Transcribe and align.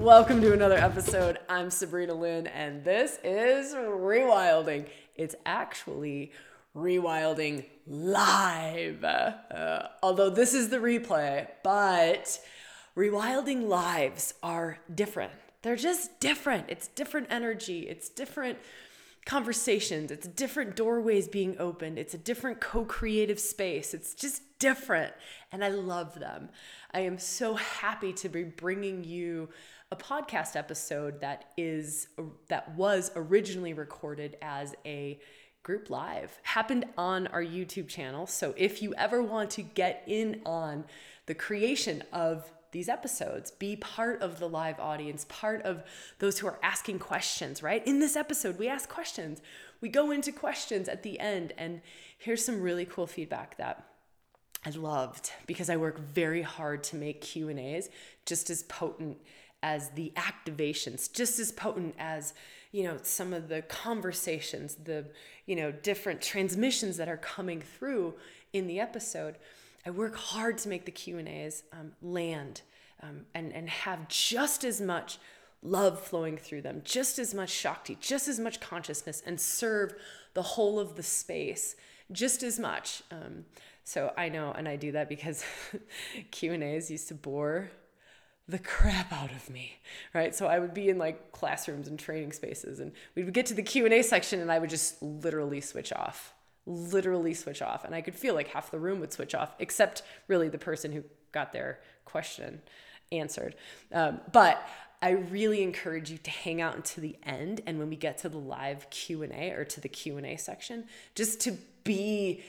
Welcome 0.00 0.40
to 0.40 0.54
another 0.54 0.78
episode. 0.78 1.40
I'm 1.46 1.68
Sabrina 1.68 2.14
Lynn, 2.14 2.46
and 2.46 2.82
this 2.82 3.18
is 3.22 3.74
Rewilding. 3.74 4.88
It's 5.14 5.34
actually 5.44 6.32
Rewilding 6.74 7.66
Live. 7.86 9.04
Uh, 9.04 9.88
although 10.02 10.30
this 10.30 10.54
is 10.54 10.70
the 10.70 10.78
replay, 10.78 11.48
but 11.62 12.40
Rewilding 12.96 13.68
Lives 13.68 14.32
are 14.42 14.78
different. 14.92 15.32
They're 15.60 15.76
just 15.76 16.18
different. 16.18 16.70
It's 16.70 16.88
different 16.88 17.26
energy, 17.28 17.80
it's 17.80 18.08
different 18.08 18.56
conversations, 19.26 20.10
it's 20.10 20.26
different 20.26 20.76
doorways 20.76 21.28
being 21.28 21.56
opened, 21.58 21.98
it's 21.98 22.14
a 22.14 22.18
different 22.18 22.58
co 22.58 22.86
creative 22.86 23.38
space. 23.38 23.92
It's 23.92 24.14
just 24.14 24.40
different, 24.58 25.12
and 25.52 25.62
I 25.62 25.68
love 25.68 26.18
them. 26.18 26.48
I 26.94 27.00
am 27.00 27.18
so 27.18 27.54
happy 27.54 28.14
to 28.14 28.30
be 28.30 28.44
bringing 28.44 29.04
you 29.04 29.50
a 29.92 29.96
podcast 29.96 30.54
episode 30.54 31.20
that 31.20 31.46
is 31.56 32.08
that 32.48 32.74
was 32.76 33.10
originally 33.16 33.72
recorded 33.72 34.36
as 34.40 34.74
a 34.86 35.18
group 35.62 35.90
live 35.90 36.38
happened 36.42 36.84
on 36.96 37.26
our 37.28 37.42
YouTube 37.42 37.88
channel. 37.88 38.26
So 38.26 38.54
if 38.56 38.82
you 38.82 38.94
ever 38.94 39.22
want 39.22 39.50
to 39.52 39.62
get 39.62 40.04
in 40.06 40.42
on 40.46 40.84
the 41.26 41.34
creation 41.34 42.04
of 42.12 42.50
these 42.72 42.88
episodes, 42.88 43.50
be 43.50 43.74
part 43.74 44.22
of 44.22 44.38
the 44.38 44.48
live 44.48 44.78
audience, 44.78 45.26
part 45.28 45.62
of 45.62 45.82
those 46.20 46.38
who 46.38 46.46
are 46.46 46.58
asking 46.62 47.00
questions, 47.00 47.62
right? 47.62 47.84
In 47.84 47.98
this 47.98 48.14
episode, 48.14 48.58
we 48.58 48.68
ask 48.68 48.88
questions. 48.88 49.42
We 49.80 49.88
go 49.88 50.12
into 50.12 50.30
questions 50.30 50.88
at 50.88 51.02
the 51.02 51.18
end 51.18 51.52
and 51.58 51.82
here's 52.16 52.44
some 52.44 52.60
really 52.60 52.84
cool 52.84 53.08
feedback 53.08 53.56
that 53.58 53.84
I 54.64 54.70
loved 54.70 55.32
because 55.46 55.68
I 55.68 55.78
work 55.78 55.98
very 55.98 56.42
hard 56.42 56.84
to 56.84 56.96
make 56.96 57.22
Q&As 57.22 57.88
just 58.24 58.50
as 58.50 58.62
potent 58.64 59.18
as 59.62 59.90
the 59.90 60.12
activations, 60.16 61.12
just 61.12 61.38
as 61.38 61.52
potent 61.52 61.94
as, 61.98 62.34
you 62.72 62.82
know, 62.82 62.98
some 63.02 63.32
of 63.32 63.48
the 63.48 63.62
conversations, 63.62 64.76
the, 64.84 65.06
you 65.46 65.56
know, 65.56 65.70
different 65.70 66.22
transmissions 66.22 66.96
that 66.96 67.08
are 67.08 67.16
coming 67.16 67.60
through 67.60 68.14
in 68.52 68.66
the 68.66 68.80
episode. 68.80 69.36
I 69.84 69.90
work 69.90 70.16
hard 70.16 70.58
to 70.58 70.68
make 70.68 70.84
the 70.84 70.90
Q&As 70.90 71.62
um, 71.72 71.92
land 72.02 72.62
um, 73.02 73.26
and, 73.34 73.52
and 73.52 73.68
have 73.68 74.08
just 74.08 74.64
as 74.64 74.80
much 74.80 75.18
love 75.62 76.00
flowing 76.00 76.36
through 76.36 76.62
them, 76.62 76.82
just 76.84 77.18
as 77.18 77.34
much 77.34 77.50
Shakti, 77.50 77.96
just 78.00 78.28
as 78.28 78.38
much 78.38 78.60
consciousness, 78.60 79.22
and 79.24 79.40
serve 79.40 79.94
the 80.34 80.42
whole 80.42 80.78
of 80.78 80.96
the 80.96 81.02
space 81.02 81.76
just 82.12 82.42
as 82.42 82.58
much. 82.58 83.02
Um, 83.10 83.44
so 83.84 84.12
I 84.16 84.28
know, 84.28 84.52
and 84.52 84.68
I 84.68 84.76
do 84.76 84.92
that 84.92 85.08
because 85.08 85.44
Q 86.30 86.52
and 86.52 86.62
A's 86.62 86.90
used 86.90 87.08
to 87.08 87.14
bore 87.14 87.70
the 88.50 88.58
crap 88.58 89.12
out 89.12 89.30
of 89.30 89.48
me, 89.48 89.78
right? 90.12 90.34
So 90.34 90.46
I 90.46 90.58
would 90.58 90.74
be 90.74 90.88
in 90.88 90.98
like 90.98 91.32
classrooms 91.32 91.86
and 91.88 91.98
training 91.98 92.32
spaces, 92.32 92.80
and 92.80 92.92
we 93.14 93.22
would 93.22 93.34
get 93.34 93.46
to 93.46 93.54
the 93.54 93.62
Q 93.62 93.84
and 93.84 93.94
A 93.94 94.02
section, 94.02 94.40
and 94.40 94.50
I 94.50 94.58
would 94.58 94.70
just 94.70 95.00
literally 95.02 95.60
switch 95.60 95.92
off, 95.92 96.34
literally 96.66 97.34
switch 97.34 97.62
off, 97.62 97.84
and 97.84 97.94
I 97.94 98.00
could 98.00 98.14
feel 98.14 98.34
like 98.34 98.48
half 98.48 98.70
the 98.70 98.78
room 98.78 99.00
would 99.00 99.12
switch 99.12 99.34
off, 99.34 99.54
except 99.58 100.02
really 100.26 100.48
the 100.48 100.58
person 100.58 100.92
who 100.92 101.04
got 101.32 101.52
their 101.52 101.80
question 102.04 102.60
answered. 103.12 103.54
Um, 103.92 104.20
but 104.32 104.66
I 105.02 105.10
really 105.10 105.62
encourage 105.62 106.10
you 106.10 106.18
to 106.18 106.30
hang 106.30 106.60
out 106.60 106.76
until 106.76 107.02
the 107.02 107.16
end, 107.22 107.62
and 107.66 107.78
when 107.78 107.88
we 107.88 107.96
get 107.96 108.18
to 108.18 108.28
the 108.28 108.38
live 108.38 108.90
Q 108.90 109.22
and 109.22 109.32
A 109.32 109.52
or 109.52 109.64
to 109.64 109.80
the 109.80 109.88
Q 109.88 110.16
and 110.16 110.26
A 110.26 110.36
section, 110.36 110.84
just 111.14 111.40
to 111.42 111.56
be 111.84 112.42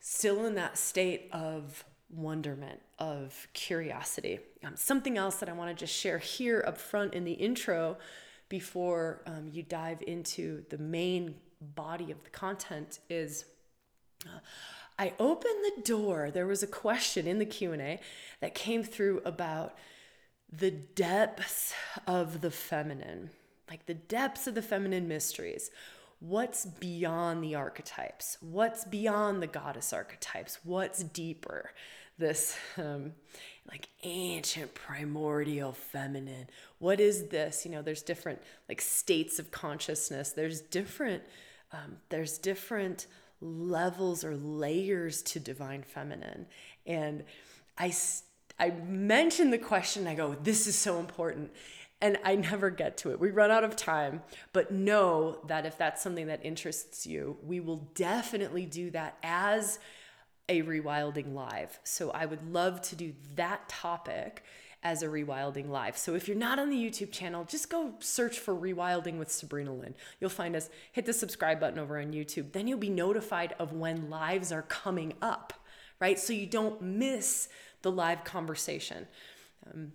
still 0.00 0.44
in 0.44 0.54
that 0.56 0.76
state 0.76 1.28
of 1.32 1.84
wonderment, 2.16 2.80
of 2.98 3.48
curiosity. 3.52 4.38
Um, 4.64 4.76
something 4.76 5.18
else 5.18 5.36
that 5.36 5.48
I 5.48 5.52
want 5.52 5.70
to 5.70 5.74
just 5.74 5.94
share 5.98 6.18
here 6.18 6.64
up 6.66 6.78
front 6.78 7.14
in 7.14 7.24
the 7.24 7.32
intro 7.32 7.96
before 8.48 9.22
um, 9.26 9.48
you 9.52 9.62
dive 9.62 10.02
into 10.06 10.64
the 10.70 10.78
main 10.78 11.34
body 11.60 12.10
of 12.10 12.22
the 12.24 12.30
content 12.30 13.00
is 13.08 13.44
uh, 14.26 14.38
I 14.98 15.12
opened 15.18 15.64
the 15.76 15.82
door. 15.82 16.30
There 16.30 16.46
was 16.46 16.62
a 16.62 16.68
question 16.68 17.26
in 17.26 17.38
the 17.38 17.46
Q&A 17.46 18.00
that 18.40 18.54
came 18.54 18.84
through 18.84 19.22
about 19.24 19.76
the 20.52 20.70
depths 20.70 21.74
of 22.06 22.42
the 22.42 22.50
feminine, 22.50 23.30
like 23.68 23.86
the 23.86 23.94
depths 23.94 24.46
of 24.46 24.54
the 24.54 24.62
feminine 24.62 25.08
mysteries 25.08 25.70
what's 26.24 26.64
beyond 26.64 27.44
the 27.44 27.54
archetypes? 27.54 28.38
What's 28.40 28.84
beyond 28.84 29.42
the 29.42 29.46
goddess 29.46 29.92
archetypes? 29.92 30.58
What's 30.64 31.02
deeper? 31.02 31.72
This 32.18 32.56
um, 32.78 33.12
like 33.68 33.88
ancient 34.02 34.74
primordial 34.74 35.72
feminine. 35.72 36.48
What 36.78 37.00
is 37.00 37.28
this? 37.28 37.64
You 37.64 37.72
know, 37.72 37.82
there's 37.82 38.02
different 38.02 38.40
like 38.68 38.80
states 38.80 39.38
of 39.38 39.50
consciousness. 39.50 40.32
There's 40.32 40.60
different 40.60 41.22
um, 41.72 41.96
there's 42.08 42.38
different 42.38 43.06
levels 43.40 44.24
or 44.24 44.36
layers 44.36 45.22
to 45.22 45.40
divine 45.40 45.82
feminine. 45.82 46.46
And 46.86 47.24
I 47.78 47.92
I 48.58 48.70
mentioned 48.70 49.52
the 49.52 49.58
question. 49.58 50.06
I 50.06 50.14
go, 50.14 50.36
this 50.42 50.66
is 50.66 50.76
so 50.76 50.98
important 50.98 51.50
and 52.04 52.18
I 52.22 52.36
never 52.36 52.68
get 52.68 52.98
to 52.98 53.12
it. 53.12 53.18
We 53.18 53.30
run 53.30 53.50
out 53.50 53.64
of 53.64 53.76
time, 53.76 54.22
but 54.52 54.70
know 54.70 55.38
that 55.46 55.64
if 55.64 55.78
that's 55.78 56.02
something 56.02 56.26
that 56.26 56.44
interests 56.44 57.06
you, 57.06 57.38
we 57.42 57.60
will 57.60 57.88
definitely 57.94 58.66
do 58.66 58.90
that 58.90 59.16
as 59.22 59.78
a 60.48 60.62
rewilding 60.62 61.34
live. 61.34 61.78
So 61.84 62.10
I 62.10 62.26
would 62.26 62.52
love 62.52 62.82
to 62.82 62.96
do 62.96 63.14
that 63.36 63.68
topic 63.68 64.42
as 64.82 65.02
a 65.02 65.06
rewilding 65.06 65.70
live. 65.70 65.96
So 65.96 66.14
if 66.14 66.28
you're 66.28 66.36
not 66.36 66.58
on 66.58 66.68
the 66.68 66.76
YouTube 66.76 67.10
channel, 67.10 67.44
just 67.44 67.70
go 67.70 67.94
search 68.00 68.38
for 68.38 68.54
rewilding 68.54 69.18
with 69.18 69.32
Sabrina 69.32 69.72
Lynn. 69.72 69.94
You'll 70.20 70.28
find 70.28 70.54
us. 70.54 70.68
Hit 70.92 71.06
the 71.06 71.14
subscribe 71.14 71.58
button 71.58 71.78
over 71.78 71.98
on 71.98 72.12
YouTube. 72.12 72.52
Then 72.52 72.68
you'll 72.68 72.78
be 72.78 72.90
notified 72.90 73.54
of 73.58 73.72
when 73.72 74.10
lives 74.10 74.52
are 74.52 74.62
coming 74.62 75.14
up, 75.22 75.54
right? 76.00 76.18
So 76.18 76.34
you 76.34 76.46
don't 76.46 76.82
miss 76.82 77.48
the 77.80 77.90
live 77.90 78.24
conversation. 78.24 79.06
Um, 79.66 79.92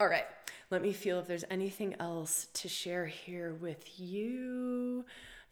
all 0.00 0.08
right. 0.08 0.26
Let 0.70 0.82
me 0.82 0.92
feel 0.92 1.20
if 1.20 1.28
there's 1.28 1.44
anything 1.48 1.94
else 2.00 2.48
to 2.54 2.68
share 2.68 3.06
here 3.06 3.54
with 3.54 4.00
you. 4.00 5.04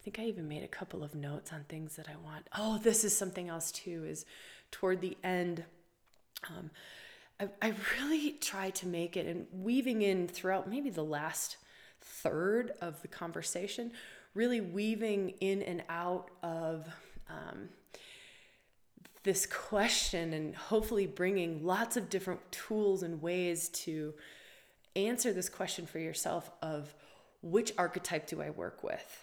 I 0.03 0.11
think 0.11 0.19
I 0.19 0.23
even 0.23 0.49
made 0.49 0.63
a 0.63 0.67
couple 0.67 1.01
of 1.01 1.15
notes 1.15 1.53
on 1.53 1.63
things 1.69 1.95
that 1.95 2.09
I 2.09 2.17
want. 2.25 2.49
Oh, 2.57 2.77
this 2.77 3.05
is 3.05 3.17
something 3.17 3.47
else 3.47 3.71
too, 3.71 4.03
is 4.05 4.25
toward 4.69 4.99
the 4.99 5.15
end. 5.23 5.63
Um, 6.49 6.71
I, 7.39 7.47
I 7.61 7.73
really 7.97 8.31
try 8.33 8.71
to 8.71 8.85
make 8.85 9.15
it 9.15 9.27
and 9.27 9.47
weaving 9.53 10.01
in 10.01 10.27
throughout 10.27 10.69
maybe 10.69 10.89
the 10.89 11.05
last 11.05 11.55
third 12.01 12.73
of 12.81 13.01
the 13.01 13.07
conversation, 13.07 13.93
really 14.33 14.59
weaving 14.59 15.35
in 15.39 15.61
and 15.61 15.83
out 15.87 16.31
of 16.41 16.85
um, 17.29 17.69
this 19.23 19.45
question 19.45 20.33
and 20.33 20.53
hopefully 20.53 21.07
bringing 21.07 21.65
lots 21.65 21.95
of 21.95 22.09
different 22.09 22.41
tools 22.51 23.03
and 23.03 23.21
ways 23.21 23.69
to 23.69 24.13
answer 24.97 25.31
this 25.31 25.47
question 25.47 25.85
for 25.85 25.99
yourself 25.99 26.51
of 26.61 26.93
which 27.41 27.71
archetype 27.77 28.27
do 28.27 28.41
I 28.41 28.49
work 28.49 28.83
with? 28.83 29.22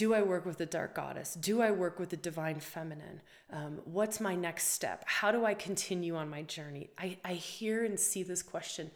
Do 0.00 0.14
I 0.14 0.22
work 0.22 0.46
with 0.46 0.56
the 0.56 0.64
dark 0.64 0.94
goddess? 0.94 1.34
Do 1.34 1.60
I 1.60 1.72
work 1.72 1.98
with 1.98 2.08
the 2.08 2.16
divine 2.16 2.58
feminine? 2.58 3.20
Um, 3.52 3.80
what's 3.84 4.18
my 4.18 4.34
next 4.34 4.68
step? 4.68 5.04
How 5.04 5.30
do 5.30 5.44
I 5.44 5.52
continue 5.52 6.16
on 6.16 6.30
my 6.30 6.40
journey? 6.40 6.88
I, 6.96 7.18
I 7.22 7.34
hear 7.34 7.84
and 7.84 8.00
see 8.00 8.22
this 8.22 8.42
question 8.42 8.92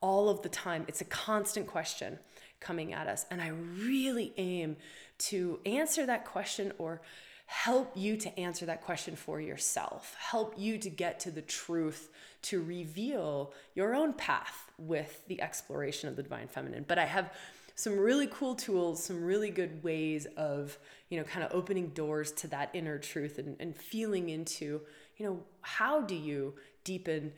all 0.00 0.28
of 0.28 0.42
the 0.42 0.48
time. 0.48 0.84
It's 0.86 1.00
a 1.00 1.04
constant 1.04 1.66
question 1.66 2.20
coming 2.60 2.92
at 2.92 3.08
us. 3.08 3.26
And 3.28 3.42
I 3.42 3.48
really 3.48 4.34
aim 4.36 4.76
to 5.18 5.58
answer 5.66 6.06
that 6.06 6.24
question 6.24 6.72
or 6.78 7.02
help 7.46 7.90
you 7.96 8.16
to 8.18 8.38
answer 8.38 8.66
that 8.66 8.82
question 8.82 9.16
for 9.16 9.40
yourself, 9.40 10.14
help 10.16 10.54
you 10.56 10.78
to 10.78 10.88
get 10.88 11.18
to 11.20 11.32
the 11.32 11.42
truth, 11.42 12.08
to 12.42 12.62
reveal 12.62 13.52
your 13.74 13.96
own 13.96 14.12
path 14.12 14.70
with 14.78 15.26
the 15.26 15.42
exploration 15.42 16.08
of 16.08 16.14
the 16.14 16.22
divine 16.22 16.46
feminine. 16.46 16.84
But 16.86 17.00
I 17.00 17.06
have 17.06 17.32
some 17.76 17.98
really 17.98 18.26
cool 18.26 18.54
tools, 18.54 19.04
some 19.04 19.22
really 19.22 19.50
good 19.50 19.84
ways 19.84 20.26
of, 20.36 20.76
you 21.10 21.18
know, 21.18 21.24
kind 21.24 21.44
of 21.44 21.54
opening 21.54 21.88
doors 21.88 22.32
to 22.32 22.48
that 22.48 22.70
inner 22.72 22.98
truth 22.98 23.38
and, 23.38 23.54
and 23.60 23.76
feeling 23.76 24.30
into, 24.30 24.80
you 25.18 25.26
know, 25.26 25.38
how 25.60 26.00
do 26.00 26.14
you 26.14 26.54
deepen 26.84 27.32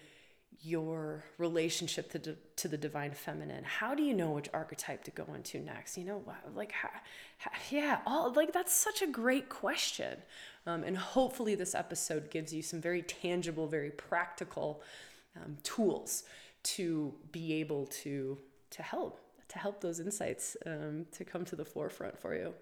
your 0.62 1.24
relationship 1.38 2.10
to, 2.10 2.36
to 2.56 2.68
the 2.68 2.76
divine 2.76 3.12
feminine? 3.12 3.64
How 3.64 3.96
do 3.96 4.02
you 4.04 4.14
know 4.14 4.30
which 4.30 4.48
archetype 4.54 5.02
to 5.04 5.10
go 5.10 5.26
into 5.34 5.58
next? 5.58 5.98
You 5.98 6.04
know 6.04 6.24
like 6.54 6.72
how, 6.72 6.90
how, 7.38 7.50
yeah 7.70 8.00
all 8.06 8.32
like 8.32 8.52
that's 8.52 8.72
such 8.74 9.02
a 9.02 9.06
great 9.06 9.48
question. 9.48 10.18
Um, 10.66 10.84
and 10.84 10.96
hopefully 10.96 11.56
this 11.56 11.74
episode 11.74 12.30
gives 12.30 12.52
you 12.52 12.62
some 12.62 12.80
very 12.80 13.02
tangible 13.02 13.66
very 13.66 13.90
practical 13.90 14.82
um, 15.36 15.58
tools 15.62 16.24
to 16.62 17.14
be 17.30 17.54
able 17.54 17.86
to 17.86 18.38
to 18.70 18.82
help 18.82 19.20
to 19.48 19.58
help 19.58 19.80
those 19.80 20.00
insights 20.00 20.56
um, 20.66 21.06
to 21.12 21.24
come 21.24 21.44
to 21.44 21.56
the 21.56 21.64
forefront 21.64 22.18
for 22.18 22.34
you 22.34 22.52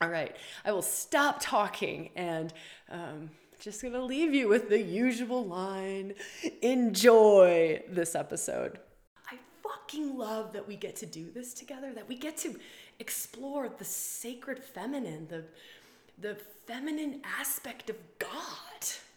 all 0.00 0.08
right 0.08 0.36
i 0.64 0.72
will 0.72 0.82
stop 0.82 1.38
talking 1.40 2.10
and 2.16 2.52
um, 2.90 3.30
just 3.60 3.82
gonna 3.82 4.02
leave 4.02 4.32
you 4.32 4.48
with 4.48 4.70
the 4.70 4.80
usual 4.80 5.44
line 5.44 6.14
enjoy 6.62 7.82
this 7.88 8.14
episode. 8.14 8.78
I 9.30 9.36
fucking 9.62 10.16
love 10.16 10.54
that 10.54 10.66
we 10.66 10.76
get 10.76 10.96
to 10.96 11.06
do 11.06 11.30
this 11.30 11.52
together, 11.52 11.92
that 11.92 12.08
we 12.08 12.16
get 12.16 12.38
to 12.38 12.58
explore 12.98 13.68
the 13.68 13.84
sacred 13.84 14.58
feminine, 14.58 15.26
the 15.28 15.44
the 16.18 16.36
feminine 16.66 17.20
aspect 17.38 17.88
of 17.90 17.96
God, 18.18 18.30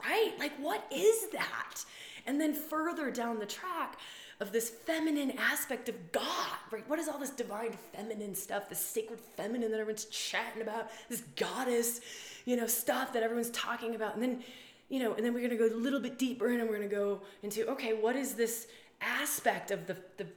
right? 0.04 0.34
Like 0.38 0.54
what 0.58 0.86
is 0.94 1.30
that? 1.32 1.86
And 2.26 2.40
then 2.40 2.54
further 2.54 3.12
down 3.12 3.40
the 3.40 3.46
track 3.46 3.98
of 4.44 4.52
this 4.52 4.70
feminine 4.70 5.32
aspect 5.38 5.88
of 5.88 6.12
God, 6.12 6.58
right? 6.70 6.88
What 6.90 7.00
is 7.00 7.08
all 7.08 7.18
this 7.18 7.30
divine 7.30 7.78
feminine 7.94 8.36
stuff, 8.36 8.68
this 8.68 8.80
sacred 8.80 9.22
feminine 9.22 9.72
that 9.72 9.80
everyone's 9.80 10.06
chatting 10.06 10.62
about, 10.62 10.92
this 11.10 11.22
goddess, 11.38 12.02
you 12.44 12.58
know, 12.58 12.68
stuff 12.68 13.14
that 13.14 13.24
everyone's 13.24 13.52
talking 13.52 13.96
about. 13.96 14.16
And 14.16 14.22
then, 14.22 14.44
you 14.90 15.00
know, 15.00 15.14
and 15.14 15.26
then 15.26 15.34
we're 15.34 15.42
gonna 15.42 15.56
go 15.56 15.74
a 15.74 15.76
little 15.76 16.02
bit 16.02 16.20
deeper 16.20 16.50
in 16.52 16.60
and 16.60 16.70
we're 16.70 16.76
gonna 16.76 16.90
go 16.90 17.22
into, 17.42 17.66
okay, 17.70 17.94
what 17.94 18.18
is 18.18 18.34
this 18.34 18.68
aspect 19.02 19.72
of 19.72 19.88
the, 19.88 19.96
the 20.18 20.28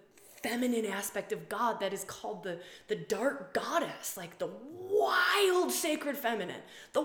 feminine 0.40 0.86
aspect 0.86 1.32
of 1.32 1.48
God 1.48 1.80
that 1.80 1.92
is 1.92 2.04
called 2.04 2.44
the, 2.44 2.60
the 2.86 2.94
dark 2.94 3.54
goddess, 3.54 4.16
like 4.16 4.38
the 4.38 4.50
wild 4.88 5.72
sacred 5.72 6.16
feminine, 6.16 6.62
the 6.92 7.02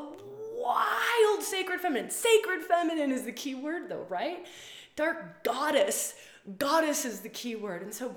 wild 0.55 1.41
sacred 1.41 1.81
feminine. 1.81 2.11
Sacred 2.11 2.61
feminine 2.61 3.11
is 3.11 3.23
the 3.23 3.31
key 3.31 3.55
word 3.55 3.89
though, 3.89 4.05
right? 4.07 4.45
Dark 4.95 5.43
goddess, 5.43 6.13
goddess 6.57 7.05
is 7.05 7.21
the 7.21 7.29
key 7.29 7.55
word. 7.55 7.81
And 7.81 7.93
so, 7.93 8.15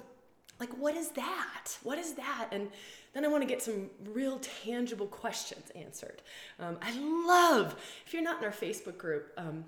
like, 0.61 0.71
what 0.79 0.97
is 0.97 1.11
that? 1.11 1.77
What 1.83 1.99
is 1.99 2.15
that? 2.15 2.49
And 2.53 2.69
then 3.13 3.25
I 3.25 3.29
want 3.29 3.43
to 3.43 3.49
get 3.49 3.63
some 3.63 3.91
real 4.13 4.41
tangible 4.65 5.07
questions 5.07 5.71
answered. 5.75 6.23
Um, 6.59 6.79
I 6.83 6.93
love, 6.99 7.77
if 8.07 8.13
you're 8.13 8.23
not 8.23 8.39
in 8.39 8.45
our 8.45 8.53
Facebook 8.53 8.97
group, 8.97 9.33
um, 9.37 9.65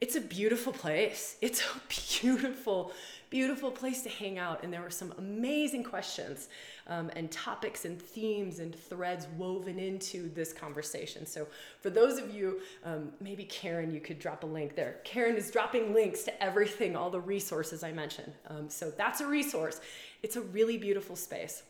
it's 0.00 0.16
a 0.16 0.20
beautiful 0.20 0.72
place. 0.72 1.36
It's 1.40 1.60
a 1.62 1.80
beautiful, 2.20 2.92
beautiful 3.30 3.70
place 3.70 4.02
to 4.02 4.08
hang 4.08 4.38
out. 4.38 4.62
And 4.62 4.72
there 4.72 4.80
were 4.80 4.90
some 4.90 5.12
amazing 5.18 5.84
questions 5.84 6.48
um, 6.86 7.10
and 7.16 7.30
topics 7.30 7.84
and 7.84 8.00
themes 8.00 8.58
and 8.58 8.74
threads 8.74 9.26
woven 9.36 9.78
into 9.78 10.32
this 10.34 10.52
conversation. 10.52 11.26
So, 11.26 11.46
for 11.80 11.90
those 11.90 12.18
of 12.18 12.34
you, 12.34 12.60
um, 12.84 13.12
maybe 13.20 13.44
Karen, 13.44 13.92
you 13.92 14.00
could 14.00 14.18
drop 14.18 14.42
a 14.44 14.46
link 14.46 14.74
there. 14.74 14.96
Karen 15.04 15.36
is 15.36 15.50
dropping 15.50 15.94
links 15.94 16.22
to 16.24 16.42
everything, 16.42 16.96
all 16.96 17.10
the 17.10 17.20
resources 17.20 17.82
I 17.82 17.92
mentioned. 17.92 18.32
Um, 18.48 18.68
so, 18.68 18.90
that's 18.90 19.20
a 19.20 19.26
resource. 19.26 19.80
It's 20.22 20.36
a 20.36 20.42
really 20.42 20.78
beautiful 20.78 21.16
space 21.16 21.62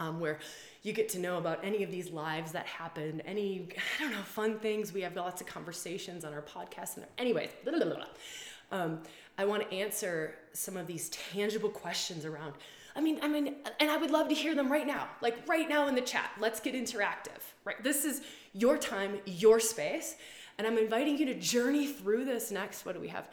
um, 0.00 0.18
where 0.18 0.38
you 0.82 0.92
get 0.92 1.08
to 1.10 1.18
know 1.18 1.38
about 1.38 1.62
any 1.62 1.82
of 1.82 1.90
these 1.90 2.10
lives 2.10 2.52
that 2.52 2.66
happen, 2.66 3.20
any, 3.26 3.68
I 3.98 4.02
don't 4.02 4.12
know, 4.12 4.22
fun 4.22 4.58
things. 4.58 4.92
We 4.92 5.02
have 5.02 5.14
lots 5.14 5.40
of 5.40 5.46
conversations 5.46 6.24
on 6.24 6.32
our 6.32 6.42
podcast. 6.42 6.96
And 6.96 7.06
anyways, 7.18 7.50
blah, 7.64 7.78
blah, 7.78 7.84
blah. 7.84 8.04
Um, 8.72 9.00
I 9.40 9.46
want 9.46 9.62
to 9.70 9.74
answer 9.74 10.34
some 10.52 10.76
of 10.76 10.86
these 10.86 11.08
tangible 11.08 11.70
questions 11.70 12.26
around. 12.26 12.52
I 12.94 13.00
mean, 13.00 13.18
I 13.22 13.28
mean, 13.28 13.56
and 13.78 13.90
I 13.90 13.96
would 13.96 14.10
love 14.10 14.28
to 14.28 14.34
hear 14.34 14.54
them 14.54 14.70
right 14.70 14.86
now, 14.86 15.08
like 15.22 15.48
right 15.48 15.66
now 15.66 15.88
in 15.88 15.94
the 15.94 16.02
chat. 16.02 16.30
Let's 16.38 16.60
get 16.60 16.74
interactive, 16.74 17.40
right? 17.64 17.82
This 17.82 18.04
is 18.04 18.20
your 18.52 18.76
time, 18.76 19.18
your 19.24 19.58
space. 19.58 20.16
And 20.58 20.66
I'm 20.66 20.76
inviting 20.76 21.16
you 21.16 21.24
to 21.24 21.34
journey 21.34 21.86
through 21.86 22.26
this 22.26 22.50
next, 22.50 22.84
what 22.84 22.94
do 22.94 23.00
we 23.00 23.08
have? 23.08 23.28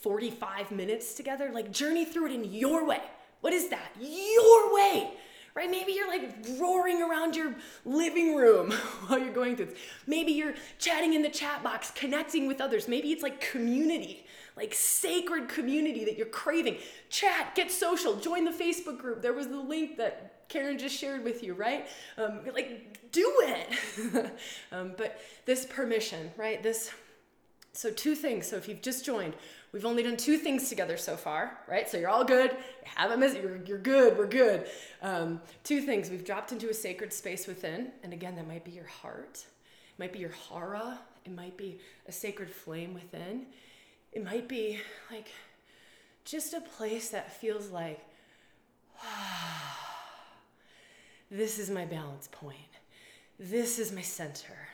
45 0.00 0.72
minutes 0.72 1.14
together? 1.14 1.52
Like, 1.52 1.70
journey 1.70 2.04
through 2.04 2.26
it 2.26 2.32
in 2.32 2.52
your 2.52 2.84
way. 2.84 3.02
What 3.40 3.52
is 3.52 3.68
that? 3.68 3.92
Your 4.00 4.74
way 4.74 5.12
right? 5.54 5.70
Maybe 5.70 5.92
you're 5.92 6.08
like 6.08 6.34
roaring 6.58 7.00
around 7.00 7.36
your 7.36 7.54
living 7.84 8.34
room 8.34 8.72
while 9.06 9.18
you're 9.18 9.32
going 9.32 9.56
through 9.56 9.66
this. 9.66 9.78
Maybe 10.06 10.32
you're 10.32 10.54
chatting 10.78 11.14
in 11.14 11.22
the 11.22 11.28
chat 11.28 11.62
box, 11.62 11.92
connecting 11.92 12.46
with 12.46 12.60
others. 12.60 12.88
Maybe 12.88 13.12
it's 13.12 13.22
like 13.22 13.40
community, 13.40 14.23
like 14.56 14.74
sacred 14.74 15.48
community 15.48 16.04
that 16.04 16.16
you're 16.16 16.26
craving. 16.26 16.78
Chat, 17.10 17.54
get 17.54 17.70
social, 17.70 18.16
join 18.16 18.44
the 18.44 18.50
Facebook 18.50 18.98
group. 18.98 19.22
There 19.22 19.32
was 19.32 19.48
the 19.48 19.58
link 19.58 19.96
that 19.96 20.48
Karen 20.48 20.78
just 20.78 20.96
shared 20.96 21.24
with 21.24 21.42
you, 21.42 21.54
right? 21.54 21.86
Um, 22.16 22.40
like, 22.52 23.10
do 23.10 23.32
it. 23.40 24.32
um, 24.72 24.92
but 24.96 25.20
this 25.44 25.64
permission, 25.66 26.30
right? 26.36 26.62
This, 26.62 26.90
so 27.72 27.90
two 27.90 28.14
things. 28.14 28.46
So 28.46 28.56
if 28.56 28.68
you've 28.68 28.82
just 28.82 29.04
joined, 29.04 29.34
We've 29.74 29.84
only 29.84 30.04
done 30.04 30.16
two 30.16 30.38
things 30.38 30.68
together 30.68 30.96
so 30.96 31.16
far, 31.16 31.58
right? 31.66 31.90
So 31.90 31.98
you're 31.98 32.08
all 32.08 32.22
good. 32.22 32.52
You 32.52 32.90
haven't 32.94 33.18
missed. 33.18 33.36
You're, 33.36 33.56
you're 33.66 33.76
good. 33.76 34.16
We're 34.16 34.28
good. 34.28 34.68
Um, 35.02 35.40
two 35.64 35.80
things. 35.80 36.10
We've 36.10 36.24
dropped 36.24 36.52
into 36.52 36.70
a 36.70 36.74
sacred 36.74 37.12
space 37.12 37.48
within, 37.48 37.90
and 38.04 38.12
again, 38.12 38.36
that 38.36 38.46
might 38.46 38.64
be 38.64 38.70
your 38.70 38.86
heart. 38.86 39.44
It 39.44 39.98
might 39.98 40.12
be 40.12 40.20
your 40.20 40.30
hara. 40.48 41.00
It 41.24 41.34
might 41.34 41.56
be 41.56 41.80
a 42.06 42.12
sacred 42.12 42.50
flame 42.50 42.94
within. 42.94 43.46
It 44.14 44.24
might 44.24 44.48
be 44.48 44.80
like 45.10 45.28
just 46.24 46.54
a 46.54 46.60
place 46.60 47.10
that 47.10 47.32
feels 47.32 47.70
like, 47.70 48.00
this 51.30 51.58
is 51.58 51.68
my 51.68 51.84
balance 51.84 52.28
point. 52.30 52.56
This 53.38 53.78
is 53.78 53.92
my 53.92 54.02
center. 54.02 54.68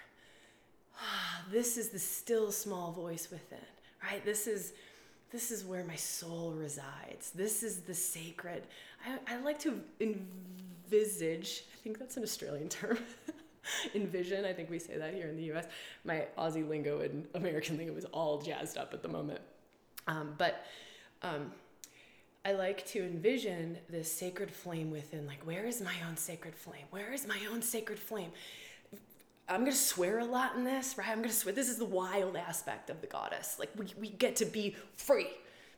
This 1.51 1.79
is 1.79 1.89
the 1.89 1.99
still 1.99 2.53
small 2.53 2.93
voice 2.93 3.29
within, 3.29 3.59
right? 4.05 4.25
This 4.25 4.47
is 4.47 4.73
this 5.33 5.51
is 5.51 5.65
where 5.65 5.85
my 5.85 5.97
soul 5.97 6.53
resides. 6.53 7.31
This 7.31 7.63
is 7.63 7.81
the 7.81 7.95
sacred. 7.95 8.65
I, 9.07 9.35
I 9.35 9.41
like 9.41 9.59
to 9.61 9.81
envisage, 10.01 11.65
I 11.73 11.77
think 11.83 11.99
that's 11.99 12.17
an 12.17 12.25
Australian 12.25 12.69
term. 12.81 12.99
Envision, 13.95 14.45
I 14.45 14.53
think 14.53 14.71
we 14.71 14.79
say 14.79 14.97
that 14.97 15.15
here 15.15 15.27
in 15.27 15.37
the 15.37 15.53
US. 15.53 15.67
My 16.05 16.27
Aussie 16.39 16.69
lingo 16.69 17.01
and 17.01 17.27
American 17.35 17.77
lingo 17.77 17.95
is 17.95 18.05
all 18.07 18.41
jazzed 18.41 18.79
up 18.79 18.95
at 18.95 19.03
the 19.03 19.09
moment. 19.09 19.41
Um, 20.07 20.35
but 20.39 20.65
um, 21.23 21.53
I 22.45 22.53
like 22.53 22.87
to 22.89 23.01
envision 23.01 23.79
this 23.89 24.11
sacred 24.11 24.51
flame 24.51 24.91
within, 24.91 25.27
like, 25.27 25.47
where 25.47 25.67
is 25.67 25.81
my 25.81 25.95
own 26.09 26.17
sacred 26.17 26.55
flame? 26.55 26.85
Where 26.91 27.13
is 27.13 27.27
my 27.27 27.39
own 27.53 27.61
sacred 27.63 27.99
flame? 27.99 28.31
I'm 29.49 29.61
gonna 29.61 29.73
swear 29.73 30.21
a 30.21 30.25
lot 30.25 30.55
in 30.55 30.65
this, 30.65 30.97
right? 30.97 31.09
I'm 31.09 31.21
gonna 31.21 31.33
swear. 31.33 31.53
This 31.53 31.69
is 31.69 31.77
the 31.77 31.85
wild 31.85 32.37
aspect 32.37 32.89
of 32.89 33.01
the 33.01 33.09
goddess. 33.09 33.57
Like 33.59 33.71
we, 33.77 33.87
we 33.99 34.09
get 34.11 34.37
to 34.37 34.45
be 34.45 34.77
free. 34.97 35.27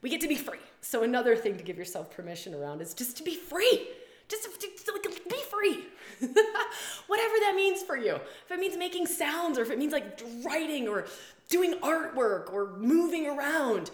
We 0.03 0.11
get 0.11 0.21
to 0.21 0.29
be 0.29 0.37
free. 0.37 0.59
So 0.83 1.05
another 1.05 1.37
thing 1.37 1.57
to 1.57 1.65
give 1.65 1.79
yourself 1.79 2.11
permission 2.11 2.55
around 2.55 2.83
is 2.83 2.93
just 2.93 3.17
to 3.17 3.23
be 3.23 3.35
free. 3.35 3.89
Just, 4.29 4.45
to, 4.45 4.51
just 4.61 4.87
to, 4.87 4.93
like, 4.93 5.29
be 5.29 5.43
free. 5.51 5.85
Whatever 7.07 7.35
that 7.41 7.55
means 7.57 7.83
for 7.83 7.97
you. 7.97 8.15
If 8.15 8.51
it 8.51 8.59
means 8.59 8.77
making 8.77 9.07
sounds, 9.07 9.59
or 9.59 9.63
if 9.63 9.71
it 9.71 9.79
means 9.79 9.93
like 9.93 10.21
writing, 10.45 10.89
or 10.89 11.07
doing 11.49 11.75
artwork, 11.81 12.53
or 12.53 12.77
moving 12.77 13.27
around 13.27 13.91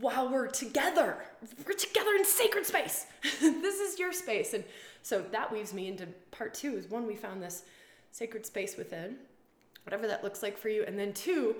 while 0.00 0.28
we're 0.28 0.48
together. 0.48 1.18
We're 1.66 1.74
together 1.74 2.10
in 2.18 2.24
sacred 2.24 2.66
space. 2.66 3.06
this 3.40 3.80
is 3.80 3.98
your 3.98 4.12
space. 4.12 4.54
And 4.54 4.64
so 5.02 5.22
that 5.30 5.52
weaves 5.52 5.72
me 5.72 5.88
into 5.88 6.06
part 6.30 6.54
two. 6.54 6.76
Is 6.76 6.88
one 6.90 7.06
we 7.06 7.14
found 7.14 7.42
this 7.42 7.62
sacred 8.12 8.44
space 8.44 8.76
within, 8.76 9.16
whatever 9.84 10.06
that 10.08 10.24
looks 10.24 10.42
like 10.42 10.58
for 10.58 10.68
you. 10.68 10.84
And 10.86 10.98
then 10.98 11.12
two, 11.12 11.56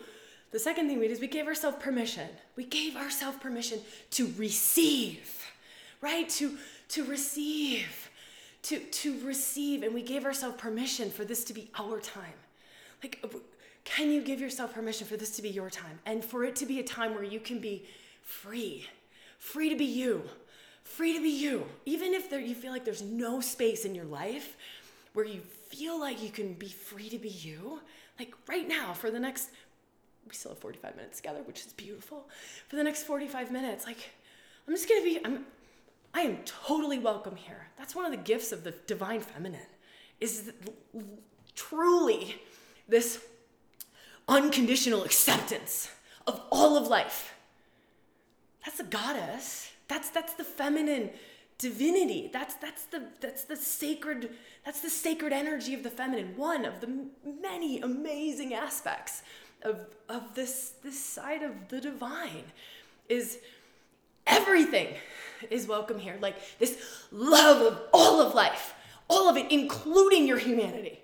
the 0.51 0.59
second 0.59 0.89
thing 0.89 0.99
we 0.99 1.07
did 1.07 1.15
is 1.15 1.21
we 1.21 1.29
gave 1.29 1.47
ourselves 1.47 1.77
permission. 1.81 2.29
We 2.57 2.65
gave 2.65 2.97
ourselves 2.97 3.39
permission 3.39 3.81
to 4.13 4.33
receive, 4.37 5.45
right? 6.01 6.29
To 6.31 6.57
to 6.89 7.05
receive, 7.05 8.10
to 8.63 8.79
to 8.79 9.27
receive, 9.27 9.83
and 9.83 9.95
we 9.95 10.03
gave 10.03 10.25
ourselves 10.25 10.57
permission 10.59 11.11
for 11.11 11.25
this 11.25 11.45
to 11.45 11.55
be 11.55 11.71
our 11.79 12.01
time. 12.01 12.39
Like, 13.03 13.25
can 13.85 14.11
you 14.11 14.21
give 14.23 14.41
yourself 14.41 14.75
permission 14.75 15.07
for 15.07 15.17
this 15.17 15.31
to 15.37 15.43
be 15.43 15.49
your 15.49 15.71
time, 15.71 15.99
and 16.07 16.25
for 16.25 16.45
it 16.45 16.57
to 16.57 16.67
be 16.67 16.81
a 16.81 16.85
time 16.85 17.15
where 17.15 17.25
you 17.25 17.41
can 17.41 17.59
be 17.59 17.85
free, 18.23 18.87
free 19.39 19.71
to 19.71 19.77
be 19.77 19.87
you, 19.87 20.23
free 20.85 21.15
to 21.15 21.23
be 21.23 21.31
you, 21.31 21.65
even 21.87 22.15
if 22.15 22.29
there, 22.29 22.41
you 22.41 22.55
feel 22.55 22.73
like 22.73 22.85
there's 22.85 23.03
no 23.03 23.41
space 23.41 23.85
in 23.85 23.95
your 23.95 24.05
life 24.05 24.57
where 25.13 25.25
you 25.25 25.41
feel 25.41 25.99
like 25.99 26.23
you 26.23 26.31
can 26.31 26.53
be 26.55 26.69
free 26.69 27.09
to 27.09 27.19
be 27.19 27.29
you, 27.29 27.81
like 28.19 28.35
right 28.49 28.69
now 28.69 28.93
for 28.93 29.11
the 29.11 29.19
next, 29.19 29.51
we 30.29 30.35
still 30.35 30.53
have 30.53 30.59
45 30.59 30.97
minutes 30.97 31.17
together, 31.19 31.41
which 31.45 31.67
is 31.67 31.73
beautiful. 31.73 32.29
For 32.69 32.77
the 32.77 32.85
next 32.85 33.05
45 33.05 33.51
minutes, 33.51 33.87
like, 33.87 34.11
I'm 34.69 34.75
just 34.75 34.89
gonna 34.89 35.03
be, 35.03 35.19
I'm, 35.25 35.47
I 36.13 36.23
am 36.23 36.39
totally 36.45 36.99
welcome 36.99 37.37
here. 37.37 37.69
That's 37.77 37.95
one 37.95 38.05
of 38.05 38.11
the 38.11 38.17
gifts 38.17 38.53
of 38.53 38.65
the 38.65 38.73
divine 38.87 39.21
feminine, 39.21 39.61
is 40.21 40.53
truly 41.55 42.41
this 42.89 43.25
unconditional 44.29 45.05
acceptance 45.05 45.91
of 46.27 46.41
all 46.51 46.77
of 46.77 46.89
life. 46.89 47.35
That's 48.65 48.81
a 48.81 48.85
goddess. 48.85 49.73
That's 49.89 50.11
that's 50.11 50.35
the 50.35 50.45
feminine 50.45 51.11
divinity. 51.59 52.31
That's 52.33 52.55
that's 52.55 52.85
the 52.85 53.05
that's 53.21 53.45
the 53.45 53.57
sacred 53.57 54.31
that's 54.65 54.81
the 54.81 54.91
sacred 54.91 55.33
energy 55.33 55.75
of 55.75 55.83
the 55.83 55.91
feminine. 55.91 56.37
One 56.37 56.65
of 56.65 56.81
the 56.81 57.07
many 57.41 57.81
amazing 57.81 58.55
aspects 58.55 59.23
of 59.63 59.87
of 60.09 60.35
this 60.35 60.75
this 60.83 61.03
side 61.03 61.43
of 61.43 61.69
the 61.69 61.81
divine 61.81 62.45
is 63.09 63.39
everything 64.27 64.89
is 65.51 65.67
welcome 65.67 65.99
here. 65.99 66.17
Like 66.21 66.37
this 66.59 67.07
love 67.11 67.63
of 67.63 67.81
all 67.93 68.21
of 68.21 68.35
life, 68.35 68.75
all 69.09 69.29
of 69.29 69.37
it, 69.37 69.51
including 69.51 70.27
your 70.27 70.39
humanity. 70.39 71.01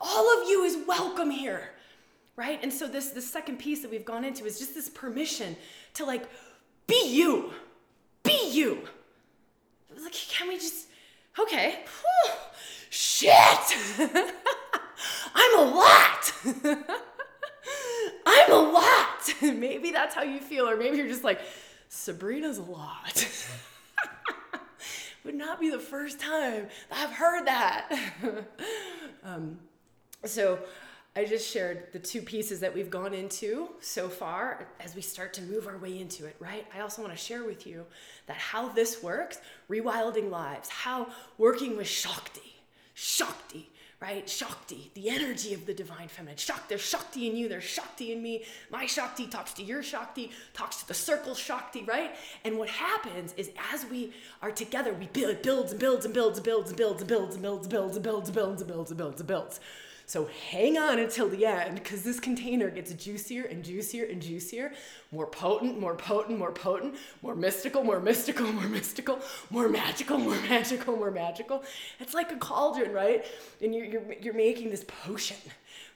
All 0.00 0.42
of 0.42 0.48
you 0.48 0.64
is 0.64 0.76
welcome 0.86 1.30
here, 1.30 1.70
right? 2.36 2.58
And 2.62 2.72
so 2.72 2.86
this 2.86 3.10
the 3.10 3.22
second 3.22 3.58
piece 3.58 3.82
that 3.82 3.90
we've 3.90 4.04
gone 4.04 4.24
into 4.24 4.44
is 4.44 4.58
just 4.58 4.74
this 4.74 4.88
permission 4.88 5.56
to 5.94 6.04
like 6.04 6.24
be 6.86 7.08
you, 7.08 7.52
be 8.22 8.50
you 8.50 8.88
Like, 10.02 10.12
can 10.12 10.48
we 10.48 10.56
just, 10.56 10.88
okay, 11.38 11.80
whew, 11.84 12.34
shit, 12.90 13.32
I'm 15.34 15.58
a 15.58 15.62
lot. 15.62 16.32
I'm 18.26 18.52
a 18.52 18.56
lot. 18.56 19.34
maybe 19.42 19.92
that's 19.92 20.14
how 20.14 20.22
you 20.22 20.40
feel, 20.40 20.68
or 20.68 20.76
maybe 20.76 20.96
you're 20.98 21.08
just 21.08 21.24
like, 21.24 21.40
Sabrina's 21.94 22.56
a 22.56 22.62
lot. 22.62 23.28
Would 25.24 25.34
not 25.34 25.60
be 25.60 25.68
the 25.68 25.78
first 25.78 26.18
time 26.18 26.68
I've 26.90 27.10
heard 27.10 27.46
that. 27.46 27.92
um, 29.22 29.58
so, 30.24 30.58
I 31.14 31.26
just 31.26 31.48
shared 31.48 31.92
the 31.92 31.98
two 31.98 32.22
pieces 32.22 32.60
that 32.60 32.74
we've 32.74 32.88
gone 32.88 33.12
into 33.12 33.68
so 33.80 34.08
far 34.08 34.66
as 34.80 34.96
we 34.96 35.02
start 35.02 35.34
to 35.34 35.42
move 35.42 35.66
our 35.66 35.76
way 35.76 36.00
into 36.00 36.24
it, 36.24 36.34
right? 36.40 36.66
I 36.74 36.80
also 36.80 37.02
want 37.02 37.14
to 37.14 37.22
share 37.22 37.44
with 37.44 37.66
you 37.66 37.84
that 38.26 38.38
how 38.38 38.70
this 38.70 39.02
works, 39.02 39.38
rewilding 39.68 40.30
lives, 40.30 40.70
how 40.70 41.08
working 41.36 41.76
with 41.76 41.86
Shakti, 41.86 42.54
Shakti, 42.94 43.68
right? 44.02 44.28
Shakti, 44.28 44.90
the 44.94 45.08
energy 45.08 45.54
of 45.54 45.64
the 45.64 45.72
divine 45.72 46.08
feminine. 46.08 46.36
Shakti, 46.36 46.64
there's 46.70 46.80
Shakti 46.80 47.30
in 47.30 47.36
you, 47.36 47.48
there's 47.48 47.62
Shakti 47.62 48.12
in 48.12 48.20
me. 48.20 48.42
My 48.68 48.84
Shakti 48.84 49.28
talks 49.28 49.52
to 49.54 49.62
your 49.62 49.80
Shakti, 49.80 50.32
talks 50.54 50.78
to 50.78 50.88
the 50.88 50.94
circle 50.94 51.36
Shakti, 51.36 51.84
right? 51.84 52.10
And 52.44 52.58
what 52.58 52.68
happens 52.68 53.32
is 53.36 53.50
as 53.72 53.86
we 53.86 54.12
are 54.42 54.50
together, 54.50 54.92
we 54.92 55.06
build, 55.06 55.30
it 55.30 55.42
builds 55.44 55.70
and 55.70 55.80
builds 55.80 56.04
and 56.04 56.12
builds 56.12 56.38
and 56.38 56.46
builds 56.46 56.70
and 56.70 56.76
builds 56.76 57.00
and 57.00 57.08
builds 57.08 57.36
and 57.36 57.42
builds 57.44 57.66
and 57.66 57.70
builds 57.72 57.96
and 57.96 58.04
builds 58.04 58.26
and 58.26 58.34
builds 58.34 58.60
and 58.60 58.68
builds 58.68 58.90
and 58.90 58.98
builds 58.98 59.20
and 59.20 59.28
builds. 59.28 59.60
So 60.06 60.28
hang 60.50 60.76
on 60.76 60.98
until 60.98 61.28
the 61.28 61.46
end 61.46 61.76
because 61.76 62.02
this 62.02 62.20
container 62.20 62.70
gets 62.70 62.92
juicier 62.92 63.44
and 63.44 63.64
juicier 63.64 64.04
and 64.04 64.20
juicier, 64.20 64.72
more 65.10 65.26
potent, 65.26 65.78
more 65.78 65.94
potent, 65.94 66.38
more 66.38 66.52
potent, 66.52 66.96
more 67.22 67.34
mystical, 67.34 67.82
more 67.84 68.00
mystical, 68.00 68.50
more 68.52 68.68
mystical, 68.68 69.20
more 69.50 69.68
magical, 69.68 70.18
more 70.18 70.40
magical, 70.42 70.96
more 70.96 71.10
magical. 71.10 71.64
It's 72.00 72.14
like 72.14 72.32
a 72.32 72.36
cauldron, 72.36 72.92
right? 72.92 73.24
And 73.62 73.74
you're, 73.74 73.84
you're, 73.84 74.12
you're 74.20 74.34
making 74.34 74.70
this 74.70 74.84
potion, 74.86 75.36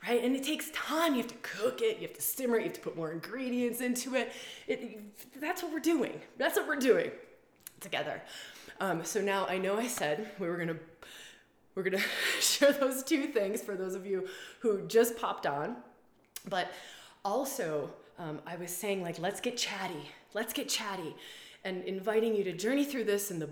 right? 0.06 0.22
And 0.22 0.34
it 0.34 0.44
takes 0.44 0.70
time. 0.70 1.14
You 1.14 1.22
have 1.22 1.30
to 1.30 1.38
cook 1.42 1.82
it, 1.82 1.96
you 1.96 2.06
have 2.06 2.16
to 2.16 2.22
simmer 2.22 2.56
it, 2.56 2.60
you 2.60 2.68
have 2.68 2.74
to 2.74 2.80
put 2.80 2.96
more 2.96 3.12
ingredients 3.12 3.80
into 3.80 4.14
it. 4.14 4.32
it 4.66 5.00
that's 5.40 5.62
what 5.62 5.72
we're 5.72 5.80
doing. 5.80 6.20
That's 6.38 6.56
what 6.56 6.66
we're 6.66 6.76
doing 6.76 7.10
together. 7.80 8.22
Um, 8.80 9.04
so 9.04 9.20
now 9.20 9.46
I 9.46 9.58
know 9.58 9.78
I 9.78 9.86
said 9.86 10.30
we 10.38 10.48
were 10.48 10.56
going 10.56 10.68
to 10.68 10.78
we're 11.76 11.82
going 11.82 11.98
to 11.98 12.40
share 12.40 12.72
those 12.72 13.04
two 13.04 13.26
things 13.28 13.62
for 13.62 13.76
those 13.76 13.94
of 13.94 14.04
you 14.04 14.26
who 14.58 14.84
just 14.88 15.16
popped 15.16 15.46
on. 15.46 15.76
But 16.48 16.72
also, 17.24 17.90
um, 18.18 18.40
I 18.46 18.56
was 18.56 18.70
saying, 18.70 19.02
like, 19.02 19.20
let's 19.20 19.40
get 19.40 19.56
chatty. 19.56 20.10
Let's 20.34 20.52
get 20.52 20.68
chatty. 20.68 21.14
And 21.64 21.84
inviting 21.84 22.34
you 22.34 22.42
to 22.44 22.52
journey 22.52 22.84
through 22.84 23.04
this 23.04 23.30
in 23.30 23.38
the 23.38 23.50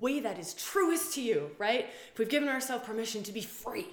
way 0.00 0.20
that 0.20 0.38
is 0.38 0.54
truest 0.54 1.14
to 1.14 1.22
you, 1.22 1.50
right? 1.58 1.86
If 2.12 2.18
we've 2.18 2.28
given 2.28 2.48
ourselves 2.48 2.86
permission 2.86 3.22
to 3.24 3.32
be 3.32 3.42
free. 3.42 3.88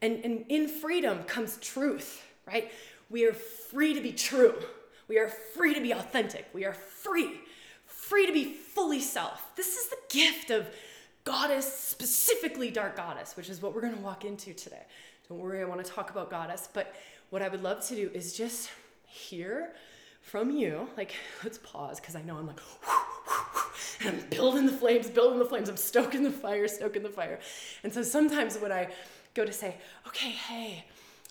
And, 0.00 0.24
and 0.24 0.44
in 0.48 0.68
freedom 0.68 1.22
comes 1.24 1.56
truth, 1.58 2.24
right? 2.46 2.72
We 3.08 3.26
are 3.26 3.32
free 3.32 3.94
to 3.94 4.00
be 4.00 4.12
true. 4.12 4.54
We 5.06 5.18
are 5.18 5.28
free 5.28 5.74
to 5.74 5.80
be 5.80 5.92
authentic. 5.92 6.46
We 6.52 6.64
are 6.64 6.72
free, 6.72 7.40
free 7.86 8.26
to 8.26 8.32
be 8.32 8.52
fully 8.52 9.00
self. 9.00 9.54
This 9.56 9.76
is 9.76 9.88
the 9.90 9.96
gift 10.08 10.50
of 10.50 10.68
goddess, 11.24 11.72
specifically 11.72 12.70
dark 12.70 12.96
goddess, 12.96 13.36
which 13.36 13.48
is 13.48 13.62
what 13.62 13.74
we're 13.74 13.80
going 13.80 13.94
to 13.94 14.00
walk 14.00 14.24
into 14.24 14.52
today. 14.54 14.82
Don't 15.28 15.38
worry, 15.38 15.60
I 15.60 15.64
want 15.64 15.84
to 15.84 15.90
talk 15.90 16.10
about 16.10 16.30
goddess, 16.30 16.68
but 16.72 16.94
what 17.30 17.42
I 17.42 17.48
would 17.48 17.62
love 17.62 17.86
to 17.88 17.94
do 17.94 18.10
is 18.12 18.36
just 18.36 18.70
hear 19.06 19.72
from 20.20 20.50
you. 20.50 20.88
Like, 20.96 21.12
let's 21.44 21.58
pause 21.58 22.00
because 22.00 22.16
I 22.16 22.22
know 22.22 22.36
I'm 22.36 22.46
like, 22.46 22.60
and 24.00 24.08
I'm 24.20 24.28
building 24.30 24.66
the 24.66 24.72
flames, 24.72 25.08
building 25.08 25.38
the 25.38 25.44
flames. 25.44 25.68
I'm 25.68 25.76
stoking 25.76 26.22
the 26.22 26.30
fire, 26.30 26.66
stoking 26.68 27.02
the 27.02 27.08
fire. 27.08 27.40
And 27.84 27.92
so 27.92 28.02
sometimes 28.02 28.58
when 28.58 28.72
I 28.72 28.88
go 29.34 29.44
to 29.44 29.52
say, 29.52 29.76
okay, 30.08 30.30
hey, 30.30 30.84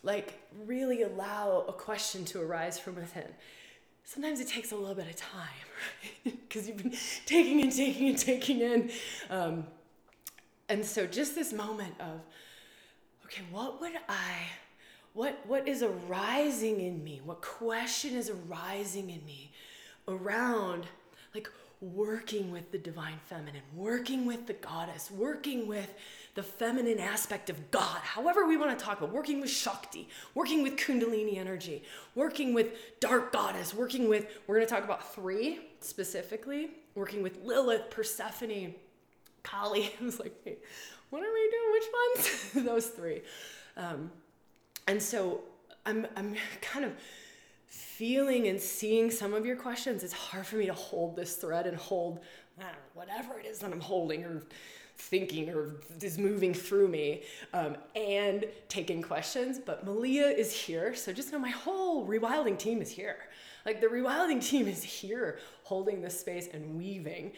like 0.03 0.39
really 0.65 1.03
allow 1.03 1.65
a 1.67 1.73
question 1.73 2.25
to 2.25 2.41
arise 2.41 2.79
from 2.79 2.95
within. 2.95 3.27
Sometimes 4.03 4.39
it 4.39 4.47
takes 4.47 4.71
a 4.71 4.75
little 4.75 4.95
bit 4.95 5.07
of 5.07 5.15
time 5.15 5.47
because 6.23 6.67
you've 6.67 6.77
been 6.77 6.95
taking 7.25 7.61
and 7.61 7.71
taking 7.71 8.09
and 8.09 8.17
taking 8.17 8.61
in. 8.61 8.91
Um, 9.29 9.67
and 10.71 10.85
so 10.85 11.05
just 11.05 11.35
this 11.35 11.51
moment 11.51 11.93
of, 11.99 12.21
okay, 13.25 13.41
what 13.51 13.81
would 13.81 13.91
I, 14.07 14.35
what, 15.11 15.37
what 15.45 15.67
is 15.67 15.83
arising 15.83 16.79
in 16.79 17.03
me? 17.03 17.19
What 17.25 17.41
question 17.41 18.15
is 18.15 18.31
arising 18.31 19.09
in 19.09 19.25
me 19.25 19.51
around 20.07 20.85
like 21.35 21.49
working 21.81 22.51
with 22.51 22.71
the 22.71 22.77
divine 22.77 23.19
feminine, 23.25 23.63
working 23.75 24.25
with 24.25 24.47
the 24.47 24.53
goddess, 24.53 25.11
working 25.11 25.67
with 25.67 25.93
the 26.35 26.43
feminine 26.43 26.99
aspect 26.99 27.49
of 27.49 27.71
God, 27.71 27.99
however 28.03 28.47
we 28.47 28.55
want 28.55 28.77
to 28.77 28.85
talk 28.85 28.99
about, 28.99 29.11
working 29.11 29.41
with 29.41 29.49
Shakti, 29.49 30.07
working 30.35 30.63
with 30.63 30.77
Kundalini 30.77 31.37
energy, 31.37 31.83
working 32.15 32.53
with 32.53 32.99
dark 33.01 33.33
goddess, 33.33 33.73
working 33.73 34.07
with, 34.07 34.25
we're 34.47 34.55
going 34.55 34.65
to 34.65 34.73
talk 34.73 34.85
about 34.85 35.13
three 35.13 35.59
specifically, 35.81 36.69
working 36.95 37.21
with 37.21 37.43
Lilith, 37.43 37.89
Persephone, 37.89 38.73
Kali. 39.43 39.91
I 40.01 40.03
was 40.03 40.19
like, 40.19 40.35
hey, 40.43 40.57
what 41.09 41.23
are 41.23 41.33
we 41.33 41.51
doing? 41.51 41.71
Which 41.71 42.55
ones? 42.55 42.65
Those 42.67 42.87
three. 42.87 43.21
Um, 43.77 44.11
and 44.87 45.01
so 45.01 45.41
I'm, 45.85 46.07
I'm 46.15 46.35
kind 46.61 46.85
of 46.85 46.93
feeling 47.67 48.47
and 48.47 48.59
seeing 48.59 49.11
some 49.11 49.33
of 49.33 49.45
your 49.45 49.55
questions. 49.55 50.03
It's 50.03 50.13
hard 50.13 50.45
for 50.45 50.57
me 50.57 50.65
to 50.65 50.73
hold 50.73 51.15
this 51.15 51.35
thread 51.35 51.67
and 51.67 51.77
hold 51.77 52.19
know, 52.61 52.67
whatever 52.93 53.39
it 53.39 53.45
is 53.45 53.59
that 53.59 53.71
I'm 53.71 53.79
holding 53.79 54.23
or 54.23 54.43
thinking 54.97 55.49
or 55.49 55.77
is 56.01 56.17
moving 56.17 56.53
through 56.53 56.87
me 56.87 57.23
um, 57.53 57.75
and 57.95 58.45
taking 58.69 59.01
questions. 59.01 59.59
But 59.59 59.85
Malia 59.85 60.27
is 60.27 60.53
here. 60.53 60.93
So 60.95 61.11
just 61.11 61.31
know 61.31 61.39
my 61.39 61.49
whole 61.49 62.07
rewilding 62.07 62.57
team 62.57 62.81
is 62.81 62.89
here. 62.89 63.17
Like 63.65 63.81
the 63.81 63.87
rewilding 63.87 64.43
team 64.43 64.67
is 64.67 64.83
here 64.83 65.39
holding 65.63 66.01
this 66.01 66.19
space 66.19 66.47
and 66.53 66.75
weaving 66.75 67.33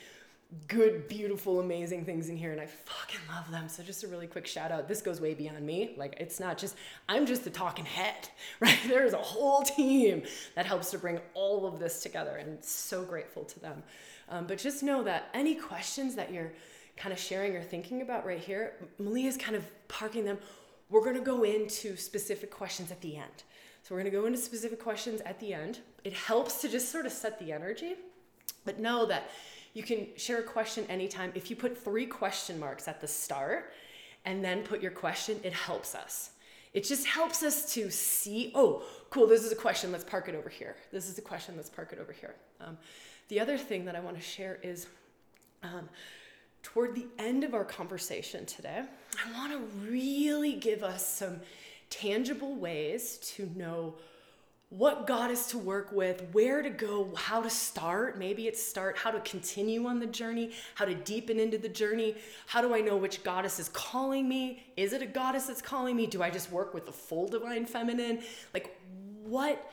good, 0.67 1.07
beautiful, 1.07 1.59
amazing 1.59 2.05
things 2.05 2.29
in 2.29 2.37
here, 2.37 2.51
and 2.51 2.59
I 2.59 2.65
fucking 2.65 3.19
love 3.29 3.49
them. 3.51 3.69
So, 3.69 3.83
just 3.83 4.03
a 4.03 4.07
really 4.07 4.27
quick 4.27 4.47
shout 4.47 4.71
out. 4.71 4.87
This 4.87 5.01
goes 5.01 5.21
way 5.21 5.33
beyond 5.33 5.65
me. 5.65 5.93
Like, 5.97 6.15
it's 6.19 6.39
not 6.39 6.57
just, 6.57 6.75
I'm 7.07 7.25
just 7.25 7.43
the 7.43 7.49
talking 7.49 7.85
head, 7.85 8.29
right? 8.59 8.77
There's 8.87 9.13
a 9.13 9.17
whole 9.17 9.63
team 9.63 10.23
that 10.55 10.65
helps 10.65 10.91
to 10.91 10.97
bring 10.97 11.19
all 11.33 11.65
of 11.65 11.79
this 11.79 12.01
together, 12.01 12.37
and 12.37 12.63
so 12.63 13.03
grateful 13.03 13.43
to 13.45 13.59
them. 13.59 13.83
Um, 14.29 14.47
but 14.47 14.57
just 14.57 14.83
know 14.83 15.03
that 15.03 15.29
any 15.33 15.55
questions 15.55 16.15
that 16.15 16.33
you're 16.33 16.53
kind 16.95 17.11
of 17.11 17.19
sharing 17.19 17.55
or 17.55 17.61
thinking 17.61 18.01
about 18.01 18.25
right 18.25 18.39
here, 18.39 18.73
Malia's 18.99 19.37
kind 19.37 19.55
of 19.55 19.65
parking 19.87 20.25
them. 20.25 20.37
We're 20.89 21.03
gonna 21.03 21.21
go 21.21 21.43
into 21.43 21.95
specific 21.95 22.51
questions 22.51 22.91
at 22.91 23.01
the 23.01 23.17
end. 23.17 23.43
So, 23.83 23.95
we're 23.95 23.99
gonna 24.01 24.11
go 24.11 24.25
into 24.25 24.39
specific 24.39 24.81
questions 24.81 25.21
at 25.21 25.39
the 25.39 25.53
end. 25.53 25.79
It 26.03 26.13
helps 26.13 26.61
to 26.61 26.69
just 26.69 26.91
sort 26.91 27.05
of 27.05 27.11
set 27.11 27.39
the 27.39 27.51
energy, 27.51 27.95
but 28.65 28.79
know 28.79 29.05
that 29.05 29.29
you 29.73 29.83
can 29.83 30.07
share 30.17 30.39
a 30.39 30.43
question 30.43 30.85
anytime. 30.89 31.31
If 31.35 31.49
you 31.49 31.55
put 31.55 31.77
three 31.77 32.05
question 32.05 32.59
marks 32.59 32.87
at 32.87 33.01
the 33.01 33.07
start 33.07 33.73
and 34.25 34.43
then 34.43 34.63
put 34.63 34.81
your 34.81 34.91
question, 34.91 35.39
it 35.43 35.53
helps 35.53 35.95
us. 35.95 36.31
It 36.73 36.83
just 36.83 37.05
helps 37.05 37.43
us 37.43 37.71
to 37.73 37.91
see, 37.91 38.51
oh, 38.55 38.83
cool, 39.09 39.27
this 39.27 39.43
is 39.43 39.51
a 39.51 39.55
question, 39.55 39.91
let's 39.91 40.03
park 40.03 40.27
it 40.27 40.35
over 40.35 40.49
here. 40.49 40.75
This 40.91 41.07
is 41.07 41.17
a 41.17 41.21
question, 41.21 41.55
let's 41.55 41.69
park 41.69 41.93
it 41.93 41.99
over 41.99 42.11
here. 42.11 42.35
Um, 42.59 42.77
the 43.27 43.39
other 43.39 43.57
thing 43.57 43.85
that 43.85 43.95
I 43.95 43.99
want 43.99 44.15
to 44.15 44.23
share 44.23 44.59
is 44.63 44.87
um, 45.61 45.87
toward 46.63 46.95
the 46.95 47.05
end 47.19 47.43
of 47.43 47.53
our 47.53 47.63
conversation 47.63 48.45
today, 48.45 48.83
I 49.23 49.31
want 49.33 49.51
to 49.51 49.59
really 49.87 50.53
give 50.53 50.83
us 50.83 51.07
some 51.07 51.41
tangible 51.89 52.55
ways 52.55 53.17
to 53.35 53.49
know 53.55 53.95
what 54.77 55.05
goddess 55.05 55.47
to 55.51 55.57
work 55.59 55.91
with, 55.91 56.23
where 56.31 56.63
to 56.63 56.69
go, 56.69 57.13
how 57.15 57.41
to 57.41 57.49
start. 57.49 58.17
Maybe 58.17 58.47
it's 58.47 58.61
start, 58.61 58.97
how 58.97 59.11
to 59.11 59.19
continue 59.19 59.85
on 59.85 59.99
the 59.99 60.07
journey, 60.07 60.51
how 60.73 60.85
to 60.85 60.95
deepen 60.95 61.39
into 61.39 61.59
the 61.59 61.69
journey. 61.69 62.15
How 62.47 62.61
do 62.61 62.73
I 62.73 62.81
know 62.81 62.97
which 62.97 63.23
goddess 63.23 63.59
is 63.59 63.69
calling 63.69 64.27
me? 64.27 64.65
Is 64.75 64.93
it 64.93 65.03
a 65.03 65.05
goddess 65.05 65.45
that's 65.45 65.61
calling 65.61 65.95
me? 65.95 66.07
Do 66.07 66.23
I 66.23 66.31
just 66.31 66.51
work 66.51 66.73
with 66.73 66.87
the 66.87 66.91
full 66.91 67.27
divine 67.27 67.67
feminine? 67.67 68.23
Like, 68.51 68.75
what 69.23 69.71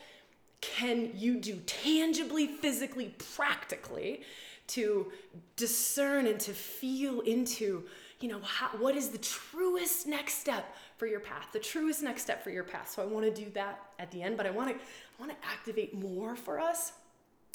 can 0.61 1.12
you 1.14 1.40
do 1.40 1.57
tangibly, 1.64 2.47
physically, 2.47 3.14
practically 3.35 4.21
to 4.66 5.11
discern 5.57 6.26
and 6.26 6.38
to 6.40 6.52
feel 6.52 7.21
into, 7.21 7.85
you 8.21 8.28
know, 8.28 8.40
how, 8.42 8.69
what 8.76 8.95
is 8.97 9.09
the 9.09 9.19
truest 9.19 10.07
next 10.07 10.35
step 10.35 10.76
for 11.00 11.07
your 11.07 11.19
path, 11.19 11.49
the 11.52 11.59
truest 11.59 12.02
next 12.02 12.21
step 12.21 12.45
for 12.45 12.50
your 12.50 12.62
path. 12.62 12.90
So 12.90 13.02
I 13.02 13.07
want 13.07 13.25
to 13.25 13.33
do 13.33 13.50
that 13.54 13.80
at 13.99 14.11
the 14.11 14.23
end, 14.23 14.37
but 14.37 14.47
I 14.47 14.50
want 14.50 14.69
to 14.69 14.75
I 14.75 15.19
want 15.19 15.33
to 15.33 15.49
activate 15.49 15.95
more 15.95 16.37
for 16.37 16.61
us. 16.61 16.92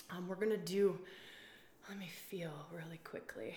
Um, 0.10 0.28
we're 0.28 0.36
gonna 0.36 0.58
do. 0.58 0.98
Let 1.88 2.00
me 2.00 2.10
feel 2.30 2.52
really 2.74 3.00
quickly. 3.04 3.56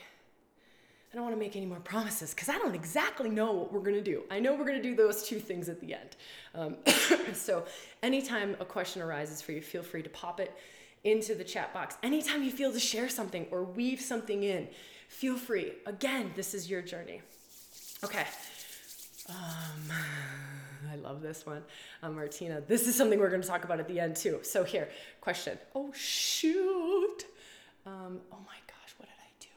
I 1.10 1.16
don't 1.16 1.24
want 1.24 1.34
to 1.34 1.40
make 1.40 1.56
any 1.56 1.64
more 1.64 1.80
promises 1.80 2.34
because 2.34 2.50
I 2.50 2.58
don't 2.58 2.74
exactly 2.74 3.30
know 3.30 3.50
what 3.52 3.72
we're 3.72 3.80
going 3.80 3.94
to 3.94 4.02
do. 4.02 4.24
I 4.30 4.40
know 4.40 4.54
we're 4.54 4.66
going 4.66 4.76
to 4.76 4.82
do 4.82 4.94
those 4.94 5.26
two 5.26 5.40
things 5.40 5.70
at 5.70 5.80
the 5.80 5.94
end. 5.94 6.16
Um, 6.54 6.76
so, 7.32 7.64
anytime 8.02 8.56
a 8.60 8.66
question 8.66 9.00
arises 9.00 9.40
for 9.40 9.52
you, 9.52 9.62
feel 9.62 9.82
free 9.82 10.02
to 10.02 10.10
pop 10.10 10.38
it 10.38 10.54
into 11.04 11.34
the 11.34 11.44
chat 11.44 11.72
box. 11.72 11.96
Anytime 12.02 12.42
you 12.42 12.50
feel 12.50 12.72
to 12.72 12.78
share 12.78 13.08
something 13.08 13.46
or 13.50 13.64
weave 13.64 14.02
something 14.02 14.42
in, 14.42 14.68
feel 15.08 15.38
free. 15.38 15.72
Again, 15.86 16.32
this 16.36 16.52
is 16.52 16.68
your 16.68 16.82
journey. 16.82 17.22
Okay. 18.04 18.26
Um, 19.28 19.36
I 20.92 20.96
love 20.96 21.22
this 21.22 21.44
one. 21.44 21.62
Um, 22.02 22.14
Martina, 22.14 22.60
this 22.66 22.86
is 22.86 22.94
something 22.94 23.18
we're 23.18 23.30
going 23.30 23.42
to 23.42 23.48
talk 23.48 23.64
about 23.64 23.80
at 23.80 23.88
the 23.88 24.00
end 24.00 24.16
too. 24.16 24.40
So, 24.42 24.64
here, 24.64 24.88
question. 25.20 25.58
Oh, 25.74 25.92
shoot. 25.92 27.24
Um, 27.86 28.20
oh 28.32 28.38
my 28.46 28.58
gosh, 28.66 28.94
what 28.96 29.08
did 29.08 29.18
I 29.18 29.30
do? 29.40 29.48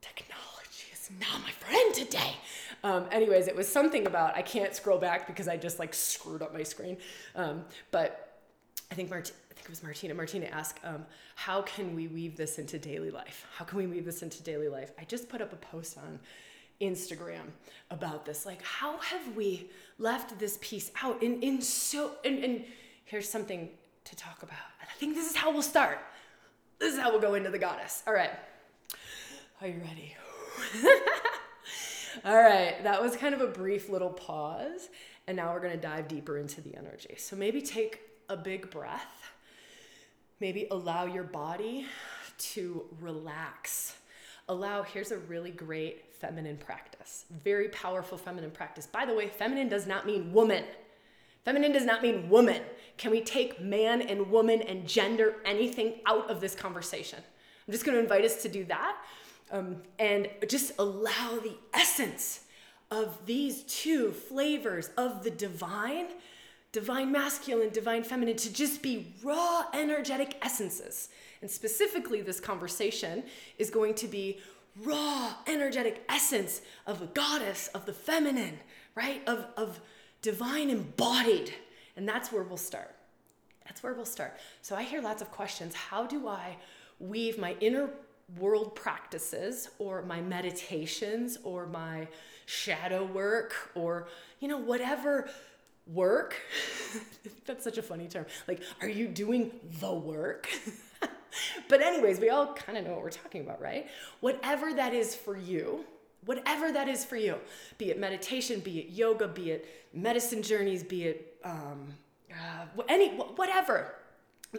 Technology 0.00 0.86
is 0.92 1.10
not 1.20 1.40
my 1.42 1.50
friend 1.50 1.94
today. 1.94 2.36
Um, 2.82 3.06
anyways, 3.10 3.46
it 3.46 3.54
was 3.54 3.68
something 3.68 4.06
about, 4.06 4.36
I 4.36 4.42
can't 4.42 4.74
scroll 4.74 4.98
back 4.98 5.26
because 5.26 5.48
I 5.48 5.56
just 5.56 5.78
like 5.78 5.92
screwed 5.92 6.42
up 6.42 6.54
my 6.54 6.62
screen. 6.62 6.96
Um, 7.36 7.64
but 7.90 8.42
I 8.90 8.94
think 8.94 9.10
Martina, 9.10 9.36
I 9.50 9.54
think 9.54 9.66
it 9.66 9.70
was 9.70 9.82
Martina. 9.82 10.14
Martina 10.14 10.46
asked, 10.46 10.80
um, 10.84 11.04
"How 11.36 11.62
can 11.62 11.94
we 11.94 12.08
weave 12.08 12.36
this 12.36 12.58
into 12.58 12.78
daily 12.78 13.10
life? 13.10 13.46
How 13.54 13.64
can 13.64 13.78
we 13.78 13.86
weave 13.86 14.04
this 14.04 14.22
into 14.22 14.42
daily 14.42 14.68
life?" 14.68 14.90
I 14.98 15.04
just 15.04 15.28
put 15.28 15.40
up 15.40 15.52
a 15.52 15.56
post 15.56 15.98
on 15.98 16.18
Instagram 16.80 17.52
about 17.90 18.24
this. 18.24 18.46
Like, 18.46 18.62
how 18.62 18.98
have 18.98 19.36
we 19.36 19.70
left 19.98 20.38
this 20.38 20.58
piece 20.60 20.90
out? 21.02 21.22
In 21.22 21.42
in 21.42 21.60
so 21.60 22.12
and, 22.24 22.42
and 22.44 22.64
here's 23.04 23.28
something 23.28 23.68
to 24.04 24.16
talk 24.16 24.42
about. 24.42 24.58
I 24.80 24.92
think 24.98 25.14
this 25.14 25.30
is 25.30 25.36
how 25.36 25.50
we'll 25.50 25.62
start. 25.62 25.98
This 26.78 26.94
is 26.94 27.00
how 27.00 27.10
we'll 27.10 27.20
go 27.20 27.34
into 27.34 27.50
the 27.50 27.58
goddess. 27.58 28.02
All 28.06 28.14
right. 28.14 28.30
Are 29.60 29.68
you 29.68 29.80
ready? 29.80 30.16
All 32.24 32.34
right, 32.34 32.82
that 32.82 33.00
was 33.00 33.16
kind 33.16 33.34
of 33.34 33.40
a 33.40 33.46
brief 33.46 33.88
little 33.88 34.10
pause, 34.10 34.88
and 35.26 35.36
now 35.36 35.52
we're 35.52 35.60
to 35.60 35.76
dive 35.76 36.08
deeper 36.08 36.38
into 36.38 36.60
the 36.60 36.76
energy. 36.76 37.14
So 37.18 37.36
maybe 37.36 37.62
take 37.62 38.00
a 38.28 38.36
big 38.36 38.70
breath. 38.70 39.30
Maybe 40.40 40.66
allow 40.70 41.06
your 41.06 41.22
body 41.22 41.86
to 42.38 42.84
relax. 43.00 43.96
Allow, 44.48 44.82
here's 44.82 45.12
a 45.12 45.18
really 45.18 45.50
great 45.50 46.04
feminine 46.20 46.56
practice, 46.58 47.24
very 47.42 47.68
powerful 47.68 48.18
feminine 48.18 48.50
practice. 48.50 48.86
By 48.86 49.06
the 49.06 49.14
way, 49.14 49.28
feminine 49.28 49.68
does 49.68 49.86
not 49.86 50.06
mean 50.06 50.32
woman. 50.32 50.64
Feminine 51.44 51.72
does 51.72 51.84
not 51.84 52.02
mean 52.02 52.28
woman. 52.28 52.62
Can 52.98 53.10
we 53.10 53.22
take 53.22 53.60
man 53.60 54.02
and 54.02 54.30
woman 54.30 54.60
and 54.62 54.86
gender, 54.86 55.36
anything 55.46 55.94
out 56.06 56.28
of 56.30 56.40
this 56.40 56.54
conversation? 56.54 57.18
I'm 57.66 57.72
just 57.72 57.84
going 57.84 57.96
to 57.96 58.02
invite 58.02 58.24
us 58.24 58.42
to 58.42 58.48
do 58.48 58.64
that 58.66 58.96
um, 59.50 59.76
and 59.98 60.28
just 60.48 60.72
allow 60.78 61.38
the 61.42 61.56
essence 61.72 62.40
of 62.90 63.24
these 63.24 63.62
two 63.62 64.12
flavors 64.12 64.90
of 64.98 65.24
the 65.24 65.30
divine 65.30 66.08
divine 66.72 67.10
masculine, 67.10 67.70
divine 67.70 68.04
feminine, 68.04 68.36
to 68.36 68.52
just 68.52 68.82
be 68.82 69.12
raw 69.24 69.64
energetic 69.74 70.36
essences. 70.42 71.08
And 71.42 71.50
specifically, 71.50 72.22
this 72.22 72.38
conversation 72.38 73.24
is 73.58 73.70
going 73.70 73.94
to 73.94 74.06
be 74.06 74.38
raw 74.76 75.34
energetic 75.46 76.04
essence 76.08 76.62
of 76.86 77.02
a 77.02 77.06
goddess, 77.06 77.68
of 77.68 77.86
the 77.86 77.92
feminine, 77.92 78.58
right? 78.94 79.22
Of, 79.26 79.46
of 79.56 79.80
divine 80.22 80.70
embodied. 80.70 81.52
And 81.96 82.08
that's 82.08 82.32
where 82.32 82.42
we'll 82.42 82.56
start. 82.56 82.94
That's 83.64 83.82
where 83.82 83.94
we'll 83.94 84.04
start. 84.04 84.36
So 84.62 84.74
I 84.76 84.82
hear 84.82 85.00
lots 85.00 85.22
of 85.22 85.30
questions. 85.30 85.74
How 85.74 86.06
do 86.06 86.28
I 86.28 86.56
weave 86.98 87.38
my 87.38 87.56
inner 87.60 87.90
world 88.38 88.74
practices 88.74 89.70
or 89.78 90.02
my 90.02 90.20
meditations 90.20 91.38
or 91.42 91.66
my 91.66 92.06
shadow 92.46 93.04
work 93.04 93.54
or, 93.74 94.08
you 94.40 94.48
know, 94.48 94.58
whatever 94.58 95.28
work. 95.86 96.36
That's 97.46 97.64
such 97.64 97.78
a 97.78 97.82
funny 97.82 98.06
term. 98.06 98.26
Like, 98.46 98.62
are 98.80 98.88
you 98.88 99.08
doing 99.08 99.50
the 99.80 99.92
work? 99.92 100.48
but, 101.68 101.80
anyways, 101.80 102.20
we 102.20 102.30
all 102.30 102.54
kind 102.54 102.78
of 102.78 102.84
know 102.84 102.92
what 102.92 103.02
we're 103.02 103.10
talking 103.10 103.42
about, 103.42 103.60
right? 103.60 103.88
Whatever 104.20 104.72
that 104.74 104.94
is 104.94 105.14
for 105.14 105.36
you, 105.36 105.84
whatever 106.24 106.72
that 106.72 106.88
is 106.88 107.04
for 107.04 107.16
you, 107.16 107.36
be 107.78 107.90
it 107.90 107.98
meditation, 107.98 108.60
be 108.60 108.80
it 108.80 108.90
yoga, 108.90 109.28
be 109.28 109.50
it 109.50 109.88
medicine 109.92 110.42
journeys, 110.42 110.82
be 110.82 111.04
it 111.04 111.36
um, 111.44 111.94
uh, 112.32 112.82
any, 112.88 113.10
whatever, 113.10 113.94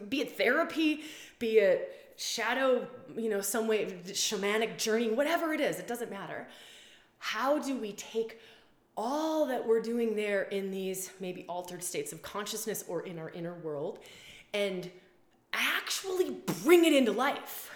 be 0.09 0.21
it 0.21 0.37
therapy, 0.37 1.01
be 1.39 1.59
it 1.59 2.13
shadow, 2.17 2.87
you 3.15 3.29
know, 3.29 3.41
some 3.41 3.67
way, 3.67 3.85
shamanic 4.07 4.77
journey, 4.77 5.09
whatever 5.09 5.53
it 5.53 5.59
is, 5.61 5.79
it 5.79 5.87
doesn't 5.87 6.11
matter. 6.11 6.47
How 7.19 7.59
do 7.59 7.77
we 7.77 7.93
take 7.93 8.39
all 8.97 9.45
that 9.47 9.65
we're 9.65 9.81
doing 9.81 10.15
there 10.15 10.43
in 10.43 10.69
these 10.69 11.11
maybe 11.19 11.45
altered 11.47 11.83
states 11.83 12.11
of 12.11 12.21
consciousness 12.21 12.83
or 12.87 13.01
in 13.01 13.17
our 13.17 13.29
inner 13.29 13.53
world 13.55 13.99
and 14.53 14.91
actually 15.53 16.37
bring 16.63 16.85
it 16.85 16.93
into 16.93 17.11
life 17.11 17.71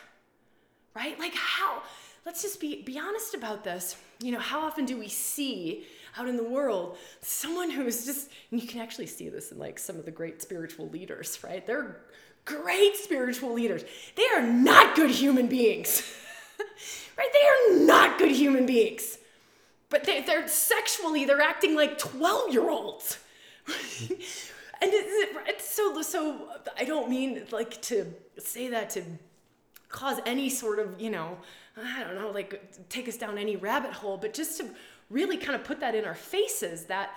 right? 0.96 1.20
Like 1.20 1.36
how 1.36 1.84
let's 2.26 2.42
just 2.42 2.60
be 2.60 2.82
be 2.82 2.98
honest 2.98 3.34
about 3.34 3.64
this. 3.64 3.98
You 4.22 4.32
know 4.32 4.40
how 4.40 4.62
often 4.62 4.86
do 4.86 4.98
we 4.98 5.10
see 5.10 5.86
out 6.18 6.28
in 6.28 6.38
the 6.38 6.44
world 6.44 6.98
someone 7.22 7.70
who's 7.70 8.06
just 8.06 8.30
and 8.50 8.62
you 8.62 8.68
can 8.68 8.82
actually 8.82 9.08
see 9.08 9.30
this 9.30 9.52
in 9.52 9.60
like 9.60 9.78
some 9.78 9.98
of 9.98 10.06
the 10.06 10.12
great 10.12 10.42
spiritual 10.42 10.90
leaders 10.90 11.40
right? 11.44 11.66
They're 11.66 12.02
great 12.46 12.96
spiritual 12.96 13.54
leaders. 13.54 13.84
They 14.16 14.26
are 14.36 14.42
not 14.42 14.96
good 14.96 15.12
human 15.12 15.48
beings 15.48 16.02
right? 17.18 17.30
They 17.34 17.76
are 17.76 17.86
not 17.86 18.18
good 18.18 18.32
human 18.32 18.66
beings. 18.66 19.18
But 19.90 20.04
they, 20.04 20.22
they're 20.22 20.48
sexually 20.48 21.26
they're 21.26 21.42
acting 21.42 21.76
like 21.76 21.98
12 21.98 22.54
year 22.54 22.70
olds 22.70 23.20
and 24.82 24.92
it's, 24.94 25.40
it's 25.48 25.70
so 25.70 26.02
so 26.02 26.50
i 26.78 26.84
don't 26.84 27.10
mean 27.10 27.44
like 27.52 27.82
to 27.82 28.06
say 28.38 28.70
that 28.70 28.90
to 28.90 29.04
cause 29.90 30.20
any 30.26 30.50
sort 30.50 30.80
of 30.80 31.00
you 31.00 31.10
know 31.10 31.38
i 31.78 32.04
don't 32.04 32.16
know 32.16 32.32
like 32.32 32.90
take 32.90 33.08
us 33.08 33.18
down 33.18 33.38
any 33.38 33.56
rabbit 33.56 33.92
hole 33.92 34.18
but 34.18 34.34
just 34.34 34.60
to 34.60 34.68
really 35.10 35.38
kind 35.38 35.56
of 35.56 35.64
put 35.64 35.80
that 35.80 35.96
in 35.96 36.06
our 36.06 36.16
faces 36.16 36.86
that 36.86 37.12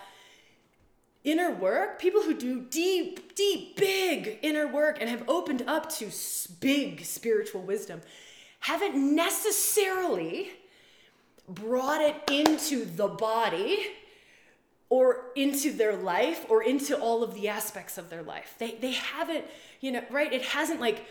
inner 1.25 1.51
work 1.51 1.99
people 1.99 2.23
who 2.23 2.35
do 2.35 2.61
deep 2.71 3.35
deep 3.35 3.77
big 3.77 4.39
inner 4.43 4.67
work 4.67 4.99
and 5.01 5.11
have 5.11 5.25
opened 5.29 5.63
up 5.67 5.91
to 5.91 6.11
big 6.61 7.05
spiritual 7.05 7.63
wisdom 7.63 8.01
haven't 8.61 8.95
necessarily 9.15 10.51
brought 11.49 12.01
it 12.01 12.17
into 12.31 12.85
the 12.85 13.09
body 13.09 13.87
or 14.91 15.27
into 15.37 15.73
their 15.73 15.97
life 15.97 16.47
or 16.49 16.63
into 16.63 16.99
all 16.99 17.23
of 17.23 17.35
the 17.35 17.49
aspects 17.49 17.99
of 17.99 18.09
their 18.09 18.23
life. 18.23 18.55
They, 18.59 18.73
they 18.73 18.93
haven't, 18.93 19.45
you 19.81 19.93
know, 19.93 20.03
right? 20.11 20.33
It 20.33 20.43
hasn't 20.43 20.81
like 20.81 21.07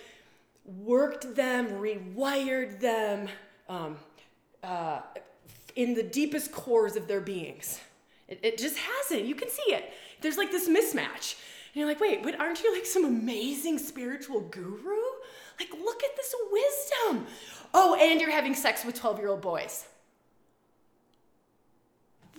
worked 0.66 1.36
them, 1.36 1.70
rewired 1.70 2.80
them 2.80 3.28
um, 3.70 3.98
uh, 4.64 5.02
in 5.76 5.94
the 5.94 6.04
deepest 6.04 6.52
cores 6.52 6.96
of 6.96 7.08
their 7.08 7.22
beings. 7.22 7.80
It, 8.28 8.40
it 8.42 8.58
just 8.58 8.78
hasn't. 8.78 9.26
You 9.26 9.36
can 9.36 9.50
see 9.50 9.74
it. 9.74 9.94
There's 10.22 10.38
like 10.38 10.52
this 10.52 10.68
mismatch. 10.68 11.36
And 11.74 11.76
you're 11.76 11.86
like, 11.86 12.00
wait, 12.00 12.24
but 12.24 12.40
aren't 12.40 12.64
you 12.64 12.74
like 12.74 12.86
some 12.86 13.06
amazing 13.06 13.78
spiritual 13.78 14.42
guru? 14.42 15.04
Like, 15.60 15.70
look 15.72 16.04
at 16.04 16.16
this 16.16 16.34
wisdom. 16.52 17.28
Oh, 17.74 17.96
and 17.96 18.20
you're 18.20 18.32
having 18.32 18.56
sex 18.56 18.84
with 18.84 18.96
12 18.96 19.20
year 19.20 19.30
old 19.30 19.42
boys 19.42 19.86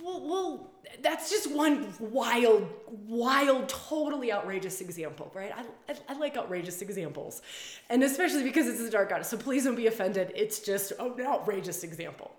well, 0.03 0.21
well, 0.27 0.71
that's 1.01 1.29
just 1.29 1.51
one 1.51 1.93
wild, 1.99 2.67
wild, 2.87 3.69
totally 3.69 4.31
outrageous 4.31 4.81
example, 4.81 5.31
right? 5.33 5.51
I, 5.55 5.91
I, 5.91 5.97
I, 6.09 6.17
like 6.17 6.37
outrageous 6.37 6.81
examples, 6.81 7.41
and 7.89 8.03
especially 8.03 8.43
because 8.43 8.67
it's 8.67 8.81
a 8.81 8.89
dark 8.89 9.09
goddess. 9.09 9.29
So 9.29 9.37
please 9.37 9.65
don't 9.65 9.75
be 9.75 9.87
offended. 9.87 10.31
It's 10.35 10.59
just 10.59 10.91
an 10.99 11.13
outrageous 11.21 11.83
example. 11.83 12.31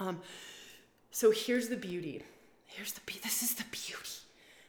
Um, 0.00 0.20
so 1.10 1.30
here's 1.30 1.68
the 1.68 1.76
beauty. 1.76 2.22
Here's 2.66 2.92
the 2.92 3.00
this 3.22 3.42
is 3.42 3.54
the 3.54 3.64
beauty. 3.70 3.96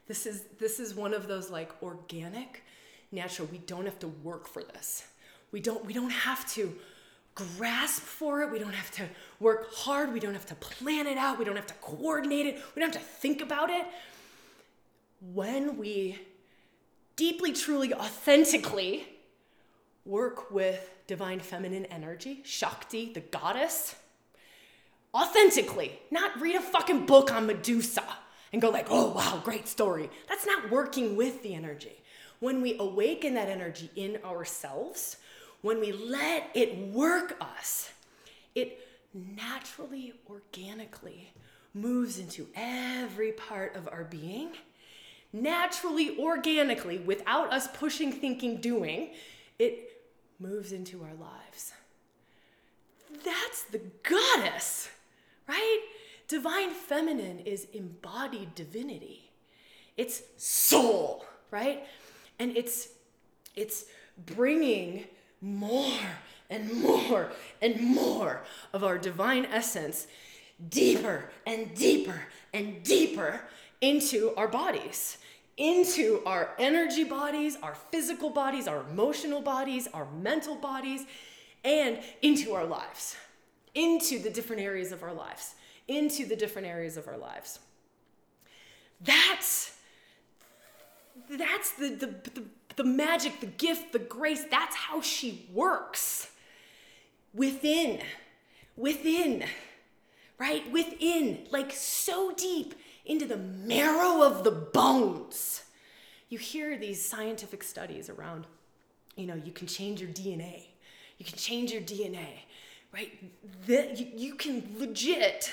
This 0.07 0.25
is 0.25 0.45
this 0.59 0.79
is 0.79 0.95
one 0.95 1.13
of 1.13 1.27
those 1.27 1.49
like 1.49 1.71
organic, 1.83 2.63
natural. 3.11 3.47
We 3.51 3.59
don't 3.59 3.85
have 3.85 3.99
to 3.99 4.07
work 4.07 4.47
for 4.47 4.63
this. 4.63 5.05
We 5.51 5.59
don't 5.59 5.85
we 5.85 5.93
don't 5.93 6.09
have 6.09 6.49
to 6.53 6.73
grasp 7.57 8.01
for 8.01 8.41
it. 8.41 8.51
We 8.51 8.59
don't 8.59 8.73
have 8.73 8.91
to 8.91 9.05
work 9.39 9.73
hard. 9.73 10.13
We 10.13 10.19
don't 10.19 10.33
have 10.33 10.45
to 10.47 10.55
plan 10.55 11.07
it 11.07 11.17
out. 11.17 11.39
We 11.39 11.45
don't 11.45 11.55
have 11.55 11.67
to 11.67 11.73
coordinate 11.75 12.45
it. 12.45 12.61
We 12.75 12.81
don't 12.81 12.93
have 12.93 13.01
to 13.01 13.07
think 13.07 13.41
about 13.41 13.69
it. 13.69 13.85
When 15.33 15.77
we 15.77 16.19
deeply, 17.15 17.51
truly, 17.53 17.93
authentically 17.93 19.07
work 20.05 20.51
with 20.51 20.89
divine 21.07 21.39
feminine 21.39 21.85
energy, 21.85 22.41
Shakti, 22.43 23.11
the 23.13 23.19
goddess, 23.19 23.95
authentically, 25.13 25.99
not 26.11 26.39
read 26.39 26.55
a 26.55 26.61
fucking 26.61 27.05
book 27.05 27.31
on 27.33 27.45
Medusa 27.45 28.03
and 28.53 28.61
go 28.61 28.69
like, 28.69 28.87
oh 28.89 29.11
wow, 29.11 29.41
great 29.43 29.67
story. 29.67 30.09
That's 30.27 30.45
not 30.45 30.71
working 30.71 31.15
with 31.15 31.43
the 31.43 31.53
energy. 31.53 32.01
When 32.39 32.61
we 32.61 32.77
awaken 32.79 33.33
that 33.33 33.49
energy 33.49 33.89
in 33.95 34.17
ourselves, 34.23 35.17
when 35.61 35.79
we 35.79 35.91
let 35.91 36.49
it 36.53 36.77
work 36.77 37.35
us, 37.41 37.89
it 38.55 38.79
naturally, 39.13 40.13
organically 40.29 41.33
moves 41.73 42.17
into 42.19 42.47
every 42.55 43.31
part 43.31 43.75
of 43.75 43.87
our 43.91 44.03
being, 44.03 44.49
naturally, 45.33 46.17
organically, 46.17 46.97
without 46.97 47.51
us 47.53 47.67
pushing, 47.67 48.11
thinking, 48.11 48.57
doing. 48.57 49.11
it 49.57 49.89
moves 50.39 50.71
into 50.71 51.03
our 51.03 51.13
lives. 51.15 51.73
That's 53.23 53.63
the 53.63 53.81
goddess, 54.03 54.89
right? 55.47 55.81
Divine 56.27 56.71
feminine 56.71 57.39
is 57.39 57.67
embodied 57.73 58.55
divinity. 58.55 59.31
It's 59.97 60.21
soul, 60.37 61.25
right? 61.51 61.85
And 62.37 62.55
it's 62.55 62.89
it's 63.55 63.85
bringing 64.25 65.05
more 65.41 65.99
and 66.49 66.71
more 66.81 67.31
and 67.61 67.81
more 67.81 68.41
of 68.73 68.83
our 68.83 68.97
divine 68.97 69.45
essence 69.45 70.07
deeper 70.69 71.29
and 71.45 71.73
deeper 71.75 72.21
and 72.53 72.83
deeper 72.83 73.41
into 73.81 74.33
our 74.35 74.47
bodies, 74.47 75.17
into 75.57 76.21
our 76.25 76.49
energy 76.59 77.03
bodies, 77.03 77.57
our 77.63 77.75
physical 77.75 78.29
bodies, 78.29 78.67
our 78.67 78.81
emotional 78.89 79.41
bodies, 79.41 79.87
our 79.93 80.07
mental 80.21 80.55
bodies, 80.55 81.05
and 81.63 81.99
into 82.21 82.53
our 82.53 82.65
lives, 82.65 83.15
into 83.75 84.19
the 84.19 84.29
different 84.29 84.61
areas 84.61 84.91
of 84.91 85.03
our 85.03 85.13
lives, 85.13 85.55
into 85.87 86.25
the 86.25 86.35
different 86.35 86.67
areas 86.67 86.97
of 86.97 87.07
our 87.07 87.17
lives. 87.17 87.59
That's 89.01 89.75
that's 91.29 91.71
the, 91.73 91.89
the, 91.89 92.07
the, 92.07 92.43
the 92.79 92.85
magic, 92.85 93.41
the 93.41 93.45
gift, 93.45 93.91
the 93.91 93.99
grace. 93.99 94.45
That's 94.49 94.73
how 94.73 95.01
she 95.01 95.45
works 95.51 96.31
within, 97.33 97.99
within, 98.77 99.43
right? 100.37 100.63
Within, 100.71 101.39
like 101.51 101.73
so 101.73 102.31
deep 102.31 102.73
into 103.05 103.25
the 103.25 103.35
marrow 103.35 104.23
of 104.23 104.45
the 104.45 104.51
bones. 104.51 105.63
You 106.29 106.37
hear 106.37 106.77
these 106.77 107.03
scientific 107.03 107.63
studies 107.63 108.09
around, 108.09 108.47
you 109.17 109.27
know, 109.27 109.35
you 109.35 109.51
can 109.51 109.67
change 109.67 109.99
your 109.99 110.11
DNA. 110.11 110.67
You 111.17 111.25
can 111.25 111.37
change 111.37 111.73
your 111.73 111.81
DNA, 111.81 112.29
right? 112.93 113.11
That 113.67 113.99
you, 113.99 114.07
you 114.15 114.35
can 114.35 114.63
legit 114.79 115.51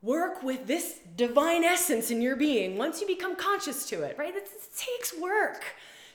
work 0.00 0.44
with 0.44 0.68
this 0.68 1.00
divine 1.16 1.64
essence 1.64 2.12
in 2.12 2.22
your 2.22 2.36
being 2.36 2.78
once 2.78 3.00
you 3.00 3.06
become 3.08 3.34
conscious 3.34 3.88
to 3.88 4.04
it, 4.04 4.16
right? 4.16 4.32
It 4.32 4.48
takes 4.76 5.12
work 5.18 5.64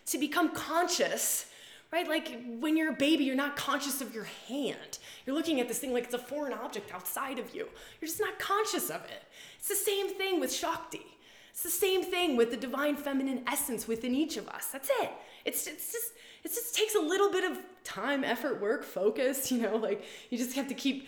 to 0.08 0.18
become 0.18 0.50
conscious 0.50 1.48
right? 1.96 2.10
Like 2.10 2.44
when 2.60 2.76
you're 2.76 2.90
a 2.90 2.96
baby, 2.96 3.24
you're 3.24 3.36
not 3.36 3.56
conscious 3.56 4.02
of 4.02 4.14
your 4.14 4.26
hand. 4.50 5.00
You're 5.26 5.36
looking 5.36 5.62
at 5.62 5.70
this 5.70 5.80
thing 5.80 5.94
like 5.94 6.04
it's 6.04 6.14
a 6.14 6.20
foreign 6.20 6.52
object 6.52 6.94
outside 6.94 7.40
of 7.40 7.56
you. 7.56 7.70
You're 8.02 8.08
just 8.08 8.20
not 8.20 8.38
conscious 8.38 8.90
of 8.90 9.02
it. 9.06 9.24
It's 9.58 9.70
the 9.70 9.76
same 9.76 10.10
thing 10.10 10.42
with 10.42 10.52
Shakti. 10.52 11.06
It's 11.52 11.64
the 11.64 11.70
same 11.70 12.04
thing 12.04 12.36
with 12.36 12.52
the 12.52 12.58
divine 12.58 12.98
feminine 12.98 13.44
essence 13.48 13.88
within 13.88 14.14
each 14.14 14.36
of 14.36 14.50
us. 14.50 14.68
That's 14.74 14.90
it. 14.90 15.12
It's, 15.46 15.68
it's 15.68 15.94
just 15.94 16.12
it 16.44 16.50
just 16.50 16.76
takes 16.76 16.96
a 16.96 17.00
little 17.00 17.32
bit 17.32 17.50
of 17.50 17.58
time, 17.84 18.24
effort, 18.24 18.62
work, 18.62 18.84
focus, 18.84 19.52
you 19.52 19.62
know, 19.62 19.78
like 19.78 20.04
you 20.30 20.38
just 20.38 20.54
have 20.56 20.68
to 20.68 20.76
keep 20.76 21.08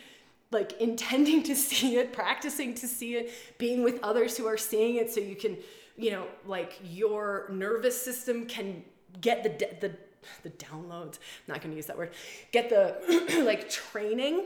like 0.52 0.80
intending 0.80 1.44
to 1.44 1.56
see 1.56 1.98
it, 1.98 2.14
practicing 2.14 2.74
to 2.76 2.88
see 2.88 3.16
it, 3.16 3.32
being 3.58 3.84
with 3.84 4.00
others 4.02 4.38
who 4.38 4.48
are 4.48 4.58
seeing 4.58 4.96
it 4.96 5.12
so 5.12 5.20
you 5.20 5.36
can, 5.36 5.58
you 5.98 6.12
know, 6.12 6.28
like 6.46 6.80
your 6.84 7.48
nervous 7.52 8.00
system 8.02 8.46
can 8.46 8.84
get 9.20 9.44
the 9.44 9.50
the 9.88 9.96
the 10.44 10.50
downloads. 10.52 11.16
I'm 11.16 11.54
not 11.54 11.62
going 11.62 11.72
to 11.72 11.76
use 11.76 11.86
that 11.86 11.98
word. 11.98 12.12
Get 12.52 12.70
the 12.70 13.44
like 13.46 13.70
training 13.70 14.44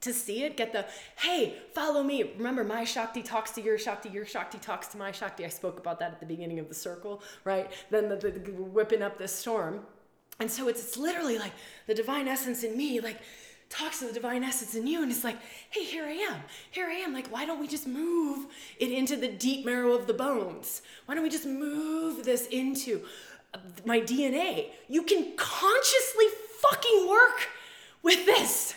to 0.00 0.14
see 0.14 0.44
it, 0.44 0.56
get 0.56 0.72
the, 0.72 0.86
hey, 1.16 1.56
follow 1.74 2.02
me. 2.02 2.32
Remember, 2.36 2.64
my 2.64 2.84
Shakti 2.84 3.22
talks 3.22 3.50
to 3.52 3.60
your 3.60 3.78
Shakti, 3.78 4.08
your 4.08 4.24
Shakti 4.24 4.58
talks 4.58 4.88
to 4.88 4.96
my 4.96 5.12
Shakti. 5.12 5.44
I 5.44 5.48
spoke 5.48 5.78
about 5.78 5.98
that 6.00 6.12
at 6.12 6.20
the 6.20 6.26
beginning 6.26 6.58
of 6.58 6.68
the 6.68 6.74
circle, 6.74 7.22
right? 7.44 7.70
Then 7.90 8.08
the, 8.08 8.16
the, 8.16 8.30
the 8.30 8.50
whipping 8.52 9.02
up 9.02 9.18
this 9.18 9.34
storm. 9.34 9.80
And 10.38 10.50
so 10.50 10.68
it's, 10.68 10.82
it's 10.82 10.96
literally 10.96 11.38
like 11.38 11.52
the 11.86 11.94
divine 11.94 12.28
essence 12.28 12.64
in 12.64 12.76
me, 12.76 13.00
like, 13.00 13.20
talks 13.70 14.00
to 14.00 14.06
the 14.06 14.12
divine 14.12 14.44
essence 14.44 14.74
in 14.74 14.86
you 14.86 15.02
and 15.02 15.10
it's 15.10 15.24
like, 15.24 15.38
hey, 15.70 15.84
here 15.84 16.04
I 16.04 16.12
am. 16.12 16.36
Here 16.70 16.86
I 16.86 16.94
am. 16.94 17.14
Like, 17.14 17.28
why 17.28 17.46
don't 17.46 17.60
we 17.60 17.68
just 17.68 17.86
move 17.86 18.46
it 18.78 18.90
into 18.90 19.16
the 19.16 19.28
deep 19.28 19.64
marrow 19.64 19.92
of 19.94 20.06
the 20.06 20.12
bones? 20.12 20.82
Why 21.06 21.14
don't 21.14 21.22
we 21.22 21.30
just 21.30 21.46
move 21.46 22.24
this 22.24 22.46
into 22.48 23.02
uh, 23.54 23.58
my 23.84 24.00
DNA. 24.00 24.66
You 24.88 25.02
can 25.02 25.32
consciously 25.36 26.26
fucking 26.58 27.08
work 27.08 27.48
with 28.02 28.26
this. 28.26 28.74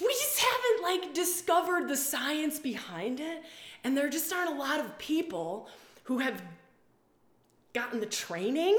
We 0.00 0.08
just 0.08 0.38
haven't 0.38 0.82
like 0.82 1.14
discovered 1.14 1.88
the 1.88 1.96
science 1.96 2.58
behind 2.58 3.20
it. 3.20 3.42
And 3.84 3.96
there 3.96 4.08
just 4.08 4.32
aren't 4.32 4.50
a 4.50 4.54
lot 4.54 4.80
of 4.80 4.98
people 4.98 5.68
who 6.04 6.18
have 6.18 6.40
gotten 7.74 8.00
the 8.00 8.06
training, 8.06 8.78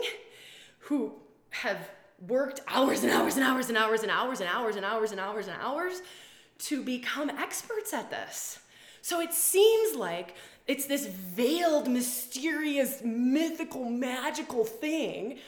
who 0.80 1.14
have 1.52 1.90
worked 2.28 2.62
hours 2.68 3.04
and 3.04 3.12
hours 3.12 3.36
and 3.36 3.44
hours 3.46 3.68
and 3.70 3.78
hours 3.78 4.02
and 4.02 4.12
hours 4.12 4.40
and 4.42 4.50
hours 4.50 4.76
and 4.76 4.86
hours 4.86 5.12
and 5.12 5.20
hours 5.20 5.48
and 5.48 5.58
hours 5.62 6.02
to 6.60 6.84
become 6.84 7.30
experts 7.30 7.94
at 7.94 8.10
this. 8.10 8.60
So 9.02 9.22
it 9.22 9.34
seems 9.34 9.96
like 9.96 10.36
it's 10.68 10.86
this 10.86 11.06
veiled, 11.08 11.88
mysterious, 11.88 13.02
mythical, 13.04 13.90
magical 13.90 14.66
thing, 14.66 15.40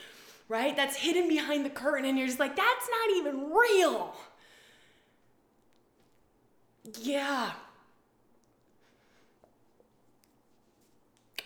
right? 0.48 0.74
That's 0.74 0.96
hidden 0.96 1.28
behind 1.28 1.64
the 1.64 1.70
curtain, 1.70 2.06
and 2.06 2.18
you're 2.18 2.26
just 2.26 2.40
like, 2.40 2.56
that's 2.56 2.88
not 2.88 3.16
even 3.16 3.50
real. 3.52 4.14
Yeah. 7.00 7.52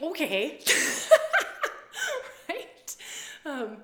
Okay. 0.00 0.58
right? 2.48 2.96
Um, 3.44 3.78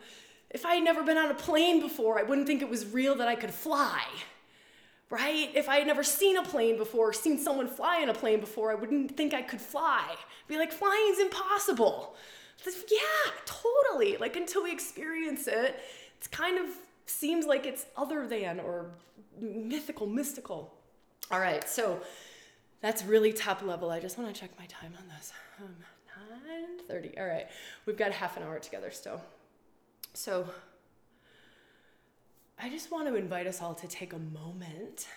if 0.53 0.65
I 0.65 0.75
had 0.75 0.85
never 0.85 1.03
been 1.03 1.19
on 1.19 1.31
a 1.31 1.35
plane 1.35 1.81
before, 1.81 2.19
I 2.19 2.23
wouldn't 2.23 2.47
think 2.47 2.63
it 2.63 2.69
was 2.69 2.87
real 2.87 3.17
that 3.17 3.29
I 3.29 3.35
could 3.35 3.53
fly 3.53 4.03
right? 5.13 5.51
If 5.55 5.69
I 5.69 5.77
had 5.77 5.87
never 5.87 6.03
seen 6.03 6.39
a 6.39 6.43
plane 6.43 6.79
before, 6.79 7.13
seen 7.13 7.39
someone 7.39 7.69
fly 7.69 7.99
in 7.99 8.09
a 8.09 8.15
plane 8.15 8.41
before, 8.41 8.73
I 8.73 8.75
wouldn't 8.75 9.15
think 9.15 9.35
I 9.35 9.43
could 9.43 9.61
fly. 9.61 10.07
I'd 10.09 10.49
be 10.49 10.57
like, 10.57 10.73
flying's 10.73 11.19
impossible. 11.19 12.17
Yeah, 12.67 13.33
totally. 13.45 14.17
Like 14.17 14.37
until 14.37 14.63
we 14.63 14.73
experience 14.73 15.47
it, 15.47 15.79
it's 16.17 16.29
kind 16.29 16.59
of 16.59 16.65
seems 17.05 17.45
like 17.45 17.67
it's 17.67 17.85
other 17.95 18.27
than 18.27 18.59
or 18.59 18.87
mythical, 19.39 20.07
mystical. 20.07 20.73
All 21.31 21.41
right, 21.41 21.69
so 21.69 22.01
that's 22.81 23.05
really 23.05 23.35
top 23.35 23.63
level. 23.63 23.91
I 23.91 24.01
just 24.01 24.17
want 24.19 24.35
to 24.35 24.41
check 24.41 24.51
my 24.59 24.65
time 24.65 24.95
on 24.99 25.09
this. 25.09 25.33
Um, 25.61 25.77
9:30. 26.89 27.21
All 27.21 27.27
right, 27.27 27.49
we've 27.85 27.99
got 27.99 28.13
half 28.13 28.39
an 28.39 28.45
hour 28.45 28.59
together 28.59 28.91
still. 28.91 29.21
So 30.15 30.49
I 32.59 32.69
just 32.69 32.91
want 32.93 33.09
to 33.09 33.15
invite 33.17 33.47
us 33.47 33.63
all 33.63 33.75
to 33.75 33.89
take 33.89 34.13
a 34.13 34.19
moment 34.19 35.09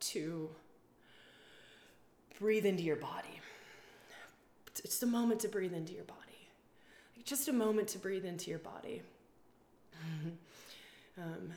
to 0.00 0.48
breathe 2.38 2.64
into 2.64 2.82
your 2.82 2.96
body. 2.96 3.40
It's 4.84 5.02
a 5.02 5.06
moment 5.06 5.40
to 5.40 5.48
breathe 5.48 5.74
into 5.74 5.92
your 5.92 6.04
body. 6.04 6.20
just 7.24 7.48
a 7.48 7.52
moment 7.52 7.88
to 7.88 7.98
breathe 7.98 8.24
into 8.24 8.50
your 8.50 8.58
body. 8.58 9.02
um, 11.18 11.50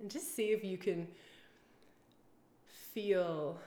and 0.00 0.10
just 0.10 0.34
see 0.34 0.52
if 0.52 0.64
you 0.64 0.78
can 0.78 1.08
feel 2.92 3.58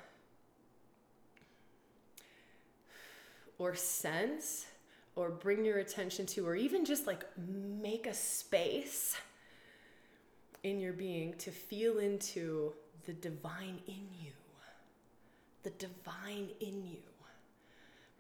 or 3.57 3.75
sense 3.75 4.65
or 5.15 5.30
bring 5.30 5.63
your 5.63 5.80
attention 5.80 6.25
to, 6.25 6.45
or 6.45 6.56
even 6.56 6.86
just 6.86 7.08
like 7.08 7.23
make 7.38 8.06
a 8.08 8.13
space 8.13 9.17
in 10.63 10.80
your 10.80 10.93
being 10.93 11.34
to 11.36 11.51
feel 11.51 11.99
into 11.99 12.73
the 13.06 13.13
divine 13.13 13.80
in 13.88 14.08
you. 14.21 14.32
The 15.63 15.69
divine 15.71 16.49
in 16.60 16.86
you, 16.86 16.99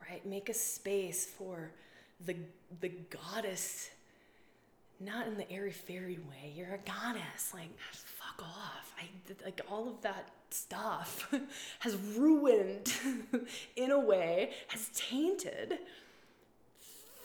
right? 0.09 0.25
Make 0.25 0.49
a 0.49 0.53
space 0.53 1.25
for 1.25 1.71
the, 2.25 2.35
the 2.81 2.89
goddess, 3.09 3.89
not 4.99 5.27
in 5.27 5.37
the 5.37 5.51
airy 5.51 5.71
fairy 5.71 6.17
way. 6.29 6.53
You're 6.55 6.73
a 6.73 6.79
goddess. 6.79 7.53
Like, 7.53 7.69
fuck 7.91 8.41
off. 8.41 8.93
I, 8.99 9.05
like, 9.43 9.61
all 9.69 9.87
of 9.87 10.01
that 10.01 10.29
stuff 10.49 11.31
has 11.79 11.95
ruined, 12.17 12.93
in 13.75 13.91
a 13.91 13.99
way, 13.99 14.51
has 14.69 14.89
tainted 14.95 15.79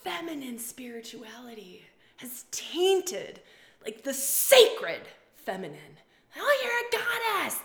feminine 0.03 0.59
spirituality 0.59 1.85
has 2.17 2.45
tainted 2.51 3.41
like 3.85 4.03
the 4.03 4.15
sacred 4.15 5.03
feminine. 5.35 5.99
Oh, 6.37 6.59
you're 6.63 6.87
a 6.87 7.49
goddess. 7.49 7.61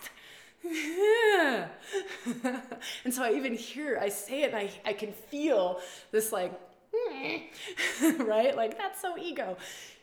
and 3.03 3.13
so 3.13 3.23
I 3.23 3.33
even 3.33 3.53
hear, 3.53 3.99
I 4.01 4.09
say 4.09 4.43
it 4.43 4.53
and 4.53 4.55
I, 4.55 4.69
I 4.85 4.93
can 4.93 5.11
feel 5.11 5.79
this 6.11 6.31
like, 6.31 6.51
right? 8.19 8.55
Like 8.55 8.77
that's 8.77 9.01
so 9.01 9.17
ego. 9.17 9.57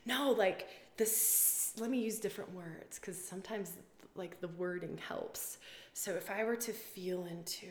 No, 0.07 0.31
like 0.31 0.69
this, 0.97 1.73
let 1.79 1.91
me 1.91 1.99
use 1.99 2.19
different 2.19 2.55
words 2.55 2.99
because 3.01 3.23
sometimes 3.23 3.73
like 4.15 4.41
the 4.41 4.49
wording 4.49 4.99
helps. 5.09 5.59
So 5.95 6.13
if 6.13 6.31
I 6.31 6.45
were 6.45 6.57
to 6.57 6.73
feel 6.73 7.27
into, 7.27 7.69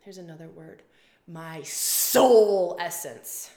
here's 0.00 0.18
another 0.18 0.48
word 0.48 0.82
my 1.26 1.62
soul 1.62 2.76
essence. 2.80 3.50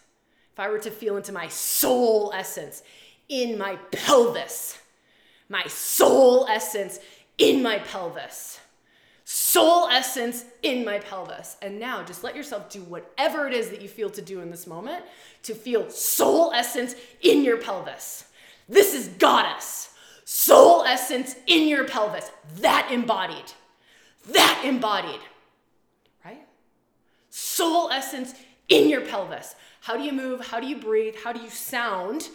if 0.54 0.60
I 0.60 0.70
were 0.70 0.80
to 0.80 0.92
feel 0.92 1.18
into 1.18 1.32
my 1.32 1.48
soul 1.48 2.32
essence 2.34 2.84
in 3.28 3.58
my 3.58 3.76
pelvis, 3.92 4.80
my 5.50 5.64
soul 5.68 6.48
essence 6.50 7.00
in 7.38 7.62
my 7.62 7.80
pelvis, 7.80 8.60
soul 9.26 9.90
essence 9.90 10.46
in 10.62 10.86
my 10.86 11.00
pelvis. 11.00 11.58
And 11.62 11.80
now 11.80 12.04
just 12.04 12.24
let 12.24 12.36
yourself 12.36 12.70
do 12.70 12.82
whatever 12.84 13.48
it 13.48 13.54
is 13.54 13.70
that 13.70 13.82
you 13.82 13.90
feel 13.90 14.10
to 14.12 14.22
do 14.22 14.40
in 14.42 14.52
this 14.52 14.68
moment 14.68 15.04
to 15.44 15.54
feel 15.56 15.90
soul 15.90 16.54
essence 16.54 16.96
in 17.22 17.44
your 17.44 17.58
pelvis. 17.58 18.26
This 18.70 18.94
is 18.94 19.10
goddess. 19.10 19.94
Soul 20.24 20.84
essence 20.86 21.36
in 21.48 21.68
your 21.68 21.86
pelvis. 21.86 22.32
That 22.58 22.90
embodied. 22.92 23.52
That 24.28 24.62
embodied. 24.66 25.20
Soul 27.38 27.90
essence 27.92 28.34
in 28.70 28.88
your 28.88 29.02
pelvis. 29.02 29.56
How 29.82 29.98
do 29.98 30.04
you 30.04 30.14
move? 30.14 30.40
How 30.40 30.62
do 30.62 30.68
you 30.68 30.78
breathe? 30.78 31.16
How 31.22 31.34
do 31.34 31.42
you 31.42 31.50
sound 31.50 32.30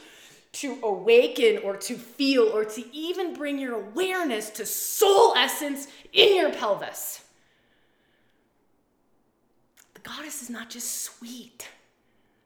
to 0.53 0.79
awaken 0.83 1.57
or 1.65 1.75
to 1.79 1.95
feel 1.95 2.43
or 2.43 2.67
to 2.67 2.95
even 2.95 3.33
bring 3.33 3.59
your 3.59 3.77
awareness 3.77 4.51
to 4.51 4.67
soul 4.67 5.33
essence 5.39 5.89
in 6.13 6.37
your 6.37 6.53
pelvis? 6.53 7.25
The 9.95 10.01
goddess 10.01 10.43
is 10.43 10.51
not 10.51 10.69
just 10.69 11.03
sweet. 11.03 11.67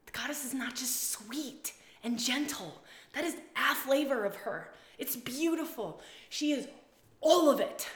The 0.07 0.13
goddess 0.13 0.45
is 0.45 0.55
not 0.55 0.77
just 0.77 1.11
sweet 1.11 1.73
and 2.05 2.21
gentle. 2.21 2.85
That 3.15 3.25
is 3.25 3.35
a 3.57 3.75
flavor 3.75 4.25
of 4.25 4.37
her. 4.37 4.71
It's 4.97 5.17
beautiful. 5.17 6.01
She 6.29 6.53
is 6.53 6.69
all 7.21 7.51
of 7.51 7.59
it. 7.59 7.89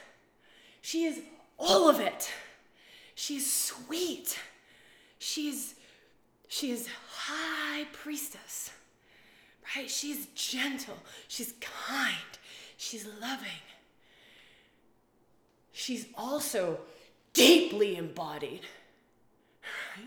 She 0.81 1.05
is 1.05 1.21
all 1.61 1.89
of 1.89 2.01
it. 2.01 2.33
She's 3.19 3.53
sweet. 3.53 4.39
She's 5.19 5.75
she 6.47 6.71
is 6.71 6.89
high 7.11 7.85
priestess. 7.93 8.71
Right? 9.75 9.91
She's 9.91 10.27
gentle. 10.37 10.97
She's 11.27 11.53
kind. 11.61 12.15
She's 12.77 13.09
loving. 13.21 13.65
She's 15.73 16.07
also 16.17 16.79
deeply 17.33 17.97
embodied. 17.97 18.61
Right? 19.97 20.07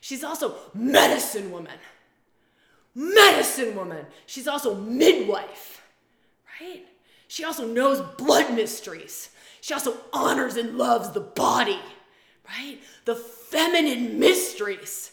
She's 0.00 0.24
also 0.24 0.56
medicine 0.74 1.52
woman. 1.52 1.78
Medicine 2.96 3.76
woman. 3.76 4.06
She's 4.26 4.48
also 4.48 4.74
midwife. 4.74 5.82
Right? 6.60 6.84
She 7.28 7.44
also 7.44 7.64
knows 7.64 8.00
blood 8.18 8.52
mysteries. 8.54 9.30
She 9.60 9.72
also 9.72 9.96
honors 10.12 10.56
and 10.56 10.76
loves 10.76 11.12
the 11.12 11.20
body. 11.20 11.78
Right? 12.46 12.78
The 13.04 13.14
feminine 13.14 14.18
mysteries. 14.18 15.12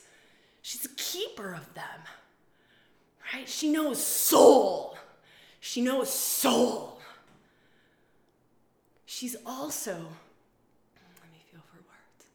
She's 0.61 0.85
a 0.85 0.89
keeper 0.95 1.53
of 1.53 1.73
them. 1.73 1.83
Right? 3.33 3.47
She 3.47 3.71
knows 3.71 4.03
soul. 4.03 4.97
She 5.59 5.81
knows 5.81 6.09
soul. 6.09 6.99
She's 9.05 9.35
also, 9.45 9.91
let 9.91 11.31
me 11.31 11.43
feel 11.51 11.61
for 11.69 11.77
words. 11.77 12.25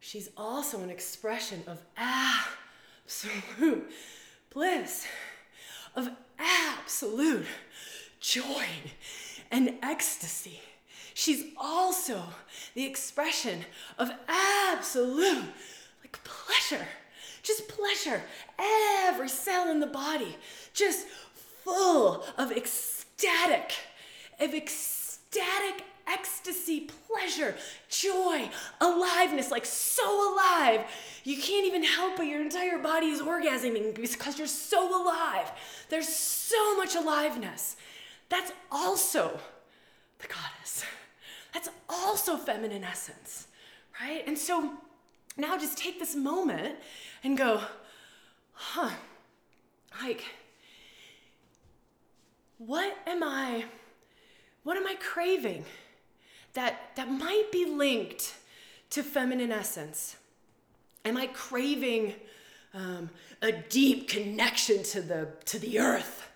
She's 0.00 0.30
also 0.36 0.80
an 0.80 0.90
expression 0.90 1.62
of 1.66 1.80
absolute 1.96 3.88
bliss, 4.50 5.06
of 5.94 6.10
absolute 6.38 7.46
joy 8.18 8.66
and 9.50 9.74
ecstasy. 9.82 10.60
She's 11.14 11.44
also 11.56 12.22
the 12.74 12.84
expression 12.84 13.64
of 13.98 14.10
absolute 14.28 15.44
like 16.02 16.18
pleasure 16.24 16.86
just 17.42 17.68
pleasure. 17.68 18.22
Every 18.58 19.28
cell 19.28 19.70
in 19.70 19.80
the 19.80 19.86
body 19.86 20.36
just 20.74 21.06
full 21.64 22.24
of 22.38 22.52
ecstatic, 22.52 23.72
of 24.40 24.54
ecstatic 24.54 25.84
ecstasy, 26.06 26.90
pleasure, 27.08 27.54
joy, 27.88 28.48
aliveness, 28.80 29.50
like 29.50 29.64
so 29.64 30.32
alive. 30.34 30.84
You 31.24 31.40
can't 31.40 31.66
even 31.66 31.84
help 31.84 32.16
but 32.16 32.26
your 32.26 32.40
entire 32.40 32.78
body 32.78 33.06
is 33.06 33.20
orgasming 33.20 33.94
because 33.94 34.38
you're 34.38 34.48
so 34.48 35.02
alive. 35.02 35.50
There's 35.88 36.08
so 36.08 36.76
much 36.76 36.94
aliveness. 36.96 37.76
That's 38.28 38.52
also 38.70 39.38
the 40.18 40.28
goddess. 40.28 40.84
That's 41.52 41.68
also 41.88 42.36
feminine 42.36 42.84
essence, 42.84 43.48
right? 44.00 44.22
And 44.26 44.38
so 44.38 44.72
now 45.36 45.56
just 45.58 45.78
take 45.78 45.98
this 45.98 46.14
moment 46.14 46.76
and 47.22 47.36
go, 47.36 47.60
huh, 48.52 48.90
like, 50.02 50.24
what 52.58 52.96
am 53.06 53.22
I, 53.22 53.64
what 54.62 54.76
am 54.76 54.86
I 54.86 54.94
craving 54.94 55.64
that, 56.54 56.94
that 56.96 57.10
might 57.10 57.50
be 57.50 57.66
linked 57.66 58.34
to 58.90 59.02
feminine 59.02 59.52
essence? 59.52 60.16
Am 61.04 61.16
I 61.16 61.26
craving 61.26 62.14
um, 62.74 63.10
a 63.40 63.52
deep 63.52 64.08
connection 64.08 64.82
to 64.84 65.02
the, 65.02 65.28
to 65.46 65.58
the 65.58 65.78
earth? 65.78 66.30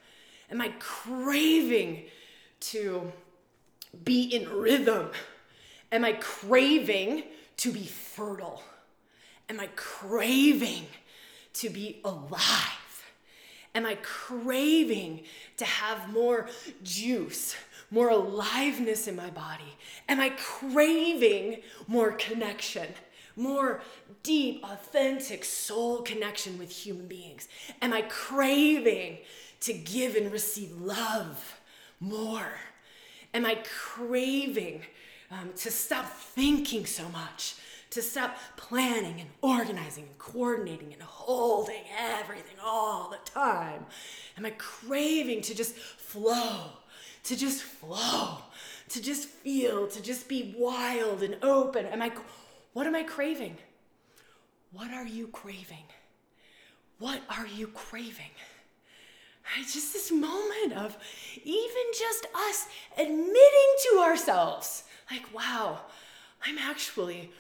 Am 0.50 0.60
I 0.60 0.72
craving 0.78 2.04
to 2.60 3.12
be 4.04 4.22
in 4.22 4.48
rhythm? 4.48 5.10
Am 5.92 6.04
I 6.04 6.12
craving 6.14 7.24
to 7.58 7.72
be 7.72 7.84
fertile? 7.86 8.62
Am 9.48 9.60
I 9.60 9.68
craving 9.76 10.86
to 11.54 11.70
be 11.70 12.00
alive? 12.04 13.04
Am 13.74 13.84
I 13.84 13.96
craving 14.02 15.24
to 15.58 15.64
have 15.64 16.10
more 16.12 16.48
juice, 16.82 17.54
more 17.90 18.08
aliveness 18.08 19.06
in 19.06 19.14
my 19.14 19.30
body? 19.30 19.76
Am 20.08 20.18
I 20.18 20.30
craving 20.30 21.60
more 21.86 22.12
connection, 22.12 22.88
more 23.36 23.82
deep, 24.22 24.64
authentic 24.64 25.44
soul 25.44 26.00
connection 26.02 26.58
with 26.58 26.70
human 26.70 27.06
beings? 27.06 27.48
Am 27.82 27.92
I 27.92 28.02
craving 28.02 29.18
to 29.60 29.72
give 29.72 30.16
and 30.16 30.32
receive 30.32 30.72
love 30.80 31.58
more? 32.00 32.48
Am 33.36 33.44
I 33.44 33.58
craving 33.64 34.80
um, 35.30 35.50
to 35.56 35.70
stop 35.70 36.06
thinking 36.06 36.86
so 36.86 37.06
much? 37.10 37.56
to 37.88 38.02
stop 38.02 38.36
planning 38.56 39.20
and 39.20 39.30
organizing 39.40 40.04
and 40.04 40.18
coordinating 40.18 40.92
and 40.92 41.00
holding 41.02 41.82
everything 41.96 42.56
all 42.62 43.08
the 43.08 43.30
time? 43.30 43.86
Am 44.36 44.44
I 44.44 44.50
craving 44.58 45.40
to 45.42 45.54
just 45.54 45.74
flow, 45.76 46.72
to 47.22 47.36
just 47.36 47.62
flow, 47.62 48.38
to 48.88 49.00
just 49.00 49.28
feel, 49.28 49.86
to 49.86 50.02
just 50.02 50.28
be 50.28 50.54
wild 50.58 51.22
and 51.22 51.36
open? 51.42 51.86
Am 51.86 52.02
I 52.02 52.10
what 52.72 52.86
am 52.86 52.96
I 52.96 53.04
craving? 53.04 53.56
What 54.72 54.90
are 54.90 55.06
you 55.06 55.28
craving? 55.28 55.86
What 56.98 57.22
are 57.30 57.46
you 57.46 57.68
craving? 57.68 58.32
Just 59.60 59.92
this 59.92 60.12
moment 60.12 60.74
of 60.76 60.96
even 61.44 61.82
just 61.98 62.26
us 62.34 62.66
admitting 62.96 63.72
to 63.90 63.98
ourselves, 63.98 64.84
like, 65.10 65.22
wow, 65.34 65.80
I'm 66.44 66.58
actually 66.58 67.30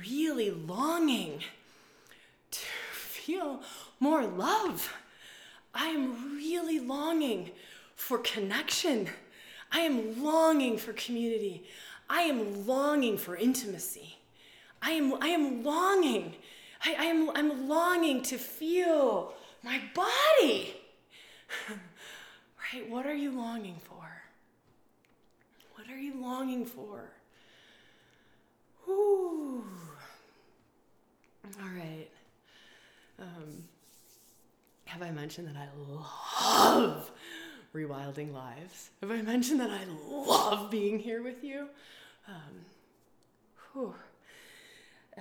really 0.00 0.50
longing 0.50 1.40
to 2.50 2.66
feel 2.92 3.62
more 3.98 4.26
love. 4.26 4.92
I 5.74 5.88
am 5.88 6.36
really 6.36 6.80
longing 6.80 7.50
for 7.94 8.18
connection. 8.18 9.08
I 9.70 9.80
am 9.80 10.22
longing 10.22 10.78
for 10.78 10.92
community. 10.94 11.64
I 12.08 12.22
am 12.22 12.66
longing 12.66 13.16
for 13.16 13.36
intimacy. 13.36 14.18
I 14.82 14.92
am, 14.92 15.14
I 15.22 15.28
am 15.28 15.62
longing. 15.62 16.34
I, 16.84 16.96
I 16.98 17.04
am, 17.04 17.30
I'm 17.30 17.68
longing 17.68 18.22
to 18.22 18.38
feel 18.38 19.34
my 19.62 19.80
body. 19.94 20.79
right? 22.74 22.88
What 22.88 23.06
are 23.06 23.14
you 23.14 23.30
longing 23.30 23.76
for? 23.82 24.22
What 25.74 25.88
are 25.88 25.98
you 25.98 26.20
longing 26.20 26.64
for? 26.64 27.10
Ooh. 28.88 29.64
All 31.60 31.68
right. 31.74 32.08
Um, 33.18 33.64
have 34.84 35.02
I 35.02 35.10
mentioned 35.10 35.48
that 35.48 35.56
I 35.56 35.68
love 35.88 37.10
rewilding 37.74 38.32
lives? 38.32 38.90
Have 39.00 39.10
I 39.10 39.22
mentioned 39.22 39.60
that 39.60 39.70
I 39.70 39.84
love 40.08 40.70
being 40.70 40.98
here 40.98 41.22
with 41.22 41.44
you? 41.44 41.68
Um, 42.28 42.64
whew. 43.72 43.94
Uh, 45.16 45.20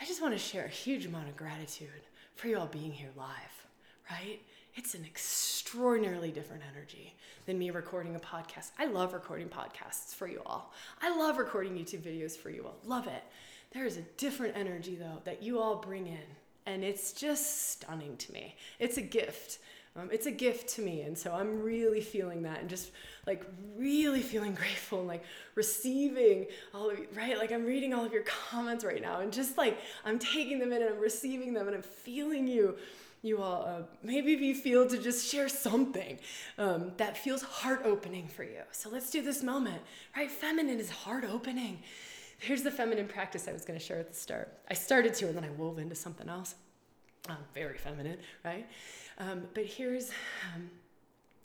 I 0.00 0.04
just 0.04 0.20
want 0.20 0.34
to 0.34 0.38
share 0.38 0.64
a 0.64 0.68
huge 0.68 1.06
amount 1.06 1.28
of 1.28 1.36
gratitude 1.36 1.88
for 2.34 2.48
you 2.48 2.58
all 2.58 2.66
being 2.66 2.92
here 2.92 3.10
live, 3.16 3.66
right? 4.10 4.40
It's 4.74 4.94
an 4.94 5.04
extraordinarily 5.04 6.30
different 6.30 6.62
energy 6.72 7.14
than 7.46 7.58
me 7.58 7.70
recording 7.70 8.14
a 8.14 8.20
podcast. 8.20 8.70
I 8.78 8.86
love 8.86 9.12
recording 9.12 9.48
podcasts 9.48 10.14
for 10.14 10.28
you 10.28 10.42
all. 10.46 10.72
I 11.02 11.16
love 11.16 11.38
recording 11.38 11.74
YouTube 11.74 12.02
videos 12.02 12.36
for 12.36 12.50
you 12.50 12.64
all. 12.64 12.76
Love 12.84 13.06
it. 13.06 13.24
There 13.72 13.84
is 13.84 13.96
a 13.96 14.02
different 14.16 14.56
energy 14.56 14.94
though 14.94 15.20
that 15.24 15.42
you 15.42 15.60
all 15.60 15.76
bring 15.76 16.06
in 16.06 16.18
and 16.66 16.84
it's 16.84 17.12
just 17.12 17.70
stunning 17.70 18.16
to 18.18 18.32
me. 18.32 18.54
It's 18.78 18.96
a 18.96 19.02
gift. 19.02 19.58
Um, 19.96 20.08
it's 20.12 20.26
a 20.26 20.30
gift 20.30 20.68
to 20.76 20.82
me. 20.82 21.00
And 21.02 21.18
so 21.18 21.32
I'm 21.34 21.62
really 21.62 22.00
feeling 22.00 22.42
that 22.42 22.60
and 22.60 22.70
just 22.70 22.92
like 23.26 23.44
really 23.76 24.22
feeling 24.22 24.54
grateful 24.54 25.00
and 25.00 25.08
like 25.08 25.24
receiving 25.56 26.46
all 26.72 26.90
of 26.90 26.98
you, 26.98 27.08
right? 27.16 27.36
Like 27.38 27.50
I'm 27.50 27.64
reading 27.64 27.92
all 27.92 28.04
of 28.04 28.12
your 28.12 28.22
comments 28.22 28.84
right 28.84 29.02
now 29.02 29.20
and 29.20 29.32
just 29.32 29.58
like 29.58 29.78
I'm 30.04 30.20
taking 30.20 30.60
them 30.60 30.72
in 30.72 30.82
and 30.82 30.94
I'm 30.94 31.00
receiving 31.00 31.54
them 31.54 31.66
and 31.66 31.74
I'm 31.74 31.82
feeling 31.82 32.46
you. 32.46 32.76
You 33.22 33.42
all, 33.42 33.64
uh, 33.66 33.82
maybe 34.02 34.32
you 34.32 34.54
feel 34.54 34.88
to 34.88 34.96
just 34.96 35.30
share 35.30 35.48
something 35.48 36.18
um, 36.56 36.92
that 36.96 37.18
feels 37.18 37.42
heart 37.42 37.82
opening 37.84 38.26
for 38.28 38.44
you. 38.44 38.62
So 38.72 38.88
let's 38.88 39.10
do 39.10 39.20
this 39.20 39.42
moment, 39.42 39.82
right? 40.16 40.30
Feminine 40.30 40.80
is 40.80 40.88
heart 40.88 41.24
opening. 41.24 41.82
Here's 42.38 42.62
the 42.62 42.70
feminine 42.70 43.06
practice 43.06 43.46
I 43.46 43.52
was 43.52 43.66
going 43.66 43.78
to 43.78 43.84
share 43.84 43.98
at 43.98 44.08
the 44.08 44.16
start. 44.16 44.48
I 44.70 44.74
started 44.74 45.12
to, 45.14 45.26
and 45.26 45.36
then 45.36 45.44
I 45.44 45.50
wove 45.50 45.78
into 45.78 45.94
something 45.94 46.30
else. 46.30 46.54
Um, 47.28 47.36
very 47.54 47.76
feminine, 47.76 48.16
right? 48.42 48.66
Um, 49.18 49.42
but 49.52 49.66
here's 49.66 50.10
um, 50.54 50.70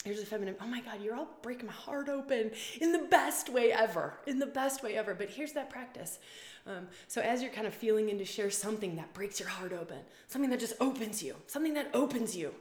here's 0.02 0.22
a 0.22 0.26
feminine. 0.26 0.56
Oh 0.62 0.66
my 0.66 0.80
God, 0.80 1.02
you're 1.02 1.14
all 1.14 1.28
breaking 1.42 1.66
my 1.66 1.72
heart 1.72 2.08
open 2.08 2.52
in 2.80 2.92
the 2.92 3.06
best 3.10 3.50
way 3.50 3.72
ever, 3.72 4.14
in 4.26 4.38
the 4.38 4.46
best 4.46 4.82
way 4.82 4.96
ever. 4.96 5.14
But 5.14 5.28
here's 5.28 5.52
that 5.52 5.68
practice. 5.68 6.18
Um, 6.66 6.88
so 7.06 7.20
as 7.20 7.42
you're 7.42 7.52
kind 7.52 7.66
of 7.66 7.74
feeling 7.74 8.08
in 8.08 8.18
to 8.18 8.24
share 8.24 8.50
something 8.50 8.96
that 8.96 9.12
breaks 9.14 9.38
your 9.38 9.48
heart 9.48 9.72
open, 9.72 9.98
something 10.26 10.50
that 10.50 10.58
just 10.58 10.74
opens 10.80 11.22
you, 11.22 11.36
something 11.46 11.74
that 11.74 11.90
opens 11.94 12.36
you, 12.36 12.52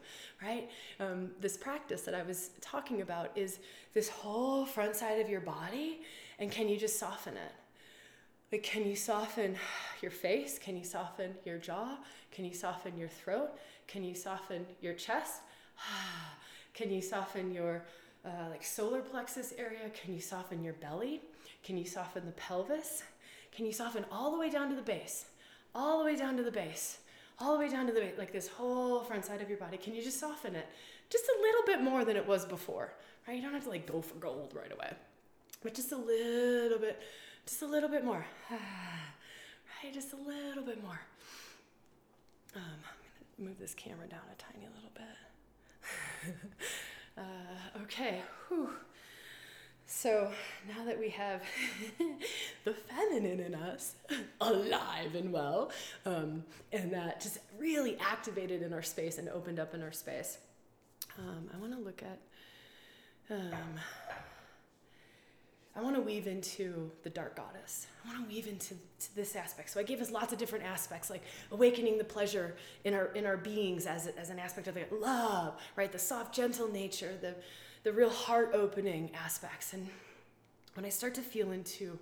right? 0.44 0.70
Um, 1.00 1.32
this 1.42 1.58
practice 1.58 2.02
that 2.02 2.14
I 2.14 2.22
was 2.22 2.52
talking 2.62 3.02
about 3.02 3.32
is 3.36 3.60
this 3.94 4.10
whole 4.10 4.66
front 4.66 4.96
side 4.96 5.20
of 5.20 5.30
your 5.30 5.42
body, 5.42 6.02
and 6.38 6.52
can 6.52 6.70
you 6.70 6.78
just 6.78 7.00
soften 7.00 7.34
it? 7.34 7.52
Like, 8.52 8.62
can 8.62 8.86
you 8.86 8.96
soften 8.96 9.56
your 10.02 10.12
face? 10.12 10.60
Can 10.60 10.78
you 10.78 10.84
soften 10.84 11.32
your 11.44 11.58
jaw? 11.58 11.98
Can 12.32 12.46
you 12.46 12.54
soften 12.54 12.98
your 12.98 13.10
throat? 13.10 13.50
Can 13.88 14.04
you 14.04 14.14
soften 14.14 14.66
your 14.82 14.94
chest? 14.94 15.42
Can 16.74 16.92
you 16.92 17.02
soften 17.02 17.54
your 17.54 17.86
uh, 18.26 18.50
like 18.50 18.64
solar 18.64 19.02
plexus 19.02 19.54
area? 19.58 19.90
Can 19.94 20.14
you 20.14 20.20
soften 20.20 20.64
your 20.64 20.74
belly? 20.74 21.22
Can 21.64 21.78
you 21.78 21.86
soften 21.86 22.26
the 22.26 22.34
pelvis? 22.34 23.04
Can 23.56 23.66
you 23.66 23.72
soften 23.72 24.06
all 24.12 24.32
the 24.32 24.38
way 24.38 24.50
down 24.50 24.70
to 24.70 24.76
the 24.76 24.82
base? 24.82 25.26
All 25.74 26.00
the 26.00 26.06
way 26.06 26.16
down 26.16 26.36
to 26.38 26.44
the 26.44 26.52
base. 26.52 26.98
All 27.40 27.54
the 27.54 27.60
way 27.60 27.70
down 27.70 27.88
to 27.88 27.94
the 27.94 28.02
base, 28.02 28.14
like 28.18 28.32
this 28.32 28.48
whole 28.48 29.02
front 29.02 29.26
side 29.26 29.42
of 29.42 29.50
your 29.50 29.58
body. 29.58 29.78
Can 29.78 29.96
you 29.96 30.04
just 30.04 30.20
soften 30.20 30.56
it 30.56 30.68
just 31.10 31.26
a 31.26 31.42
little 31.42 31.64
bit 31.66 31.82
more 31.82 32.04
than 32.04 32.18
it 32.18 32.28
was 32.28 32.46
before? 32.46 32.94
Right? 33.28 33.36
You 33.36 33.42
don't 33.42 33.54
have 33.54 33.64
to 33.64 33.70
like 33.70 33.90
go 33.90 34.02
for 34.02 34.16
gold 34.16 34.54
right 34.56 34.72
away, 34.72 34.94
but 35.64 35.74
just 35.74 35.92
a 35.92 35.98
little 35.98 36.80
bit, 36.80 37.02
just 37.46 37.62
a 37.62 37.66
little 37.66 37.90
bit 37.90 38.06
more. 38.06 38.26
right? 38.52 39.94
Just 39.94 40.14
a 40.14 40.18
little 40.18 40.64
bit 40.64 40.82
more. 40.82 41.00
Um, 42.56 42.62
I'm 42.62 43.38
gonna 43.38 43.50
move 43.50 43.60
this 43.60 43.74
camera 43.74 44.08
down 44.08 44.22
a 44.32 44.36
tiny 44.36 44.68
little 44.74 44.92
bit. 44.94 46.36
uh, 47.18 47.82
okay. 47.84 48.22
Whew. 48.48 48.70
So 49.88 50.32
now 50.68 50.84
that 50.86 51.00
we 51.00 51.10
have 51.10 51.44
the 52.66 52.74
feminine 52.74 53.40
in 53.40 53.56
us 53.56 53.96
alive 54.42 55.14
and 55.16 55.32
well, 55.32 55.72
um, 56.06 56.44
and 56.72 56.92
that 56.92 57.22
just 57.22 57.38
really 57.58 57.98
activated 58.00 58.62
in 58.62 58.74
our 58.74 58.82
space 58.82 59.18
and 59.18 59.30
opened 59.30 59.60
up 59.60 59.74
in 59.74 59.84
our 59.84 59.92
space, 59.92 60.40
um, 61.20 61.50
I 61.54 61.58
want 61.58 61.74
to 61.74 61.80
look 61.80 62.02
at. 62.04 62.20
Um, 63.30 63.80
I 65.78 65.82
want 65.82 65.96
to 65.96 66.02
weave 66.02 66.26
into 66.26 66.90
the 67.04 67.10
dark 67.10 67.36
goddess. 67.36 67.88
I 68.06 68.08
want 68.08 68.24
to 68.24 68.34
weave 68.34 68.48
into 68.48 68.76
this 69.14 69.36
aspect. 69.36 69.70
So 69.70 69.80
I 69.80 69.84
gave 69.84 70.00
us 70.00 70.10
lots 70.10 70.32
of 70.32 70.40
different 70.40 70.64
aspects, 70.64 71.10
like 71.10 71.24
awakening 71.52 71.98
the 71.98 72.06
pleasure 72.06 72.56
in 72.86 72.94
our 72.94 73.08
in 73.08 73.26
our 73.26 73.36
beings 73.36 73.86
as, 73.86 74.08
as 74.08 74.30
an 74.30 74.40
aspect 74.40 74.68
of 74.68 74.76
the 74.76 74.86
love, 74.96 75.60
right? 75.76 75.92
The 75.92 76.00
soft, 76.00 76.34
gentle 76.34 76.70
nature, 76.70 77.18
the 77.20 77.36
the 77.86 77.94
real 77.94 78.10
heart 78.10 78.52
opening 78.54 79.12
aspects. 79.14 79.72
And 79.74 79.88
when 80.74 80.86
I 80.86 80.90
start 80.90 81.14
to 81.16 81.22
feel 81.22 81.52
into 81.52 81.98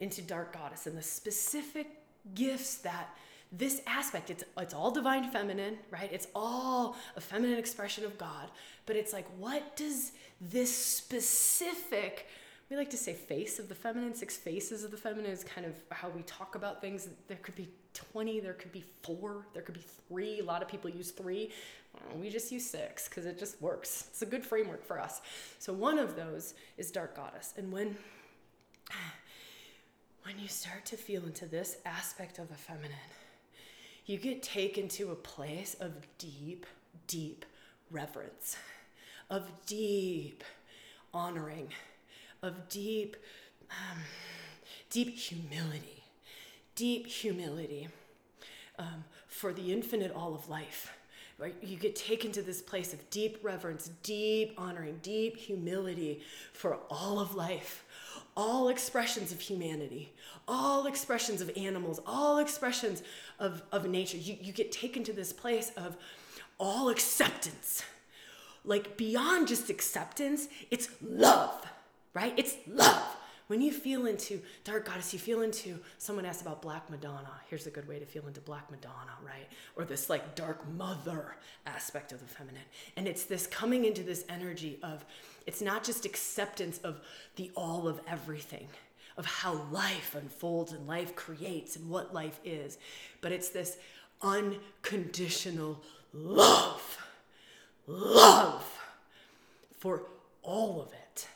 into 0.00 0.22
dark 0.22 0.52
goddess 0.52 0.86
and 0.86 0.96
the 0.96 1.02
specific 1.02 1.88
gifts 2.36 2.76
that 2.76 3.08
this 3.50 3.82
aspect 3.84 4.30
it's 4.30 4.44
it's 4.58 4.72
all 4.72 4.92
divine 4.92 5.28
feminine 5.32 5.76
right 5.90 6.08
it's 6.12 6.28
all 6.36 6.94
a 7.16 7.20
feminine 7.20 7.58
expression 7.58 8.04
of 8.04 8.16
god 8.16 8.48
but 8.86 8.94
it's 8.94 9.12
like 9.12 9.26
what 9.38 9.76
does 9.76 10.12
this 10.40 10.72
specific 10.72 12.28
we 12.70 12.76
like 12.76 12.90
to 12.90 12.98
say 12.98 13.14
face 13.14 13.58
of 13.58 13.68
the 13.68 13.74
feminine, 13.74 14.14
six 14.14 14.36
faces 14.36 14.84
of 14.84 14.90
the 14.90 14.96
feminine 14.96 15.30
is 15.30 15.42
kind 15.42 15.66
of 15.66 15.72
how 15.90 16.10
we 16.10 16.22
talk 16.22 16.54
about 16.54 16.82
things. 16.82 17.08
There 17.26 17.38
could 17.38 17.54
be 17.54 17.68
20, 17.94 18.40
there 18.40 18.54
could 18.54 18.72
be 18.72 18.84
four, 19.02 19.46
there 19.54 19.62
could 19.62 19.74
be 19.74 19.84
three. 20.08 20.40
A 20.40 20.44
lot 20.44 20.62
of 20.62 20.68
people 20.68 20.90
use 20.90 21.10
three. 21.10 21.50
We 22.16 22.30
just 22.30 22.52
use 22.52 22.68
six 22.68 23.08
because 23.08 23.26
it 23.26 23.38
just 23.38 23.60
works. 23.60 24.06
It's 24.10 24.22
a 24.22 24.26
good 24.26 24.44
framework 24.44 24.84
for 24.84 25.00
us. 25.00 25.20
So 25.58 25.72
one 25.72 25.98
of 25.98 26.16
those 26.16 26.54
is 26.76 26.90
dark 26.90 27.16
goddess. 27.16 27.54
And 27.56 27.72
when 27.72 27.96
when 30.24 30.38
you 30.38 30.48
start 30.48 30.84
to 30.86 30.96
feel 30.96 31.24
into 31.24 31.46
this 31.46 31.78
aspect 31.84 32.38
of 32.38 32.48
the 32.48 32.54
feminine, 32.54 32.92
you 34.06 34.18
get 34.18 34.42
taken 34.42 34.88
to 34.88 35.10
a 35.10 35.16
place 35.16 35.74
of 35.80 35.92
deep, 36.18 36.66
deep 37.06 37.44
reverence, 37.90 38.56
of 39.30 39.50
deep 39.66 40.44
honoring 41.12 41.68
of 42.42 42.68
deep, 42.68 43.16
um, 43.70 43.98
deep 44.90 45.16
humility, 45.16 45.97
deep 46.78 47.08
humility 47.08 47.88
um, 48.78 49.02
for 49.26 49.52
the 49.52 49.72
infinite 49.72 50.12
all 50.14 50.32
of 50.32 50.48
life. 50.48 50.94
Right? 51.36 51.56
You 51.60 51.76
get 51.76 51.96
taken 51.96 52.30
to 52.32 52.42
this 52.42 52.62
place 52.62 52.92
of 52.92 53.10
deep 53.10 53.38
reverence, 53.42 53.90
deep 54.04 54.54
honoring, 54.56 55.00
deep 55.02 55.36
humility 55.36 56.22
for 56.52 56.78
all 56.88 57.18
of 57.18 57.34
life, 57.34 57.84
all 58.36 58.68
expressions 58.68 59.32
of 59.32 59.40
humanity, 59.40 60.12
all 60.46 60.86
expressions 60.86 61.40
of 61.40 61.50
animals, 61.56 62.00
all 62.06 62.38
expressions 62.38 63.02
of, 63.40 63.62
of 63.72 63.88
nature. 63.88 64.16
You, 64.16 64.36
you 64.40 64.52
get 64.52 64.70
taken 64.70 65.02
to 65.04 65.12
this 65.12 65.32
place 65.32 65.70
of 65.76 65.96
all 66.58 66.88
acceptance. 66.88 67.82
Like 68.64 68.96
beyond 68.96 69.48
just 69.48 69.68
acceptance, 69.68 70.48
it's 70.70 70.88
love 71.02 71.66
right? 72.18 72.34
It's 72.36 72.56
love. 72.66 73.16
When 73.48 73.60
you 73.62 73.72
feel 73.72 74.06
into 74.06 74.40
dark 74.62 74.86
goddess, 74.86 75.12
you 75.12 75.18
feel 75.18 75.40
into 75.40 75.78
someone 75.96 76.24
asked 76.24 76.42
about 76.42 76.62
Black 76.62 76.88
Madonna. 76.90 77.32
Here's 77.48 77.66
a 77.66 77.70
good 77.70 77.88
way 77.88 77.98
to 77.98 78.04
feel 78.04 78.26
into 78.26 78.40
Black 78.40 78.70
Madonna, 78.70 79.12
right? 79.24 79.48
Or 79.74 79.84
this 79.84 80.08
like 80.10 80.34
dark 80.34 80.68
mother 80.76 81.36
aspect 81.66 82.12
of 82.12 82.20
the 82.20 82.26
feminine. 82.26 82.62
And 82.96 83.08
it's 83.08 83.24
this 83.24 83.46
coming 83.46 83.86
into 83.86 84.02
this 84.02 84.24
energy 84.28 84.78
of 84.82 85.04
it's 85.46 85.62
not 85.62 85.82
just 85.82 86.04
acceptance 86.04 86.78
of 86.78 87.00
the 87.36 87.50
all 87.56 87.88
of 87.88 88.00
everything, 88.06 88.68
of 89.16 89.24
how 89.24 89.54
life 89.72 90.14
unfolds 90.14 90.72
and 90.72 90.86
life 90.86 91.16
creates 91.16 91.74
and 91.76 91.88
what 91.88 92.12
life 92.12 92.38
is, 92.44 92.76
but 93.22 93.32
it's 93.32 93.48
this 93.48 93.78
unconditional 94.20 95.80
love. 96.12 96.98
Love 97.86 98.78
for 99.78 100.02
all 100.42 100.82
of 100.82 100.92
it 100.92 101.26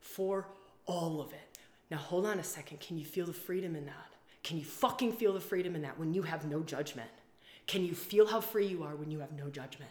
for 0.00 0.46
all 0.86 1.20
of 1.20 1.32
it. 1.32 1.51
Now, 1.92 1.98
hold 1.98 2.24
on 2.24 2.38
a 2.38 2.42
second. 2.42 2.80
Can 2.80 2.96
you 2.96 3.04
feel 3.04 3.26
the 3.26 3.34
freedom 3.34 3.76
in 3.76 3.84
that? 3.84 4.14
Can 4.42 4.56
you 4.56 4.64
fucking 4.64 5.12
feel 5.12 5.34
the 5.34 5.40
freedom 5.40 5.76
in 5.76 5.82
that 5.82 5.98
when 5.98 6.14
you 6.14 6.22
have 6.22 6.46
no 6.46 6.60
judgment? 6.60 7.10
Can 7.66 7.84
you 7.84 7.94
feel 7.94 8.26
how 8.26 8.40
free 8.40 8.66
you 8.66 8.82
are 8.82 8.96
when 8.96 9.10
you 9.10 9.18
have 9.18 9.32
no 9.32 9.50
judgment? 9.50 9.90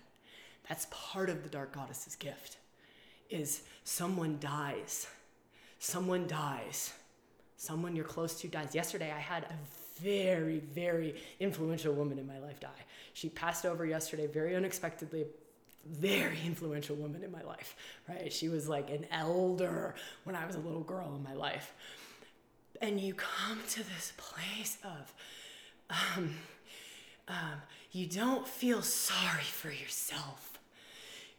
That's 0.67 0.87
part 0.89 1.29
of 1.29 1.43
the 1.43 1.49
dark 1.49 1.73
goddess's 1.73 2.15
gift. 2.15 2.57
Is 3.29 3.61
someone 3.83 4.39
dies. 4.39 5.05
Someone 5.77 6.25
dies. 6.25 6.91
Someone 7.55 7.95
you're 7.95 8.03
close 8.03 8.33
to 8.41 8.47
dies. 8.47 8.73
Yesterday 8.73 9.11
I 9.11 9.19
had 9.19 9.43
a 9.43 10.01
very 10.01 10.57
very 10.57 11.21
influential 11.39 11.93
woman 11.93 12.17
in 12.17 12.25
my 12.25 12.39
life 12.39 12.59
die. 12.59 12.69
She 13.13 13.29
passed 13.29 13.63
over 13.63 13.85
yesterday 13.85 14.25
very 14.25 14.55
unexpectedly 14.55 15.27
very 15.89 16.37
influential 16.45 16.95
woman 16.95 17.23
in 17.23 17.31
my 17.31 17.41
life, 17.43 17.75
right? 18.07 18.31
She 18.31 18.49
was 18.49 18.67
like 18.67 18.89
an 18.89 19.05
elder 19.11 19.95
when 20.23 20.35
I 20.35 20.45
was 20.45 20.55
a 20.55 20.59
little 20.59 20.81
girl 20.81 21.13
in 21.15 21.23
my 21.23 21.33
life. 21.33 21.73
And 22.81 22.99
you 22.99 23.13
come 23.13 23.59
to 23.69 23.79
this 23.79 24.13
place 24.17 24.77
of, 24.83 25.13
um, 25.89 26.35
um, 27.27 27.61
you 27.91 28.07
don't 28.07 28.47
feel 28.47 28.81
sorry 28.81 29.43
for 29.43 29.69
yourself. 29.69 30.59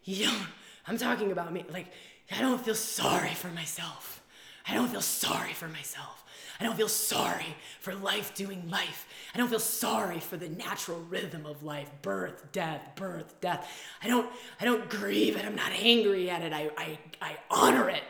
You 0.05 0.27
don't, 0.27 0.47
I'm 0.87 0.99
talking 0.99 1.33
about 1.33 1.53
me, 1.53 1.65
like, 1.71 1.93
I 2.31 2.41
don't 2.41 2.65
feel 2.65 2.75
sorry 2.75 3.35
for 3.35 3.49
myself. 3.49 4.23
I 4.69 4.75
don't 4.75 4.89
feel 4.89 5.01
sorry 5.01 5.53
for 5.53 5.69
myself. 5.69 6.22
I 6.63 6.65
don't 6.65 6.77
feel 6.77 6.89
sorry 6.89 7.57
for 7.81 7.93
life 7.93 8.37
doing 8.37 8.71
life. 8.71 9.09
I 9.35 9.39
don't 9.39 9.49
feel 9.49 9.59
sorry 9.59 10.21
for 10.21 10.37
the 10.37 10.49
natural 10.49 11.01
rhythm 11.01 11.45
of 11.45 11.65
life, 11.65 11.91
birth, 12.03 12.53
death, 12.53 12.81
birth, 12.95 13.41
death. 13.41 13.69
I 14.01 14.07
don't 14.07 14.31
I 14.61 14.65
don't 14.65 14.89
grieve 14.89 15.35
it. 15.35 15.45
I'm 15.45 15.57
not 15.57 15.73
angry 15.73 16.31
at 16.31 16.41
it. 16.43 16.53
I 16.53 16.71
I, 16.79 16.99
I 17.21 17.37
honor 17.51 17.91
it. 17.91 18.05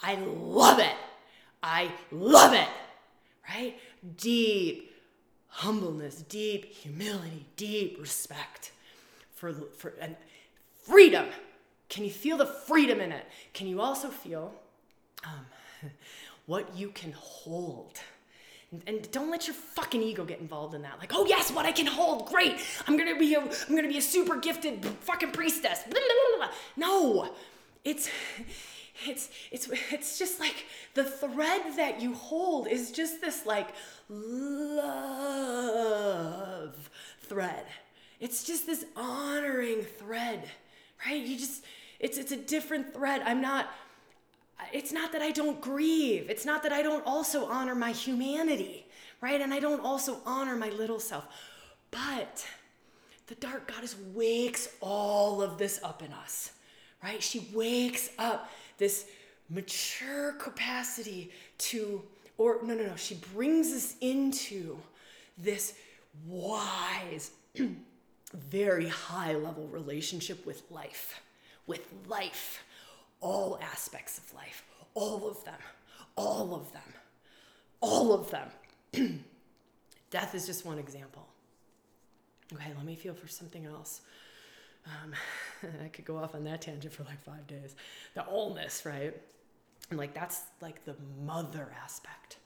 I 0.00 0.16
love 0.16 0.80
it. 0.80 0.96
I 1.62 1.92
love 2.10 2.52
it. 2.52 2.66
Right? 3.48 3.78
Deep 4.16 4.92
humbleness, 5.46 6.22
deep 6.22 6.64
humility, 6.64 7.46
deep 7.56 7.96
respect 8.00 8.72
for, 9.36 9.52
for 9.52 9.94
and 10.00 10.16
freedom. 10.82 11.26
Can 11.88 12.02
you 12.02 12.10
feel 12.10 12.38
the 12.38 12.46
freedom 12.46 13.00
in 13.00 13.12
it? 13.12 13.24
Can 13.52 13.68
you 13.68 13.80
also 13.80 14.08
feel 14.08 14.52
um, 15.24 15.46
what 16.46 16.76
you 16.76 16.88
can 16.88 17.12
hold? 17.12 18.00
And, 18.86 19.08
don't 19.12 19.30
let 19.30 19.46
your 19.46 19.54
fucking 19.54 20.02
ego 20.02 20.24
get 20.24 20.40
involved 20.40 20.74
in 20.74 20.82
that. 20.82 20.98
Like, 20.98 21.12
oh 21.14 21.24
yes, 21.26 21.52
what 21.52 21.64
I 21.64 21.70
can 21.70 21.86
hold, 21.86 22.26
great. 22.26 22.56
I'm 22.88 22.96
gonna 22.96 23.16
be 23.16 23.34
a, 23.34 23.40
I'm 23.40 23.76
gonna 23.76 23.88
be 23.88 23.98
a 23.98 24.02
super 24.02 24.36
gifted 24.36 24.84
fucking 24.84 25.30
priestess. 25.30 25.84
Blah, 25.84 26.00
blah, 26.00 26.38
blah, 26.38 26.48
no, 26.76 27.30
it's 27.84 28.08
it's 29.06 29.28
it's 29.52 29.68
it's 29.92 30.18
just 30.18 30.40
like 30.40 30.66
the 30.94 31.04
thread 31.04 31.62
that 31.76 32.00
you 32.00 32.14
hold 32.14 32.66
is 32.66 32.90
just 32.90 33.20
this 33.20 33.46
like 33.46 33.68
love 34.08 34.80
thread. 37.22 37.66
It's 38.20 38.44
just 38.44 38.66
this 38.66 38.84
honoring 38.96 39.82
thread, 39.82 40.48
right? 41.06 41.20
You 41.24 41.36
just 41.38 41.64
it's 42.00 42.18
it's 42.18 42.32
a 42.32 42.36
different 42.36 42.92
thread. 42.94 43.22
I'm 43.24 43.40
not 43.40 43.68
it's 44.72 44.92
not 44.92 45.12
that 45.12 45.22
I 45.22 45.30
don't 45.30 45.60
grieve. 45.60 46.28
It's 46.28 46.44
not 46.44 46.62
that 46.62 46.72
I 46.72 46.82
don't 46.82 47.04
also 47.06 47.46
honor 47.46 47.74
my 47.74 47.92
humanity, 47.92 48.86
right? 49.20 49.40
And 49.40 49.52
I 49.52 49.60
don't 49.60 49.80
also 49.80 50.18
honor 50.26 50.56
my 50.56 50.70
little 50.70 51.00
self. 51.00 51.26
But 51.90 52.46
the 53.26 53.34
dark 53.36 53.72
goddess 53.72 53.96
wakes 54.12 54.68
all 54.80 55.42
of 55.42 55.58
this 55.58 55.80
up 55.82 56.02
in 56.02 56.12
us, 56.12 56.52
right? 57.02 57.22
She 57.22 57.48
wakes 57.52 58.10
up 58.18 58.50
this 58.78 59.06
mature 59.48 60.32
capacity 60.32 61.30
to, 61.58 62.02
or 62.38 62.58
no, 62.62 62.74
no, 62.74 62.86
no, 62.86 62.96
she 62.96 63.16
brings 63.34 63.72
us 63.72 63.94
into 64.00 64.78
this 65.38 65.74
wise, 66.26 67.30
very 68.32 68.88
high 68.88 69.34
level 69.34 69.66
relationship 69.68 70.44
with 70.46 70.62
life, 70.70 71.20
with 71.66 71.86
life, 72.08 72.62
all 73.24 73.58
aspects 73.62 74.18
of 74.18 74.34
life, 74.34 74.62
all 74.92 75.26
of 75.26 75.42
them, 75.44 75.58
all 76.14 76.54
of 76.54 76.70
them, 76.72 76.82
all 77.80 78.12
of 78.12 78.30
them. 78.30 78.48
Death 80.10 80.34
is 80.34 80.46
just 80.46 80.66
one 80.66 80.78
example. 80.78 81.26
Okay, 82.52 82.70
let 82.76 82.84
me 82.84 82.94
feel 82.94 83.14
for 83.14 83.26
something 83.26 83.64
else. 83.64 84.02
Um, 84.86 85.14
I 85.84 85.88
could 85.88 86.04
go 86.04 86.18
off 86.18 86.34
on 86.34 86.44
that 86.44 86.60
tangent 86.60 86.92
for 86.92 87.04
like 87.04 87.24
five 87.24 87.46
days. 87.46 87.74
The 88.14 88.20
allness, 88.20 88.84
right? 88.84 89.16
And 89.88 89.98
like 89.98 90.12
that's 90.12 90.42
like 90.60 90.84
the 90.84 90.94
mother 91.24 91.72
aspect. 91.82 92.36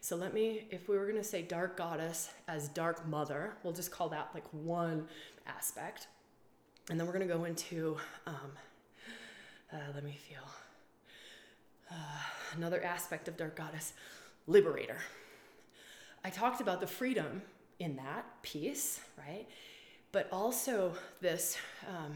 So 0.00 0.16
let 0.16 0.34
me, 0.34 0.66
if 0.70 0.88
we 0.88 0.98
were 0.98 1.06
gonna 1.06 1.22
say 1.22 1.42
dark 1.42 1.76
goddess 1.76 2.30
as 2.48 2.68
dark 2.68 3.06
mother, 3.06 3.56
we'll 3.62 3.72
just 3.72 3.92
call 3.92 4.08
that 4.08 4.30
like 4.34 4.46
one 4.50 5.06
aspect. 5.46 6.08
And 6.90 6.98
then 6.98 7.06
we're 7.06 7.12
gonna 7.12 7.26
go 7.26 7.44
into, 7.44 7.96
um, 8.26 8.50
uh, 9.72 9.76
let 9.94 10.04
me 10.04 10.18
feel, 10.28 10.44
uh, 11.90 11.94
another 12.56 12.82
aspect 12.82 13.28
of 13.28 13.36
dark 13.36 13.56
goddess, 13.56 13.92
liberator. 14.46 14.98
I 16.24 16.30
talked 16.30 16.60
about 16.60 16.80
the 16.80 16.86
freedom 16.86 17.42
in 17.78 17.96
that 17.96 18.24
piece, 18.42 19.00
right? 19.16 19.46
But 20.10 20.28
also 20.32 20.94
this 21.20 21.58
um, 21.86 22.14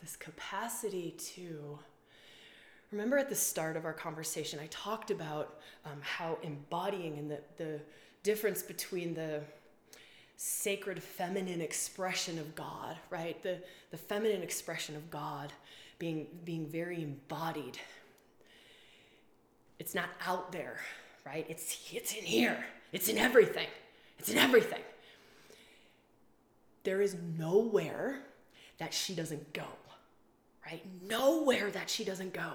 this 0.00 0.16
capacity 0.16 1.14
to 1.34 1.78
remember 2.90 3.16
at 3.16 3.28
the 3.28 3.34
start 3.34 3.76
of 3.76 3.84
our 3.84 3.92
conversation, 3.92 4.58
I 4.60 4.66
talked 4.66 5.10
about 5.10 5.60
um, 5.84 5.98
how 6.00 6.38
embodying 6.42 7.18
and 7.18 7.30
the, 7.30 7.40
the 7.56 7.80
difference 8.22 8.62
between 8.62 9.14
the 9.14 9.42
sacred 10.44 11.00
feminine 11.00 11.60
expression 11.60 12.36
of 12.36 12.52
God, 12.56 12.96
right? 13.10 13.40
The, 13.44 13.58
the 13.92 13.96
feminine 13.96 14.42
expression 14.42 14.96
of 14.96 15.08
God 15.08 15.52
being, 16.00 16.26
being 16.44 16.66
very 16.66 17.00
embodied. 17.00 17.78
It's 19.78 19.94
not 19.94 20.08
out 20.26 20.50
there, 20.50 20.80
right? 21.24 21.46
It's, 21.48 21.78
it's 21.92 22.12
in 22.16 22.24
here. 22.24 22.64
It's 22.90 23.08
in 23.08 23.18
everything. 23.18 23.68
It's 24.18 24.30
in 24.30 24.36
everything. 24.36 24.80
There 26.82 27.00
is 27.00 27.16
nowhere 27.38 28.18
that 28.78 28.92
she 28.92 29.14
doesn't 29.14 29.52
go, 29.52 29.68
right? 30.66 30.84
Nowhere 31.06 31.70
that 31.70 31.88
she 31.88 32.02
doesn't 32.02 32.32
go. 32.32 32.50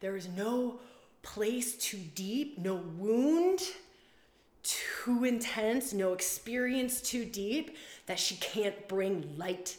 There 0.00 0.18
is 0.18 0.28
no 0.36 0.80
place 1.22 1.78
too 1.78 2.00
deep, 2.14 2.58
no 2.58 2.74
wound 2.74 3.60
too 4.62 5.24
intense, 5.24 5.92
no 5.92 6.12
experience 6.12 7.00
too 7.00 7.24
deep 7.24 7.76
that 8.06 8.18
she 8.18 8.36
can't 8.36 8.88
bring 8.88 9.36
light, 9.36 9.76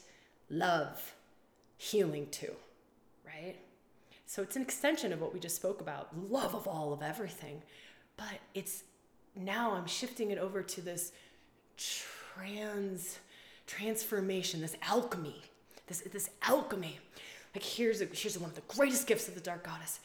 love, 0.50 1.16
healing 1.78 2.28
to, 2.32 2.52
right? 3.26 3.56
So 4.26 4.42
it's 4.42 4.56
an 4.56 4.62
extension 4.62 5.12
of 5.12 5.22
what 5.22 5.34
we 5.34 5.40
just 5.40 5.56
spoke 5.56 5.82
about 5.82 6.10
love 6.30 6.56
of 6.56 6.68
all 6.68 6.94
of 6.94 7.02
everything. 7.02 7.62
But 8.18 8.40
it's 8.54 8.84
now 9.36 9.74
I'm 9.74 9.88
shifting 9.88 10.32
it 10.32 10.38
over 10.38 10.62
to 10.62 10.82
this 10.82 11.12
trans 11.78 13.20
transformation, 13.68 14.62
this 14.62 14.76
alchemy, 14.82 15.42
this, 15.88 16.02
this 16.12 16.30
alchemy. 16.44 17.00
Like 17.56 17.64
here's, 17.64 18.02
a, 18.02 18.06
here's 18.06 18.38
one 18.38 18.50
of 18.50 18.56
the 18.56 18.62
greatest 18.68 19.08
gifts 19.08 19.28
of 19.28 19.36
the 19.36 19.42
dark 19.42 19.64
goddess. 19.64 20.00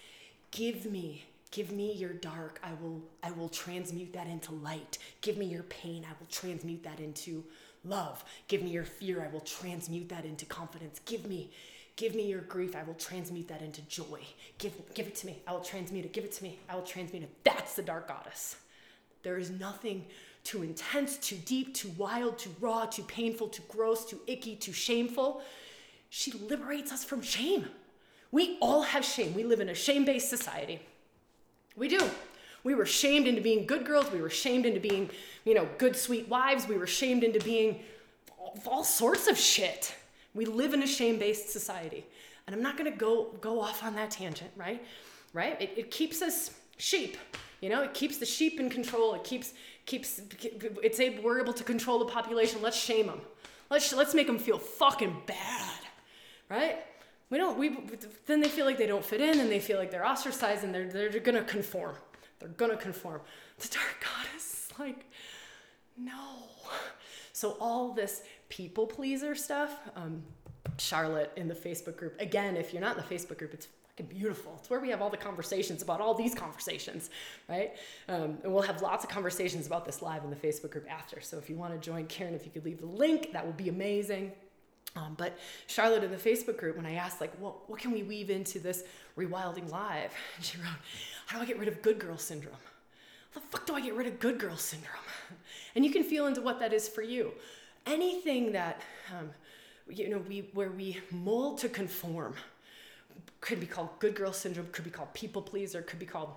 Give 0.51 0.87
me, 0.87 1.25
give 1.57 1.73
me 1.73 1.95
your 1.95 2.13
dark. 2.13 2.61
I 2.63 2.75
will, 2.83 3.01
I 3.23 3.31
will 3.31 3.49
transmute 3.49 4.13
that 4.13 4.27
into 4.27 4.53
light. 4.53 4.99
Give 5.23 5.39
me 5.39 5.47
your 5.47 5.63
pain. 5.63 6.05
I 6.05 6.13
will 6.21 6.27
transmute 6.31 6.83
that 6.83 7.01
into 7.01 7.43
love. 7.83 8.23
Give 8.47 8.63
me 8.63 8.69
your 8.69 8.85
fear. 8.85 9.27
I 9.27 9.33
will 9.33 9.41
transmute 9.41 10.11
that 10.11 10.27
into 10.27 10.45
confidence. 10.45 11.01
Give 11.07 11.27
me, 11.27 11.51
give 11.97 12.15
me 12.15 12.27
your 12.27 12.43
grief. 12.43 12.77
I 12.77 12.83
will 12.83 12.95
transmute 12.95 13.49
that 13.49 13.63
into 13.63 13.81
joy. 13.89 14.21
Give, 14.59 14.75
give 14.93 15.07
it 15.07 15.15
to 15.15 15.27
me. 15.27 15.39
I 15.49 15.53
will 15.53 15.63
transmute 15.63 16.05
it. 16.05 16.13
Give 16.13 16.25
it 16.25 16.33
to 16.33 16.43
me. 16.43 16.59
I 16.69 16.75
will 16.75 16.83
transmute 16.83 17.23
it. 17.23 17.31
That's 17.43 17.75
the 17.75 17.83
dark 17.83 18.09
goddess. 18.09 18.57
There 19.23 19.39
is 19.39 19.51
nothing 19.51 20.05
too 20.45 20.63
intense, 20.63 21.17
too 21.17 21.37
deep, 21.47 21.73
too 21.75 21.91
wild, 21.97 22.39
too 22.39 22.55
raw, 22.61 22.85
too 22.85 23.05
painful, 23.05 23.49
too 23.49 23.63
gross, 23.67 24.05
too 24.05 24.21
icky, 24.27 24.57
too 24.57 24.75
shameful. 24.75 25.41
She 26.11 26.33
liberates 26.33 26.93
us 26.93 27.03
from 27.03 27.23
shame. 27.23 27.65
We 28.31 28.59
all 28.61 28.83
have 28.83 29.07
shame. 29.07 29.33
We 29.33 29.45
live 29.45 29.61
in 29.61 29.71
a 29.71 29.75
shame 29.75 30.05
based 30.05 30.29
society. 30.29 30.81
We 31.77 31.89
do. 31.89 32.11
We 32.65 32.75
were 32.75 32.87
shamed 32.87 33.29
into 33.29 33.41
being 33.41 33.67
good 33.67 33.87
girls. 33.87 34.11
We 34.11 34.21
were 34.21 34.31
shamed 34.31 34.67
into 34.67 34.81
being, 34.81 35.11
you 35.45 35.55
know, 35.55 35.69
good, 35.79 35.95
sweet 35.95 36.29
wives. 36.29 36.67
We 36.67 36.77
were 36.77 36.87
shamed 36.87 37.23
into 37.23 37.39
being 37.41 37.81
all, 38.67 38.83
sorts 38.83 39.29
of 39.29 39.39
shit. 39.39 39.95
We 40.35 40.47
live 40.47 40.75
in 40.75 40.83
a 40.83 40.87
shame 40.87 41.19
based 41.19 41.51
society. 41.51 42.05
And 42.47 42.57
I'm 42.57 42.63
not 42.63 42.77
going 42.77 42.91
to 42.91 42.97
go 42.97 43.35
go 43.41 43.61
off 43.61 43.85
on 43.85 43.95
that 43.97 44.11
tangent, 44.11 44.51
right? 44.57 44.85
Right? 45.33 45.61
It, 45.61 45.75
it 45.77 45.91
keeps 45.91 46.23
us 46.23 46.51
sheep. 46.79 47.17
You 47.61 47.69
know, 47.69 47.83
it 47.83 47.95
keeps 47.95 48.19
the 48.19 48.27
sheep 48.27 48.59
in 48.59 48.69
control. 48.71 49.15
It 49.15 49.25
keeps 49.25 49.53
keeps 49.85 50.21
it's 50.83 51.01
able 51.01 51.23
we're 51.23 51.41
able 51.41 51.53
to 51.53 51.65
control 51.65 51.99
the 51.99 52.07
population. 52.07 52.61
Let's 52.63 52.77
shame 52.77 53.07
them. 53.07 53.21
Let's 53.71 53.93
let's 53.93 54.15
make 54.15 54.27
them 54.27 54.39
feel 54.39 54.59
fucking 54.59 55.23
bad, 55.27 55.81
right? 56.49 56.85
We 57.31 57.39
don't. 57.39 57.59
We 57.59 57.77
then 58.27 58.41
they 58.41 58.49
feel 58.49 58.67
like 58.67 58.79
they 58.79 58.87
don't 58.87 59.05
fit 59.05 59.21
in, 59.21 59.41
and 59.41 59.51
they 59.51 59.59
feel 59.59 59.79
like 59.79 59.91
they're 59.91 60.07
ostracized, 60.07 60.65
and 60.65 60.75
they're 60.75 60.89
they're 60.89 61.21
gonna 61.21 61.43
conform. 61.43 61.97
They're 62.39 62.49
gonna 62.51 62.77
conform. 62.77 63.21
The 63.59 63.69
dark 63.69 64.05
goddess 64.05 64.71
is 64.71 64.79
like, 64.79 65.11
no. 65.97 66.35
So 67.33 67.57
all 67.61 67.93
this 67.93 68.23
people 68.49 68.87
pleaser 68.87 69.35
stuff. 69.35 69.79
Um, 69.97 70.23
Charlotte 70.79 71.33
in 71.37 71.49
the 71.49 71.55
Facebook 71.55 71.97
group. 71.97 72.21
Again, 72.21 72.57
if 72.57 72.73
you're 72.73 72.83
not 72.83 72.97
in 72.97 73.03
the 73.09 73.15
Facebook 73.15 73.39
group, 73.39 73.55
it's 73.55 73.69
fucking 73.89 74.07
beautiful. 74.07 74.57
It's 74.59 74.69
where 74.69 74.81
we 74.81 74.91
have 74.91 75.01
all 75.01 75.11
the 75.11 75.17
conversations 75.17 75.83
about 75.83 76.01
all 76.01 76.15
these 76.15 76.35
conversations, 76.35 77.11
right? 77.49 77.73
Um, 78.09 78.39
and 78.43 78.53
we'll 78.53 78.63
have 78.63 78.83
lots 78.83 79.05
of 79.05 79.11
conversations 79.11 79.67
about 79.67 79.85
this 79.85 80.03
live 80.03 80.25
in 80.25 80.31
the 80.31 80.37
Facebook 80.37 80.71
group 80.71 80.91
after. 80.91 81.21
So 81.21 81.39
if 81.39 81.49
you 81.49 81.57
want 81.57 81.73
to 81.73 81.79
join 81.79 82.07
Karen, 82.07 82.35
if 82.35 82.45
you 82.45 82.51
could 82.51 82.65
leave 82.65 82.81
the 82.81 82.87
link, 82.87 83.33
that 83.33 83.47
would 83.47 83.57
be 83.57 83.69
amazing. 83.69 84.33
Um, 84.97 85.15
but 85.17 85.39
Charlotte 85.67 86.03
in 86.05 86.11
the 86.11 86.17
Facebook 86.17 86.57
group, 86.57 86.77
when 86.77 86.87
I 86.87 86.95
asked, 86.95 87.21
like, 87.21 87.33
well, 87.39 87.63
what 87.67 87.79
can 87.79 87.93
we 87.93 88.03
weave 88.03 88.31
into 88.31 88.59
this 88.59 88.85
rewilding 89.17 89.71
live? 89.71 90.13
And 90.37 90.45
she 90.45 90.59
wrote, 90.59 90.69
how 91.27 91.39
do 91.39 91.45
I 91.45 91.47
get 91.47 91.59
rid 91.59 91.69
of 91.69 91.83
good 91.83 91.99
girl 91.99 92.17
syndrome? 92.17 92.55
How 93.33 93.41
the 93.41 93.47
fuck 93.49 93.67
do 93.67 93.75
I 93.75 93.81
get 93.81 93.95
rid 93.95 94.07
of 94.07 94.19
good 94.19 94.39
girl 94.39 94.57
syndrome? 94.57 94.95
And 95.75 95.85
you 95.85 95.93
can 95.93 96.05
feel 96.05 96.27
into 96.27 96.41
what 96.41 96.59
that 96.61 96.73
is 96.73 96.89
for 96.89 97.03
you. 97.03 97.33
Anything 97.85 98.53
that, 98.53 98.81
um, 99.13 99.29
you 99.91 100.09
know, 100.09 100.23
we 100.27 100.49
where 100.55 100.71
we 100.71 100.99
mold 101.11 101.59
to 101.59 101.69
conform, 101.69 102.35
could 103.43 103.61
be 103.61 103.67
called 103.67 103.91
good 103.99 104.15
girl 104.15 104.33
syndrome, 104.33 104.69
could 104.73 104.85
be 104.85 104.91
called 104.91 105.13
people 105.13 105.43
pleaser, 105.43 105.83
could 105.83 105.99
be 105.99 106.07
called 106.07 106.31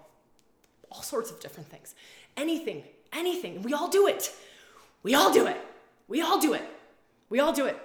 all 0.92 1.02
sorts 1.02 1.32
of 1.32 1.40
different 1.40 1.70
things. 1.70 1.96
Anything, 2.36 2.84
anything. 3.14 3.62
We 3.62 3.74
all 3.74 3.88
do 3.88 4.08
it. 4.08 4.30
We 5.04 5.16
all 5.16 5.32
do 5.32 5.48
it. 5.48 5.58
We 6.10 6.22
all 6.22 6.42
do 6.42 6.54
it. 6.54 6.64
We 7.30 7.40
all 7.40 7.54
do 7.54 7.66
it. 7.66 7.78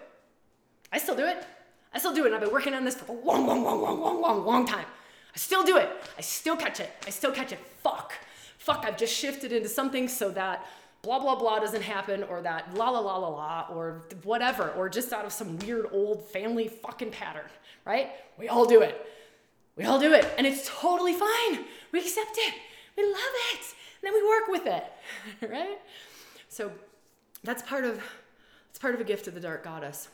I 0.94 0.98
still 0.98 1.16
do 1.16 1.26
it. 1.26 1.44
I 1.92 1.98
still 1.98 2.14
do 2.14 2.22
it. 2.22 2.26
And 2.26 2.36
I've 2.36 2.40
been 2.40 2.52
working 2.52 2.72
on 2.72 2.84
this 2.84 2.94
for 2.94 3.10
a 3.10 3.16
long, 3.16 3.48
long, 3.48 3.64
long, 3.64 3.82
long, 3.82 4.00
long, 4.00 4.20
long, 4.20 4.46
long 4.46 4.66
time. 4.66 4.86
I 5.34 5.38
still 5.38 5.64
do 5.64 5.76
it. 5.76 5.90
I 6.16 6.20
still 6.20 6.56
catch 6.56 6.78
it. 6.78 6.88
I 7.04 7.10
still 7.10 7.32
catch 7.32 7.50
it. 7.50 7.58
Fuck. 7.82 8.12
fuck, 8.58 8.84
I've 8.86 8.96
just 8.96 9.12
shifted 9.12 9.50
into 9.52 9.68
something 9.68 10.06
so 10.06 10.30
that 10.30 10.64
blah 11.02 11.18
blah 11.18 11.34
blah 11.34 11.58
doesn't 11.58 11.82
happen 11.82 12.22
or 12.22 12.40
that 12.42 12.72
la 12.76 12.88
la 12.90 13.00
la 13.00 13.16
la 13.18 13.28
la 13.28 13.66
or 13.70 14.04
whatever 14.22 14.70
or 14.70 14.88
just 14.88 15.12
out 15.12 15.26
of 15.26 15.32
some 15.32 15.58
weird 15.58 15.86
old 15.92 16.24
family 16.28 16.68
fucking 16.68 17.10
pattern, 17.10 17.44
right? 17.84 18.10
We 18.38 18.48
all 18.48 18.64
do 18.64 18.80
it. 18.80 19.04
We 19.76 19.84
all 19.84 19.98
do 19.98 20.14
it 20.14 20.26
and 20.38 20.46
it's 20.46 20.70
totally 20.80 21.12
fine. 21.12 21.64
We 21.92 21.98
accept 21.98 22.36
it. 22.38 22.54
We 22.96 23.04
love 23.04 23.34
it. 23.52 23.60
And 24.00 24.06
then 24.06 24.14
we 24.14 24.22
work 24.26 24.48
with 24.48 24.66
it, 24.66 24.84
right? 25.50 25.78
So 26.48 26.70
that's 27.42 27.62
part 27.62 27.84
of 27.84 28.00
it's 28.70 28.78
part 28.78 28.94
of 28.94 29.00
a 29.00 29.04
gift 29.04 29.26
of 29.26 29.34
the 29.34 29.40
dark 29.40 29.64
goddess. 29.64 30.08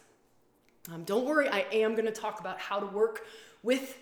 Um, 0.93 1.05
don't 1.05 1.25
worry, 1.25 1.49
I 1.49 1.67
am 1.73 1.95
going 1.95 2.07
to 2.07 2.13
talk 2.13 2.41
about 2.41 2.59
how 2.59 2.81
to 2.81 2.87
work 2.87 3.27
with 3.63 3.99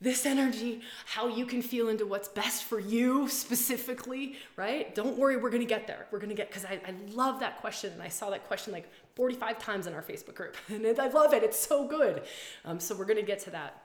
this 0.00 0.26
energy, 0.26 0.82
how 1.06 1.26
you 1.26 1.46
can 1.46 1.62
feel 1.62 1.88
into 1.88 2.06
what's 2.06 2.28
best 2.28 2.64
for 2.64 2.78
you 2.78 3.28
specifically, 3.28 4.36
right? 4.56 4.94
Don't 4.94 5.16
worry, 5.16 5.38
we're 5.38 5.50
gonna 5.50 5.64
get 5.64 5.86
there. 5.86 6.06
We're 6.10 6.18
gonna 6.18 6.34
get, 6.34 6.48
because 6.48 6.66
I, 6.66 6.80
I 6.86 6.94
love 7.12 7.40
that 7.40 7.60
question, 7.60 7.92
and 7.92 8.02
I 8.02 8.08
saw 8.08 8.28
that 8.30 8.46
question 8.46 8.72
like 8.72 8.90
45 9.14 9.58
times 9.58 9.86
in 9.86 9.94
our 9.94 10.02
Facebook 10.02 10.34
group, 10.34 10.56
and 10.68 10.86
I 10.98 11.08
love 11.08 11.32
it, 11.32 11.42
it's 11.42 11.58
so 11.58 11.86
good. 11.86 12.22
Um, 12.64 12.78
so 12.78 12.94
we're 12.94 13.06
gonna 13.06 13.22
get 13.22 13.38
to 13.40 13.50
that. 13.50 13.82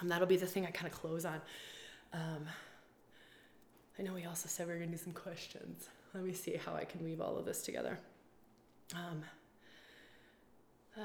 And 0.00 0.10
that'll 0.10 0.26
be 0.26 0.36
the 0.36 0.46
thing 0.46 0.64
I 0.64 0.70
kind 0.70 0.86
of 0.86 0.98
close 0.98 1.24
on. 1.24 1.40
Um, 2.12 2.46
I 3.98 4.02
know 4.02 4.14
we 4.14 4.24
also 4.24 4.48
said 4.48 4.66
we 4.66 4.72
are 4.72 4.78
gonna 4.78 4.92
do 4.92 4.96
some 4.96 5.12
questions. 5.12 5.88
Let 6.14 6.24
me 6.24 6.32
see 6.32 6.56
how 6.64 6.74
I 6.74 6.84
can 6.84 7.04
weave 7.04 7.20
all 7.20 7.36
of 7.36 7.44
this 7.44 7.62
together. 7.62 7.98
Um, 8.94 9.22
uh, 10.96 11.02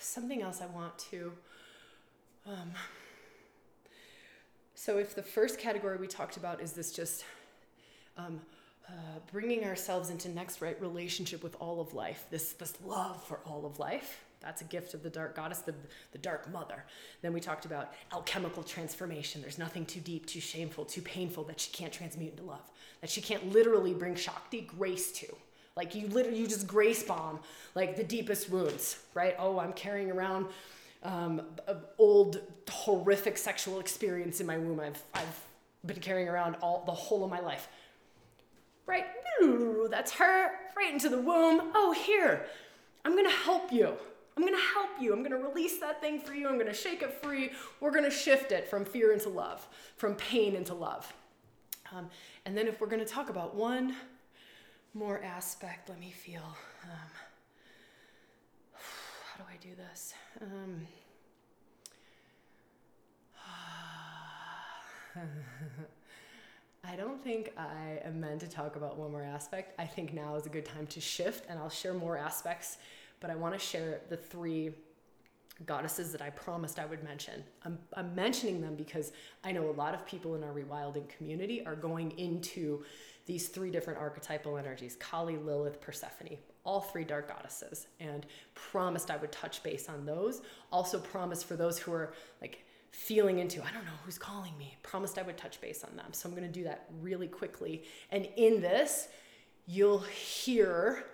something 0.00 0.42
else 0.42 0.60
I 0.60 0.66
want 0.66 0.98
to. 1.10 1.32
Um, 2.46 2.72
so, 4.74 4.98
if 4.98 5.14
the 5.14 5.22
first 5.22 5.58
category 5.58 5.98
we 5.98 6.06
talked 6.06 6.36
about 6.36 6.60
is 6.60 6.72
this 6.72 6.92
just 6.92 7.24
um, 8.16 8.40
uh, 8.88 8.92
bringing 9.30 9.64
ourselves 9.64 10.10
into 10.10 10.28
next 10.28 10.62
right 10.62 10.80
relationship 10.80 11.42
with 11.42 11.54
all 11.60 11.80
of 11.80 11.94
life, 11.94 12.24
this 12.30 12.52
this 12.52 12.74
love 12.84 13.22
for 13.24 13.40
all 13.44 13.66
of 13.66 13.78
life, 13.78 14.24
that's 14.40 14.62
a 14.62 14.64
gift 14.64 14.94
of 14.94 15.02
the 15.02 15.10
dark 15.10 15.36
goddess, 15.36 15.58
the, 15.58 15.74
the 16.12 16.18
dark 16.18 16.50
mother. 16.50 16.84
Then 17.20 17.32
we 17.32 17.40
talked 17.40 17.66
about 17.66 17.92
alchemical 18.12 18.62
transformation. 18.62 19.42
There's 19.42 19.58
nothing 19.58 19.84
too 19.84 20.00
deep, 20.00 20.26
too 20.26 20.40
shameful, 20.40 20.86
too 20.86 21.02
painful 21.02 21.44
that 21.44 21.60
she 21.60 21.70
can't 21.72 21.92
transmute 21.92 22.32
into 22.32 22.44
love, 22.44 22.70
that 23.02 23.10
she 23.10 23.20
can't 23.20 23.52
literally 23.52 23.92
bring 23.92 24.14
Shakti 24.14 24.62
grace 24.62 25.12
to. 25.12 25.26
Like 25.76 25.94
you 25.94 26.08
literally, 26.08 26.38
you 26.38 26.46
just 26.46 26.66
grace 26.66 27.02
bomb 27.02 27.40
like 27.74 27.96
the 27.96 28.04
deepest 28.04 28.50
wounds, 28.50 28.98
right? 29.14 29.34
Oh, 29.38 29.58
I'm 29.58 29.72
carrying 29.72 30.10
around 30.10 30.46
um, 31.02 31.42
old 31.98 32.40
horrific 32.68 33.38
sexual 33.38 33.80
experience 33.80 34.40
in 34.40 34.46
my 34.46 34.58
womb. 34.58 34.80
I've, 34.80 35.02
I've 35.14 35.40
been 35.86 36.00
carrying 36.00 36.28
around 36.28 36.56
all 36.62 36.82
the 36.84 36.92
whole 36.92 37.24
of 37.24 37.30
my 37.30 37.40
life. 37.40 37.68
Right, 38.86 39.06
that's 39.90 40.10
her, 40.12 40.50
right 40.76 40.92
into 40.92 41.08
the 41.08 41.20
womb. 41.20 41.70
Oh, 41.74 41.92
here, 41.92 42.46
I'm 43.04 43.14
gonna 43.14 43.30
help 43.30 43.72
you. 43.72 43.94
I'm 44.36 44.44
gonna 44.44 44.58
help 44.74 44.90
you. 45.00 45.12
I'm 45.12 45.22
gonna 45.22 45.36
release 45.36 45.78
that 45.78 46.00
thing 46.00 46.20
for 46.20 46.34
you. 46.34 46.48
I'm 46.48 46.58
gonna 46.58 46.74
shake 46.74 47.02
it 47.02 47.22
free. 47.22 47.50
We're 47.80 47.92
gonna 47.92 48.10
shift 48.10 48.52
it 48.52 48.68
from 48.68 48.84
fear 48.84 49.12
into 49.12 49.28
love, 49.28 49.66
from 49.96 50.14
pain 50.14 50.56
into 50.56 50.74
love. 50.74 51.12
Um, 51.92 52.08
and 52.46 52.56
then, 52.56 52.66
if 52.66 52.80
we're 52.80 52.88
gonna 52.88 53.04
talk 53.04 53.30
about 53.30 53.54
one 53.54 53.94
more 54.94 55.22
aspect, 55.22 55.88
let 55.88 56.00
me 56.00 56.10
feel. 56.10 56.56
Um, 56.84 57.10
how 59.32 59.38
do 59.38 59.44
I 59.48 59.56
do 59.60 59.74
this? 59.76 60.14
Um, 60.42 60.86
I 66.84 66.96
don't 66.96 67.22
think 67.22 67.52
I 67.56 68.00
am 68.04 68.20
meant 68.20 68.40
to 68.40 68.48
talk 68.48 68.76
about 68.76 68.98
one 68.98 69.12
more 69.12 69.22
aspect. 69.22 69.78
I 69.78 69.86
think 69.86 70.12
now 70.12 70.34
is 70.34 70.46
a 70.46 70.48
good 70.48 70.64
time 70.64 70.86
to 70.88 71.00
shift, 71.00 71.46
and 71.48 71.58
I'll 71.58 71.68
share 71.70 71.94
more 71.94 72.16
aspects, 72.16 72.78
but 73.20 73.30
I 73.30 73.36
want 73.36 73.54
to 73.54 73.60
share 73.60 74.00
the 74.08 74.16
three 74.16 74.70
goddesses 75.66 76.12
that 76.12 76.22
I 76.22 76.30
promised 76.30 76.78
I 76.78 76.86
would 76.86 77.04
mention. 77.04 77.44
I'm, 77.64 77.78
I'm 77.94 78.14
mentioning 78.14 78.60
them 78.60 78.74
because 78.76 79.12
I 79.44 79.52
know 79.52 79.68
a 79.68 79.72
lot 79.72 79.94
of 79.94 80.06
people 80.06 80.34
in 80.34 80.42
our 80.42 80.52
rewilding 80.52 81.08
community 81.08 81.64
are 81.66 81.76
going 81.76 82.12
into 82.18 82.84
these 83.26 83.48
three 83.48 83.70
different 83.70 83.98
archetypal 83.98 84.56
energies 84.56 84.96
Kali, 84.96 85.36
Lilith, 85.36 85.80
Persephone, 85.80 86.38
all 86.64 86.80
three 86.80 87.04
dark 87.04 87.28
goddesses, 87.28 87.86
and 88.00 88.26
promised 88.54 89.10
I 89.10 89.16
would 89.18 89.32
touch 89.32 89.62
base 89.62 89.88
on 89.88 90.06
those. 90.06 90.42
Also, 90.72 90.98
promised 90.98 91.44
for 91.44 91.56
those 91.56 91.78
who 91.78 91.92
are 91.92 92.14
like 92.40 92.64
feeling 92.90 93.38
into, 93.38 93.62
I 93.62 93.70
don't 93.70 93.84
know 93.84 93.92
who's 94.04 94.18
calling 94.18 94.56
me, 94.58 94.76
promised 94.82 95.18
I 95.18 95.22
would 95.22 95.36
touch 95.36 95.60
base 95.60 95.84
on 95.84 95.96
them. 95.96 96.12
So 96.12 96.28
I'm 96.28 96.34
going 96.34 96.46
to 96.46 96.52
do 96.52 96.64
that 96.64 96.86
really 97.00 97.28
quickly. 97.28 97.84
And 98.10 98.28
in 98.36 98.60
this, 98.60 99.08
you'll 99.66 99.98
hear 99.98 101.04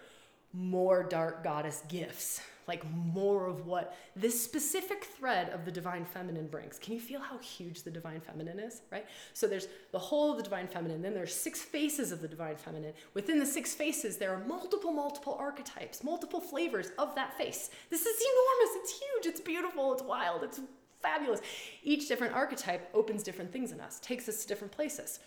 more 0.53 1.03
dark 1.03 1.45
goddess 1.45 1.83
gifts 1.89 2.41
like 2.67 2.85
more 2.93 3.47
of 3.47 3.67
what 3.67 3.97
this 4.15 4.43
specific 4.43 5.05
thread 5.05 5.51
of 5.51 5.65
the 5.65 5.71
divine 5.71 6.05
feminine 6.05 6.47
brings. 6.49 6.79
Can 6.79 6.95
you 6.95 7.01
feel 7.01 7.21
how 7.21 7.39
huge 7.39 7.83
the 7.83 7.91
divine 7.91 8.21
feminine 8.21 8.59
is, 8.59 8.83
right? 8.91 9.07
So 9.33 9.47
there's 9.47 9.69
the 9.93 9.99
whole 9.99 10.33
of 10.33 10.37
the 10.37 10.43
divine 10.43 10.67
feminine, 10.67 11.03
then 11.03 11.15
there's 11.15 11.35
six 11.35 11.63
faces 11.63 12.13
of 12.13 12.21
the 12.21 12.29
divine 12.29 12.57
feminine. 12.57 12.93
Within 13.15 13.39
the 13.39 13.47
six 13.47 13.75
faces, 13.75 14.17
there 14.17 14.33
are 14.33 14.45
multiple, 14.47 14.93
multiple 14.93 15.37
archetypes, 15.39 16.03
multiple 16.03 16.41
flavors 16.41 16.91
of 16.99 17.15
that 17.15 17.37
face. 17.37 17.71
This 17.91 18.05
is 18.05 18.17
enormous, 18.17 18.77
it's 18.77 19.01
huge, 19.01 19.27
it's 19.27 19.41
beautiful, 19.41 19.93
it's 19.93 20.03
wild, 20.03 20.43
it's 20.43 20.61
fabulous. 21.03 21.41
Each 21.85 22.09
different 22.09 22.35
archetype 22.35 22.91
opens 22.95 23.23
different 23.23 23.53
things 23.53 23.73
in 23.73 23.81
us, 23.81 24.01
takes 24.01 24.29
us 24.29 24.43
to 24.43 24.49
different 24.49 24.73
places 24.73 25.21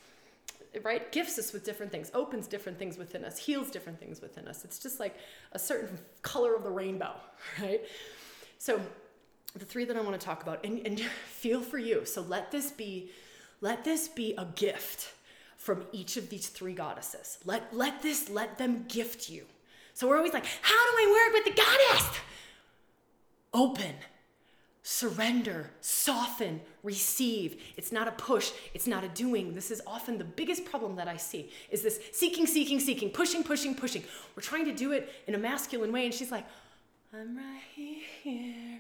right? 0.84 1.12
Gifts 1.12 1.38
us 1.40 1.54
with 1.54 1.64
different 1.64 1.92
things 1.92 2.12
opens 2.14 2.48
different 2.48 2.78
things 2.78 2.98
within 2.98 3.26
us 3.26 3.38
heals 3.38 3.70
different 3.72 4.00
things 4.00 4.22
within 4.22 4.48
us. 4.48 4.64
It's 4.64 4.80
just 4.80 5.00
like 5.00 5.16
a 5.52 5.60
certain 5.60 5.98
color 6.22 6.56
of 6.56 6.64
the 6.64 6.70
rainbow 6.70 7.14
right? 7.62 7.82
So 8.58 8.82
the 9.56 9.66
three 9.66 9.84
that 9.86 9.98
i 9.98 10.02
want 10.02 10.20
to 10.20 10.24
talk 10.24 10.44
about 10.44 10.64
and, 10.64 10.86
and 10.86 11.00
feel 11.28 11.62
for 11.62 11.78
you. 11.78 12.06
So 12.06 12.22
let 12.22 12.52
this 12.52 12.72
be 12.72 13.12
let 13.62 13.84
this 13.84 14.08
be 14.08 14.34
a 14.38 14.46
gift 14.56 15.14
from 15.58 15.84
each 15.92 16.16
of 16.16 16.30
these 16.30 16.48
three 16.48 16.74
goddesses. 16.74 17.40
Let 17.46 17.76
let 17.76 18.02
this 18.02 18.30
let 18.30 18.58
them 18.58 18.86
gift 18.88 19.30
you. 19.30 19.46
So 19.94 20.08
we're 20.08 20.18
always 20.18 20.34
like 20.34 20.46
how 20.62 20.92
do 20.92 20.98
i 20.98 21.32
work 21.34 21.46
with 21.46 21.56
the 21.56 21.62
goddess? 21.62 22.20
Open 23.54 23.96
surrender, 24.84 25.70
soften, 25.82 26.62
receive. 26.84 27.62
It's 27.78 27.92
not 27.92 28.08
a 28.08 28.12
push, 28.12 28.52
it's 28.74 28.88
not 28.88 29.04
a 29.04 29.10
doing. 29.10 29.54
This 29.54 29.72
is 29.72 29.82
often 29.86 30.18
the 30.18 30.24
biggest 30.24 30.66
problem 30.66 30.96
that 30.96 31.08
I 31.08 31.18
see 31.18 31.52
is 31.70 31.82
this 31.82 32.00
seeking, 32.12 32.48
seeking, 32.48 32.80
seeking, 32.80 33.10
pushing, 33.10 33.44
pushing, 33.44 33.76
pushing. 33.76 34.04
We're 34.36 34.44
trying 34.44 34.66
to 34.66 34.74
do 34.74 34.92
it 34.92 35.12
in 35.28 35.36
a 35.36 35.38
masculine 35.38 35.92
way 35.92 36.06
and 36.06 36.14
she's 36.14 36.32
like, 36.32 36.46
I'm 37.14 37.38
right 37.38 37.62
here. 38.24 38.80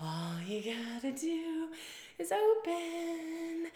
All 0.00 0.40
you 0.46 0.62
gotta 0.62 1.12
do 1.12 1.68
is 2.18 2.32
open 2.32 3.66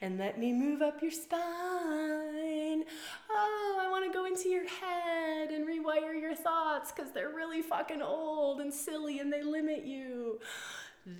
and 0.00 0.18
let 0.18 0.38
me 0.38 0.52
move 0.52 0.82
up 0.82 1.02
your 1.02 1.10
spine. 1.10 2.84
Oh, 3.30 3.78
I 3.80 3.88
want 3.90 4.04
to 4.04 4.12
go 4.12 4.26
into 4.26 4.48
your 4.48 4.66
head 4.66 5.50
and 5.50 5.66
rewire 5.66 6.20
your 6.20 6.34
thoughts 6.34 6.92
because 6.92 7.12
they're 7.12 7.30
really 7.30 7.62
fucking 7.62 8.02
old 8.02 8.60
and 8.60 8.72
silly 8.72 9.18
and 9.18 9.32
they 9.32 9.42
limit 9.42 9.84
you. 9.84 10.40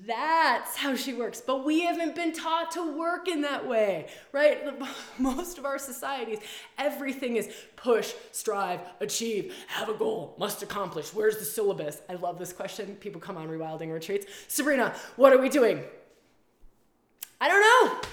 That's 0.06 0.76
how 0.76 0.96
she 0.96 1.14
works. 1.14 1.40
But 1.40 1.64
we 1.64 1.80
haven't 1.80 2.14
been 2.14 2.32
taught 2.32 2.72
to 2.72 2.96
work 2.96 3.26
in 3.26 3.40
that 3.42 3.66
way, 3.66 4.08
right? 4.32 4.62
Most 5.18 5.56
of 5.56 5.64
our 5.64 5.78
societies, 5.78 6.38
everything 6.76 7.36
is 7.36 7.50
push, 7.74 8.12
strive, 8.30 8.80
achieve, 9.00 9.54
have 9.68 9.88
a 9.88 9.94
goal, 9.94 10.36
must 10.38 10.62
accomplish. 10.62 11.14
Where's 11.14 11.38
the 11.38 11.44
syllabus? 11.44 12.02
I 12.08 12.14
love 12.14 12.38
this 12.38 12.52
question. 12.52 12.96
People 12.96 13.20
come 13.20 13.38
on 13.38 13.48
rewilding 13.48 13.92
retreats. 13.92 14.26
Sabrina, 14.46 14.94
what 15.16 15.32
are 15.32 15.38
we 15.38 15.48
doing? 15.48 15.82
I 17.40 17.48
don't 17.48 17.60
know. 17.60 18.08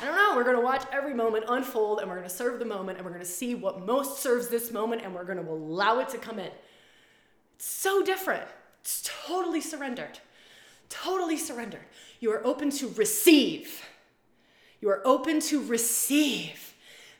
I 0.00 0.04
don't 0.04 0.14
know. 0.14 0.32
We're 0.36 0.44
going 0.44 0.56
to 0.56 0.62
watch 0.62 0.84
every 0.92 1.14
moment 1.14 1.44
unfold 1.48 2.00
and 2.00 2.08
we're 2.08 2.16
going 2.16 2.28
to 2.28 2.34
serve 2.34 2.58
the 2.58 2.64
moment 2.64 2.98
and 2.98 3.04
we're 3.04 3.12
going 3.12 3.24
to 3.24 3.30
see 3.30 3.54
what 3.54 3.84
most 3.84 4.22
serves 4.22 4.48
this 4.48 4.70
moment 4.70 5.02
and 5.02 5.14
we're 5.14 5.24
going 5.24 5.44
to 5.44 5.50
allow 5.50 5.98
it 5.98 6.08
to 6.10 6.18
come 6.18 6.38
in. 6.38 6.50
It's 7.56 7.66
so 7.66 8.02
different. 8.04 8.44
It's 8.80 9.08
totally 9.26 9.60
surrendered. 9.60 10.20
Totally 10.88 11.36
surrendered. 11.36 11.84
You 12.20 12.32
are 12.32 12.46
open 12.46 12.70
to 12.70 12.88
receive. 12.90 13.84
You 14.80 14.88
are 14.90 15.02
open 15.04 15.40
to 15.40 15.62
receive. 15.64 16.74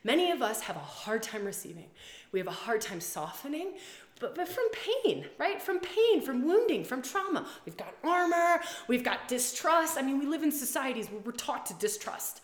Many 0.05 0.31
of 0.31 0.41
us 0.41 0.63
have 0.63 0.77
a 0.77 0.81
hard 0.81 1.23
time 1.23 1.45
receiving. 1.45 1.87
We 2.31 2.39
have 2.39 2.47
a 2.47 2.53
hard 2.53 2.81
time 2.81 3.01
softening 3.01 3.73
but, 4.21 4.35
but 4.35 4.49
from 4.49 4.65
pain, 4.73 5.27
right? 5.39 5.61
From 5.61 5.81
pain, 5.81 6.21
from 6.21 6.45
wounding, 6.45 6.85
from 6.85 7.03
trauma. 7.03 7.47
We've 7.65 7.77
got 7.77 7.95
armor, 8.03 8.61
we've 8.89 9.05
got 9.05 9.29
distrust. 9.29 9.97
I 9.97 10.03
mean, 10.03 10.19
we 10.19 10.27
live 10.27 10.43
in 10.43 10.53
societies 10.53 11.09
where 11.09 11.21
we're 11.21 11.33
taught 11.33 11.67
to 11.67 11.75
distrust. 11.75 12.41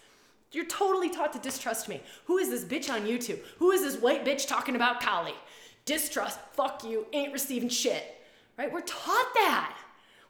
You're 0.54 0.66
totally 0.66 1.10
taught 1.10 1.32
to 1.32 1.38
distrust 1.38 1.88
me. 1.88 2.00
Who 2.26 2.38
is 2.38 2.48
this 2.48 2.64
bitch 2.64 2.92
on 2.92 3.06
YouTube? 3.06 3.40
Who 3.58 3.70
is 3.70 3.82
this 3.82 3.96
white 3.96 4.24
bitch 4.24 4.46
talking 4.46 4.76
about 4.76 5.00
Kali? 5.00 5.34
Distrust, 5.84 6.38
fuck 6.52 6.84
you, 6.84 7.06
ain't 7.12 7.32
receiving 7.32 7.68
shit. 7.68 8.22
Right? 8.56 8.72
We're 8.72 8.80
taught 8.82 9.34
that. 9.34 9.76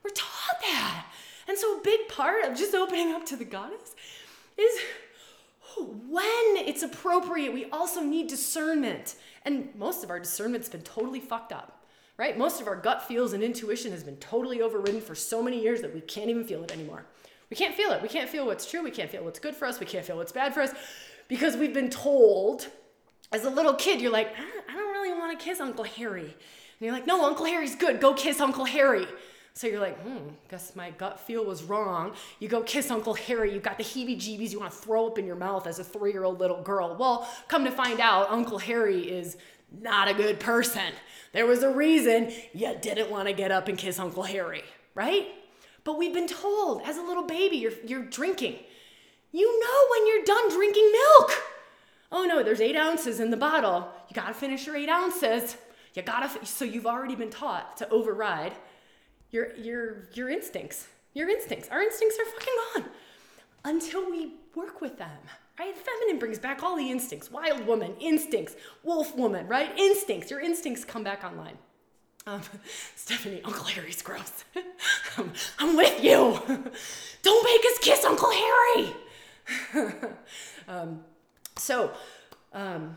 We're 0.02 0.10
taught 0.10 0.60
that. 0.62 1.06
And 1.46 1.58
so 1.58 1.78
a 1.78 1.82
big 1.82 2.08
part 2.08 2.44
of 2.44 2.56
just 2.56 2.74
opening 2.74 3.12
up 3.12 3.26
to 3.26 3.36
the 3.36 3.44
goddess 3.44 3.94
is 4.56 4.80
when 6.08 6.56
it's 6.56 6.82
appropriate, 6.82 7.52
we 7.52 7.66
also 7.70 8.00
need 8.00 8.28
discernment. 8.28 9.16
And 9.44 9.68
most 9.76 10.04
of 10.04 10.10
our 10.10 10.20
discernment's 10.20 10.68
been 10.68 10.82
totally 10.82 11.20
fucked 11.20 11.52
up, 11.52 11.84
right? 12.16 12.38
Most 12.38 12.60
of 12.60 12.66
our 12.66 12.76
gut 12.76 13.02
feels 13.02 13.32
and 13.32 13.42
intuition 13.42 13.92
has 13.92 14.02
been 14.02 14.16
totally 14.16 14.62
overridden 14.62 15.00
for 15.00 15.14
so 15.14 15.42
many 15.42 15.62
years 15.62 15.80
that 15.82 15.94
we 15.94 16.00
can't 16.00 16.30
even 16.30 16.44
feel 16.44 16.62
it 16.62 16.72
anymore. 16.72 17.04
We 17.54 17.56
can't 17.56 17.76
feel 17.76 17.92
it. 17.92 18.02
We 18.02 18.08
can't 18.08 18.28
feel 18.28 18.46
what's 18.46 18.68
true. 18.68 18.82
We 18.82 18.90
can't 18.90 19.08
feel 19.08 19.22
what's 19.22 19.38
good 19.38 19.54
for 19.54 19.66
us. 19.66 19.78
We 19.78 19.86
can't 19.86 20.04
feel 20.04 20.16
what's 20.16 20.32
bad 20.32 20.52
for 20.52 20.60
us 20.60 20.72
because 21.28 21.56
we've 21.56 21.72
been 21.72 21.88
told 21.88 22.66
as 23.30 23.44
a 23.44 23.48
little 23.48 23.74
kid, 23.74 24.00
you're 24.00 24.10
like, 24.10 24.34
I 24.68 24.74
don't 24.74 24.92
really 24.92 25.12
want 25.16 25.38
to 25.38 25.44
kiss 25.44 25.60
Uncle 25.60 25.84
Harry. 25.84 26.24
And 26.24 26.32
you're 26.80 26.90
like, 26.90 27.06
no, 27.06 27.24
Uncle 27.24 27.46
Harry's 27.46 27.76
good. 27.76 28.00
Go 28.00 28.12
kiss 28.12 28.40
Uncle 28.40 28.64
Harry. 28.64 29.06
So 29.52 29.68
you're 29.68 29.78
like, 29.78 29.96
hmm, 30.02 30.30
guess 30.48 30.74
my 30.74 30.90
gut 30.90 31.20
feel 31.20 31.44
was 31.44 31.62
wrong. 31.62 32.14
You 32.40 32.48
go 32.48 32.60
kiss 32.60 32.90
Uncle 32.90 33.14
Harry, 33.14 33.54
You've 33.54 33.62
got 33.62 33.78
the 33.78 33.84
heebie 33.84 34.16
jeebies, 34.16 34.50
you 34.50 34.58
want 34.58 34.72
to 34.72 34.78
throw 34.78 35.06
up 35.06 35.16
in 35.16 35.24
your 35.24 35.36
mouth 35.36 35.68
as 35.68 35.78
a 35.78 35.84
three 35.84 36.10
year 36.10 36.24
old 36.24 36.40
little 36.40 36.60
girl. 36.60 36.96
Well, 36.98 37.28
come 37.46 37.64
to 37.66 37.70
find 37.70 38.00
out, 38.00 38.32
Uncle 38.32 38.58
Harry 38.58 39.08
is 39.08 39.36
not 39.80 40.08
a 40.08 40.14
good 40.14 40.40
person. 40.40 40.92
There 41.32 41.46
was 41.46 41.62
a 41.62 41.70
reason 41.70 42.32
you 42.52 42.76
didn't 42.82 43.12
want 43.12 43.28
to 43.28 43.32
get 43.32 43.52
up 43.52 43.68
and 43.68 43.78
kiss 43.78 44.00
Uncle 44.00 44.24
Harry, 44.24 44.64
right? 44.96 45.28
But 45.84 45.98
we've 45.98 46.14
been 46.14 46.26
told 46.26 46.82
as 46.82 46.96
a 46.96 47.02
little 47.02 47.26
baby, 47.26 47.56
you're, 47.58 47.72
you're 47.86 48.04
drinking. 48.04 48.58
You 49.32 49.60
know 49.60 49.86
when 49.90 50.06
you're 50.06 50.24
done 50.24 50.50
drinking 50.50 50.90
milk. 50.92 51.42
Oh 52.10 52.24
no, 52.24 52.42
there's 52.42 52.60
eight 52.60 52.76
ounces 52.76 53.20
in 53.20 53.30
the 53.30 53.36
bottle. 53.36 53.88
You 54.08 54.14
gotta 54.14 54.34
finish 54.34 54.66
your 54.66 54.76
eight 54.76 54.88
ounces. 54.88 55.56
You 55.94 56.02
gotta, 56.02 56.44
so 56.46 56.64
you've 56.64 56.86
already 56.86 57.14
been 57.14 57.30
taught 57.30 57.76
to 57.78 57.88
override 57.90 58.54
your 59.30 59.54
your 59.56 60.08
your 60.14 60.28
instincts. 60.30 60.88
Your 61.12 61.28
instincts. 61.28 61.68
Our 61.68 61.82
instincts 61.82 62.18
are 62.18 62.24
fucking 62.24 62.54
gone 62.74 62.90
until 63.64 64.10
we 64.10 64.34
work 64.54 64.80
with 64.80 64.98
them. 64.98 65.18
Right? 65.58 65.76
Feminine 65.76 66.18
brings 66.18 66.38
back 66.38 66.62
all 66.62 66.76
the 66.76 66.90
instincts. 66.90 67.30
Wild 67.30 67.66
woman, 67.66 67.94
instincts. 68.00 68.56
Wolf 68.82 69.14
woman, 69.16 69.46
right? 69.46 69.76
Instincts. 69.78 70.30
Your 70.30 70.40
instincts 70.40 70.84
come 70.84 71.04
back 71.04 71.22
online. 71.24 71.58
Um, 72.26 72.40
Stephanie, 72.96 73.42
Uncle 73.44 73.64
Harry's 73.64 74.02
gross. 74.02 74.44
um, 75.18 75.32
I'm 75.58 75.76
with 75.76 76.02
you. 76.02 76.40
Don't 77.22 77.44
make 77.44 77.64
us 77.72 77.78
kiss 77.80 78.04
Uncle 78.04 78.30
Harry. 78.30 78.94
um, 80.68 81.00
so, 81.56 81.92
um, 82.52 82.96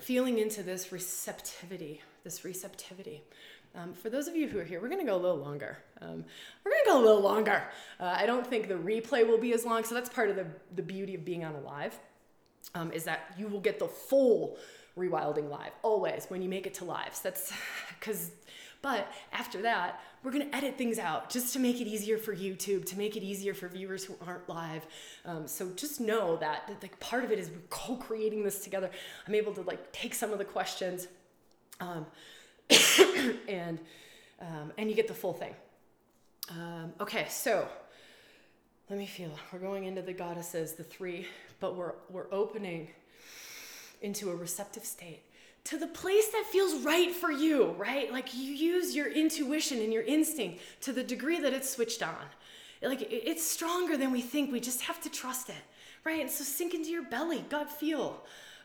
feeling 0.00 0.38
into 0.38 0.62
this 0.62 0.90
receptivity, 0.90 2.00
this 2.24 2.44
receptivity. 2.44 3.22
Um, 3.74 3.92
for 3.92 4.08
those 4.08 4.26
of 4.26 4.34
you 4.34 4.48
who 4.48 4.58
are 4.58 4.64
here, 4.64 4.80
we're 4.80 4.88
going 4.88 5.00
to 5.00 5.06
go 5.06 5.16
a 5.16 5.20
little 5.20 5.36
longer. 5.36 5.76
Um, 6.00 6.24
we're 6.64 6.70
going 6.70 6.84
to 6.84 6.90
go 6.90 6.98
a 6.98 7.04
little 7.04 7.20
longer. 7.20 7.62
Uh, 8.00 8.14
I 8.16 8.24
don't 8.24 8.46
think 8.46 8.68
the 8.68 8.74
replay 8.74 9.26
will 9.26 9.38
be 9.38 9.52
as 9.52 9.66
long, 9.66 9.84
so 9.84 9.94
that's 9.94 10.08
part 10.08 10.30
of 10.30 10.36
the, 10.36 10.46
the 10.74 10.82
beauty 10.82 11.14
of 11.14 11.26
being 11.26 11.44
on 11.44 11.54
a 11.54 11.60
live, 11.60 11.98
um, 12.74 12.90
is 12.92 13.04
that 13.04 13.34
you 13.36 13.48
will 13.48 13.60
get 13.60 13.78
the 13.78 13.88
full 13.88 14.56
rewilding 14.96 15.50
live 15.50 15.72
always 15.82 16.26
when 16.28 16.42
you 16.42 16.48
make 16.48 16.66
it 16.66 16.74
to 16.74 16.84
lives. 16.84 17.20
That's 17.20 17.52
because, 17.98 18.30
but 18.82 19.10
after 19.32 19.62
that, 19.62 20.00
we're 20.22 20.32
going 20.32 20.50
to 20.50 20.56
edit 20.56 20.76
things 20.76 20.98
out 20.98 21.30
just 21.30 21.52
to 21.52 21.58
make 21.58 21.80
it 21.80 21.86
easier 21.86 22.18
for 22.18 22.34
YouTube, 22.34 22.84
to 22.86 22.98
make 22.98 23.16
it 23.16 23.22
easier 23.22 23.54
for 23.54 23.68
viewers 23.68 24.04
who 24.04 24.14
aren't 24.26 24.48
live. 24.48 24.86
Um, 25.24 25.46
so 25.46 25.70
just 25.76 26.00
know 26.00 26.36
that, 26.38 26.66
that 26.66 26.82
like 26.82 26.98
part 26.98 27.24
of 27.24 27.30
it 27.30 27.38
is 27.38 27.50
we're 27.50 27.58
co-creating 27.70 28.42
this 28.42 28.64
together. 28.64 28.90
I'm 29.26 29.34
able 29.34 29.52
to 29.54 29.62
like 29.62 29.92
take 29.92 30.14
some 30.14 30.32
of 30.32 30.38
the 30.38 30.44
questions. 30.44 31.08
Um, 31.80 32.06
and 33.48 33.78
um, 34.40 34.72
and 34.76 34.90
you 34.90 34.96
get 34.96 35.08
the 35.08 35.14
full 35.14 35.32
thing. 35.32 35.54
Um, 36.50 36.92
okay, 37.00 37.26
so 37.28 37.68
let 38.90 38.98
me 38.98 39.06
feel. 39.06 39.30
We're 39.52 39.58
going 39.58 39.84
into 39.84 40.02
the 40.02 40.12
goddesses, 40.12 40.72
the 40.72 40.84
three, 40.84 41.26
but 41.60 41.76
we're 41.76 41.94
we're 42.10 42.32
opening 42.32 42.88
into 44.00 44.30
a 44.30 44.36
receptive 44.36 44.84
state 44.84 45.22
to 45.64 45.76
the 45.76 45.86
place 45.86 46.28
that 46.28 46.44
feels 46.46 46.84
right 46.84 47.12
for 47.12 47.32
you, 47.32 47.72
right? 47.72 48.12
Like 48.12 48.34
you 48.34 48.52
use 48.52 48.94
your 48.94 49.10
intuition 49.10 49.80
and 49.80 49.92
your 49.92 50.04
instinct 50.04 50.60
to 50.82 50.92
the 50.92 51.02
degree 51.02 51.40
that 51.40 51.52
it's 51.52 51.68
switched 51.68 52.02
on. 52.02 52.14
Like 52.82 53.06
it's 53.10 53.44
stronger 53.44 53.96
than 53.96 54.12
we 54.12 54.20
think. 54.20 54.52
We 54.52 54.60
just 54.60 54.82
have 54.82 55.00
to 55.02 55.10
trust 55.10 55.48
it, 55.48 55.56
right? 56.04 56.20
And 56.20 56.30
so 56.30 56.44
sink 56.44 56.72
into 56.74 56.90
your 56.90 57.02
belly, 57.02 57.44
gut 57.48 57.68
feel, 57.68 58.22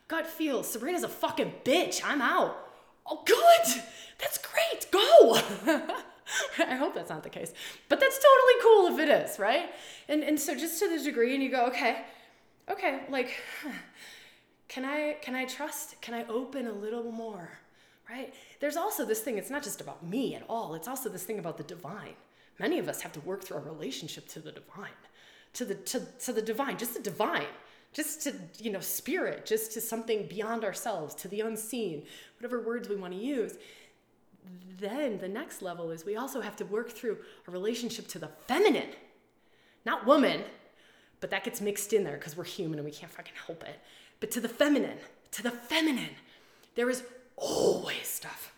gut 0.07 0.27
feel. 0.27 0.61
Sabrina's 0.63 1.03
a 1.03 1.09
fucking 1.09 1.53
bitch. 1.65 2.01
I'm 2.05 2.21
out 2.21 2.67
oh, 3.05 3.21
good, 3.25 3.83
that's 4.19 4.37
great, 4.37 4.91
go. 4.91 5.39
I 6.59 6.75
hope 6.75 6.95
that's 6.95 7.09
not 7.09 7.23
the 7.23 7.29
case, 7.29 7.53
but 7.89 7.99
that's 7.99 8.17
totally 8.17 8.61
cool 8.61 8.87
if 8.87 8.99
it 8.99 9.09
is, 9.09 9.39
right? 9.39 9.69
And 10.07 10.23
and 10.23 10.39
so 10.39 10.55
just 10.55 10.79
to 10.79 10.89
the 10.89 11.03
degree, 11.03 11.33
and 11.33 11.43
you 11.43 11.51
go, 11.51 11.65
okay, 11.67 12.05
okay, 12.69 13.01
like, 13.09 13.31
can 14.71 14.85
I 14.85 15.17
can 15.21 15.35
I 15.35 15.43
trust? 15.43 16.01
Can 16.01 16.13
I 16.13 16.25
open 16.27 16.65
a 16.65 16.71
little 16.71 17.11
more, 17.11 17.49
right? 18.09 18.33
There's 18.61 18.77
also 18.77 19.03
this 19.03 19.19
thing. 19.19 19.37
It's 19.37 19.49
not 19.49 19.63
just 19.63 19.81
about 19.81 20.01
me 20.01 20.33
at 20.33 20.43
all. 20.47 20.75
It's 20.75 20.87
also 20.87 21.09
this 21.09 21.25
thing 21.25 21.39
about 21.39 21.57
the 21.57 21.63
divine. 21.63 22.13
Many 22.57 22.79
of 22.79 22.87
us 22.87 23.01
have 23.01 23.11
to 23.11 23.19
work 23.19 23.43
through 23.43 23.57
our 23.57 23.63
relationship 23.63 24.29
to 24.29 24.39
the 24.39 24.53
divine, 24.53 24.97
to 25.55 25.65
the 25.65 25.75
to, 25.75 25.99
to 26.23 26.31
the 26.31 26.41
divine, 26.41 26.77
just 26.77 26.93
the 26.93 27.01
divine 27.01 27.47
just 27.93 28.21
to 28.21 28.33
you 28.59 28.71
know 28.71 28.79
spirit 28.79 29.45
just 29.45 29.73
to 29.73 29.81
something 29.81 30.25
beyond 30.27 30.63
ourselves 30.63 31.13
to 31.15 31.27
the 31.27 31.41
unseen 31.41 32.03
whatever 32.37 32.61
words 32.61 32.87
we 32.87 32.95
want 32.95 33.11
to 33.11 33.19
use 33.19 33.55
then 34.79 35.17
the 35.17 35.27
next 35.27 35.61
level 35.61 35.91
is 35.91 36.05
we 36.05 36.15
also 36.15 36.39
have 36.39 36.55
to 36.55 36.63
work 36.63 36.89
through 36.89 37.17
a 37.49 37.51
relationship 37.51 38.07
to 38.07 38.17
the 38.17 38.29
feminine 38.47 38.91
not 39.85 40.05
woman 40.05 40.41
but 41.19 41.29
that 41.29 41.43
gets 41.43 41.59
mixed 41.59 41.91
in 41.91 42.05
there 42.05 42.15
because 42.15 42.37
we're 42.37 42.45
human 42.45 42.79
and 42.79 42.85
we 42.85 42.91
can't 42.91 43.11
fucking 43.11 43.33
help 43.45 43.61
it 43.63 43.77
but 44.21 44.31
to 44.31 44.39
the 44.39 44.47
feminine 44.47 44.97
to 45.31 45.43
the 45.43 45.51
feminine 45.51 46.15
there 46.75 46.89
is 46.89 47.03
always 47.35 48.07
stuff 48.07 48.53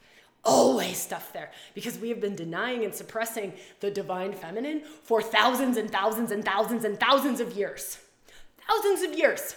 always 0.46 0.98
stuff 0.98 1.34
there 1.34 1.50
because 1.74 1.98
we 1.98 2.10
have 2.10 2.22
been 2.22 2.36
denying 2.36 2.84
and 2.84 2.94
suppressing 2.94 3.54
the 3.80 3.90
divine 3.90 4.34
feminine 4.34 4.82
for 5.04 5.22
thousands 5.22 5.78
and 5.78 5.90
thousands 5.90 6.30
and 6.32 6.46
thousands 6.46 6.84
and 6.84 7.00
thousands 7.00 7.40
of 7.40 7.54
years 7.54 7.98
thousands 8.68 9.02
of 9.02 9.18
years. 9.18 9.56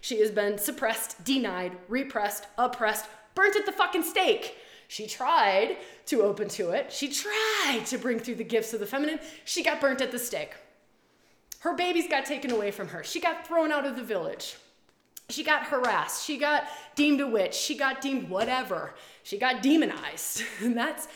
She 0.00 0.20
has 0.20 0.30
been 0.30 0.58
suppressed, 0.58 1.24
denied, 1.24 1.76
repressed, 1.88 2.46
oppressed, 2.58 3.06
burnt 3.34 3.56
at 3.56 3.66
the 3.66 3.72
fucking 3.72 4.04
stake. 4.04 4.56
She 4.88 5.06
tried 5.06 5.78
to 6.06 6.22
open 6.22 6.48
to 6.50 6.70
it. 6.70 6.92
She 6.92 7.08
tried 7.08 7.82
to 7.86 7.98
bring 7.98 8.20
through 8.20 8.36
the 8.36 8.44
gifts 8.44 8.72
of 8.72 8.80
the 8.80 8.86
feminine. 8.86 9.18
She 9.44 9.64
got 9.64 9.80
burnt 9.80 10.00
at 10.00 10.12
the 10.12 10.18
stake. 10.18 10.54
Her 11.60 11.74
babies 11.74 12.06
got 12.08 12.24
taken 12.24 12.52
away 12.52 12.70
from 12.70 12.88
her. 12.88 13.02
She 13.02 13.20
got 13.20 13.46
thrown 13.46 13.72
out 13.72 13.84
of 13.84 13.96
the 13.96 14.04
village. 14.04 14.56
She 15.28 15.42
got 15.42 15.64
harassed. 15.64 16.24
She 16.24 16.38
got 16.38 16.64
deemed 16.94 17.20
a 17.20 17.26
witch. 17.26 17.54
She 17.54 17.76
got 17.76 18.00
deemed 18.00 18.28
whatever. 18.28 18.94
She 19.22 19.38
got 19.38 19.62
demonized. 19.62 20.42
And 20.62 20.76
that's 20.76 21.08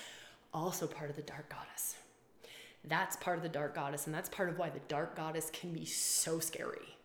also 0.53 0.87
part 0.87 1.11
of 1.11 1.17
the 1.17 1.23
dark 1.23 1.49
goddess. 1.49 1.97
That's 2.85 3.17
part 3.17 3.37
of 3.37 3.43
the 3.43 3.49
dark 3.49 3.75
goddess. 3.75 4.07
And 4.07 4.15
that's 4.15 4.29
part 4.29 4.49
of 4.49 4.59
why 4.59 4.71
the 4.71 4.81
dark 4.89 5.17
goddess 5.17 5.51
can 5.53 5.73
be 5.73 5.85
so 5.85 6.41
scary 6.41 6.97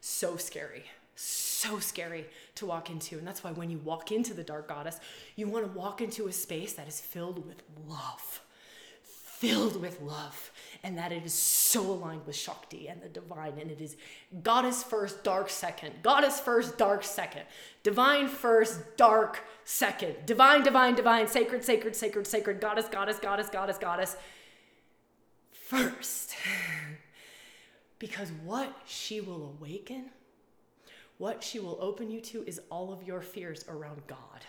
so 0.00 0.36
scary 0.36 0.84
so 1.20 1.80
scary 1.80 2.24
to 2.54 2.64
walk 2.64 2.90
into. 2.90 3.18
And 3.18 3.26
that's 3.26 3.42
why 3.42 3.50
when 3.50 3.70
you 3.70 3.78
walk 3.78 4.12
into 4.12 4.34
the 4.34 4.44
dark 4.44 4.68
goddess, 4.68 5.00
you 5.34 5.48
want 5.48 5.66
to 5.66 5.76
walk 5.76 6.00
into 6.00 6.28
a 6.28 6.32
space 6.32 6.74
that 6.74 6.86
is 6.86 7.00
filled 7.00 7.44
with 7.44 7.64
love. 7.88 8.40
Filled 9.38 9.80
with 9.80 10.00
love, 10.00 10.50
and 10.82 10.98
that 10.98 11.12
it 11.12 11.24
is 11.24 11.32
so 11.32 11.80
aligned 11.80 12.26
with 12.26 12.34
Shakti 12.34 12.88
and 12.88 13.00
the 13.00 13.08
divine, 13.08 13.52
and 13.60 13.70
it 13.70 13.80
is 13.80 13.96
goddess 14.42 14.82
first, 14.82 15.22
dark 15.22 15.48
second, 15.48 15.94
goddess 16.02 16.40
first, 16.40 16.76
dark 16.76 17.04
second, 17.04 17.42
divine 17.84 18.26
first, 18.26 18.96
dark 18.96 19.44
second, 19.62 20.16
divine, 20.26 20.64
divine, 20.64 20.96
divine, 20.96 21.28
sacred, 21.28 21.64
sacred, 21.64 21.94
sacred, 21.94 22.26
sacred, 22.26 22.60
goddess, 22.60 22.88
goddess, 22.88 23.20
goddess, 23.20 23.48
goddess, 23.48 23.78
goddess. 23.78 24.16
First. 25.52 26.34
Because 27.98 28.30
what 28.44 28.76
she 28.86 29.20
will 29.20 29.56
awaken, 29.58 30.10
what 31.18 31.42
she 31.42 31.58
will 31.58 31.78
open 31.80 32.10
you 32.10 32.20
to, 32.20 32.44
is 32.46 32.60
all 32.70 32.92
of 32.92 33.02
your 33.02 33.20
fears 33.20 33.64
around 33.68 34.02
God, 34.06 34.44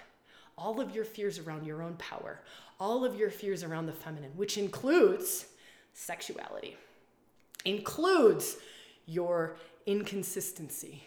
all 0.60 0.80
of 0.80 0.94
your 0.94 1.06
fears 1.06 1.40
around 1.40 1.66
your 1.66 1.82
own 1.82 1.96
power, 1.96 2.42
all 2.80 3.06
of 3.06 3.16
your 3.16 3.30
fears 3.30 3.64
around 3.64 3.86
the 3.86 3.94
feminine, 3.94 4.32
which 4.36 4.58
includes 4.58 5.46
sexuality, 5.94 6.78
includes 7.66 8.58
your 9.06 9.56
inconsistency, 9.86 11.04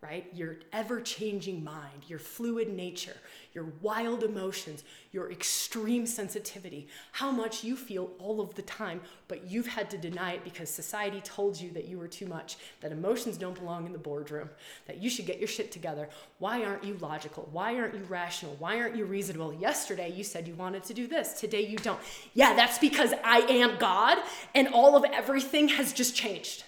right? 0.00 0.26
Your 0.32 0.58
ever 0.72 1.00
changing 1.00 1.64
mind, 1.64 2.04
your 2.06 2.20
fluid 2.20 2.72
nature, 2.72 3.16
your 3.52 3.66
wild 3.82 4.22
emotions, 4.22 4.84
your 5.10 5.32
extreme 5.32 6.06
sensitivity, 6.06 6.86
how 7.10 7.32
much 7.32 7.64
you 7.64 7.74
feel 7.74 8.10
all 8.20 8.40
of 8.40 8.54
the 8.54 8.62
time, 8.62 9.00
but 9.26 9.50
you've 9.50 9.66
had 9.66 9.90
to 9.90 9.98
deny 9.98 10.34
it 10.34 10.44
because 10.44 10.70
society 10.70 11.20
told 11.22 11.60
you 11.60 11.72
that 11.72 11.88
you 11.88 11.98
were 11.98 12.06
too 12.06 12.26
much, 12.26 12.58
that 12.80 12.92
emotions 12.92 13.36
don't 13.36 13.58
belong 13.58 13.86
in 13.86 13.92
the 13.92 13.98
boardroom, 13.98 14.48
that 14.86 14.98
you 14.98 15.10
should 15.10 15.26
get 15.26 15.40
your 15.40 15.48
shit 15.48 15.72
together. 15.72 16.08
Why 16.38 16.64
aren't 16.64 16.84
you 16.84 16.96
logical? 17.00 17.48
Why 17.50 17.76
aren't 17.76 17.94
you 17.94 18.04
rational? 18.04 18.54
Why 18.60 18.80
aren't 18.80 18.94
you 18.94 19.04
reasonable? 19.04 19.52
Yesterday 19.52 20.12
you 20.12 20.22
said 20.22 20.46
you 20.46 20.54
wanted 20.54 20.84
to 20.84 20.94
do 20.94 21.08
this, 21.08 21.40
today 21.40 21.66
you 21.66 21.78
don't. 21.78 21.98
Yeah, 22.34 22.54
that's 22.54 22.78
because 22.78 23.12
I 23.24 23.38
am 23.38 23.78
God 23.78 24.18
and 24.54 24.68
all 24.68 24.94
of 24.96 25.04
everything 25.04 25.66
has 25.68 25.92
just 25.92 26.14
changed. 26.14 26.62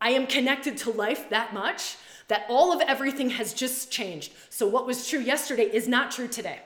I 0.00 0.10
am 0.10 0.26
connected 0.26 0.76
to 0.78 0.90
life 0.90 1.30
that 1.30 1.54
much 1.54 1.96
that 2.28 2.44
all 2.48 2.72
of 2.72 2.80
everything 2.88 3.30
has 3.30 3.54
just 3.54 3.90
changed. 3.90 4.32
So 4.50 4.66
what 4.66 4.86
was 4.86 5.08
true 5.08 5.20
yesterday 5.20 5.64
is 5.64 5.86
not 5.86 6.10
true 6.10 6.28
today. 6.28 6.60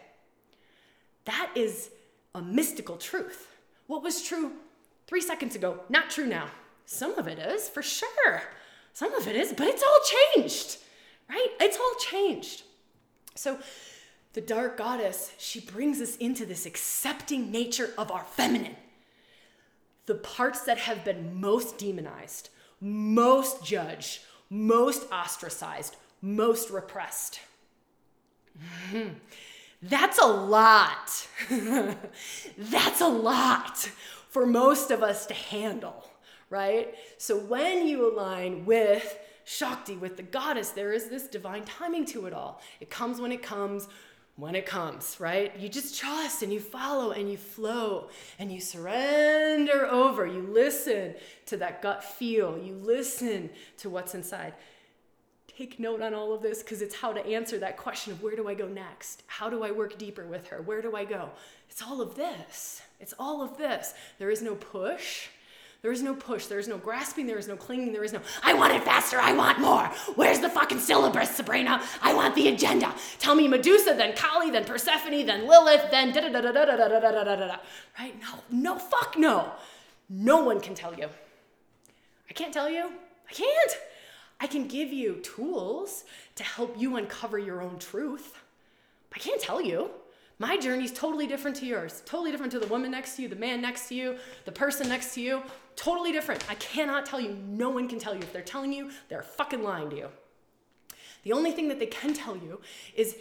That 1.27 1.51
is 1.55 1.91
a 2.35 2.41
mystical 2.41 2.97
truth. 2.97 3.47
What 3.87 4.03
was 4.03 4.23
true 4.23 4.53
three 5.07 5.21
seconds 5.21 5.55
ago, 5.57 5.81
not 5.89 6.09
true 6.09 6.27
now. 6.27 6.47
Some 6.87 7.19
of 7.19 7.29
it 7.29 7.39
is, 7.39 7.69
for 7.69 7.83
sure. 7.83 8.43
Some 8.95 9.15
of 9.15 9.29
it 9.29 9.37
is, 9.37 9.53
but 9.53 9.67
it's 9.67 9.83
all 9.83 9.99
changed, 10.35 10.79
right? 11.29 11.49
It's 11.61 11.77
all 11.77 11.95
changed. 11.99 12.63
So, 13.35 13.59
the 14.33 14.41
dark 14.41 14.77
goddess, 14.77 15.33
she 15.39 15.61
brings 15.61 16.01
us 16.01 16.17
into 16.17 16.47
this 16.47 16.67
accepting 16.67 17.51
nature 17.51 17.91
of 17.99 18.13
our 18.13 18.23
feminine. 18.23 18.77
The 20.07 20.15
parts 20.15 20.63
that 20.63 20.79
have 20.79 21.05
been 21.05 21.41
most 21.41 21.79
demonized, 21.79 22.51
most 22.81 23.65
judged, 23.65 24.21
most 24.49 25.11
ostracized, 25.13 25.97
most 26.23 26.71
repressed. 26.71 27.41
That's 29.83 30.19
a 30.19 30.27
lot. 30.27 31.29
That's 32.59 33.01
a 33.01 33.09
lot 33.09 33.79
for 34.29 34.47
most 34.47 34.91
of 34.91 35.03
us 35.03 35.27
to 35.27 35.35
handle, 35.35 36.05
right? 36.51 36.95
So 37.19 37.39
when 37.39 37.87
you 37.87 38.13
align 38.13 38.65
with 38.67 39.19
Shakti, 39.45 39.97
with 39.97 40.17
the 40.17 40.23
goddess, 40.23 40.71
there 40.71 40.93
is 40.93 41.09
this 41.09 41.27
divine 41.27 41.65
timing 41.65 42.05
to 42.07 42.27
it 42.27 42.33
all. 42.33 42.61
It 42.79 42.91
comes 42.91 43.21
when 43.21 43.33
it 43.33 43.43
comes, 43.43 43.89
when 44.41 44.55
it 44.55 44.67
comes, 44.67 45.19
right? 45.21 45.57
You 45.59 45.69
just 45.69 45.99
trust 45.99 46.43
and 46.43 46.53
you 46.53 46.61
follow 46.61 47.13
and 47.13 47.31
you 47.31 47.37
flow 47.37 48.09
and 48.39 48.51
you 48.51 48.61
surrender 48.61 49.87
over. 49.87 50.27
You 50.27 50.43
listen 50.43 51.15
to 51.47 51.57
that 51.59 51.83
gut 51.83 52.03
feel, 52.03 52.59
you 52.59 52.75
listen 52.75 53.51
to 53.79 53.91
what's 53.91 54.15
inside. 54.15 54.55
Take 55.47 55.79
note 55.79 56.01
on 56.01 56.15
all 56.15 56.33
of 56.33 56.41
this 56.41 56.63
because 56.63 56.81
it's 56.81 56.95
how 56.95 57.13
to 57.13 57.25
answer 57.27 57.59
that 57.59 57.77
question 57.77 58.13
of 58.13 58.23
where 58.23 58.35
do 58.35 58.49
I 58.49 58.55
go 58.55 58.67
next? 58.67 59.25
How 59.27 59.51
do 59.51 59.63
I 59.63 59.71
work 59.73 59.99
deeper 59.99 60.27
with 60.27 60.47
her? 60.49 60.63
Where 60.63 60.81
do 60.81 60.97
I 60.97 61.05
go? 61.05 61.31
It's 61.69 61.83
all 61.83 62.01
of 62.01 62.15
this. 62.15 62.81
It's 62.99 63.15
all 63.19 63.43
of 63.43 63.59
this. 63.59 63.93
There 64.19 64.31
is 64.31 64.41
no 64.41 64.55
push. 64.55 65.29
There 65.83 65.93
is 65.93 66.03
no 66.03 66.15
push. 66.15 66.47
There 66.47 66.59
is 66.59 66.69
no 66.69 66.77
grasping. 66.77 67.27
There 67.27 67.39
is 67.39 67.49
no 67.49 67.57
clinging. 67.57 67.93
There 67.93 68.05
is 68.05 68.13
no, 68.13 68.21
I 68.43 68.53
want 68.53 68.75
it 68.75 68.85
faster. 68.85 69.19
I 69.19 69.33
want 69.33 69.61
more. 69.61 69.87
Where's 70.15 70.39
the 70.39 70.51
fucking 70.51 70.79
syllabus, 70.79 71.31
Sabrina? 71.31 71.83
I 72.03 72.13
want 72.13 72.35
the 72.35 72.49
agenda. 72.49 72.95
Tell 73.19 73.35
me 73.35 73.49
Medusa, 73.49 73.95
then 73.95 74.15
Kali, 74.15 74.51
then 74.51 74.65
Persephone, 74.65 75.25
then 75.25 75.47
Lilith, 75.47 75.91
then 75.91 76.13
da 76.13 76.21
da 76.21 76.29
da 76.29 76.41
da 76.41 76.53
da 76.53 76.77
da 76.77 76.89
da 76.89 77.01
da 77.01 77.11
da 77.11 77.25
da 77.25 77.47
da. 77.47 77.57
Right? 77.99 78.15
No, 78.21 78.75
no, 78.75 78.79
fuck 78.79 79.17
no. 79.19 79.53
No 80.11 80.45
one 80.45 80.61
can 80.61 80.75
tell 80.75 80.95
you. 80.95 81.09
I 82.29 82.33
can't 82.33 82.53
tell 82.53 82.69
you. 82.69 82.93
I 83.29 83.33
can't. 83.33 83.73
I 84.39 84.47
can 84.47 84.67
give 84.67 84.93
you 84.93 85.17
tools 85.17 86.05
to 86.35 86.43
help 86.43 86.75
you 86.79 86.97
uncover 86.97 87.39
your 87.39 87.63
own 87.63 87.79
truth. 87.79 88.39
I 89.15 89.19
can't 89.19 89.41
tell 89.41 89.63
you. 89.63 89.91
My 90.41 90.57
journey 90.57 90.85
is 90.85 90.93
totally 90.93 91.27
different 91.27 91.59
to 91.59 91.67
yours, 91.67 92.03
totally 92.07 92.31
different 92.31 92.51
to 92.53 92.59
the 92.59 92.67
woman 92.67 92.91
next 92.91 93.17
to 93.17 93.23
you, 93.23 93.29
the 93.29 93.37
man 93.37 93.61
next 93.61 93.89
to 93.89 93.95
you, 93.95 94.17
the 94.47 94.53
person 94.53 94.89
next 94.89 95.13
to 95.15 95.21
you. 95.21 95.43
Totally 95.77 96.13
different. 96.13 96.51
I 96.51 96.55
cannot 96.55 97.05
tell 97.05 97.21
you. 97.21 97.37
No 97.47 97.69
one 97.69 97.89
can 97.89 97.99
tell 97.99 98.15
you. 98.15 98.21
If 98.21 98.33
they're 98.33 98.41
telling 98.41 98.73
you, 98.73 98.91
they're 99.11 99.23
fucking 99.23 99.63
lying 99.63 99.91
to 99.91 99.97
you. 99.97 100.09
The 101.25 101.35
only 101.35 101.53
thing 101.53 101.69
that 101.69 101.79
they 101.79 101.87
can 101.87 102.15
tell 102.15 102.39
you 102.39 102.63
is 102.97 103.17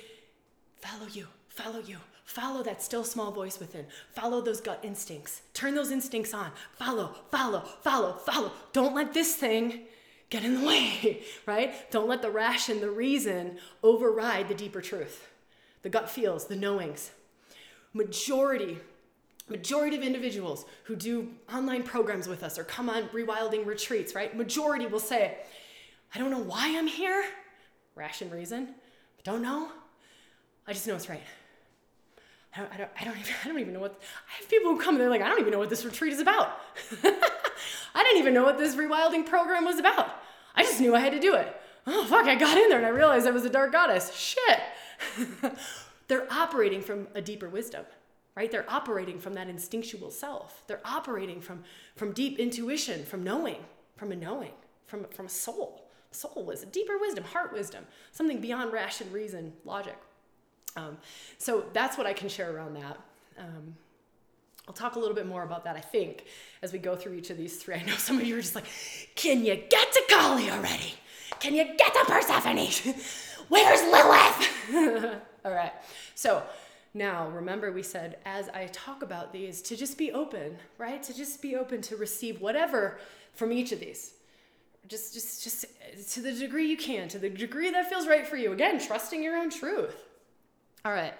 follow 0.77 1.07
you, 1.11 1.27
follow 1.49 1.79
you, 1.79 1.97
follow 2.23 2.63
that 2.63 2.81
still 2.81 3.03
small 3.03 3.33
voice 3.33 3.59
within, 3.59 3.85
follow 4.13 4.39
those 4.39 4.61
gut 4.61 4.79
instincts, 4.81 5.41
turn 5.53 5.75
those 5.75 5.91
instincts 5.91 6.33
on, 6.33 6.51
follow, 6.77 7.15
follow, 7.31 7.65
follow, 7.81 8.13
follow. 8.13 8.53
Don't 8.71 8.95
let 8.95 9.13
this 9.13 9.35
thing 9.35 9.81
get 10.29 10.45
in 10.45 10.61
the 10.61 10.65
way, 10.65 11.23
right? 11.45 11.91
Don't 11.91 12.07
let 12.07 12.21
the 12.21 12.31
ration, 12.31 12.79
the 12.79 12.89
reason 12.89 13.57
override 13.83 14.47
the 14.47 14.55
deeper 14.55 14.79
truth 14.79 15.28
the 15.81 15.89
gut 15.89 16.09
feels, 16.09 16.45
the 16.45 16.55
knowings. 16.55 17.11
Majority, 17.93 18.77
majority 19.47 19.97
of 19.97 20.03
individuals 20.03 20.65
who 20.83 20.95
do 20.95 21.29
online 21.53 21.83
programs 21.83 22.27
with 22.27 22.43
us 22.43 22.59
or 22.59 22.63
come 22.63 22.89
on 22.89 23.03
rewilding 23.09 23.65
retreats, 23.65 24.13
right? 24.13 24.35
Majority 24.35 24.85
will 24.85 24.99
say, 24.99 25.37
I 26.13 26.19
don't 26.19 26.31
know 26.31 26.39
why 26.39 26.75
I'm 26.77 26.87
here. 26.87 27.25
Ration 27.95 28.29
reason. 28.29 28.69
I 29.17 29.21
don't 29.23 29.41
know. 29.41 29.69
I 30.67 30.73
just 30.73 30.87
know 30.87 30.95
it's 30.95 31.09
right. 31.09 31.23
I 32.55 32.59
don't, 32.59 32.73
I 32.73 32.77
don't, 32.77 32.89
I 32.99 33.03
don't, 33.03 33.19
even, 33.19 33.33
I 33.43 33.47
don't 33.47 33.59
even 33.59 33.73
know 33.73 33.79
what, 33.79 33.99
I 34.01 34.39
have 34.39 34.49
people 34.49 34.71
who 34.71 34.79
come 34.79 34.95
and 34.95 35.01
they're 35.01 35.09
like, 35.09 35.21
I 35.21 35.27
don't 35.27 35.39
even 35.39 35.51
know 35.51 35.59
what 35.59 35.69
this 35.69 35.85
retreat 35.85 36.13
is 36.13 36.19
about. 36.19 36.59
I 37.03 38.03
didn't 38.03 38.19
even 38.19 38.33
know 38.33 38.43
what 38.43 38.57
this 38.57 38.75
rewilding 38.75 39.25
program 39.25 39.65
was 39.65 39.79
about. 39.79 40.09
I 40.55 40.63
just 40.63 40.79
knew 40.79 40.95
I 40.95 40.99
had 40.99 41.13
to 41.13 41.19
do 41.19 41.35
it. 41.35 41.55
Oh, 41.87 42.05
fuck, 42.05 42.27
I 42.27 42.35
got 42.35 42.57
in 42.57 42.69
there 42.69 42.77
and 42.77 42.85
I 42.85 42.89
realized 42.89 43.25
I 43.25 43.31
was 43.31 43.45
a 43.45 43.49
dark 43.49 43.71
goddess. 43.71 44.13
Shit. 44.15 44.59
they're 46.07 46.31
operating 46.31 46.81
from 46.81 47.07
a 47.15 47.21
deeper 47.21 47.49
wisdom 47.49 47.85
right 48.35 48.51
they're 48.51 48.69
operating 48.69 49.19
from 49.19 49.33
that 49.33 49.47
instinctual 49.47 50.11
self 50.11 50.63
they're 50.67 50.81
operating 50.85 51.41
from 51.41 51.63
from 51.95 52.11
deep 52.11 52.39
intuition 52.39 53.03
from 53.03 53.23
knowing 53.23 53.57
from 53.95 54.11
a 54.11 54.15
knowing 54.15 54.51
from 54.85 55.03
from 55.05 55.25
a 55.25 55.29
soul 55.29 55.89
soul 56.11 56.43
wisdom 56.43 56.69
deeper 56.71 56.97
wisdom 56.99 57.23
heart 57.23 57.53
wisdom 57.53 57.85
something 58.11 58.39
beyond 58.39 58.71
ration 58.71 59.11
reason 59.11 59.53
logic 59.65 59.97
um, 60.75 60.97
so 61.37 61.65
that's 61.73 61.97
what 61.97 62.07
i 62.07 62.13
can 62.13 62.29
share 62.29 62.55
around 62.55 62.75
that 62.75 62.97
um, 63.37 63.75
I'll 64.69 64.73
talk 64.73 64.97
a 64.97 64.99
little 64.99 65.15
bit 65.15 65.25
more 65.25 65.41
about 65.41 65.63
that, 65.63 65.75
I 65.75 65.81
think, 65.81 66.25
as 66.61 66.71
we 66.71 66.77
go 66.77 66.95
through 66.95 67.13
each 67.13 67.31
of 67.31 67.37
these 67.37 67.57
three. 67.57 67.73
I 67.73 67.81
know 67.81 67.95
some 67.95 68.19
of 68.19 68.23
you 68.23 68.37
are 68.37 68.41
just 68.41 68.53
like, 68.53 68.67
can 69.15 69.43
you 69.43 69.55
get 69.55 69.91
to 69.91 70.03
Kali 70.07 70.51
already? 70.51 70.93
Can 71.39 71.55
you 71.55 71.63
get 71.75 71.91
to 71.91 72.05
Persephone? 72.05 72.93
Where's 73.49 73.81
Lilith? 73.81 75.21
All 75.45 75.51
right. 75.51 75.73
So 76.15 76.43
now 76.93 77.27
remember, 77.29 77.71
we 77.71 77.83
said 77.83 78.17
as 78.25 78.49
I 78.49 78.67
talk 78.67 79.01
about 79.03 79.33
these, 79.33 79.61
to 79.63 79.75
just 79.75 79.97
be 79.97 80.11
open, 80.11 80.57
right? 80.77 81.01
To 81.03 81.13
just 81.13 81.41
be 81.41 81.55
open 81.55 81.81
to 81.83 81.97
receive 81.97 82.41
whatever 82.41 82.99
from 83.33 83.51
each 83.51 83.71
of 83.71 83.79
these. 83.79 84.13
Just, 84.87 85.13
just, 85.13 85.43
just 85.43 85.65
to 86.13 86.21
the 86.21 86.31
degree 86.31 86.67
you 86.67 86.77
can, 86.77 87.07
to 87.09 87.19
the 87.19 87.29
degree 87.29 87.69
that 87.69 87.89
feels 87.89 88.07
right 88.07 88.25
for 88.25 88.37
you. 88.37 88.53
Again, 88.53 88.79
trusting 88.79 89.21
your 89.21 89.35
own 89.35 89.49
truth. 89.49 89.95
All 90.83 90.91
right. 90.91 91.13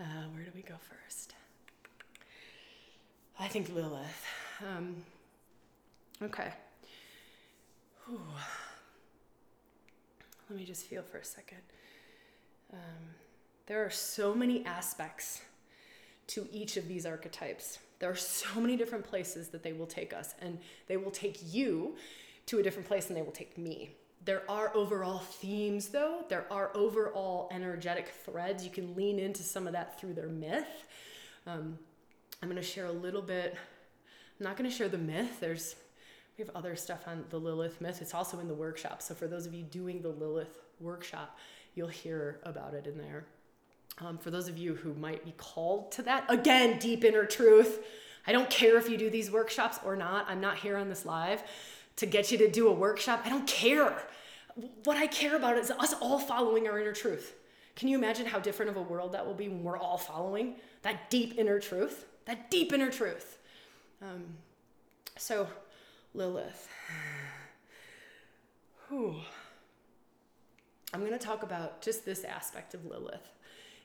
Uh, 0.00 0.04
where 0.32 0.44
do 0.44 0.50
we 0.54 0.62
go 0.62 0.74
first? 0.80 1.34
I 3.38 3.48
think 3.48 3.74
Lilith. 3.74 4.24
Um, 4.66 4.96
okay. 6.22 6.52
Whew. 8.06 8.20
Let 10.52 10.58
me 10.58 10.66
just 10.66 10.84
feel 10.84 11.02
for 11.02 11.16
a 11.16 11.24
second. 11.24 11.62
Um, 12.74 13.14
there 13.64 13.82
are 13.86 13.88
so 13.88 14.34
many 14.34 14.66
aspects 14.66 15.40
to 16.26 16.46
each 16.52 16.76
of 16.76 16.88
these 16.88 17.06
archetypes. 17.06 17.78
There 18.00 18.10
are 18.10 18.14
so 18.14 18.60
many 18.60 18.76
different 18.76 19.02
places 19.02 19.48
that 19.48 19.62
they 19.62 19.72
will 19.72 19.86
take 19.86 20.12
us, 20.12 20.34
and 20.42 20.58
they 20.88 20.98
will 20.98 21.10
take 21.10 21.38
you 21.50 21.96
to 22.44 22.58
a 22.58 22.62
different 22.62 22.86
place 22.86 23.06
than 23.06 23.14
they 23.14 23.22
will 23.22 23.32
take 23.32 23.56
me. 23.56 23.92
There 24.26 24.42
are 24.46 24.70
overall 24.76 25.20
themes, 25.20 25.88
though. 25.88 26.26
There 26.28 26.44
are 26.50 26.70
overall 26.74 27.48
energetic 27.50 28.08
threads. 28.08 28.62
You 28.62 28.70
can 28.70 28.94
lean 28.94 29.18
into 29.18 29.42
some 29.42 29.66
of 29.66 29.72
that 29.72 29.98
through 29.98 30.12
their 30.12 30.28
myth. 30.28 30.84
Um, 31.46 31.78
I'm 32.42 32.50
going 32.50 32.60
to 32.60 32.62
share 32.62 32.86
a 32.86 32.92
little 32.92 33.22
bit. 33.22 33.56
I'm 34.38 34.44
not 34.44 34.58
going 34.58 34.68
to 34.68 34.76
share 34.76 34.90
the 34.90 34.98
myth. 34.98 35.40
There's 35.40 35.76
we 36.42 36.46
have 36.46 36.56
other 36.56 36.74
stuff 36.74 37.06
on 37.06 37.24
the 37.30 37.38
Lilith 37.38 37.80
myth. 37.80 38.02
It's 38.02 38.14
also 38.14 38.40
in 38.40 38.48
the 38.48 38.54
workshop. 38.54 39.00
So 39.00 39.14
for 39.14 39.28
those 39.28 39.46
of 39.46 39.54
you 39.54 39.62
doing 39.62 40.02
the 40.02 40.08
Lilith 40.08 40.58
workshop, 40.80 41.38
you'll 41.76 41.86
hear 41.86 42.40
about 42.42 42.74
it 42.74 42.88
in 42.88 42.98
there. 42.98 43.26
Um, 43.98 44.18
for 44.18 44.32
those 44.32 44.48
of 44.48 44.58
you 44.58 44.74
who 44.74 44.92
might 44.94 45.24
be 45.24 45.32
called 45.36 45.92
to 45.92 46.02
that, 46.02 46.24
again, 46.28 46.80
deep 46.80 47.04
inner 47.04 47.24
truth. 47.24 47.84
I 48.26 48.32
don't 48.32 48.50
care 48.50 48.76
if 48.76 48.90
you 48.90 48.96
do 48.96 49.08
these 49.08 49.30
workshops 49.30 49.78
or 49.84 49.94
not. 49.94 50.28
I'm 50.28 50.40
not 50.40 50.58
here 50.58 50.76
on 50.76 50.88
this 50.88 51.06
live 51.06 51.44
to 51.96 52.06
get 52.06 52.32
you 52.32 52.38
to 52.38 52.50
do 52.50 52.66
a 52.66 52.72
workshop. 52.72 53.22
I 53.24 53.28
don't 53.28 53.46
care. 53.46 54.02
What 54.82 54.96
I 54.96 55.06
care 55.06 55.36
about 55.36 55.56
is 55.58 55.70
us 55.70 55.94
all 56.00 56.18
following 56.18 56.66
our 56.66 56.80
inner 56.80 56.92
truth. 56.92 57.34
Can 57.76 57.86
you 57.86 57.96
imagine 57.96 58.26
how 58.26 58.40
different 58.40 58.68
of 58.68 58.76
a 58.76 58.82
world 58.82 59.12
that 59.12 59.24
will 59.24 59.34
be 59.34 59.46
when 59.46 59.62
we're 59.62 59.78
all 59.78 59.96
following 59.96 60.56
that 60.82 61.08
deep 61.08 61.38
inner 61.38 61.60
truth? 61.60 62.04
That 62.24 62.50
deep 62.50 62.72
inner 62.72 62.90
truth. 62.90 63.38
Um, 64.02 64.24
so, 65.16 65.46
Lilith. 66.14 66.68
Whew. 68.88 69.16
I'm 70.94 71.00
going 71.00 71.12
to 71.12 71.18
talk 71.18 71.42
about 71.42 71.80
just 71.80 72.04
this 72.04 72.24
aspect 72.24 72.74
of 72.74 72.84
Lilith 72.84 73.26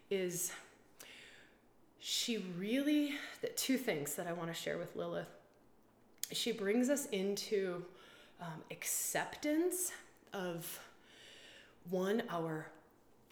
is 0.09 0.51
she 1.99 2.45
really 2.57 3.13
the 3.41 3.47
two 3.49 3.77
things 3.77 4.15
that 4.15 4.27
I 4.27 4.33
want 4.33 4.49
to 4.49 4.53
share 4.53 4.77
with 4.77 4.95
Lilith. 4.95 5.27
She 6.31 6.51
brings 6.51 6.89
us 6.89 7.05
into 7.07 7.85
um, 8.41 8.61
acceptance 8.71 9.91
of 10.33 10.79
one 11.89 12.23
our 12.29 12.67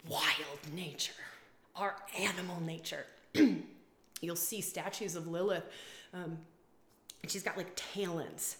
wild 0.08 0.74
nature, 0.74 1.12
our 1.74 1.96
animal 2.18 2.60
nature. 2.62 3.04
You'll 4.22 4.36
see 4.36 4.62
statues 4.62 5.16
of 5.16 5.26
Lilith, 5.26 5.64
um, 6.14 6.38
she's 7.28 7.42
got 7.42 7.56
like 7.56 7.70
talons 7.76 8.56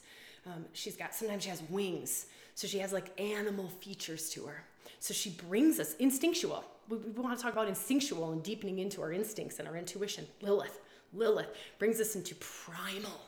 um, 0.47 0.65
she's 0.73 0.97
got, 0.97 1.15
sometimes 1.15 1.43
she 1.43 1.51
has 1.51 1.63
wings. 1.69 2.27
So 2.55 2.67
she 2.67 2.79
has 2.79 2.93
like 2.93 3.19
animal 3.21 3.69
features 3.69 4.31
to 4.31 4.45
her. 4.47 4.65
So 4.99 5.13
she 5.13 5.31
brings 5.31 5.79
us 5.79 5.95
instinctual. 5.99 6.65
We, 6.89 6.97
we 6.97 7.23
want 7.23 7.37
to 7.37 7.43
talk 7.43 7.53
about 7.53 7.69
instinctual 7.69 8.33
and 8.33 8.43
deepening 8.43 8.79
into 8.79 9.03
our 9.03 9.13
instincts 9.13 9.59
and 9.59 9.69
our 9.69 9.77
intuition. 9.77 10.27
Lilith, 10.41 10.81
Lilith 11.13 11.55
brings 11.79 12.01
us 12.01 12.17
into 12.17 12.35
primal, 12.37 13.21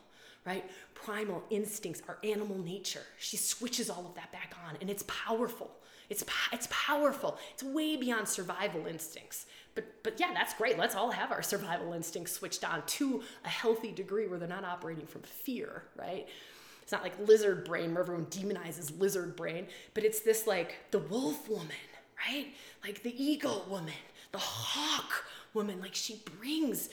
right? 0.47 0.65
Primal 0.95 1.43
instincts, 1.51 2.03
our 2.09 2.19
animal 2.25 2.59
nature. 2.59 3.03
She 3.19 3.37
switches 3.37 3.91
all 3.91 4.07
of 4.07 4.15
that 4.15 4.33
back 4.33 4.55
on, 4.67 4.77
and 4.81 4.89
it's 4.89 5.05
powerful. 5.07 5.71
It's, 6.09 6.25
it's 6.53 6.69
powerful. 6.71 7.37
It's 7.53 7.63
way 7.63 7.97
beyond 7.97 8.27
survival 8.27 8.87
instincts. 8.87 9.45
But, 9.75 10.03
but 10.03 10.19
yeah, 10.19 10.33
that's 10.33 10.55
great. 10.55 10.79
Let's 10.79 10.97
all 10.97 11.11
have 11.11 11.31
our 11.31 11.43
survival 11.43 11.93
instincts 11.93 12.33
switched 12.33 12.65
on 12.65 12.83
to 12.87 13.23
a 13.45 13.49
healthy 13.49 13.93
degree 13.93 14.27
where 14.27 14.39
they're 14.39 14.49
not 14.49 14.65
operating 14.65 15.07
from 15.07 15.21
fear, 15.23 15.83
right? 15.97 16.27
It's 16.89 16.93
not 16.93 17.03
like 17.03 17.29
lizard 17.29 17.65
brain 17.67 17.93
where 17.93 18.03
everyone 18.03 18.27
demonizes 18.27 18.99
lizard 18.99 19.37
brain, 19.37 19.67
but 19.93 20.05
it's 20.05 20.21
this 20.21 20.47
like 20.47 20.77
the 20.91 21.01
wolf 21.01 21.47
woman, 21.47 21.69
right? 22.27 22.47
Like 22.83 23.03
the 23.03 23.23
eagle 23.23 23.67
woman, 23.69 23.93
the 24.33 24.39
hawk 24.39 25.25
woman. 25.53 25.81
Like 25.81 25.95
she 25.95 26.23
brings, 26.39 26.89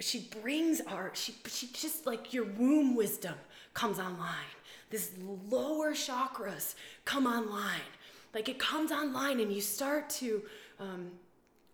she 0.00 0.30
brings 0.40 0.80
our, 0.80 1.10
she, 1.12 1.34
she 1.46 1.66
just 1.74 2.06
like 2.06 2.32
your 2.32 2.44
womb 2.44 2.96
wisdom 2.96 3.34
comes 3.74 3.98
online. 3.98 4.54
This 4.88 5.12
lower 5.50 5.92
chakras 5.92 6.74
come 7.04 7.26
online 7.26 7.82
like 8.34 8.48
it 8.48 8.58
comes 8.58 8.92
online 8.92 9.40
and 9.40 9.52
you 9.52 9.60
start 9.60 10.10
to 10.10 10.42
um, 10.78 11.10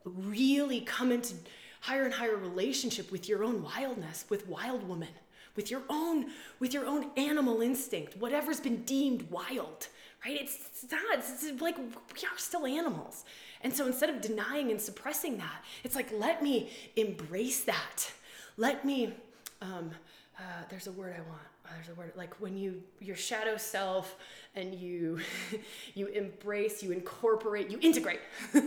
really 0.05 0.81
come 0.81 1.11
into 1.13 1.35
higher 1.81 2.05
and 2.05 2.15
higher 2.15 2.37
relationship 2.37 3.11
with 3.13 3.29
your 3.29 3.45
own 3.45 3.63
wildness, 3.63 4.25
with 4.29 4.49
wild 4.49 4.87
woman, 4.89 5.09
with 5.57 5.71
your 5.71 5.83
own, 5.89 6.27
with 6.59 6.75
your 6.75 6.87
own 6.87 7.11
animal 7.17 7.61
instinct, 7.61 8.17
whatever's 8.17 8.61
been 8.61 8.83
deemed 8.85 9.31
wild, 9.31 9.89
right? 10.25 10.41
It's, 10.41 10.57
it's 10.83 10.91
not, 10.91 11.19
it's, 11.19 11.45
it's 11.45 11.63
like 11.63 11.77
we 11.77 11.85
are 11.85 12.39
still 12.39 12.67
animals. 12.67 13.25
And 13.63 13.73
so 13.73 13.87
instead 13.87 14.11
of 14.11 14.21
denying 14.21 14.71
and 14.71 14.81
suppressing 14.81 15.39
that, 15.39 15.65
it's 15.85 15.95
like, 15.95 16.13
let 16.13 16.43
me 16.43 16.71
embrace 16.97 17.65
that. 17.65 18.11
Let 18.57 18.85
me, 18.85 19.15
um, 19.63 19.91
uh, 20.39 20.43
there's 20.69 20.87
a 20.87 20.93
word 20.93 21.15
I 21.17 21.21
want. 21.29 21.43
Oh, 21.67 21.71
there's 21.77 21.89
a 21.89 21.99
word 21.99 22.13
like 22.15 22.35
when 22.41 22.59
you 22.59 22.83
your 23.01 23.17
shadow 23.17 23.57
self 23.57 24.17
and 24.55 24.75
you 24.75 25.21
you 25.95 26.09
embrace, 26.09 26.83
you 26.83 26.91
incorporate, 26.91 27.71
you 27.71 27.79
integrate. 27.81 28.21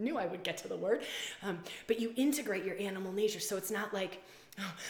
knew 0.00 0.16
I 0.18 0.26
would 0.26 0.42
get 0.42 0.56
to 0.58 0.68
the 0.68 0.76
word, 0.76 1.02
um, 1.42 1.58
but 1.86 2.00
you 2.00 2.12
integrate 2.16 2.64
your 2.64 2.76
animal 2.78 3.12
nature. 3.12 3.40
So 3.40 3.56
it's 3.56 3.70
not 3.70 3.92
like 3.92 4.22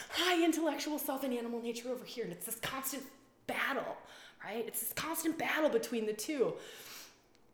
high 0.09 0.43
intellectual 0.43 0.99
self 0.99 1.23
and 1.23 1.33
animal 1.33 1.61
nature 1.61 1.89
over 1.89 2.05
here, 2.05 2.23
and 2.23 2.33
it's 2.33 2.45
this 2.45 2.59
constant 2.59 3.03
battle, 3.47 3.97
right? 4.43 4.65
It's 4.67 4.81
this 4.81 4.93
constant 4.93 5.37
battle 5.37 5.69
between 5.69 6.05
the 6.05 6.13
two. 6.13 6.53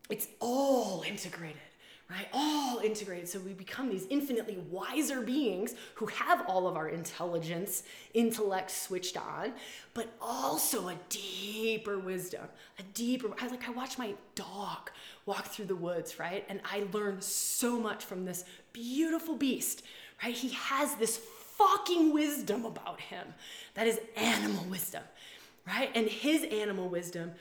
It's 0.09 0.27
all 0.39 1.03
integrated 1.07 1.61
right? 2.09 2.27
All 2.31 2.79
integrated. 2.79 3.27
So 3.27 3.39
we 3.39 3.53
become 3.53 3.89
these 3.89 4.05
infinitely 4.09 4.57
wiser 4.69 5.21
beings 5.21 5.75
who 5.95 6.05
have 6.05 6.45
all 6.47 6.67
of 6.67 6.77
our 6.77 6.87
intelligence, 6.87 7.83
intellect 8.13 8.71
switched 8.71 9.17
on, 9.17 9.53
but 9.93 10.07
also 10.21 10.87
a 10.87 10.95
deeper 11.09 11.99
wisdom, 11.99 12.45
a 12.79 12.83
deeper. 12.93 13.29
I 13.41 13.47
like 13.47 13.67
I 13.67 13.71
watch 13.71 13.97
my 13.97 14.13
dog 14.35 14.89
walk 15.25 15.47
through 15.47 15.65
the 15.65 15.75
woods, 15.75 16.17
right? 16.17 16.45
And 16.47 16.61
I 16.71 16.87
learn 16.93 17.21
so 17.21 17.77
much 17.77 18.05
from 18.05 18.23
this 18.23 18.45
beautiful 18.71 19.35
beast, 19.35 19.83
right? 20.23 20.33
He 20.33 20.49
has 20.49 20.95
this 20.95 21.19
fucking 21.57 22.13
wisdom 22.13 22.65
about 22.65 22.99
him. 22.99 23.25
That 23.73 23.87
is 23.87 23.99
animal 24.15 24.65
wisdom, 24.65 25.03
right? 25.65 25.89
And 25.95 26.07
his 26.07 26.43
animal 26.43 26.89
wisdom, 26.89 27.31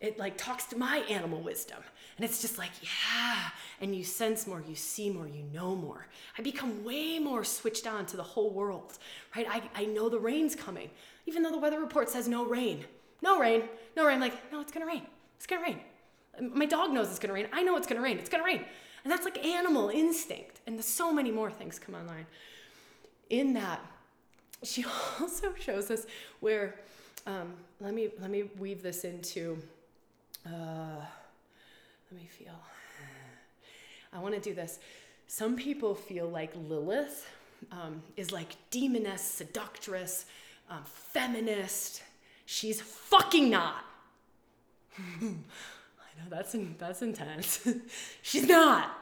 it 0.00 0.18
like 0.18 0.36
talks 0.36 0.64
to 0.66 0.76
my 0.76 0.98
animal 1.08 1.40
wisdom. 1.40 1.78
And 2.16 2.24
it's 2.24 2.40
just 2.40 2.56
like, 2.56 2.70
yeah. 2.82 3.50
And 3.80 3.94
you 3.94 4.02
sense 4.02 4.46
more, 4.46 4.62
you 4.66 4.74
see 4.74 5.10
more, 5.10 5.28
you 5.28 5.44
know 5.52 5.74
more. 5.74 6.06
I 6.38 6.42
become 6.42 6.82
way 6.82 7.18
more 7.18 7.44
switched 7.44 7.86
on 7.86 8.06
to 8.06 8.16
the 8.16 8.22
whole 8.22 8.50
world, 8.50 8.98
right? 9.34 9.46
I, 9.48 9.62
I 9.74 9.84
know 9.84 10.08
the 10.08 10.18
rain's 10.18 10.54
coming, 10.54 10.90
even 11.26 11.42
though 11.42 11.50
the 11.50 11.58
weather 11.58 11.80
report 11.80 12.08
says 12.08 12.26
no 12.26 12.44
rain. 12.46 12.84
No 13.22 13.38
rain, 13.38 13.64
no 13.96 14.06
rain. 14.06 14.14
I'm 14.14 14.20
like, 14.20 14.52
no, 14.52 14.60
it's 14.60 14.72
gonna 14.72 14.86
rain. 14.86 15.02
It's 15.36 15.46
gonna 15.46 15.62
rain. 15.62 15.80
My 16.40 16.66
dog 16.66 16.90
knows 16.92 17.08
it's 17.08 17.18
gonna 17.18 17.34
rain. 17.34 17.48
I 17.52 17.62
know 17.62 17.76
it's 17.76 17.86
gonna 17.86 18.02
rain. 18.02 18.18
It's 18.18 18.28
gonna 18.28 18.44
rain. 18.44 18.64
And 19.04 19.12
that's 19.12 19.24
like 19.24 19.44
animal 19.44 19.88
instinct. 19.88 20.60
And 20.66 20.82
so 20.82 21.12
many 21.12 21.30
more 21.30 21.50
things 21.50 21.78
come 21.78 21.94
online. 21.94 22.26
In 23.30 23.54
that, 23.54 23.80
she 24.62 24.84
also 25.20 25.54
shows 25.58 25.90
us 25.90 26.06
where, 26.40 26.76
um, 27.26 27.54
let 27.80 27.94
me 27.94 28.10
let 28.20 28.30
me 28.30 28.44
weave 28.58 28.82
this 28.82 29.04
into. 29.04 29.58
Uh, 30.46 31.00
let 32.10 32.20
me 32.20 32.28
feel. 32.28 32.54
I 34.12 34.18
want 34.18 34.34
to 34.34 34.40
do 34.40 34.54
this. 34.54 34.78
Some 35.26 35.56
people 35.56 35.94
feel 35.94 36.28
like 36.28 36.52
Lilith 36.68 37.28
um, 37.72 38.02
is 38.16 38.32
like 38.32 38.56
demoness, 38.70 39.22
seductress, 39.22 40.26
um, 40.70 40.82
feminist. 40.84 42.02
She's 42.46 42.80
fucking 42.80 43.50
not. 43.50 43.84
I 44.98 45.22
know 45.22 46.30
that's 46.30 46.54
in, 46.54 46.76
that's 46.78 47.02
intense. 47.02 47.68
She's 48.22 48.46
not. 48.46 48.96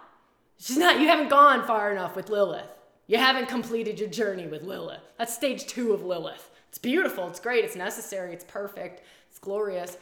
She's 0.59 0.79
not. 0.79 0.99
You 1.01 1.09
haven't 1.09 1.29
gone 1.29 1.67
far 1.67 1.93
enough 1.93 2.17
with 2.17 2.31
Lilith. 2.31 2.71
You 3.07 3.19
haven't 3.19 3.49
completed 3.49 4.01
your 4.01 4.09
journey 4.09 4.47
with 4.47 4.63
Lilith. 4.63 5.03
That's 5.19 5.35
stage 5.35 5.67
two 5.67 5.93
of 5.93 6.05
Lilith. 6.05 6.51
It's 6.69 6.79
beautiful. 6.79 7.29
It's 7.29 7.41
great. 7.41 7.65
It's 7.65 7.77
necessary. 7.77 8.33
It's 8.33 8.45
perfect. 8.45 9.03
It's 9.29 9.39
glorious. 9.39 9.97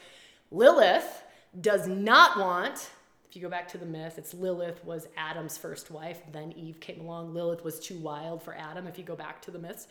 Lilith 0.50 1.22
does 1.60 1.86
not 1.86 2.38
want 2.38 2.90
if 3.32 3.36
you 3.36 3.40
go 3.40 3.48
back 3.48 3.68
to 3.68 3.78
the 3.78 3.86
myth, 3.86 4.18
it's 4.18 4.34
Lilith 4.34 4.84
was 4.84 5.08
Adam's 5.16 5.56
first 5.56 5.90
wife. 5.90 6.20
Then 6.32 6.52
Eve 6.52 6.78
came 6.80 7.00
along. 7.00 7.32
Lilith 7.32 7.64
was 7.64 7.80
too 7.80 7.96
wild 7.96 8.42
for 8.42 8.54
Adam. 8.54 8.86
If 8.86 8.98
you 8.98 9.04
go 9.04 9.16
back 9.16 9.40
to 9.40 9.50
the 9.50 9.58
myths, 9.58 9.86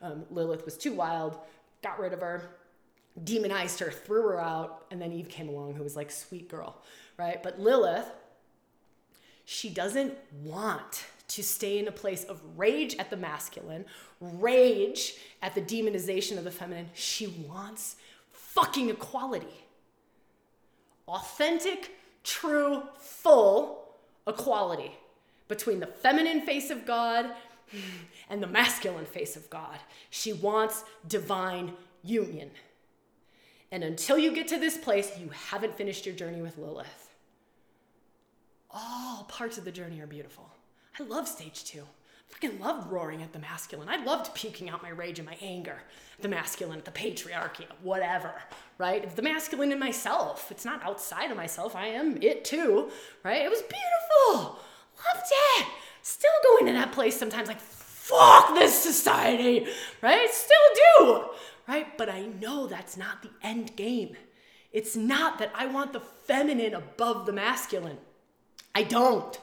um, 0.00 0.24
Lilith 0.30 0.64
was 0.64 0.78
too 0.78 0.94
wild, 0.94 1.36
got 1.82 2.00
rid 2.00 2.14
of 2.14 2.22
her, 2.22 2.52
demonized 3.22 3.80
her, 3.80 3.90
threw 3.90 4.22
her 4.22 4.40
out, 4.40 4.86
and 4.90 4.98
then 4.98 5.12
Eve 5.12 5.28
came 5.28 5.50
along, 5.50 5.74
who 5.74 5.82
was 5.82 5.94
like, 5.94 6.10
sweet 6.10 6.48
girl, 6.48 6.80
right? 7.18 7.42
But 7.42 7.60
Lilith, 7.60 8.10
she 9.44 9.68
doesn't 9.68 10.14
want 10.42 11.04
to 11.28 11.42
stay 11.42 11.78
in 11.78 11.88
a 11.88 11.92
place 11.92 12.24
of 12.24 12.40
rage 12.56 12.96
at 12.98 13.10
the 13.10 13.16
masculine, 13.16 13.84
rage 14.20 15.14
at 15.42 15.54
the 15.54 15.60
demonization 15.60 16.38
of 16.38 16.44
the 16.44 16.50
feminine. 16.50 16.88
She 16.94 17.26
wants 17.48 17.96
fucking 18.30 18.90
equality 18.90 19.66
authentic, 21.08 21.92
true, 22.24 22.82
full 22.98 23.84
equality 24.26 24.92
between 25.48 25.80
the 25.80 25.86
feminine 25.86 26.40
face 26.40 26.70
of 26.70 26.84
God 26.84 27.30
and 28.28 28.42
the 28.42 28.46
masculine 28.46 29.04
face 29.04 29.36
of 29.36 29.48
God. 29.50 29.78
She 30.10 30.32
wants 30.32 30.84
divine 31.06 31.72
union. 32.02 32.50
And 33.70 33.84
until 33.84 34.18
you 34.18 34.32
get 34.32 34.48
to 34.48 34.58
this 34.58 34.76
place, 34.76 35.10
you 35.18 35.30
haven't 35.50 35.76
finished 35.76 36.06
your 36.06 36.14
journey 36.14 36.40
with 36.40 36.58
Lilith. 36.58 37.14
All 38.70 39.24
parts 39.24 39.58
of 39.58 39.64
the 39.64 39.72
journey 39.72 40.00
are 40.00 40.06
beautiful. 40.06 40.48
I 40.98 41.02
love 41.02 41.28
stage 41.28 41.64
two. 41.64 41.82
I 41.82 42.32
fucking 42.32 42.58
love 42.58 42.90
roaring 42.90 43.22
at 43.22 43.32
the 43.32 43.38
masculine. 43.38 43.88
I 43.88 44.02
loved 44.02 44.34
puking 44.34 44.70
out 44.70 44.82
my 44.82 44.88
rage 44.88 45.18
and 45.18 45.28
my 45.28 45.36
anger 45.42 45.82
at 46.16 46.22
the 46.22 46.28
masculine, 46.28 46.78
at 46.78 46.84
the 46.84 46.90
patriarchy, 46.90 47.66
whatever, 47.82 48.32
right? 48.78 49.14
The 49.14 49.22
masculine 49.22 49.72
in 49.72 49.78
myself. 49.78 50.50
It's 50.50 50.64
not 50.64 50.82
outside 50.82 51.30
of 51.30 51.36
myself. 51.36 51.76
I 51.76 51.88
am 51.88 52.20
it 52.22 52.44
too, 52.44 52.90
right? 53.22 53.42
It 53.42 53.50
was 53.50 53.62
beautiful. 53.62 54.58
Loved 55.14 55.30
it. 55.58 55.66
Still 56.02 56.30
going 56.44 56.66
to 56.66 56.72
that 56.72 56.92
place 56.92 57.16
sometimes 57.16 57.48
like, 57.48 57.60
fuck 57.60 58.54
this 58.54 58.82
society, 58.82 59.66
right? 60.00 60.30
Still 60.30 60.56
do, 60.98 61.24
right? 61.68 61.98
But 61.98 62.08
I 62.08 62.22
know 62.22 62.66
that's 62.66 62.96
not 62.96 63.22
the 63.22 63.30
end 63.42 63.76
game. 63.76 64.16
It's 64.72 64.96
not 64.96 65.38
that 65.38 65.52
I 65.54 65.66
want 65.66 65.92
the 65.92 66.00
feminine 66.00 66.74
above 66.74 67.26
the 67.26 67.32
masculine. 67.32 67.98
I 68.74 68.82
don't. 68.82 69.38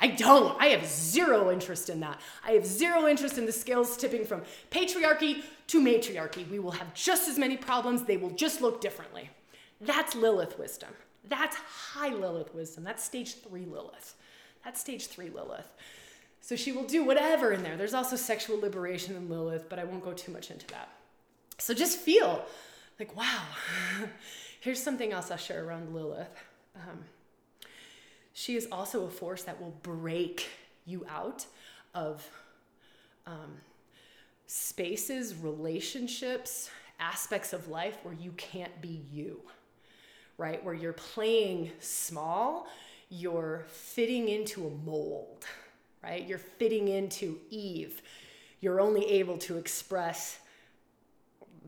I 0.00 0.08
don't. 0.08 0.60
I 0.60 0.66
have 0.68 0.84
zero 0.84 1.50
interest 1.50 1.88
in 1.88 2.00
that. 2.00 2.20
I 2.44 2.52
have 2.52 2.66
zero 2.66 3.06
interest 3.06 3.38
in 3.38 3.46
the 3.46 3.52
scales 3.52 3.96
tipping 3.96 4.24
from 4.24 4.42
patriarchy 4.70 5.42
to 5.68 5.80
matriarchy. 5.80 6.46
We 6.50 6.58
will 6.58 6.72
have 6.72 6.92
just 6.94 7.28
as 7.28 7.38
many 7.38 7.56
problems, 7.56 8.04
they 8.04 8.16
will 8.16 8.30
just 8.30 8.60
look 8.60 8.80
differently. 8.80 9.30
That's 9.80 10.14
Lilith 10.14 10.58
wisdom. 10.58 10.90
That's 11.28 11.56
high 11.56 12.10
Lilith 12.10 12.54
wisdom. 12.54 12.84
That's 12.84 13.02
stage 13.02 13.34
three 13.34 13.64
Lilith. 13.64 14.14
That's 14.64 14.80
stage 14.80 15.06
three 15.06 15.30
Lilith. 15.30 15.70
So 16.40 16.56
she 16.56 16.72
will 16.72 16.84
do 16.84 17.04
whatever 17.04 17.52
in 17.52 17.62
there. 17.62 17.76
There's 17.76 17.94
also 17.94 18.16
sexual 18.16 18.60
liberation 18.60 19.16
in 19.16 19.30
Lilith, 19.30 19.68
but 19.68 19.78
I 19.78 19.84
won't 19.84 20.04
go 20.04 20.12
too 20.12 20.32
much 20.32 20.50
into 20.50 20.66
that. 20.68 20.90
So 21.58 21.72
just 21.72 21.98
feel 21.98 22.44
like, 22.98 23.16
wow, 23.16 23.42
here's 24.60 24.82
something 24.82 25.12
else 25.12 25.30
I'll 25.30 25.38
share 25.38 25.64
around 25.64 25.94
Lilith. 25.94 26.28
Um, 26.76 27.04
she 28.34 28.56
is 28.56 28.68
also 28.72 29.06
a 29.06 29.10
force 29.10 29.44
that 29.44 29.60
will 29.62 29.76
break 29.82 30.48
you 30.86 31.06
out 31.10 31.46
of 31.94 32.28
um, 33.26 33.58
spaces, 34.46 35.34
relationships, 35.36 36.70
aspects 37.00 37.52
of 37.54 37.68
life 37.68 37.98
where 38.04 38.14
you 38.14 38.32
can't 38.32 38.80
be 38.82 39.02
you. 39.12 39.40
right? 40.38 40.62
Where 40.64 40.74
you're 40.74 40.92
playing 40.94 41.70
small, 41.80 42.66
you're 43.10 43.64
fitting 43.68 44.28
into 44.28 44.66
a 44.66 44.70
mold, 44.84 45.44
right? 46.02 46.26
You're 46.26 46.38
fitting 46.38 46.88
into 46.88 47.38
Eve. 47.50 48.02
You're 48.60 48.80
only 48.80 49.06
able 49.12 49.38
to 49.38 49.58
express 49.58 50.38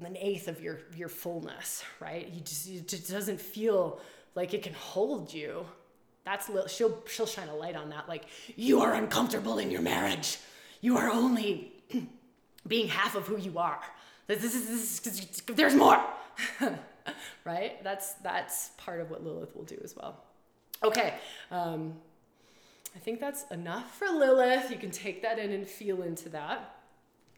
an 0.04 0.16
eighth 0.18 0.48
of 0.48 0.60
your 0.60 0.80
your 0.96 1.08
fullness, 1.08 1.84
right? 2.00 2.28
You 2.32 2.40
just 2.40 2.68
it 2.68 2.88
just 2.88 3.10
doesn't 3.10 3.40
feel 3.40 4.00
like 4.34 4.54
it 4.54 4.62
can 4.62 4.74
hold 4.74 5.32
you. 5.32 5.66
That's 6.26 6.50
she'll 6.74 7.02
she'll 7.06 7.26
shine 7.26 7.48
a 7.48 7.54
light 7.54 7.76
on 7.76 7.90
that. 7.90 8.08
Like 8.08 8.24
you 8.56 8.80
are 8.80 8.94
uncomfortable 8.94 9.58
in 9.58 9.70
your 9.70 9.80
marriage. 9.80 10.38
You 10.80 10.98
are 10.98 11.08
only 11.08 11.72
being 12.66 12.88
half 12.88 13.14
of 13.14 13.28
who 13.28 13.38
you 13.38 13.58
are. 13.58 13.80
This, 14.26 14.42
this, 14.42 14.98
this, 14.98 15.42
there's 15.46 15.76
more, 15.76 16.02
right? 17.44 17.82
That's 17.84 18.14
that's 18.14 18.70
part 18.76 19.00
of 19.00 19.08
what 19.08 19.22
Lilith 19.24 19.54
will 19.54 19.64
do 19.64 19.80
as 19.84 19.94
well. 19.94 20.24
Okay, 20.82 21.14
um, 21.52 21.94
I 22.96 22.98
think 22.98 23.20
that's 23.20 23.44
enough 23.52 23.96
for 23.96 24.08
Lilith. 24.08 24.68
You 24.68 24.78
can 24.78 24.90
take 24.90 25.22
that 25.22 25.38
in 25.38 25.52
and 25.52 25.64
feel 25.64 26.02
into 26.02 26.28
that. 26.30 26.74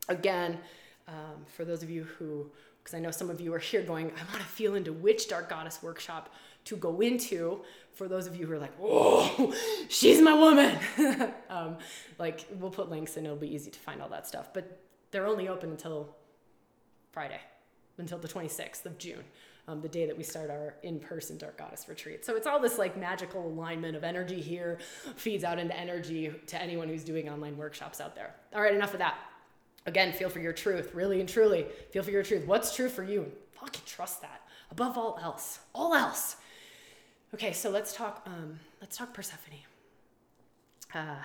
Again, 0.08 0.58
um, 1.06 1.44
for 1.54 1.66
those 1.66 1.82
of 1.82 1.90
you 1.90 2.04
who, 2.04 2.50
because 2.82 2.94
I 2.94 3.00
know 3.00 3.10
some 3.10 3.28
of 3.28 3.38
you 3.38 3.52
are 3.52 3.58
here 3.58 3.82
going, 3.82 4.06
I 4.06 4.24
want 4.30 4.40
to 4.40 4.48
feel 4.48 4.76
into 4.76 4.94
which 4.94 5.28
Dark 5.28 5.50
Goddess 5.50 5.82
workshop 5.82 6.32
to 6.68 6.76
go 6.76 7.00
into. 7.00 7.62
For 7.92 8.08
those 8.08 8.26
of 8.26 8.36
you 8.36 8.46
who 8.46 8.52
are 8.52 8.58
like, 8.58 8.74
oh, 8.80 9.54
she's 9.88 10.20
my 10.22 10.32
woman. 10.32 10.78
um, 11.50 11.78
like, 12.18 12.46
we'll 12.58 12.70
put 12.70 12.90
links 12.90 13.16
and 13.16 13.26
it'll 13.26 13.38
be 13.38 13.52
easy 13.52 13.70
to 13.70 13.78
find 13.78 14.00
all 14.00 14.08
that 14.10 14.26
stuff. 14.26 14.54
But 14.54 14.80
they're 15.10 15.26
only 15.26 15.48
open 15.48 15.70
until 15.70 16.14
Friday, 17.10 17.40
until 17.96 18.18
the 18.18 18.28
26th 18.28 18.86
of 18.86 18.98
June. 18.98 19.24
Um, 19.66 19.82
the 19.82 19.88
day 19.88 20.06
that 20.06 20.16
we 20.16 20.24
start 20.24 20.48
our 20.48 20.76
in-person 20.82 21.36
dark 21.36 21.58
goddess 21.58 21.90
retreat 21.90 22.24
so 22.24 22.36
it's 22.36 22.46
all 22.46 22.58
this 22.58 22.78
like 22.78 22.96
magical 22.96 23.46
alignment 23.46 23.96
of 23.96 24.02
energy 24.02 24.40
here 24.40 24.78
feeds 25.14 25.44
out 25.44 25.58
into 25.58 25.78
energy 25.78 26.32
to 26.46 26.62
anyone 26.62 26.88
who's 26.88 27.04
doing 27.04 27.28
online 27.28 27.54
workshops 27.58 28.00
out 28.00 28.14
there 28.14 28.34
all 28.54 28.62
right 28.62 28.74
enough 28.74 28.94
of 28.94 29.00
that 29.00 29.18
Again, 29.88 30.12
feel 30.12 30.28
for 30.28 30.38
your 30.38 30.52
truth, 30.52 30.94
really 30.94 31.18
and 31.18 31.26
truly. 31.26 31.64
Feel 31.92 32.02
for 32.02 32.10
your 32.10 32.22
truth. 32.22 32.46
What's 32.46 32.76
true 32.76 32.90
for 32.90 33.02
you? 33.02 33.32
Fucking 33.52 33.80
trust 33.86 34.20
that 34.20 34.42
above 34.70 34.98
all 34.98 35.18
else. 35.22 35.60
All 35.74 35.94
else. 35.94 36.36
Okay, 37.34 37.52
so 37.52 37.68
let's 37.68 37.94
talk. 37.94 38.22
Um, 38.24 38.58
let's 38.80 38.96
talk 38.96 39.12
Persephone. 39.12 39.58
Uh, 40.94 41.16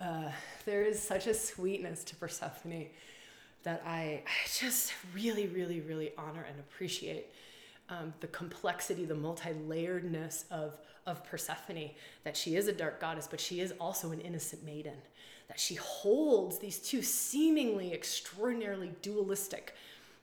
uh, 0.00 0.30
there 0.64 0.84
is 0.84 1.02
such 1.02 1.26
a 1.26 1.34
sweetness 1.34 2.04
to 2.04 2.14
Persephone 2.14 2.86
that 3.64 3.82
I, 3.84 4.22
I 4.24 4.48
just 4.56 4.92
really, 5.12 5.48
really, 5.48 5.80
really 5.80 6.12
honor 6.16 6.46
and 6.48 6.60
appreciate 6.60 7.26
um, 7.88 8.14
the 8.20 8.28
complexity, 8.28 9.04
the 9.04 9.16
multi-layeredness 9.16 10.44
of 10.50 10.76
of 11.08 11.24
Persephone. 11.24 11.90
That 12.22 12.36
she 12.36 12.54
is 12.54 12.68
a 12.68 12.72
dark 12.72 13.00
goddess, 13.00 13.26
but 13.28 13.40
she 13.40 13.58
is 13.58 13.74
also 13.80 14.12
an 14.12 14.20
innocent 14.20 14.64
maiden 14.64 14.98
that 15.48 15.58
she 15.58 15.74
holds 15.74 16.60
these 16.60 16.78
two 16.78 17.02
seemingly 17.02 17.92
extraordinarily 17.92 18.92
dualistic 19.02 19.74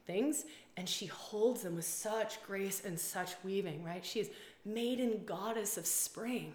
things 0.06 0.46
and 0.78 0.88
she 0.88 1.08
holds 1.08 1.64
them 1.64 1.76
with 1.76 1.86
such 1.86 2.42
grace 2.44 2.84
and 2.86 3.00
such 3.00 3.34
weaving, 3.44 3.84
right? 3.84 4.06
She 4.06 4.20
is 4.20 4.30
maiden 4.64 5.24
goddess 5.26 5.78
of 5.78 5.88
spring 5.88 6.54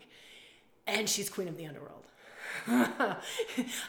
and 0.86 1.08
she's 1.08 1.28
queen 1.28 1.48
of 1.48 1.56
the 1.56 1.66
underworld. 1.66 2.04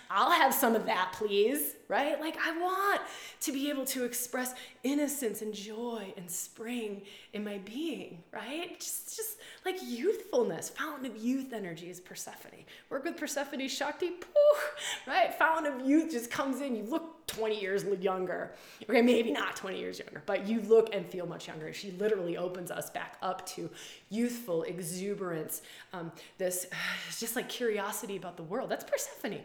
I'll 0.09 0.31
have 0.31 0.53
some 0.53 0.75
of 0.75 0.85
that, 0.87 1.13
please, 1.13 1.75
right? 1.93 2.19
Like, 2.19 2.35
I 2.43 2.57
want 2.59 3.01
to 3.41 3.51
be 3.51 3.69
able 3.69 3.85
to 3.85 4.03
express 4.03 4.55
innocence 4.83 5.43
and 5.43 5.53
joy 5.53 6.11
and 6.17 6.29
spring 6.29 7.03
in 7.33 7.43
my 7.43 7.59
being, 7.59 8.23
right? 8.31 8.79
Just, 8.79 9.15
just 9.15 9.37
like 9.63 9.77
youthfulness, 9.83 10.69
fountain 10.69 11.05
of 11.05 11.15
youth 11.17 11.53
energy 11.53 11.91
is 11.91 11.99
Persephone. 11.99 12.65
Work 12.89 13.03
with 13.05 13.15
Persephone, 13.15 13.67
Shakti, 13.67 14.09
poof, 14.09 14.75
right? 15.05 15.35
Fountain 15.35 15.81
of 15.81 15.87
youth 15.87 16.11
just 16.11 16.31
comes 16.31 16.61
in. 16.61 16.75
You 16.75 16.83
look 16.83 17.27
20 17.27 17.61
years 17.61 17.85
younger. 18.01 18.53
Okay, 18.89 19.03
maybe 19.03 19.29
not 19.29 19.55
20 19.55 19.77
years 19.77 19.99
younger, 19.99 20.23
but 20.25 20.47
you 20.47 20.61
look 20.61 20.95
and 20.95 21.05
feel 21.05 21.27
much 21.27 21.47
younger. 21.47 21.71
She 21.73 21.91
literally 21.91 22.37
opens 22.37 22.71
us 22.71 22.89
back 22.89 23.17
up 23.21 23.45
to 23.49 23.69
youthful 24.09 24.63
exuberance, 24.63 25.61
um, 25.93 26.11
this 26.39 26.65
just 27.19 27.35
like 27.35 27.49
curiosity 27.49 28.17
about 28.17 28.35
the 28.35 28.43
world. 28.43 28.71
That's 28.71 28.83
Persephone. 28.83 29.41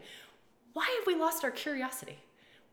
Why 0.73 0.87
have 0.97 1.05
we 1.05 1.13
lost 1.13 1.43
our 1.43 1.51
curiosity? 1.51 2.17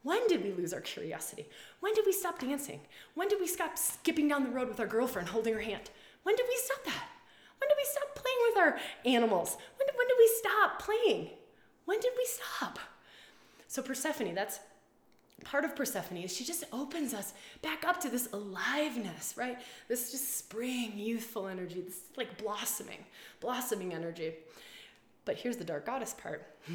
When 0.07 0.25
did 0.29 0.45
we 0.45 0.53
lose 0.53 0.73
our 0.73 0.81
curiosity? 0.81 1.49
When 1.81 1.93
did 1.93 2.07
we 2.07 2.13
stop 2.13 2.39
dancing? 2.39 2.79
When 3.17 3.27
did 3.27 3.41
we 3.41 3.49
stop 3.49 3.77
skipping 3.77 4.29
down 4.29 4.45
the 4.45 4.51
road 4.51 4.69
with 4.69 4.79
our 4.79 4.87
girlfriend 4.87 5.31
holding 5.31 5.53
her 5.53 5.61
hand? 5.61 5.91
When 6.23 6.37
did 6.37 6.47
we 6.49 6.57
stop 6.59 6.85
that? 6.85 7.09
When 7.59 7.69
did 7.69 7.77
we 7.77 7.85
stop 7.91 8.15
playing 8.15 8.39
with 8.47 8.57
our 8.57 8.79
animals? 9.05 9.57
When 9.77 9.85
did, 9.85 9.97
when 9.97 10.07
did 10.07 10.17
we 10.17 10.31
stop 10.39 10.81
playing? 10.81 11.31
When 11.87 11.99
did 11.99 12.13
we 12.17 12.25
stop? 12.25 12.79
So, 13.67 13.83
Persephone, 13.83 14.33
that's 14.37 14.61
part 15.43 15.65
of 15.65 15.75
Persephone 15.75 16.19
is 16.19 16.33
she 16.33 16.45
just 16.45 16.63
opens 16.73 17.13
us 17.13 17.33
back 17.61 17.85
up 17.85 17.99
to 18.03 18.09
this 18.09 18.29
aliveness, 18.33 19.35
right? 19.37 19.59
This 19.89 20.13
just 20.13 20.39
spring, 20.39 20.93
youthful 20.95 21.49
energy, 21.49 21.81
this 21.81 22.03
like 22.17 22.41
blossoming, 22.41 23.05
blossoming 23.41 23.93
energy. 23.93 24.35
But 25.25 25.35
here's 25.35 25.57
the 25.57 25.65
dark 25.65 25.85
goddess 25.85 26.15
part. 26.15 26.47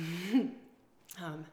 um, 1.23 1.45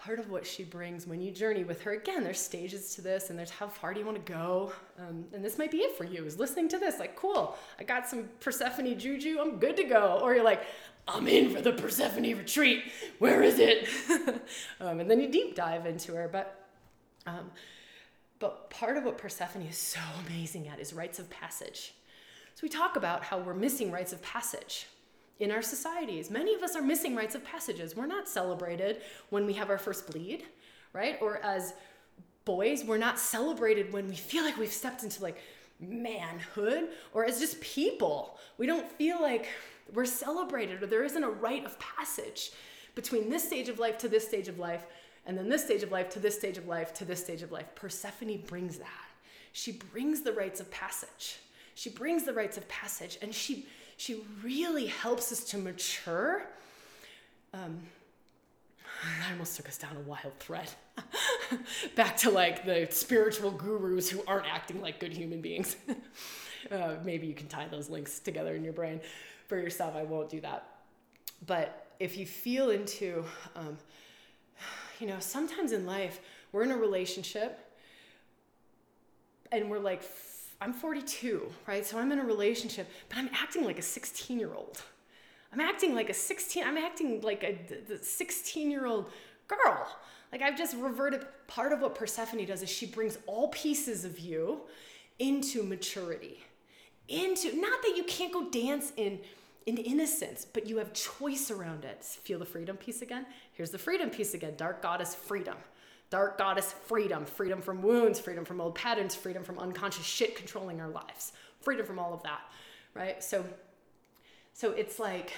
part 0.00 0.18
of 0.18 0.30
what 0.30 0.46
she 0.46 0.64
brings 0.64 1.06
when 1.06 1.20
you 1.20 1.30
journey 1.30 1.62
with 1.62 1.82
her 1.82 1.92
again 1.92 2.24
there's 2.24 2.40
stages 2.40 2.94
to 2.94 3.02
this 3.02 3.28
and 3.28 3.38
there's 3.38 3.50
how 3.50 3.68
far 3.68 3.92
do 3.92 4.00
you 4.00 4.06
want 4.06 4.24
to 4.24 4.32
go? 4.32 4.72
Um, 4.98 5.24
and 5.34 5.44
this 5.44 5.58
might 5.58 5.70
be 5.70 5.78
it 5.78 5.96
for 5.96 6.04
you 6.04 6.24
is 6.24 6.38
listening 6.38 6.68
to 6.70 6.78
this 6.78 6.98
like 6.98 7.16
cool 7.16 7.56
i 7.78 7.84
got 7.84 8.08
some 8.08 8.28
persephone 8.40 8.98
juju 8.98 9.38
i'm 9.40 9.58
good 9.58 9.76
to 9.76 9.84
go. 9.84 10.18
Or 10.22 10.34
you're 10.34 10.44
like 10.44 10.64
i'm 11.06 11.28
in 11.28 11.50
for 11.50 11.60
the 11.60 11.72
persephone 11.72 12.22
retreat 12.22 12.84
where 13.18 13.42
is 13.42 13.58
it? 13.58 13.88
Um, 14.80 15.00
and 15.00 15.10
then 15.10 15.20
you 15.20 15.30
deep 15.30 15.54
dive 15.54 15.86
into 15.86 16.14
her 16.14 16.28
but 16.28 16.68
um, 17.26 17.50
but 18.38 18.70
part 18.70 18.96
of 18.96 19.04
what 19.04 19.18
persephone 19.18 19.62
is 19.62 19.76
so 19.76 20.00
amazing 20.26 20.66
at 20.68 20.80
is 20.80 20.92
rites 20.94 21.18
of 21.18 21.28
passage. 21.28 21.94
So 22.54 22.60
we 22.62 22.68
talk 22.68 22.96
about 22.96 23.22
how 23.22 23.38
we're 23.38 23.54
missing 23.54 23.92
rites 23.92 24.12
of 24.12 24.22
passage 24.22 24.86
in 25.40 25.50
our 25.50 25.62
societies. 25.62 26.30
Many 26.30 26.54
of 26.54 26.62
us 26.62 26.76
are 26.76 26.82
missing 26.82 27.16
rites 27.16 27.34
of 27.34 27.44
passages. 27.44 27.96
We're 27.96 28.06
not 28.06 28.28
celebrated 28.28 29.00
when 29.30 29.46
we 29.46 29.54
have 29.54 29.70
our 29.70 29.78
first 29.78 30.10
bleed, 30.10 30.44
right? 30.92 31.18
Or 31.20 31.38
as 31.38 31.74
boys, 32.44 32.84
we're 32.84 32.98
not 32.98 33.18
celebrated 33.18 33.92
when 33.92 34.06
we 34.08 34.14
feel 34.14 34.44
like 34.44 34.58
we've 34.58 34.72
stepped 34.72 35.02
into 35.02 35.22
like 35.22 35.42
manhood 35.80 36.88
or 37.14 37.24
as 37.24 37.40
just 37.40 37.60
people. 37.60 38.38
We 38.58 38.66
don't 38.66 38.90
feel 38.92 39.20
like 39.20 39.48
we're 39.94 40.04
celebrated 40.04 40.82
or 40.82 40.86
there 40.86 41.04
isn't 41.04 41.24
a 41.24 41.30
rite 41.30 41.64
of 41.64 41.78
passage 41.78 42.52
between 42.94 43.30
this 43.30 43.44
stage 43.44 43.68
of 43.68 43.78
life 43.78 43.98
to 43.98 44.08
this 44.08 44.26
stage 44.26 44.48
of 44.48 44.58
life 44.58 44.84
and 45.26 45.36
then 45.36 45.48
this 45.48 45.64
stage 45.64 45.82
of 45.82 45.90
life 45.90 46.10
to 46.10 46.20
this 46.20 46.36
stage 46.36 46.58
of 46.58 46.66
life 46.68 46.92
to 46.94 47.04
this 47.04 47.20
stage 47.20 47.42
of 47.42 47.50
life. 47.50 47.66
Persephone 47.74 48.42
brings 48.46 48.78
that. 48.78 49.08
She 49.52 49.72
brings 49.72 50.22
the 50.22 50.32
rites 50.32 50.60
of 50.60 50.70
passage. 50.70 51.38
She 51.74 51.88
brings 51.88 52.24
the 52.24 52.32
rites 52.32 52.56
of 52.56 52.68
passage 52.68 53.18
and 53.22 53.34
she 53.34 53.66
she 54.00 54.22
really 54.42 54.86
helps 54.86 55.30
us 55.30 55.44
to 55.44 55.58
mature. 55.58 56.42
Um, 57.52 57.80
I 59.28 59.32
almost 59.32 59.56
took 59.56 59.68
us 59.68 59.76
down 59.76 59.94
a 59.94 60.00
wild 60.00 60.32
thread. 60.38 60.70
Back 61.96 62.16
to 62.18 62.30
like 62.30 62.64
the 62.64 62.88
spiritual 62.90 63.50
gurus 63.50 64.08
who 64.08 64.22
aren't 64.26 64.46
acting 64.46 64.80
like 64.80 65.00
good 65.00 65.12
human 65.12 65.42
beings. 65.42 65.76
uh, 66.70 66.94
maybe 67.04 67.26
you 67.26 67.34
can 67.34 67.46
tie 67.46 67.68
those 67.68 67.90
links 67.90 68.20
together 68.20 68.54
in 68.54 68.64
your 68.64 68.72
brain 68.72 69.02
for 69.48 69.58
yourself. 69.58 69.94
I 69.94 70.04
won't 70.04 70.30
do 70.30 70.40
that. 70.40 70.66
But 71.46 71.88
if 71.98 72.16
you 72.16 72.24
feel 72.24 72.70
into, 72.70 73.22
um, 73.54 73.76
you 74.98 75.08
know, 75.08 75.18
sometimes 75.18 75.72
in 75.72 75.84
life, 75.84 76.20
we're 76.52 76.62
in 76.62 76.70
a 76.70 76.76
relationship 76.78 77.70
and 79.52 79.68
we're 79.68 79.78
like 79.78 80.02
I'm 80.60 80.72
42, 80.72 81.50
right? 81.66 81.86
So 81.86 81.98
I'm 81.98 82.12
in 82.12 82.18
a 82.18 82.24
relationship, 82.24 82.88
but 83.08 83.18
I'm 83.18 83.30
acting 83.32 83.64
like 83.64 83.78
a 83.78 83.82
16 83.82 84.38
year 84.38 84.54
old. 84.54 84.82
I'm 85.52 85.60
acting 85.60 85.94
like 85.94 86.10
a 86.10 86.14
16, 86.14 86.64
I'm 86.64 86.76
acting 86.76 87.20
like 87.22 87.42
a 87.42 87.98
16 88.02 88.70
year 88.70 88.86
old 88.86 89.10
girl. 89.48 89.86
Like 90.32 90.42
I've 90.42 90.56
just 90.56 90.76
reverted. 90.76 91.26
Part 91.46 91.72
of 91.72 91.80
what 91.80 91.96
Persephone 91.96 92.44
does 92.46 92.62
is 92.62 92.70
she 92.70 92.86
brings 92.86 93.18
all 93.26 93.48
pieces 93.48 94.04
of 94.04 94.20
you 94.20 94.60
into 95.18 95.64
maturity. 95.64 96.44
Into, 97.08 97.60
not 97.60 97.82
that 97.82 97.96
you 97.96 98.04
can't 98.04 98.32
go 98.32 98.48
dance 98.50 98.92
in 98.96 99.18
in 99.66 99.76
innocence, 99.76 100.46
but 100.50 100.66
you 100.66 100.78
have 100.78 100.92
choice 100.92 101.50
around 101.50 101.84
it. 101.84 102.02
Feel 102.02 102.38
the 102.38 102.46
freedom 102.46 102.76
piece 102.76 103.02
again? 103.02 103.26
Here's 103.52 103.70
the 103.70 103.78
freedom 103.78 104.10
piece 104.10 104.34
again. 104.34 104.54
Dark 104.56 104.82
goddess 104.82 105.14
freedom. 105.14 105.56
Dark 106.10 106.38
goddess 106.38 106.74
freedom, 106.86 107.24
freedom 107.24 107.62
from 107.62 107.82
wounds, 107.82 108.18
freedom 108.18 108.44
from 108.44 108.60
old 108.60 108.74
patterns, 108.74 109.14
freedom 109.14 109.44
from 109.44 109.58
unconscious 109.58 110.04
shit 110.04 110.36
controlling 110.36 110.80
our 110.80 110.88
lives, 110.88 111.32
freedom 111.60 111.86
from 111.86 111.98
all 111.98 112.12
of 112.12 112.22
that, 112.24 112.40
right? 112.94 113.22
So, 113.22 113.44
so 114.52 114.72
it's 114.72 114.98
like 114.98 115.32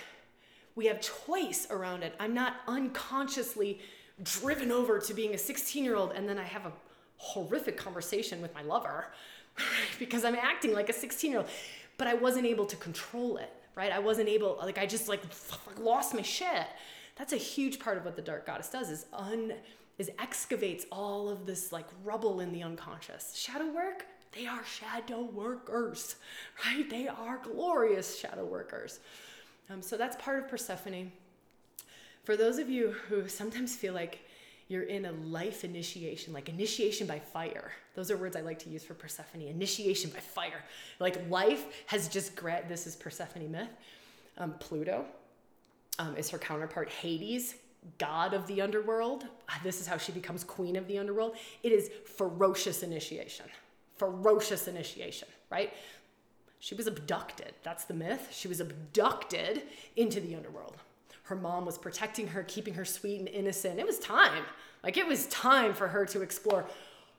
we 0.74 0.86
have 0.86 1.00
choice 1.00 1.66
around 1.70 2.02
it. 2.02 2.14
I'm 2.18 2.32
not 2.32 2.56
unconsciously 2.66 3.80
driven 4.22 4.72
over 4.72 4.98
to 4.98 5.14
being 5.14 5.34
a 5.34 5.38
16 5.38 5.84
year 5.84 5.96
old 5.96 6.12
and 6.12 6.26
then 6.28 6.38
I 6.38 6.44
have 6.44 6.64
a 6.64 6.72
horrific 7.18 7.76
conversation 7.76 8.40
with 8.40 8.54
my 8.54 8.62
lover 8.62 9.12
because 9.98 10.24
I'm 10.24 10.34
acting 10.34 10.72
like 10.72 10.88
a 10.88 10.92
16 10.94 11.30
year 11.30 11.40
old, 11.40 11.50
but 11.98 12.06
I 12.06 12.14
wasn't 12.14 12.46
able 12.46 12.64
to 12.66 12.76
control 12.76 13.36
it, 13.36 13.52
right? 13.74 13.92
I 13.92 13.98
wasn't 13.98 14.28
able, 14.28 14.56
like, 14.60 14.78
I 14.78 14.86
just 14.86 15.06
like 15.06 15.20
lost 15.78 16.14
my 16.14 16.22
shit. 16.22 16.66
That's 17.16 17.34
a 17.34 17.36
huge 17.36 17.78
part 17.78 17.98
of 17.98 18.06
what 18.06 18.16
the 18.16 18.22
dark 18.22 18.46
goddess 18.46 18.70
does 18.70 18.90
is 18.90 19.04
un 19.12 19.52
is 19.98 20.10
excavates 20.18 20.86
all 20.90 21.28
of 21.28 21.46
this 21.46 21.72
like 21.72 21.86
rubble 22.04 22.40
in 22.40 22.52
the 22.52 22.62
unconscious. 22.62 23.36
Shadow 23.36 23.72
work, 23.72 24.06
they 24.32 24.46
are 24.46 24.64
shadow 24.64 25.22
workers, 25.22 26.16
right? 26.66 26.88
They 26.88 27.08
are 27.08 27.40
glorious 27.42 28.18
shadow 28.18 28.44
workers. 28.44 29.00
Um, 29.70 29.82
so 29.82 29.96
that's 29.96 30.16
part 30.16 30.42
of 30.42 30.48
Persephone. 30.48 31.12
For 32.24 32.36
those 32.36 32.58
of 32.58 32.68
you 32.68 32.94
who 33.08 33.28
sometimes 33.28 33.74
feel 33.74 33.94
like 33.94 34.20
you're 34.68 34.84
in 34.84 35.04
a 35.04 35.12
life 35.12 35.64
initiation, 35.64 36.32
like 36.32 36.48
initiation 36.48 37.06
by 37.06 37.18
fire. 37.18 37.72
Those 37.94 38.10
are 38.10 38.16
words 38.16 38.36
I 38.36 38.40
like 38.40 38.58
to 38.60 38.70
use 38.70 38.82
for 38.82 38.94
Persephone. 38.94 39.42
Initiation 39.42 40.10
by 40.10 40.20
fire. 40.20 40.64
Like 40.98 41.28
life 41.28 41.66
has 41.86 42.08
just 42.08 42.34
gra- 42.34 42.64
this 42.68 42.86
is 42.86 42.96
Persephone 42.96 43.50
myth. 43.50 43.68
Um, 44.38 44.54
Pluto 44.60 45.04
um, 45.98 46.16
is 46.16 46.30
her 46.30 46.38
counterpart. 46.38 46.88
Hades, 46.88 47.56
god 47.98 48.34
of 48.34 48.46
the 48.46 48.60
underworld. 48.60 49.24
Ah, 49.48 49.60
this 49.62 49.80
is 49.80 49.86
how 49.86 49.96
she 49.96 50.12
becomes 50.12 50.44
queen 50.44 50.76
of 50.76 50.86
the 50.86 50.98
underworld. 50.98 51.36
It 51.62 51.72
is 51.72 51.90
ferocious 52.16 52.82
initiation. 52.82 53.46
Ferocious 53.96 54.68
initiation, 54.68 55.28
right? 55.50 55.72
She 56.60 56.74
was 56.74 56.86
abducted. 56.86 57.54
That's 57.64 57.84
the 57.84 57.94
myth. 57.94 58.28
She 58.30 58.48
was 58.48 58.60
abducted 58.60 59.62
into 59.96 60.20
the 60.20 60.34
underworld. 60.34 60.76
Her 61.24 61.36
mom 61.36 61.66
was 61.66 61.78
protecting 61.78 62.28
her, 62.28 62.42
keeping 62.44 62.74
her 62.74 62.84
sweet 62.84 63.18
and 63.18 63.28
innocent. 63.28 63.78
It 63.78 63.86
was 63.86 63.98
time. 63.98 64.44
Like 64.82 64.96
it 64.96 65.06
was 65.06 65.26
time 65.26 65.74
for 65.74 65.88
her 65.88 66.04
to 66.06 66.22
explore 66.22 66.66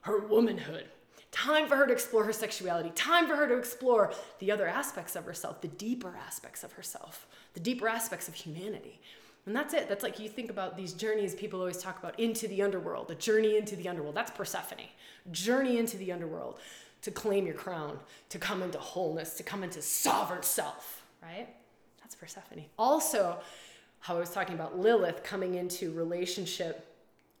her 0.02 0.18
womanhood. 0.18 0.86
Time 1.30 1.66
for 1.66 1.76
her 1.76 1.86
to 1.86 1.92
explore 1.92 2.24
her 2.24 2.32
sexuality. 2.32 2.90
Time 2.94 3.26
for 3.26 3.34
her 3.34 3.48
to 3.48 3.56
explore 3.56 4.12
the 4.38 4.52
other 4.52 4.68
aspects 4.68 5.16
of 5.16 5.24
herself, 5.24 5.60
the 5.60 5.68
deeper 5.68 6.14
aspects 6.16 6.62
of 6.62 6.72
herself, 6.72 7.26
the 7.54 7.60
deeper 7.60 7.88
aspects 7.88 8.28
of 8.28 8.34
humanity. 8.34 9.00
And 9.46 9.54
that's 9.54 9.74
it. 9.74 9.88
That's 9.88 10.02
like 10.02 10.18
you 10.18 10.28
think 10.28 10.50
about 10.50 10.76
these 10.76 10.92
journeys 10.94 11.34
people 11.34 11.60
always 11.60 11.76
talk 11.76 11.98
about 11.98 12.18
into 12.18 12.48
the 12.48 12.62
underworld, 12.62 13.10
a 13.10 13.14
journey 13.14 13.56
into 13.58 13.76
the 13.76 13.88
underworld. 13.88 14.14
That's 14.14 14.30
Persephone. 14.30 14.86
Journey 15.30 15.78
into 15.78 15.98
the 15.98 16.12
underworld 16.12 16.58
to 17.02 17.10
claim 17.10 17.44
your 17.44 17.54
crown, 17.54 17.98
to 18.30 18.38
come 18.38 18.62
into 18.62 18.78
wholeness, 18.78 19.34
to 19.34 19.42
come 19.42 19.62
into 19.62 19.82
sovereign 19.82 20.42
self, 20.42 21.04
right? 21.22 21.48
That's 22.00 22.14
Persephone. 22.14 22.64
Also, 22.78 23.38
how 24.00 24.16
I 24.16 24.20
was 24.20 24.30
talking 24.30 24.54
about 24.54 24.78
Lilith 24.78 25.22
coming 25.22 25.56
into 25.56 25.92
relationship, 25.92 26.86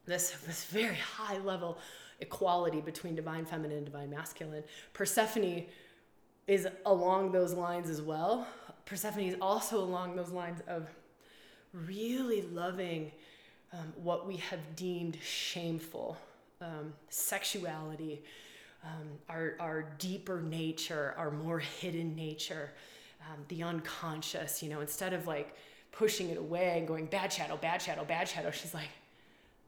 this, 0.04 0.32
this 0.46 0.64
very 0.64 0.96
high 0.96 1.38
level 1.38 1.78
equality 2.20 2.80
between 2.80 3.14
divine 3.14 3.46
feminine 3.46 3.78
and 3.78 3.86
divine 3.86 4.10
masculine. 4.10 4.62
Persephone 4.92 5.64
is 6.46 6.68
along 6.84 7.32
those 7.32 7.54
lines 7.54 7.88
as 7.88 8.02
well. 8.02 8.46
Persephone 8.84 9.24
is 9.24 9.36
also 9.40 9.82
along 9.82 10.16
those 10.16 10.30
lines 10.30 10.60
of 10.68 10.88
really 11.86 12.42
loving 12.42 13.12
um, 13.72 13.92
what 13.96 14.26
we 14.26 14.36
have 14.36 14.76
deemed 14.76 15.18
shameful 15.22 16.16
um, 16.60 16.92
sexuality, 17.08 18.22
um, 18.84 19.08
our, 19.28 19.54
our 19.58 19.86
deeper 19.98 20.40
nature, 20.40 21.14
our 21.16 21.30
more 21.30 21.58
hidden 21.58 22.14
nature, 22.14 22.70
um, 23.22 23.44
the 23.48 23.62
unconscious, 23.62 24.62
you 24.62 24.68
know, 24.68 24.80
instead 24.80 25.12
of 25.12 25.26
like 25.26 25.56
pushing 25.92 26.30
it 26.30 26.38
away 26.38 26.78
and 26.78 26.86
going, 26.86 27.06
bad 27.06 27.32
shadow, 27.32 27.56
bad 27.56 27.80
shadow, 27.80 28.04
bad 28.04 28.28
shadow, 28.28 28.50
she's 28.50 28.74
like, 28.74 28.88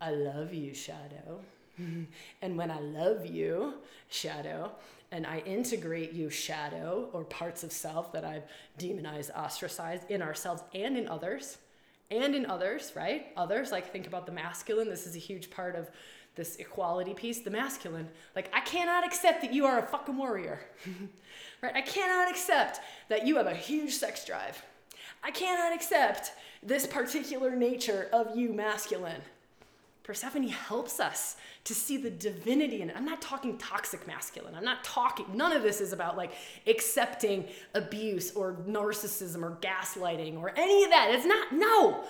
I 0.00 0.10
love 0.10 0.52
you, 0.52 0.74
shadow. 0.74 1.40
and 2.42 2.56
when 2.56 2.70
I 2.70 2.80
love 2.80 3.26
you, 3.26 3.74
shadow, 4.08 4.72
and 5.12 5.26
I 5.26 5.38
integrate 5.40 6.12
you, 6.12 6.30
shadow, 6.30 7.08
or 7.12 7.24
parts 7.24 7.62
of 7.64 7.72
self 7.72 8.12
that 8.12 8.24
I've 8.24 8.42
demonized, 8.76 9.30
ostracized 9.30 10.10
in 10.10 10.20
ourselves 10.22 10.62
and 10.74 10.96
in 10.96 11.08
others, 11.08 11.58
and 12.10 12.34
in 12.34 12.46
others, 12.46 12.92
right? 12.94 13.26
Others, 13.36 13.72
like 13.72 13.92
think 13.92 14.06
about 14.06 14.26
the 14.26 14.32
masculine. 14.32 14.88
This 14.88 15.06
is 15.06 15.16
a 15.16 15.20
huge 15.20 15.50
part 15.50 15.76
of 15.76 15.90
this 16.36 16.56
equality 16.56 17.14
piece. 17.14 17.40
The 17.40 17.50
masculine, 17.50 18.08
like, 18.34 18.50
I 18.52 18.60
cannot 18.60 19.04
accept 19.04 19.40
that 19.40 19.52
you 19.52 19.64
are 19.64 19.78
a 19.78 19.82
fucking 19.82 20.16
warrior, 20.16 20.60
right? 21.62 21.74
I 21.74 21.80
cannot 21.80 22.30
accept 22.30 22.80
that 23.08 23.26
you 23.26 23.36
have 23.36 23.46
a 23.46 23.54
huge 23.54 23.94
sex 23.94 24.24
drive. 24.24 24.62
I 25.24 25.30
cannot 25.30 25.74
accept 25.74 26.32
this 26.62 26.86
particular 26.86 27.56
nature 27.56 28.08
of 28.12 28.36
you, 28.36 28.52
masculine. 28.52 29.22
Persephone 30.06 30.46
helps 30.46 31.00
us 31.00 31.34
to 31.64 31.74
see 31.74 31.96
the 31.96 32.10
divinity 32.10 32.80
in 32.80 32.90
it. 32.90 32.96
I'm 32.96 33.04
not 33.04 33.20
talking 33.20 33.58
toxic 33.58 34.06
masculine. 34.06 34.54
I'm 34.54 34.64
not 34.64 34.84
talking, 34.84 35.26
none 35.34 35.50
of 35.50 35.64
this 35.64 35.80
is 35.80 35.92
about 35.92 36.16
like 36.16 36.30
accepting 36.68 37.44
abuse 37.74 38.30
or 38.30 38.52
narcissism 38.68 39.42
or 39.42 39.58
gaslighting 39.60 40.38
or 40.38 40.52
any 40.56 40.84
of 40.84 40.90
that. 40.90 41.08
It's 41.10 41.26
not, 41.26 41.52
no. 41.52 42.04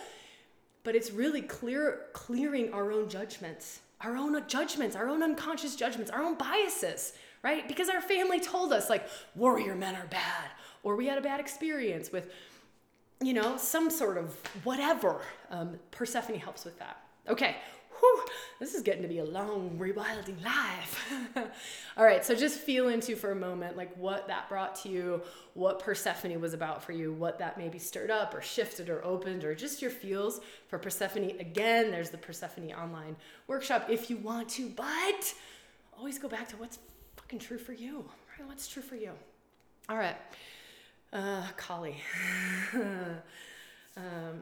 But 0.84 0.94
it's 0.94 1.10
really 1.10 1.40
clear, 1.40 2.00
clearing 2.12 2.70
our 2.74 2.92
own 2.92 3.08
judgments, 3.08 3.80
our 4.02 4.14
own 4.14 4.46
judgments, 4.46 4.94
our 4.94 5.08
own 5.08 5.22
unconscious 5.22 5.74
judgments, 5.74 6.10
our 6.10 6.22
own 6.22 6.36
biases, 6.36 7.14
right? 7.42 7.66
Because 7.66 7.88
our 7.88 8.02
family 8.02 8.40
told 8.40 8.74
us 8.74 8.90
like 8.90 9.08
warrior 9.34 9.74
men 9.74 9.96
are 9.96 10.06
bad, 10.08 10.50
or 10.82 10.96
we 10.96 11.06
had 11.06 11.16
a 11.16 11.22
bad 11.22 11.40
experience 11.40 12.12
with, 12.12 12.30
you 13.22 13.32
know, 13.32 13.56
some 13.56 13.88
sort 13.88 14.18
of 14.18 14.38
whatever. 14.64 15.22
Um, 15.50 15.78
Persephone 15.92 16.36
helps 16.36 16.66
with 16.66 16.78
that. 16.78 17.00
Okay, 17.28 17.56
whew, 17.98 18.24
this 18.58 18.74
is 18.74 18.82
getting 18.82 19.02
to 19.02 19.08
be 19.08 19.18
a 19.18 19.24
long, 19.24 19.76
rewilding 19.78 20.42
life. 20.44 21.12
All 21.96 22.04
right, 22.04 22.24
so 22.24 22.34
just 22.34 22.58
feel 22.58 22.88
into 22.88 23.16
for 23.16 23.32
a 23.32 23.36
moment 23.36 23.76
like 23.76 23.96
what 23.96 24.28
that 24.28 24.48
brought 24.48 24.74
to 24.82 24.88
you, 24.88 25.22
what 25.54 25.78
Persephone 25.78 26.40
was 26.40 26.54
about 26.54 26.82
for 26.82 26.92
you, 26.92 27.12
what 27.12 27.38
that 27.38 27.58
maybe 27.58 27.78
stirred 27.78 28.10
up 28.10 28.34
or 28.34 28.42
shifted 28.42 28.88
or 28.88 29.04
opened, 29.04 29.44
or 29.44 29.54
just 29.54 29.82
your 29.82 29.90
feels 29.90 30.40
for 30.68 30.78
Persephone. 30.78 31.30
Again, 31.40 31.90
there's 31.90 32.10
the 32.10 32.18
Persephone 32.18 32.72
online 32.72 33.16
workshop 33.46 33.88
if 33.90 34.10
you 34.10 34.16
want 34.18 34.48
to, 34.50 34.68
but 34.68 35.34
always 35.98 36.18
go 36.18 36.28
back 36.28 36.48
to 36.48 36.56
what's 36.56 36.78
fucking 37.16 37.38
true 37.38 37.58
for 37.58 37.72
you, 37.72 38.04
right? 38.38 38.46
What's 38.46 38.68
true 38.68 38.82
for 38.82 38.96
you? 38.96 39.12
All 39.88 39.96
right, 39.96 40.16
uh, 41.12 41.46
Kali. 41.56 41.96
um, 43.96 44.40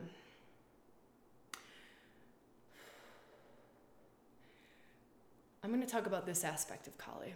I'm 5.65 5.71
going 5.71 5.81
to 5.81 5.91
talk 5.91 6.05
about 6.05 6.27
this 6.27 6.45
aspect 6.45 6.87
of 6.87 6.99
Kali. 6.99 7.33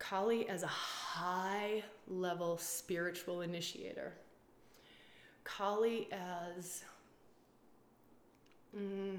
Kali 0.00 0.48
as 0.48 0.64
a 0.64 0.66
high 0.66 1.84
level 2.08 2.58
spiritual 2.58 3.42
initiator. 3.42 4.12
Kali 5.44 6.08
as 6.10 6.82
mm, 8.76 9.18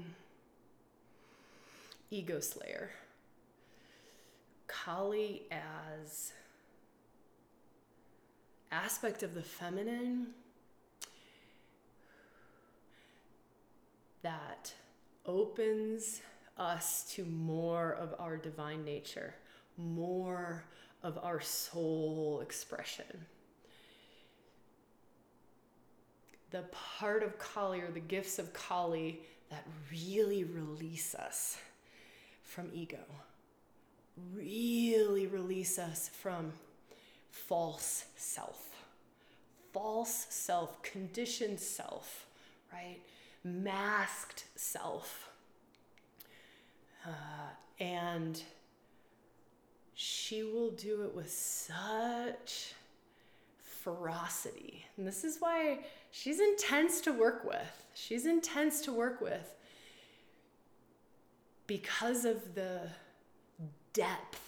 ego 2.10 2.40
slayer. 2.40 2.90
Kali 4.66 5.44
as 5.50 6.34
aspect 8.70 9.22
of 9.22 9.32
the 9.34 9.42
feminine 9.42 10.26
that 14.20 14.74
opens 15.28 16.22
us 16.56 17.04
to 17.12 17.24
more 17.24 17.92
of 17.92 18.14
our 18.18 18.36
divine 18.36 18.84
nature, 18.84 19.34
more 19.76 20.64
of 21.02 21.18
our 21.22 21.40
soul 21.40 22.40
expression. 22.42 23.26
The 26.50 26.64
part 26.72 27.22
of 27.22 27.38
Kali 27.38 27.80
or 27.80 27.90
the 27.90 28.00
gifts 28.00 28.38
of 28.38 28.52
Kali 28.52 29.20
that 29.50 29.66
really 29.92 30.44
release 30.44 31.14
us 31.14 31.58
from 32.42 32.70
ego, 32.72 33.04
really 34.34 35.26
release 35.26 35.78
us 35.78 36.08
from 36.08 36.52
false 37.30 38.06
self, 38.16 38.70
false 39.72 40.26
self, 40.30 40.82
conditioned 40.82 41.60
self, 41.60 42.26
right? 42.72 42.98
Masked 43.48 44.44
self. 44.54 45.30
Uh, 47.06 47.10
and 47.80 48.42
she 49.94 50.42
will 50.42 50.70
do 50.70 51.02
it 51.02 51.14
with 51.14 51.30
such 51.30 52.74
ferocity. 53.58 54.84
And 54.96 55.06
this 55.06 55.24
is 55.24 55.38
why 55.38 55.80
she's 56.10 56.40
intense 56.40 57.00
to 57.02 57.12
work 57.12 57.44
with. 57.44 57.86
She's 57.94 58.26
intense 58.26 58.80
to 58.82 58.92
work 58.92 59.20
with 59.20 59.54
because 61.66 62.24
of 62.24 62.54
the 62.54 62.80
depth 63.92 64.42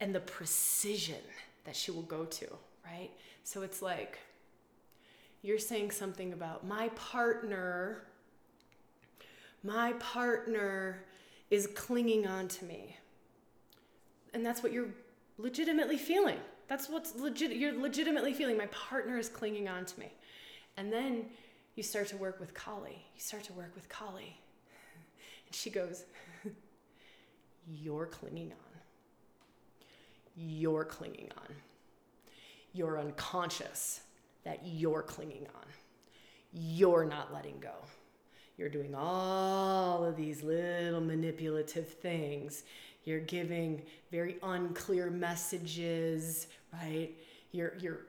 and 0.00 0.14
the 0.14 0.20
precision 0.20 1.22
that 1.64 1.76
she 1.76 1.90
will 1.90 2.02
go 2.02 2.24
to, 2.24 2.46
right? 2.84 3.10
So 3.44 3.62
it's 3.62 3.80
like, 3.80 4.18
you're 5.42 5.58
saying 5.58 5.90
something 5.90 6.32
about 6.32 6.66
my 6.66 6.88
partner, 6.90 8.04
my 9.62 9.92
partner 9.94 11.04
is 11.50 11.66
clinging 11.66 12.26
on 12.26 12.48
to 12.48 12.64
me. 12.64 12.96
and 14.34 14.46
that's 14.46 14.62
what 14.62 14.72
you're 14.72 14.88
legitimately 15.36 15.98
feeling. 15.98 16.38
That's 16.68 16.88
what's 16.88 17.14
legit. 17.16 17.52
You're 17.52 17.78
legitimately 17.78 18.32
feeling 18.32 18.56
my 18.56 18.66
partner 18.66 19.18
is 19.18 19.28
clinging 19.28 19.68
on 19.68 19.84
to 19.84 20.00
me. 20.00 20.10
And 20.78 20.90
then 20.90 21.26
you 21.74 21.82
start 21.82 22.08
to 22.08 22.16
work 22.16 22.40
with 22.40 22.54
Kali. 22.54 23.04
You 23.14 23.20
start 23.20 23.44
to 23.44 23.52
work 23.52 23.72
with 23.74 23.90
Kali. 23.90 24.38
And 25.46 25.54
she 25.54 25.68
goes, 25.68 26.04
You're 27.68 28.06
clinging 28.06 28.52
on. 28.52 28.80
You're 30.34 30.84
clinging 30.84 31.30
on. 31.36 31.54
You're 32.72 32.98
unconscious 32.98 34.00
that 34.44 34.60
you're 34.64 35.02
clinging 35.02 35.46
on. 35.54 35.64
You're 36.52 37.04
not 37.04 37.32
letting 37.32 37.58
go. 37.60 37.74
You're 38.56 38.68
doing 38.68 38.94
all 38.94 40.04
of 40.04 40.16
these 40.16 40.42
little 40.42 41.00
manipulative 41.00 41.88
things. 41.88 42.64
You're 43.04 43.20
giving 43.20 43.82
very 44.10 44.36
unclear 44.42 45.10
messages, 45.10 46.48
right? 46.72 47.10
Your, 47.52 47.72
your 47.78 48.00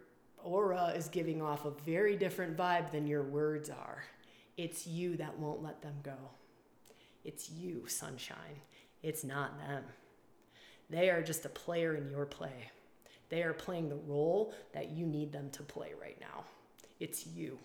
aura 0.43 0.93
is 0.95 1.07
giving 1.07 1.41
off 1.41 1.65
a 1.65 1.72
very 1.85 2.15
different 2.18 2.57
vibe 2.57 2.91
than 2.91 3.07
your 3.07 3.23
words 3.23 3.69
are. 3.69 4.03
It's 4.57 4.85
you 4.85 5.15
that 5.18 5.38
won't 5.39 5.64
let 5.64 5.81
them 5.81 5.95
go. 6.03 6.18
It's 7.23 7.49
you, 7.49 7.88
sunshine. 7.88 8.61
It's 9.01 9.23
not 9.23 9.57
them. 9.60 9.84
They 10.89 11.10
are 11.10 11.23
just 11.23 11.45
a 11.45 11.49
player 11.49 11.95
in 11.95 12.10
your 12.10 12.26
play. 12.26 12.69
They 13.34 13.41
are 13.41 13.53
playing 13.53 13.89
the 13.89 13.95
role 13.95 14.53
that 14.73 14.91
you 14.91 15.07
need 15.07 15.31
them 15.31 15.49
to 15.53 15.64
play 15.64 15.93
right 15.99 16.19
now. 16.22 16.43
It's 16.99 17.26
you. 17.26 17.57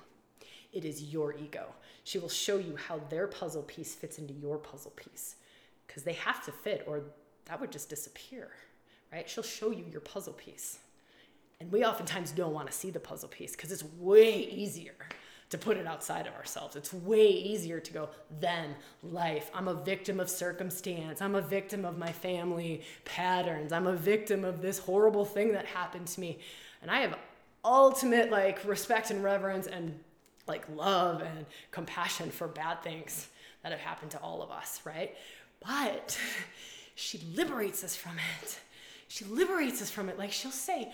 It 0.72 0.86
is 0.86 1.12
your 1.12 1.34
ego. 1.36 1.66
She 2.04 2.18
will 2.18 2.30
show 2.30 2.56
you 2.56 2.74
how 2.74 3.02
their 3.10 3.26
puzzle 3.26 3.64
piece 3.64 3.94
fits 3.94 4.18
into 4.18 4.32
your 4.32 4.56
puzzle 4.56 4.92
piece 4.92 5.36
because 5.86 6.04
they 6.04 6.14
have 6.14 6.42
to 6.46 6.52
fit 6.52 6.84
or 6.86 7.02
that 7.44 7.60
would 7.60 7.70
just 7.70 7.90
disappear, 7.90 8.48
right? 9.12 9.28
She'll 9.28 9.44
show 9.44 9.70
you 9.70 9.84
your 9.92 10.00
puzzle 10.00 10.32
piece. 10.32 10.78
And 11.60 11.70
we 11.70 11.84
oftentimes 11.84 12.30
don't 12.30 12.54
want 12.54 12.68
to 12.68 12.72
see 12.72 12.88
the 12.88 12.98
puzzle 12.98 13.28
piece 13.28 13.54
because 13.54 13.70
it's 13.70 13.84
way 13.98 14.44
easier 14.44 14.94
to 15.50 15.58
put 15.58 15.76
it 15.76 15.86
outside 15.86 16.26
of 16.26 16.34
ourselves. 16.34 16.76
It's 16.76 16.92
way 16.92 17.28
easier 17.28 17.80
to 17.80 17.92
go, 17.92 18.08
then 18.40 18.74
life. 19.02 19.50
I'm 19.54 19.68
a 19.68 19.74
victim 19.74 20.20
of 20.20 20.28
circumstance. 20.28 21.22
I'm 21.22 21.34
a 21.34 21.40
victim 21.40 21.84
of 21.84 21.96
my 21.96 22.12
family 22.12 22.82
patterns. 23.04 23.72
I'm 23.72 23.86
a 23.86 23.94
victim 23.94 24.44
of 24.44 24.60
this 24.60 24.78
horrible 24.78 25.24
thing 25.24 25.52
that 25.52 25.64
happened 25.64 26.06
to 26.08 26.20
me. 26.20 26.38
And 26.82 26.90
I 26.90 27.00
have 27.00 27.16
ultimate 27.64 28.30
like 28.30 28.64
respect 28.64 29.10
and 29.10 29.24
reverence 29.24 29.66
and 29.66 29.98
like 30.46 30.64
love 30.74 31.22
and 31.22 31.46
compassion 31.70 32.30
for 32.30 32.48
bad 32.48 32.82
things 32.82 33.28
that 33.62 33.72
have 33.72 33.80
happened 33.80 34.10
to 34.12 34.18
all 34.18 34.42
of 34.42 34.50
us, 34.50 34.80
right? 34.84 35.14
But 35.60 36.18
she 36.94 37.20
liberates 37.34 37.82
us 37.84 37.96
from 37.96 38.16
it. 38.42 38.60
She 39.08 39.24
liberates 39.24 39.80
us 39.80 39.90
from 39.90 40.08
it. 40.08 40.18
Like 40.18 40.32
she'll 40.32 40.50
say, 40.50 40.92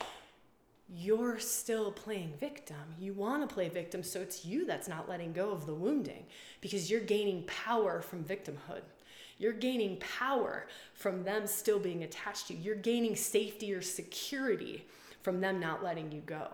You're 0.88 1.38
still 1.38 1.90
playing 1.90 2.34
victim. 2.38 2.76
You 2.98 3.14
want 3.14 3.48
to 3.48 3.52
play 3.52 3.68
victim, 3.68 4.02
so 4.02 4.20
it's 4.20 4.44
you 4.44 4.66
that's 4.66 4.88
not 4.88 5.08
letting 5.08 5.32
go 5.32 5.50
of 5.50 5.66
the 5.66 5.74
wounding 5.74 6.24
because 6.60 6.90
you're 6.90 7.00
gaining 7.00 7.44
power 7.44 8.02
from 8.02 8.22
victimhood. 8.24 8.82
You're 9.38 9.52
gaining 9.52 9.96
power 9.96 10.66
from 10.92 11.24
them 11.24 11.46
still 11.46 11.78
being 11.78 12.04
attached 12.04 12.48
to 12.48 12.54
you. 12.54 12.60
You're 12.60 12.74
gaining 12.76 13.16
safety 13.16 13.72
or 13.74 13.82
security 13.82 14.86
from 15.22 15.40
them 15.40 15.58
not 15.58 15.82
letting 15.82 16.12
you 16.12 16.20
go. 16.20 16.48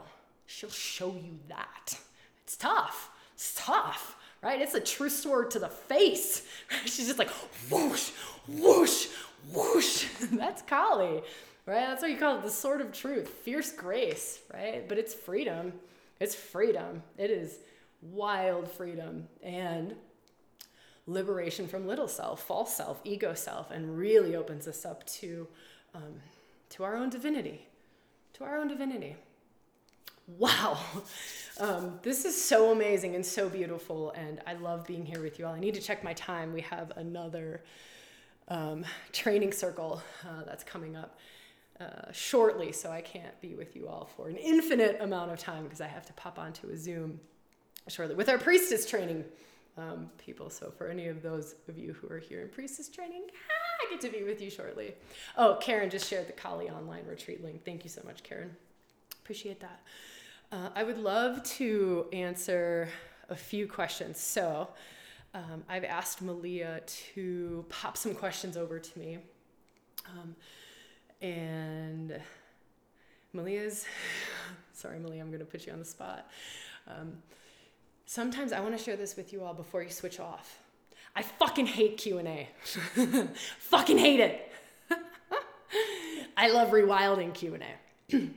She'll 0.46 0.70
show 0.70 1.12
you 1.12 1.38
that. 1.48 1.98
It's 2.44 2.56
tough. 2.56 3.10
It's 3.34 3.54
tough, 3.56 4.16
right? 4.42 4.60
It's 4.60 4.74
a 4.74 4.80
true 4.80 5.08
sword 5.08 5.50
to 5.52 5.58
the 5.58 5.68
face. 5.68 6.46
She's 6.84 7.06
just 7.06 7.18
like 7.18 7.30
whoosh, 7.70 8.10
whoosh, 8.48 9.08
whoosh. 9.52 10.06
That's 10.32 10.62
Kali, 10.62 11.22
right? 11.70 11.86
That's 11.86 12.02
what 12.02 12.10
you 12.10 12.16
call 12.16 12.36
it 12.36 12.42
the 12.42 12.50
sword 12.50 12.80
of 12.80 12.92
truth, 12.92 13.28
fierce 13.28 13.70
grace, 13.70 14.40
right? 14.52 14.88
But 14.88 14.98
it's 14.98 15.14
freedom. 15.14 15.72
It's 16.18 16.34
freedom. 16.34 17.02
It 17.16 17.30
is 17.30 17.58
wild 18.02 18.70
freedom 18.70 19.28
and 19.42 19.94
liberation 21.06 21.68
from 21.68 21.86
little 21.86 22.08
self, 22.08 22.42
false 22.42 22.76
self, 22.76 23.00
ego 23.04 23.34
self, 23.34 23.70
and 23.70 23.96
really 23.96 24.34
opens 24.34 24.66
us 24.66 24.84
up 24.84 25.06
to, 25.06 25.46
um, 25.94 26.20
to 26.70 26.82
our 26.82 26.96
own 26.96 27.08
divinity, 27.08 27.66
to 28.34 28.44
our 28.44 28.58
own 28.58 28.68
divinity 28.68 29.16
wow, 30.38 30.78
um, 31.58 31.98
this 32.02 32.24
is 32.24 32.40
so 32.40 32.70
amazing 32.72 33.14
and 33.14 33.24
so 33.24 33.48
beautiful. 33.48 34.12
And 34.12 34.40
I 34.46 34.54
love 34.54 34.86
being 34.86 35.04
here 35.04 35.20
with 35.20 35.38
you 35.38 35.46
all. 35.46 35.54
I 35.54 35.60
need 35.60 35.74
to 35.74 35.80
check 35.80 36.04
my 36.04 36.12
time. 36.14 36.52
We 36.52 36.60
have 36.62 36.92
another 36.96 37.62
um, 38.48 38.84
training 39.12 39.52
circle 39.52 40.02
uh, 40.24 40.44
that's 40.44 40.64
coming 40.64 40.96
up. 40.96 41.18
Uh, 41.80 42.12
shortly, 42.12 42.72
so 42.72 42.90
I 42.90 43.00
can't 43.00 43.40
be 43.40 43.54
with 43.54 43.74
you 43.74 43.88
all 43.88 44.10
for 44.14 44.28
an 44.28 44.36
infinite 44.36 44.98
amount 45.00 45.30
of 45.30 45.38
time 45.38 45.64
because 45.64 45.80
I 45.80 45.86
have 45.86 46.04
to 46.06 46.12
pop 46.12 46.38
onto 46.38 46.68
a 46.68 46.76
Zoom 46.76 47.18
shortly 47.88 48.14
with 48.14 48.28
our 48.28 48.36
priestess 48.36 48.84
training 48.84 49.24
um, 49.78 50.10
people. 50.18 50.50
So, 50.50 50.70
for 50.70 50.88
any 50.88 51.06
of 51.06 51.22
those 51.22 51.54
of 51.68 51.78
you 51.78 51.94
who 51.94 52.12
are 52.12 52.18
here 52.18 52.42
in 52.42 52.48
priestess 52.50 52.90
training, 52.90 53.22
ah, 53.30 53.86
I 53.86 53.90
get 53.90 54.00
to 54.02 54.10
be 54.10 54.24
with 54.24 54.42
you 54.42 54.50
shortly. 54.50 54.92
Oh, 55.38 55.56
Karen 55.58 55.88
just 55.88 56.06
shared 56.06 56.26
the 56.26 56.32
Kali 56.32 56.68
online 56.68 57.06
retreat 57.06 57.42
link. 57.42 57.64
Thank 57.64 57.82
you 57.82 57.88
so 57.88 58.02
much, 58.04 58.22
Karen. 58.22 58.54
Appreciate 59.22 59.60
that. 59.60 59.80
Uh, 60.52 60.68
I 60.76 60.82
would 60.82 60.98
love 60.98 61.42
to 61.44 62.06
answer 62.12 62.90
a 63.30 63.36
few 63.36 63.66
questions. 63.66 64.20
So 64.20 64.68
um, 65.32 65.64
I've 65.68 65.84
asked 65.84 66.20
Malia 66.20 66.82
to 67.06 67.64
pop 67.68 67.96
some 67.96 68.14
questions 68.14 68.56
over 68.58 68.78
to 68.78 68.98
me. 68.98 69.18
Um, 70.06 70.34
and 71.20 72.20
Malia's, 73.32 73.86
sorry, 74.72 74.98
Malia, 74.98 75.20
I'm 75.20 75.28
going 75.28 75.40
to 75.40 75.44
put 75.44 75.66
you 75.66 75.72
on 75.72 75.78
the 75.78 75.84
spot. 75.84 76.28
Um, 76.88 77.18
sometimes 78.06 78.52
I 78.52 78.60
want 78.60 78.76
to 78.76 78.82
share 78.82 78.96
this 78.96 79.16
with 79.16 79.32
you 79.32 79.44
all 79.44 79.54
before 79.54 79.82
you 79.82 79.90
switch 79.90 80.18
off. 80.20 80.58
I 81.14 81.22
fucking 81.22 81.66
hate 81.66 81.96
Q&A. 81.98 82.48
fucking 83.58 83.98
hate 83.98 84.20
it. 84.20 84.52
I 86.36 86.50
love 86.50 86.70
rewilding 86.70 87.34
Q&A. 87.34 87.60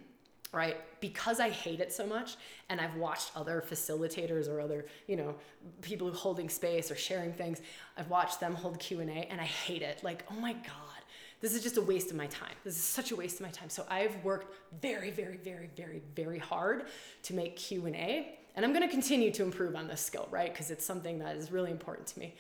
right? 0.54 0.78
Because 1.00 1.40
I 1.40 1.50
hate 1.50 1.80
it 1.80 1.92
so 1.92 2.06
much, 2.06 2.38
and 2.70 2.80
I've 2.80 2.96
watched 2.96 3.32
other 3.36 3.64
facilitators 3.68 4.48
or 4.48 4.62
other, 4.62 4.86
you 5.08 5.16
know, 5.16 5.36
people 5.82 6.12
holding 6.14 6.48
space 6.48 6.92
or 6.92 6.96
sharing 6.96 7.34
things. 7.34 7.60
I've 7.98 8.10
watched 8.10 8.40
them 8.40 8.54
hold 8.54 8.80
Q 8.80 9.02
and 9.02 9.10
A, 9.10 9.14
and 9.14 9.42
I 9.42 9.46
hate 9.46 9.82
it. 9.82 10.04
Like, 10.04 10.24
oh 10.32 10.40
my 10.40 10.54
god, 10.54 10.93
this 11.44 11.54
is 11.54 11.62
just 11.62 11.78
a 11.78 11.82
waste 11.82 12.10
of 12.10 12.16
my 12.16 12.26
time. 12.28 12.56
This 12.64 12.76
is 12.76 12.84
such 12.84 13.12
a 13.12 13.16
waste 13.16 13.36
of 13.36 13.42
my 13.42 13.52
time. 13.52 13.70
So 13.70 13.86
I've 13.90 14.16
worked 14.24 14.56
very, 14.82 15.12
very, 15.12 15.38
very, 15.38 15.70
very, 15.76 16.02
very 16.16 16.40
hard 16.40 16.86
to 17.24 17.36
make 17.36 17.58
Q 17.58 17.86
and 17.86 18.66
I'm 18.66 18.72
going 18.72 18.84
to 18.84 18.92
continue 18.92 19.30
to 19.32 19.44
improve 19.44 19.76
on 19.76 19.88
this 19.88 20.02
skill, 20.02 20.28
right? 20.32 20.52
Because 20.52 20.72
it's 20.72 20.86
something 20.86 21.20
that 21.20 21.36
is 21.36 21.52
really 21.52 21.70
important 21.70 22.08
to 22.08 22.20
me. 22.20 22.36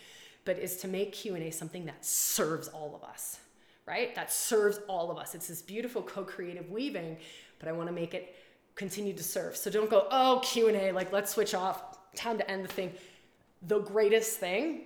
But 0.45 0.57
is 0.57 0.77
to 0.77 0.87
make 0.87 1.11
Q 1.11 1.35
and 1.35 1.43
A 1.43 1.51
something 1.51 1.85
that 1.85 2.05
serves 2.05 2.67
all 2.69 2.95
of 2.95 3.03
us, 3.03 3.39
right? 3.85 4.15
That 4.15 4.31
serves 4.31 4.79
all 4.87 5.11
of 5.11 5.17
us. 5.17 5.35
It's 5.35 5.47
this 5.47 5.61
beautiful 5.61 6.01
co-creative 6.01 6.71
weaving 6.71 7.17
but 7.63 7.69
I 7.69 7.71
want 7.71 7.87
to 7.87 7.93
make 7.93 8.13
it 8.13 8.35
continue 8.75 9.13
to 9.13 9.23
serve. 9.23 9.55
So 9.55 9.71
don't 9.71 9.89
go, 9.89 10.07
oh, 10.11 10.41
Q&A, 10.43 10.91
like 10.91 11.13
let's 11.13 11.31
switch 11.31 11.53
off, 11.53 11.97
time 12.13 12.37
to 12.37 12.51
end 12.51 12.65
the 12.65 12.67
thing. 12.67 12.91
The 13.67 13.79
greatest 13.79 14.37
thing 14.39 14.81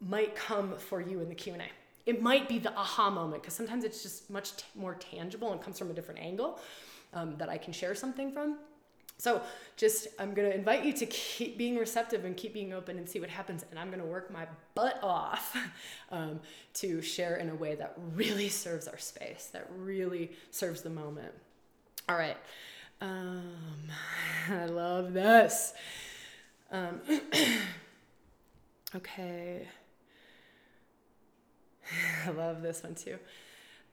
might 0.00 0.34
come 0.34 0.78
for 0.78 1.02
you 1.02 1.20
in 1.20 1.28
the 1.28 1.34
Q&A. 1.34 1.58
It 2.06 2.22
might 2.22 2.48
be 2.48 2.58
the 2.58 2.72
aha 2.72 3.10
moment 3.10 3.42
because 3.42 3.54
sometimes 3.54 3.84
it's 3.84 4.02
just 4.02 4.30
much 4.30 4.56
t- 4.56 4.64
more 4.74 4.94
tangible 4.94 5.52
and 5.52 5.60
comes 5.60 5.78
from 5.78 5.90
a 5.90 5.92
different 5.92 6.20
angle 6.20 6.60
um, 7.12 7.36
that 7.38 7.48
I 7.48 7.58
can 7.58 7.72
share 7.72 7.94
something 7.94 8.32
from. 8.32 8.58
So 9.18 9.40
just 9.76 10.08
I'm 10.18 10.34
gonna 10.34 10.50
invite 10.50 10.84
you 10.84 10.92
to 10.92 11.06
keep 11.06 11.56
being 11.56 11.76
receptive 11.76 12.24
and 12.24 12.36
keep 12.36 12.52
being 12.52 12.72
open 12.72 12.98
and 12.98 13.08
see 13.08 13.18
what 13.18 13.30
happens. 13.30 13.64
And 13.70 13.78
I'm 13.78 13.90
gonna 13.90 14.04
work 14.04 14.30
my 14.30 14.46
butt 14.74 15.00
off 15.02 15.56
um, 16.10 16.40
to 16.74 17.00
share 17.00 17.36
in 17.36 17.48
a 17.48 17.54
way 17.54 17.74
that 17.76 17.94
really 18.14 18.48
serves 18.48 18.86
our 18.86 18.98
space, 18.98 19.48
that 19.52 19.68
really 19.76 20.32
serves 20.50 20.82
the 20.82 20.90
moment. 20.90 21.32
All 22.08 22.16
right. 22.16 22.36
Um, 23.00 23.52
I 24.50 24.66
love 24.66 25.12
this. 25.12 25.72
Um, 26.70 27.00
okay. 28.94 29.66
I 32.26 32.30
love 32.30 32.62
this 32.62 32.82
one 32.82 32.94
too. 32.94 33.18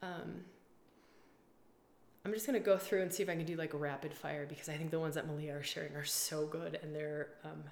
Um, 0.02 0.42
I'm 2.26 2.34
just 2.34 2.46
gonna 2.46 2.60
go 2.60 2.78
through 2.78 3.02
and 3.02 3.12
see 3.12 3.24
if 3.24 3.30
I 3.30 3.36
can 3.36 3.46
do 3.46 3.56
like 3.56 3.74
a 3.74 3.78
rapid 3.78 4.14
fire 4.14 4.46
because 4.48 4.70
I 4.70 4.74
think 4.74 4.92
the 4.92 5.00
ones 5.00 5.16
that 5.16 5.28
Malia 5.28 5.58
are 5.58 5.64
sharing 5.64 5.96
are 5.96 6.06
so 6.06 6.46
good 6.46 6.80
and 6.82 6.96
they're 6.96 7.30
um, 7.44 7.64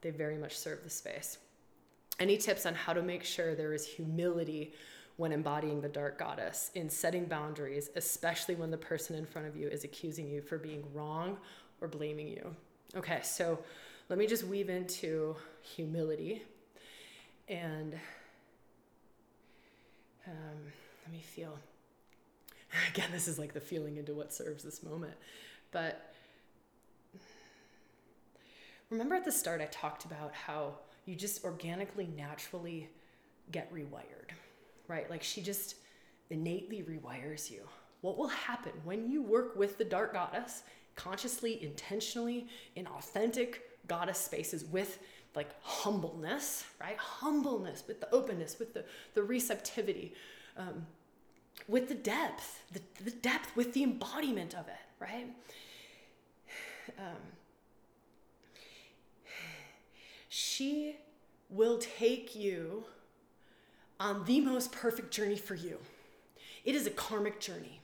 they 0.00 0.10
very 0.10 0.36
much 0.36 0.58
serve 0.58 0.82
the 0.82 0.90
space. 0.90 1.38
Any 2.18 2.36
tips 2.36 2.66
on 2.66 2.74
how 2.74 2.92
to 2.92 3.02
make 3.02 3.24
sure 3.24 3.54
there 3.54 3.72
is 3.72 3.86
humility 3.86 4.74
when 5.16 5.32
embodying 5.32 5.80
the 5.80 5.88
dark 5.88 6.18
goddess 6.18 6.70
in 6.74 6.90
setting 6.90 7.26
boundaries, 7.26 7.90
especially 7.96 8.54
when 8.54 8.70
the 8.70 8.76
person 8.76 9.16
in 9.16 9.24
front 9.24 9.46
of 9.46 9.56
you 9.56 9.68
is 9.68 9.84
accusing 9.84 10.28
you 10.28 10.40
for 10.40 10.58
being 10.58 10.82
wrong 10.92 11.36
or 11.80 11.88
blaming 11.88 12.28
you. 12.28 12.54
Okay, 12.96 13.20
so 13.22 13.58
let 14.08 14.18
me 14.18 14.26
just 14.26 14.44
weave 14.44 14.68
into 14.68 15.36
humility 15.62 16.42
and 17.48 17.94
um, 20.26 20.58
let 21.04 21.12
me 21.12 21.20
feel. 21.20 21.58
again, 22.90 23.08
this 23.12 23.28
is 23.28 23.38
like 23.38 23.52
the 23.52 23.60
feeling 23.60 23.96
into 23.96 24.14
what 24.14 24.32
serves 24.32 24.62
this 24.62 24.82
moment. 24.82 25.14
But 25.70 26.12
remember 28.90 29.14
at 29.14 29.24
the 29.24 29.32
start, 29.32 29.60
I 29.60 29.66
talked 29.66 30.04
about 30.04 30.32
how 30.32 30.74
you 31.06 31.16
just 31.16 31.44
organically, 31.44 32.08
naturally 32.16 32.88
get 33.50 33.72
rewired, 33.72 34.30
right? 34.88 35.08
Like 35.10 35.22
she 35.22 35.42
just 35.42 35.76
innately 36.30 36.82
rewires 36.82 37.50
you. 37.50 37.62
What 38.00 38.18
will 38.18 38.28
happen 38.28 38.72
when 38.84 39.10
you 39.10 39.22
work 39.22 39.56
with 39.56 39.78
the 39.78 39.84
dark 39.84 40.12
goddess 40.12 40.62
consciously, 40.94 41.62
intentionally, 41.62 42.48
in 42.76 42.86
authentic 42.86 43.62
goddess 43.88 44.18
spaces 44.18 44.64
with 44.64 44.98
like 45.34 45.50
humbleness, 45.62 46.64
right? 46.80 46.96
Humbleness, 46.96 47.84
with 47.86 48.00
the 48.00 48.12
openness, 48.12 48.58
with 48.58 48.74
the, 48.74 48.84
the 49.14 49.22
receptivity, 49.22 50.14
um, 50.56 50.86
with 51.68 51.88
the 51.88 51.94
depth, 51.94 52.62
the, 52.72 52.80
the 53.04 53.10
depth, 53.10 53.56
with 53.56 53.72
the 53.72 53.82
embodiment 53.82 54.54
of 54.54 54.68
it, 54.68 54.74
right? 54.98 55.26
Um, 56.98 57.16
she 60.28 60.96
will 61.48 61.78
take 61.78 62.34
you 62.34 62.84
on 64.00 64.24
the 64.24 64.40
most 64.40 64.72
perfect 64.72 65.12
journey 65.12 65.36
for 65.36 65.54
you. 65.54 65.78
It 66.64 66.74
is 66.74 66.86
a 66.86 66.90
karmic 66.90 67.40
journey. 67.40 67.80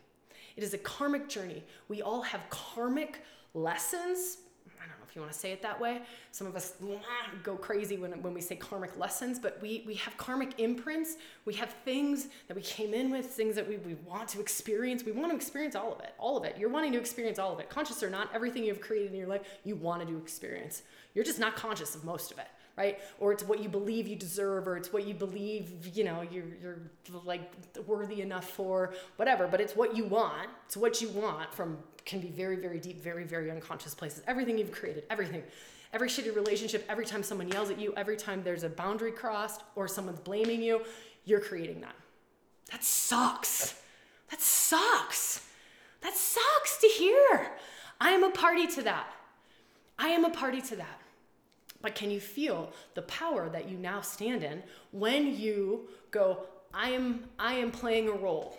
It 0.57 0.65
is 0.65 0.75
a 0.75 0.79
karmic 0.79 1.29
journey. 1.29 1.63
We 1.89 2.03
all 2.03 2.23
have 2.23 2.41
karmic 2.51 3.23
lessons. 3.55 4.39
I 4.81 4.87
don't 4.87 4.99
know 4.99 5.05
if 5.08 5.08
you 5.19 5.23
want 5.23 5.33
to 5.33 5.39
say 5.39 5.51
it 5.51 5.61
that 5.63 5.81
way. 5.81 6.01
Some 6.31 6.47
of 6.47 6.55
us 6.55 6.75
ah, 6.83 7.31
go 7.43 7.57
crazy 7.57 7.99
when, 7.99 8.13
when 8.23 8.33
we 8.33 8.41
say 8.41 8.55
karmic 8.55 8.97
lessons, 8.97 9.39
but 9.39 9.61
we, 9.61 9.83
we 9.85 9.95
have 9.95 10.17
karmic 10.17 10.61
imprints. 10.61 11.17
We 11.45 11.55
have 11.55 11.71
things 11.85 12.29
that 12.47 12.55
we 12.55 12.63
came 12.63 12.95
in 12.95 13.11
with, 13.11 13.27
things 13.27 13.57
that 13.57 13.69
we, 13.69 13.79
we 13.79 13.95
want 14.07 14.29
to 14.29 14.41
experience. 14.41 15.05
We 15.05 15.13
want 15.13 15.31
to 15.31 15.37
experience 15.37 15.75
all 15.75 15.93
of 15.93 16.01
it, 16.01 16.15
all 16.19 16.37
of 16.37 16.45
it. 16.45 16.57
You're 16.57 16.71
wanting 16.71 16.93
to 16.93 16.99
experience 16.99 17.39
all 17.39 17.53
of 17.53 17.59
it. 17.59 17.69
Conscious 17.69 18.03
or 18.03 18.11
not, 18.11 18.31
everything 18.33 18.65
you've 18.65 18.81
created 18.81 19.11
in 19.11 19.19
your 19.19 19.27
life, 19.27 19.43
you 19.65 19.75
want 19.75 20.01
to 20.01 20.07
do 20.07 20.17
experience. 20.17 20.83
You're 21.15 21.25
just 21.25 21.41
not 21.41 21.57
conscious 21.57 21.97
of 21.97 22.05
most 22.05 22.31
of 22.31 22.39
it 22.39 22.47
right? 22.79 22.99
Or 23.19 23.33
it's 23.33 23.43
what 23.43 23.61
you 23.61 23.69
believe 23.69 24.07
you 24.07 24.15
deserve, 24.15 24.69
or 24.69 24.77
it's 24.77 24.93
what 24.93 25.05
you 25.05 25.13
believe, 25.13 25.91
you 25.95 26.05
know, 26.05 26.23
you're, 26.23 26.45
you're 26.63 26.79
like 27.25 27.51
worthy 27.87 28.23
enough 28.23 28.49
for, 28.49 28.95
whatever. 29.17 29.49
But 29.49 29.61
it's 29.61 29.75
what 29.75 29.97
you 29.97 30.05
want. 30.05 30.49
It's 30.67 30.77
what 30.77 31.03
you 31.03 31.09
want 31.09 31.53
from 31.53 31.79
can 32.05 32.21
be 32.21 32.29
very, 32.29 32.57
very 32.57 32.79
deep, 32.79 33.03
very, 33.03 33.25
very 33.25 33.51
unconscious 33.51 33.95
places. 33.95 34.23
Everything 34.29 34.57
you've 34.57 34.73
created, 34.73 35.05
everything. 35.11 35.43
Every 35.93 36.09
shitty 36.09 36.35
relationship, 36.35 36.85
every 36.89 37.05
time 37.05 37.23
someone 37.23 37.49
yells 37.49 37.71
at 37.71 37.81
you, 37.81 37.93
every 37.97 38.17
time 38.17 38.43
there's 38.43 38.63
a 38.63 38.69
boundary 38.69 39.11
crossed 39.11 39.63
or 39.75 39.89
someone's 39.89 40.21
blaming 40.21 40.63
you, 40.63 40.83
you're 41.25 41.41
creating 41.41 41.81
that. 41.81 41.97
That 42.71 42.85
sucks. 42.85 43.75
That 44.31 44.41
sucks. 44.41 45.47
That 46.03 46.15
sucks 46.15 46.79
to 46.83 46.87
hear. 46.87 47.51
I 48.01 48.11
am 48.11 48.23
a 48.23 48.31
party 48.31 48.67
to 48.69 48.83
that. 48.83 49.11
I 49.99 50.09
am 50.09 50.25
a 50.25 50.31
party 50.31 50.61
to 50.61 50.77
that. 50.77 50.98
But 51.81 51.95
can 51.95 52.11
you 52.11 52.21
feel 52.21 52.73
the 52.95 53.03
power 53.03 53.49
that 53.49 53.69
you 53.69 53.79
now 53.79 54.01
stand 54.01 54.43
in 54.43 54.63
when 54.91 55.39
you 55.39 55.89
go, 56.11 56.47
I 56.75 56.91
am, 56.91 57.25
I 57.39 57.55
am 57.55 57.71
playing 57.71 58.09
a 58.09 58.13
role. 58.13 58.59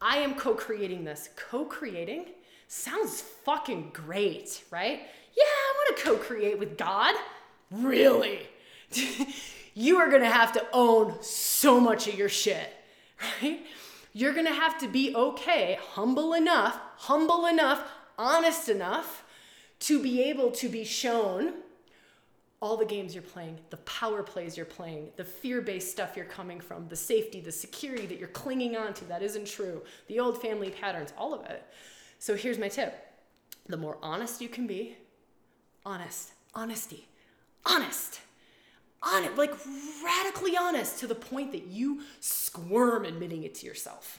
I 0.00 0.18
am 0.18 0.34
co-creating 0.34 1.04
this. 1.04 1.28
Co-creating 1.36 2.26
sounds 2.68 3.20
fucking 3.20 3.90
great, 3.92 4.64
right? 4.70 5.00
Yeah, 5.36 5.44
I 5.44 5.74
want 5.76 5.96
to 5.96 6.02
co-create 6.02 6.58
with 6.58 6.78
God. 6.78 7.14
Really? 7.70 8.48
you 9.74 9.98
are 9.98 10.08
to 10.22 10.30
have 10.30 10.52
to 10.54 10.66
own 10.72 11.16
so 11.20 11.78
much 11.78 12.08
of 12.08 12.14
your 12.14 12.28
shit, 12.28 12.72
right? 13.42 13.66
You're 14.12 14.32
to 14.46 14.54
have 14.54 14.78
to 14.78 14.88
be 14.88 15.14
okay, 15.14 15.78
humble 15.92 16.32
enough, 16.32 16.80
humble 16.96 17.46
enough, 17.46 17.82
honest 18.18 18.68
enough 18.68 19.24
to 19.80 20.02
be 20.02 20.22
able 20.22 20.50
to 20.52 20.68
be 20.68 20.84
shown 20.84 21.54
all 22.60 22.76
the 22.76 22.84
games 22.84 23.14
you're 23.14 23.22
playing, 23.22 23.58
the 23.70 23.78
power 23.78 24.22
plays 24.22 24.56
you're 24.56 24.66
playing, 24.66 25.08
the 25.16 25.24
fear 25.24 25.62
based 25.62 25.90
stuff 25.90 26.14
you're 26.14 26.26
coming 26.26 26.60
from, 26.60 26.86
the 26.88 26.96
safety, 26.96 27.40
the 27.40 27.52
security 27.52 28.06
that 28.06 28.18
you're 28.18 28.28
clinging 28.28 28.76
on 28.76 28.92
to 28.94 29.04
that 29.06 29.22
isn't 29.22 29.46
true, 29.46 29.82
the 30.08 30.20
old 30.20 30.40
family 30.40 30.70
patterns, 30.70 31.12
all 31.16 31.32
of 31.32 31.44
it. 31.46 31.64
So 32.18 32.36
here's 32.36 32.58
my 32.58 32.68
tip 32.68 33.06
the 33.66 33.76
more 33.76 33.98
honest 34.02 34.40
you 34.40 34.48
can 34.48 34.66
be, 34.66 34.96
honest, 35.86 36.32
honesty, 36.54 37.06
honest, 37.64 38.20
on 39.02 39.24
it, 39.24 39.36
like 39.36 39.54
radically 40.04 40.56
honest 40.56 40.98
to 40.98 41.06
the 41.06 41.14
point 41.14 41.52
that 41.52 41.66
you 41.66 42.02
squirm 42.20 43.04
admitting 43.04 43.44
it 43.44 43.54
to 43.54 43.66
yourself. 43.66 44.18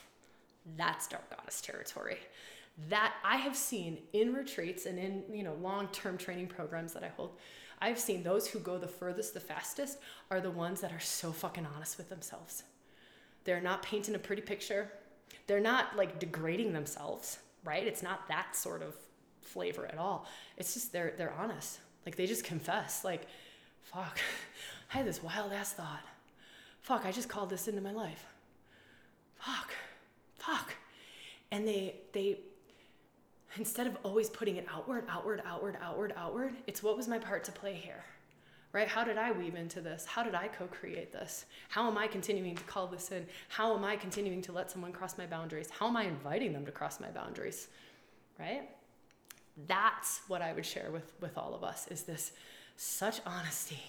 That's 0.76 1.06
dark 1.06 1.28
goddess 1.30 1.60
territory. 1.60 2.18
That 2.88 3.14
I 3.24 3.36
have 3.36 3.54
seen 3.54 3.98
in 4.12 4.32
retreats 4.32 4.86
and 4.86 4.98
in 4.98 5.22
you 5.32 5.44
know 5.44 5.54
long-term 5.60 6.18
training 6.18 6.48
programs 6.48 6.92
that 6.94 7.04
I 7.04 7.08
hold 7.08 7.36
I've 7.82 7.98
seen 7.98 8.22
those 8.22 8.46
who 8.46 8.60
go 8.60 8.78
the 8.78 8.86
furthest, 8.86 9.34
the 9.34 9.40
fastest, 9.40 9.98
are 10.30 10.40
the 10.40 10.52
ones 10.52 10.80
that 10.80 10.92
are 10.92 11.00
so 11.00 11.32
fucking 11.32 11.66
honest 11.74 11.98
with 11.98 12.08
themselves. 12.08 12.62
They're 13.42 13.60
not 13.60 13.82
painting 13.82 14.14
a 14.14 14.20
pretty 14.20 14.40
picture. 14.40 14.92
They're 15.48 15.60
not 15.60 15.96
like 15.96 16.20
degrading 16.20 16.72
themselves, 16.72 17.38
right? 17.64 17.84
It's 17.84 18.02
not 18.02 18.28
that 18.28 18.54
sort 18.54 18.82
of 18.82 18.94
flavor 19.40 19.84
at 19.86 19.98
all. 19.98 20.28
It's 20.56 20.74
just 20.74 20.92
they're 20.92 21.14
they're 21.18 21.34
honest. 21.36 21.80
Like 22.06 22.14
they 22.14 22.26
just 22.26 22.44
confess, 22.44 23.04
like, 23.04 23.26
fuck, 23.82 24.20
I 24.94 24.98
had 24.98 25.06
this 25.06 25.20
wild 25.20 25.52
ass 25.52 25.72
thought. 25.72 26.04
Fuck, 26.82 27.04
I 27.04 27.10
just 27.10 27.28
called 27.28 27.50
this 27.50 27.66
into 27.66 27.80
my 27.80 27.92
life. 27.92 28.24
Fuck, 29.38 29.72
fuck. 30.38 30.74
And 31.50 31.66
they 31.66 31.96
they 32.12 32.38
instead 33.56 33.86
of 33.86 33.96
always 34.02 34.30
putting 34.30 34.56
it 34.56 34.66
outward, 34.72 35.04
outward, 35.08 35.42
outward, 35.44 35.76
outward, 35.82 36.14
outward, 36.16 36.54
it's 36.66 36.82
what 36.82 36.96
was 36.96 37.08
my 37.08 37.18
part 37.18 37.44
to 37.44 37.52
play 37.52 37.74
here? 37.74 38.04
Right? 38.72 38.88
How 38.88 39.04
did 39.04 39.18
I 39.18 39.32
weave 39.32 39.54
into 39.54 39.82
this? 39.82 40.06
How 40.06 40.22
did 40.22 40.34
I 40.34 40.48
co 40.48 40.66
create 40.66 41.12
this? 41.12 41.44
How 41.68 41.86
am 41.90 41.98
I 41.98 42.06
continuing 42.06 42.56
to 42.56 42.64
call 42.64 42.86
this 42.86 43.12
in? 43.12 43.26
How 43.48 43.76
am 43.76 43.84
I 43.84 43.96
continuing 43.96 44.40
to 44.42 44.52
let 44.52 44.70
someone 44.70 44.92
cross 44.92 45.18
my 45.18 45.26
boundaries? 45.26 45.68
How 45.70 45.88
am 45.88 45.96
I 45.96 46.04
inviting 46.04 46.54
them 46.54 46.64
to 46.64 46.72
cross 46.72 46.98
my 46.98 47.08
boundaries? 47.08 47.68
Right? 48.38 48.70
That's 49.66 50.22
what 50.28 50.40
I 50.40 50.54
would 50.54 50.64
share 50.64 50.90
with, 50.90 51.12
with 51.20 51.36
all 51.36 51.54
of 51.54 51.62
us 51.62 51.86
is 51.88 52.04
this 52.04 52.32
such 52.76 53.20
honesty. 53.26 53.82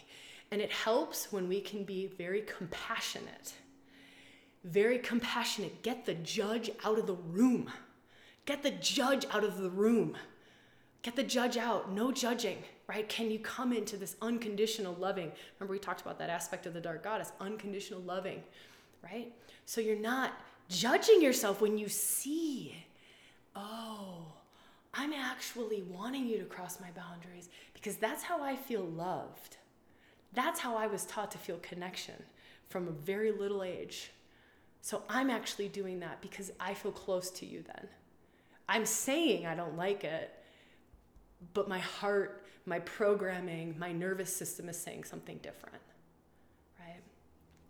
And 0.52 0.62
it 0.62 0.72
helps 0.72 1.32
when 1.32 1.48
we 1.48 1.62
can 1.62 1.86
be 1.86 2.08
very 2.18 2.42
compassionate. 2.42 3.54
Very 4.66 5.00
compassionate. 5.00 5.82
Get 5.82 6.06
the 6.06 6.14
judge 6.16 6.70
out 6.84 7.00
of 7.00 7.08
the 7.08 7.16
room 7.16 7.72
Get 8.46 8.64
the 8.64 8.72
judge 8.72 9.26
out 9.32 9.44
of 9.44 9.58
the 9.58 9.70
room. 9.70 10.18
Get 11.02 11.16
the 11.16 11.24
judge 11.24 11.58
out. 11.58 11.92
No 11.92 12.12
judging, 12.12 12.58
right? 12.88 13.08
Can 13.08 13.30
you 13.32 13.40
come 13.40 13.74
into 13.74 13.98
this 13.98 14.16
unconditional 14.22 14.96
loving? 14.96 15.32
Remember, 15.60 15.74
we 15.74 15.80
talked 15.80 16.02
about 16.02 16.20
that 16.20 16.30
aspect 16.30 16.66
of 16.66 16.74
the 16.74 16.82
dark 16.82 17.04
goddess 17.04 17.32
unconditional 17.40 18.02
loving, 18.02 18.42
right? 19.04 19.32
So 19.66 19.82
you're 19.82 19.96
not 19.96 20.34
judging 20.70 21.22
yourself 21.22 21.62
when 21.62 21.78
you 21.78 21.90
see, 21.90 22.76
oh, 23.56 24.26
I'm 24.94 25.14
actually 25.14 25.84
wanting 25.84 26.28
you 26.28 26.38
to 26.40 26.46
cross 26.46 26.80
my 26.80 26.92
boundaries 26.92 27.50
because 27.74 27.96
that's 27.96 28.24
how 28.24 28.42
I 28.42 28.56
feel 28.56 28.84
loved. 28.84 29.58
That's 30.34 30.60
how 30.60 30.76
I 30.76 30.88
was 30.88 31.06
taught 31.06 31.32
to 31.32 31.38
feel 31.38 31.58
connection 31.58 32.16
from 32.70 32.88
a 32.88 32.92
very 32.92 33.32
little 33.32 33.64
age. 33.64 34.12
So 34.82 35.04
I'm 35.10 35.30
actually 35.30 35.70
doing 35.70 36.00
that 36.00 36.22
because 36.22 36.52
I 36.60 36.74
feel 36.74 36.92
close 36.92 37.30
to 37.32 37.46
you 37.46 37.64
then. 37.66 37.88
I'm 38.68 38.86
saying 38.86 39.46
I 39.46 39.56
don't 39.56 39.78
like 39.78 40.04
it, 40.04 40.32
but 41.54 41.68
my 41.68 41.80
heart, 41.80 42.46
my 42.66 42.80
programming, 42.80 43.76
my 43.78 43.92
nervous 43.92 44.34
system 44.36 44.70
is 44.70 44.78
saying 44.78 45.04
something 45.04 45.38
different. 45.44 45.82
Right? 46.80 47.02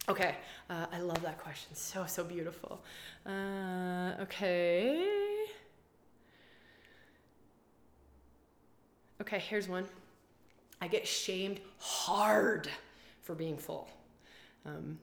Okay, 0.07 0.35
uh, 0.69 0.85
I 0.91 0.99
love 0.99 1.21
that 1.23 1.39
question. 1.39 1.73
So, 1.75 2.05
so 2.05 2.23
beautiful. 2.23 2.83
Uh, 3.25 4.13
okay. 4.21 5.45
Okay, 9.21 9.39
here's 9.39 9.67
one. 9.67 9.85
I 10.81 10.87
get 10.87 11.07
shamed 11.07 11.61
hard 11.79 12.69
for 13.21 13.35
being 13.35 13.57
full. 13.57 13.87
Um, 14.65 14.99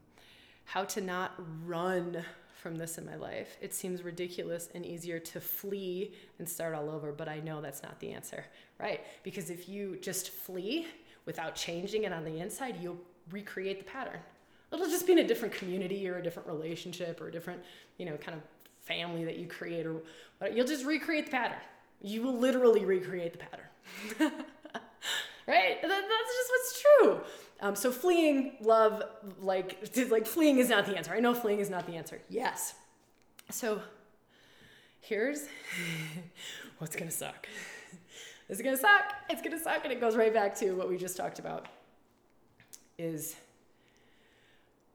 how 0.64 0.84
to 0.84 1.00
not 1.00 1.32
run 1.64 2.22
from 2.60 2.76
this 2.76 2.98
in 2.98 3.06
my 3.06 3.16
life. 3.16 3.56
It 3.60 3.74
seems 3.74 4.02
ridiculous 4.02 4.68
and 4.74 4.86
easier 4.86 5.18
to 5.18 5.40
flee 5.40 6.12
and 6.38 6.48
start 6.48 6.74
all 6.74 6.90
over, 6.90 7.10
but 7.10 7.28
I 7.28 7.40
know 7.40 7.60
that's 7.60 7.82
not 7.82 7.98
the 8.00 8.12
answer, 8.12 8.44
right? 8.78 9.00
Because 9.22 9.50
if 9.50 9.68
you 9.68 9.98
just 10.00 10.30
flee 10.30 10.86
without 11.26 11.54
changing 11.54 12.04
it 12.04 12.12
on 12.12 12.24
the 12.24 12.38
inside, 12.38 12.76
you'll 12.80 13.00
recreate 13.30 13.78
the 13.78 13.84
pattern. 13.84 14.20
It'll 14.72 14.86
just 14.86 15.06
be 15.06 15.12
in 15.12 15.18
a 15.18 15.26
different 15.26 15.54
community 15.54 16.08
or 16.08 16.18
a 16.18 16.22
different 16.22 16.48
relationship 16.48 17.20
or 17.20 17.28
a 17.28 17.32
different, 17.32 17.60
you 17.98 18.06
know, 18.06 18.16
kind 18.16 18.36
of 18.36 18.42
family 18.82 19.24
that 19.24 19.36
you 19.38 19.46
create 19.46 19.86
or 19.86 19.96
whatever. 20.38 20.56
You'll 20.56 20.66
just 20.66 20.84
recreate 20.84 21.26
the 21.26 21.32
pattern. 21.32 21.58
You 22.02 22.22
will 22.22 22.38
literally 22.38 22.84
recreate 22.84 23.32
the 23.32 23.38
pattern. 23.38 23.66
right? 25.46 25.82
That, 25.82 25.88
that's 25.88 26.02
just 26.38 26.50
what's 26.50 26.82
true. 26.82 27.20
Um, 27.60 27.76
so 27.76 27.92
fleeing 27.92 28.56
love, 28.60 29.02
like 29.40 29.86
like 30.10 30.26
fleeing 30.26 30.58
is 30.58 30.70
not 30.70 30.86
the 30.86 30.96
answer. 30.96 31.12
I 31.12 31.20
know 31.20 31.34
fleeing 31.34 31.60
is 31.60 31.70
not 31.70 31.86
the 31.86 31.94
answer. 31.94 32.20
Yes. 32.28 32.74
So 33.50 33.80
here's 35.00 35.46
what's 36.78 36.96
gonna 36.96 37.10
suck. 37.10 37.46
This 38.48 38.58
is 38.58 38.64
gonna 38.64 38.76
suck. 38.76 39.14
It's 39.28 39.42
gonna 39.42 39.60
suck, 39.60 39.84
and 39.84 39.92
it 39.92 40.00
goes 40.00 40.16
right 40.16 40.34
back 40.34 40.56
to 40.56 40.72
what 40.72 40.88
we 40.88 40.96
just 40.96 41.16
talked 41.16 41.38
about. 41.38 41.68
Is 42.98 43.36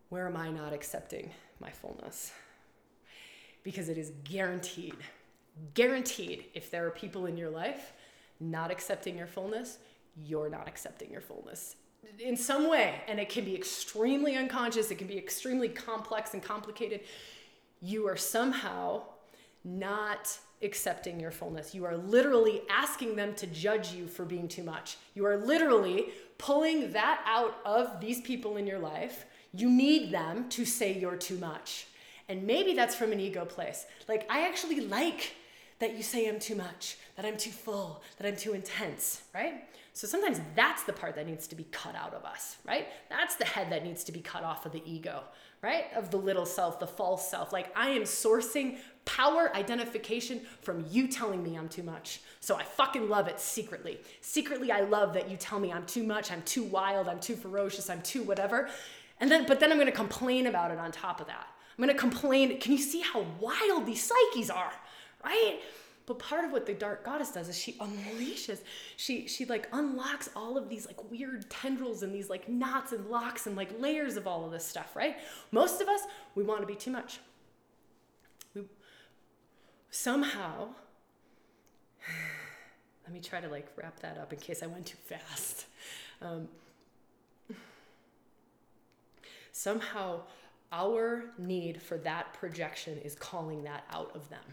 where 0.09 0.27
am 0.27 0.35
I 0.35 0.51
not 0.51 0.73
accepting 0.73 1.31
my 1.61 1.69
fullness? 1.69 2.33
Because 3.63 3.87
it 3.87 3.97
is 3.97 4.11
guaranteed, 4.25 4.97
guaranteed. 5.73 6.47
If 6.53 6.69
there 6.69 6.85
are 6.85 6.91
people 6.91 7.27
in 7.27 7.37
your 7.37 7.49
life 7.49 7.93
not 8.41 8.71
accepting 8.71 9.17
your 9.17 9.25
fullness, 9.25 9.77
you're 10.17 10.49
not 10.49 10.67
accepting 10.67 11.09
your 11.09 11.21
fullness 11.21 11.77
in 12.19 12.35
some 12.37 12.69
way. 12.69 13.01
And 13.07 13.19
it 13.19 13.29
can 13.29 13.45
be 13.45 13.55
extremely 13.55 14.35
unconscious, 14.35 14.91
it 14.91 14.95
can 14.95 15.07
be 15.07 15.17
extremely 15.17 15.69
complex 15.69 16.33
and 16.33 16.41
complicated. 16.43 17.01
You 17.81 18.07
are 18.07 18.17
somehow 18.17 19.03
not 19.63 20.37
accepting 20.61 21.19
your 21.19 21.31
fullness. 21.31 21.75
You 21.75 21.85
are 21.85 21.97
literally 21.97 22.61
asking 22.69 23.15
them 23.15 23.33
to 23.35 23.47
judge 23.47 23.93
you 23.93 24.07
for 24.07 24.25
being 24.25 24.47
too 24.47 24.63
much. 24.63 24.97
You 25.13 25.25
are 25.25 25.37
literally 25.37 26.09
pulling 26.37 26.93
that 26.93 27.21
out 27.25 27.57
of 27.65 27.99
these 27.99 28.21
people 28.21 28.57
in 28.57 28.67
your 28.67 28.79
life. 28.79 29.25
You 29.53 29.69
need 29.69 30.11
them 30.11 30.49
to 30.49 30.65
say 30.65 30.97
you're 30.97 31.17
too 31.17 31.37
much. 31.37 31.87
And 32.27 32.43
maybe 32.43 32.73
that's 32.73 32.95
from 32.95 33.11
an 33.11 33.19
ego 33.19 33.45
place. 33.45 33.85
Like, 34.07 34.25
I 34.29 34.47
actually 34.47 34.81
like 34.81 35.35
that 35.79 35.95
you 35.95 36.03
say 36.03 36.27
I'm 36.27 36.39
too 36.39 36.55
much, 36.55 36.97
that 37.15 37.25
I'm 37.25 37.37
too 37.37 37.51
full, 37.51 38.01
that 38.17 38.27
I'm 38.27 38.37
too 38.37 38.53
intense, 38.53 39.23
right? 39.33 39.65
So 39.95 40.07
sometimes 40.07 40.41
that's 40.57 40.83
the 40.83 40.91
part 40.91 41.15
that 41.15 41.25
needs 41.25 41.47
to 41.47 41.55
be 41.55 41.63
cut 41.71 41.95
out 41.95 42.13
of 42.13 42.25
us, 42.25 42.57
right? 42.67 42.89
That's 43.09 43.35
the 43.35 43.45
head 43.45 43.71
that 43.71 43.85
needs 43.85 44.03
to 44.03 44.11
be 44.11 44.19
cut 44.19 44.43
off 44.43 44.65
of 44.65 44.73
the 44.73 44.83
ego, 44.85 45.23
right? 45.63 45.85
Of 45.95 46.11
the 46.11 46.17
little 46.17 46.45
self, 46.45 46.81
the 46.81 46.85
false 46.85 47.29
self. 47.29 47.53
Like 47.53 47.71
I 47.77 47.91
am 47.91 48.01
sourcing 48.01 48.77
power 49.05 49.55
identification 49.55 50.41
from 50.61 50.85
you 50.89 51.07
telling 51.07 51.41
me 51.41 51.55
I'm 51.55 51.69
too 51.69 51.81
much. 51.81 52.19
So 52.41 52.57
I 52.57 52.63
fucking 52.63 53.07
love 53.07 53.29
it 53.29 53.39
secretly. 53.39 54.01
Secretly, 54.19 54.69
I 54.69 54.81
love 54.81 55.13
that 55.13 55.29
you 55.29 55.37
tell 55.37 55.61
me 55.61 55.71
I'm 55.71 55.85
too 55.85 56.03
much, 56.03 56.29
I'm 56.29 56.41
too 56.41 56.65
wild, 56.65 57.07
I'm 57.07 57.21
too 57.21 57.37
ferocious, 57.37 57.89
I'm 57.89 58.01
too 58.01 58.21
whatever. 58.21 58.67
And 59.21 59.31
then, 59.31 59.45
but 59.47 59.61
then 59.61 59.71
I'm 59.71 59.77
gonna 59.77 59.93
complain 59.93 60.47
about 60.47 60.71
it 60.71 60.77
on 60.77 60.91
top 60.91 61.21
of 61.21 61.27
that. 61.27 61.47
I'm 61.77 61.81
gonna 61.81 61.97
complain. 61.97 62.59
Can 62.59 62.73
you 62.73 62.79
see 62.79 62.99
how 62.99 63.25
wild 63.39 63.85
these 63.85 64.03
psyches 64.03 64.49
are, 64.49 64.73
right? 65.23 65.61
But 66.05 66.19
part 66.19 66.45
of 66.45 66.51
what 66.51 66.67
the 66.67 66.73
dark 66.73 67.03
goddess 67.03 67.31
does 67.31 67.49
is 67.49 67.57
she 67.57 67.73
unleashes, 67.73 68.59
she 68.95 69.27
she 69.27 69.45
like 69.45 69.67
unlocks 69.71 70.29
all 70.35 70.57
of 70.57 70.69
these 70.69 70.85
like 70.85 71.09
weird 71.09 71.49
tendrils 71.49 72.03
and 72.03 72.13
these 72.13 72.29
like 72.29 72.47
knots 72.47 72.91
and 72.91 73.09
locks 73.09 73.47
and 73.47 73.55
like 73.55 73.79
layers 73.79 74.15
of 74.15 74.27
all 74.27 74.45
of 74.45 74.51
this 74.51 74.65
stuff, 74.65 74.95
right? 74.95 75.17
Most 75.51 75.81
of 75.81 75.87
us, 75.87 76.01
we 76.35 76.43
want 76.43 76.61
to 76.61 76.67
be 76.67 76.75
too 76.75 76.91
much. 76.91 77.19
We 78.53 78.63
somehow 79.89 80.69
let 83.03 83.13
me 83.13 83.19
try 83.19 83.41
to 83.41 83.47
like 83.47 83.67
wrap 83.75 83.99
that 84.01 84.19
up 84.19 84.31
in 84.31 84.39
case 84.39 84.61
I 84.61 84.67
went 84.67 84.85
too 84.85 84.97
fast. 85.05 85.65
Um, 86.21 86.47
somehow 89.51 90.21
our 90.71 91.25
need 91.39 91.81
for 91.81 91.97
that 91.99 92.33
projection 92.35 92.99
is 92.99 93.15
calling 93.15 93.63
that 93.63 93.85
out 93.91 94.11
of 94.13 94.29
them. 94.29 94.43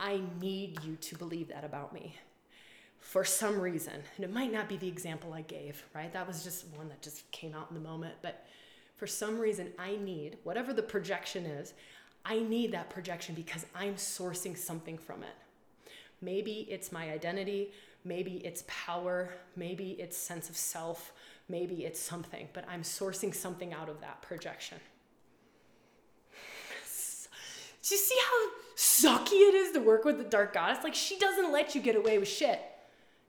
I 0.00 0.22
need 0.40 0.82
you 0.82 0.96
to 0.96 1.14
believe 1.16 1.48
that 1.48 1.62
about 1.62 1.92
me 1.92 2.16
for 2.98 3.24
some 3.24 3.60
reason. 3.60 3.94
And 4.16 4.24
it 4.24 4.32
might 4.32 4.52
not 4.52 4.68
be 4.68 4.76
the 4.76 4.88
example 4.88 5.32
I 5.32 5.42
gave, 5.42 5.84
right? 5.94 6.12
That 6.12 6.26
was 6.26 6.42
just 6.42 6.66
one 6.76 6.88
that 6.88 7.02
just 7.02 7.30
came 7.30 7.54
out 7.54 7.66
in 7.68 7.74
the 7.74 7.86
moment. 7.88 8.14
But 8.22 8.46
for 8.96 9.06
some 9.06 9.38
reason, 9.38 9.68
I 9.78 9.96
need, 9.96 10.38
whatever 10.42 10.72
the 10.72 10.82
projection 10.82 11.44
is, 11.44 11.74
I 12.24 12.40
need 12.40 12.72
that 12.72 12.90
projection 12.90 13.34
because 13.34 13.66
I'm 13.74 13.94
sourcing 13.94 14.56
something 14.56 14.98
from 14.98 15.22
it. 15.22 15.34
Maybe 16.22 16.66
it's 16.70 16.92
my 16.92 17.10
identity, 17.10 17.72
maybe 18.04 18.36
it's 18.44 18.64
power, 18.66 19.34
maybe 19.56 19.92
it's 19.92 20.16
sense 20.16 20.50
of 20.50 20.56
self, 20.56 21.12
maybe 21.48 21.84
it's 21.86 21.98
something, 21.98 22.48
but 22.52 22.64
I'm 22.68 22.82
sourcing 22.82 23.34
something 23.34 23.72
out 23.72 23.88
of 23.88 24.02
that 24.02 24.20
projection. 24.20 24.78
Do 27.82 27.94
you 27.94 28.00
see 28.00 28.18
how 28.22 28.50
sucky 28.80 29.32
it 29.32 29.54
is 29.54 29.72
to 29.72 29.80
work 29.80 30.06
with 30.06 30.16
the 30.16 30.24
dark 30.24 30.54
goddess? 30.54 30.82
Like, 30.82 30.94
she 30.94 31.18
doesn't 31.18 31.52
let 31.52 31.74
you 31.74 31.82
get 31.82 31.96
away 31.96 32.18
with 32.18 32.28
shit. 32.28 32.60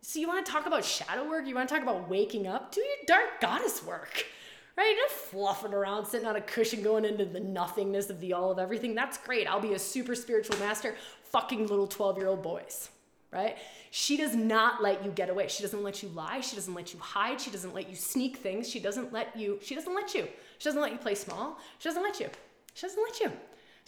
So, 0.02 0.18
you 0.18 0.28
want 0.28 0.46
to 0.46 0.52
talk 0.52 0.66
about 0.66 0.86
shadow 0.86 1.30
work? 1.30 1.46
You 1.46 1.56
want 1.56 1.68
to 1.68 1.76
talk 1.76 1.84
about 1.84 2.10
waking 2.10 2.48
up? 2.48 2.72
Do 2.72 2.80
your 2.80 2.98
dark 3.06 3.42
goddess 3.42 3.84
work, 3.84 4.26
right? 4.78 4.96
Not 4.98 5.12
fluffing 5.12 5.74
around, 5.74 6.06
sitting 6.06 6.26
on 6.26 6.38
a 6.38 6.42
cushion, 6.42 6.82
going 6.82 7.04
into 7.04 7.26
the 7.26 7.42
nothingness 7.42 8.10
of 8.10 8.22
the 8.22 8.32
all 8.32 8.50
of 8.50 8.60
everything. 8.60 8.96
That's 8.96 9.18
great. 9.18 9.46
I'll 9.46 9.60
be 9.60 9.74
a 9.74 9.80
super 9.80 10.16
spiritual 10.16 10.58
master, 10.58 10.96
fucking 11.26 11.68
little 11.68 11.88
12 11.88 12.18
year 12.18 12.28
old 12.28 12.42
boys, 12.42 12.88
right? 13.34 13.58
She 13.90 14.16
does 14.16 14.34
not 14.34 14.82
let 14.82 15.04
you 15.04 15.12
get 15.12 15.30
away. 15.30 15.50
She 15.50 15.64
doesn't 15.64 15.84
let 15.84 16.02
you 16.02 16.08
lie. 16.10 16.40
She 16.40 16.56
doesn't 16.56 16.74
let 16.74 16.94
you 16.94 17.00
hide. 17.02 17.42
She 17.42 17.52
doesn't 17.52 17.76
let 17.76 17.90
you 17.90 17.98
sneak 17.98 18.38
things. 18.38 18.70
She 18.70 18.80
doesn't 18.80 19.12
let 19.12 19.36
you, 19.36 19.60
she 19.62 19.76
doesn't 19.76 19.94
let 19.94 20.16
you. 20.16 20.30
She 20.60 20.70
doesn't 20.70 20.82
let 20.82 20.94
you 20.94 20.98
play 20.98 21.16
small. 21.16 21.60
She 21.78 21.90
doesn't 21.90 22.04
let 22.04 22.22
you. 22.22 22.30
She 22.74 22.88
doesn't 22.88 23.04
let 23.04 23.20
you. 23.20 23.32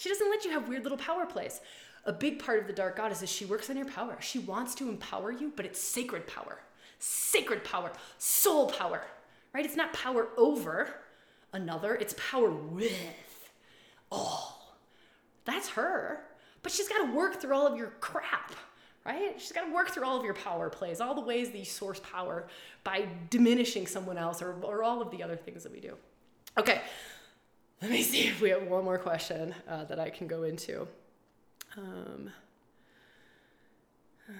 She 0.03 0.09
doesn't 0.09 0.29
let 0.29 0.43
you 0.43 0.51
have 0.51 0.67
weird 0.67 0.83
little 0.83 0.97
power 0.97 1.25
plays. 1.25 1.61
A 2.03 2.11
big 2.11 2.37
part 2.37 2.59
of 2.59 2.67
the 2.67 2.73
dark 2.73 2.97
goddess 2.97 3.21
is 3.21 3.31
she 3.31 3.45
works 3.45 3.69
on 3.69 3.77
your 3.77 3.85
power. 3.85 4.17
She 4.19 4.37
wants 4.37 4.75
to 4.75 4.89
empower 4.89 5.31
you, 5.31 5.53
but 5.55 5.65
it's 5.65 5.79
sacred 5.79 6.27
power. 6.27 6.59
Sacred 6.99 7.63
power, 7.63 7.89
soul 8.17 8.69
power, 8.69 9.01
right? 9.53 9.63
It's 9.63 9.77
not 9.77 9.93
power 9.93 10.27
over 10.35 10.93
another, 11.53 11.95
it's 11.95 12.15
power 12.17 12.51
with 12.51 12.91
all. 14.11 14.75
That's 15.45 15.69
her. 15.69 16.25
But 16.63 16.73
she's 16.73 16.89
got 16.89 17.05
to 17.05 17.13
work 17.13 17.39
through 17.39 17.55
all 17.55 17.65
of 17.65 17.77
your 17.77 17.93
crap, 18.01 18.53
right? 19.05 19.39
She's 19.39 19.53
got 19.53 19.67
to 19.67 19.73
work 19.73 19.91
through 19.91 20.03
all 20.03 20.17
of 20.17 20.25
your 20.25 20.33
power 20.33 20.69
plays, 20.69 20.99
all 20.99 21.15
the 21.15 21.21
ways 21.21 21.51
that 21.51 21.57
you 21.57 21.63
source 21.63 22.01
power 22.01 22.47
by 22.83 23.07
diminishing 23.29 23.87
someone 23.87 24.17
else 24.17 24.41
or, 24.41 24.57
or 24.63 24.83
all 24.83 25.01
of 25.01 25.11
the 25.11 25.23
other 25.23 25.37
things 25.37 25.63
that 25.63 25.71
we 25.71 25.79
do. 25.79 25.95
Okay, 26.57 26.81
let 27.83 27.91
me 27.91 28.01
see 28.01 28.29
if 28.29 28.39
we 28.39 28.49
have 28.49 28.63
one 28.63 28.85
more 28.85 28.97
question 28.97 29.53
uh, 29.67 29.83
that 29.83 29.99
I 29.99 30.09
can 30.09 30.25
go 30.25 30.43
into. 30.43 30.87
Um, 31.75 32.31
uh, 34.29 34.33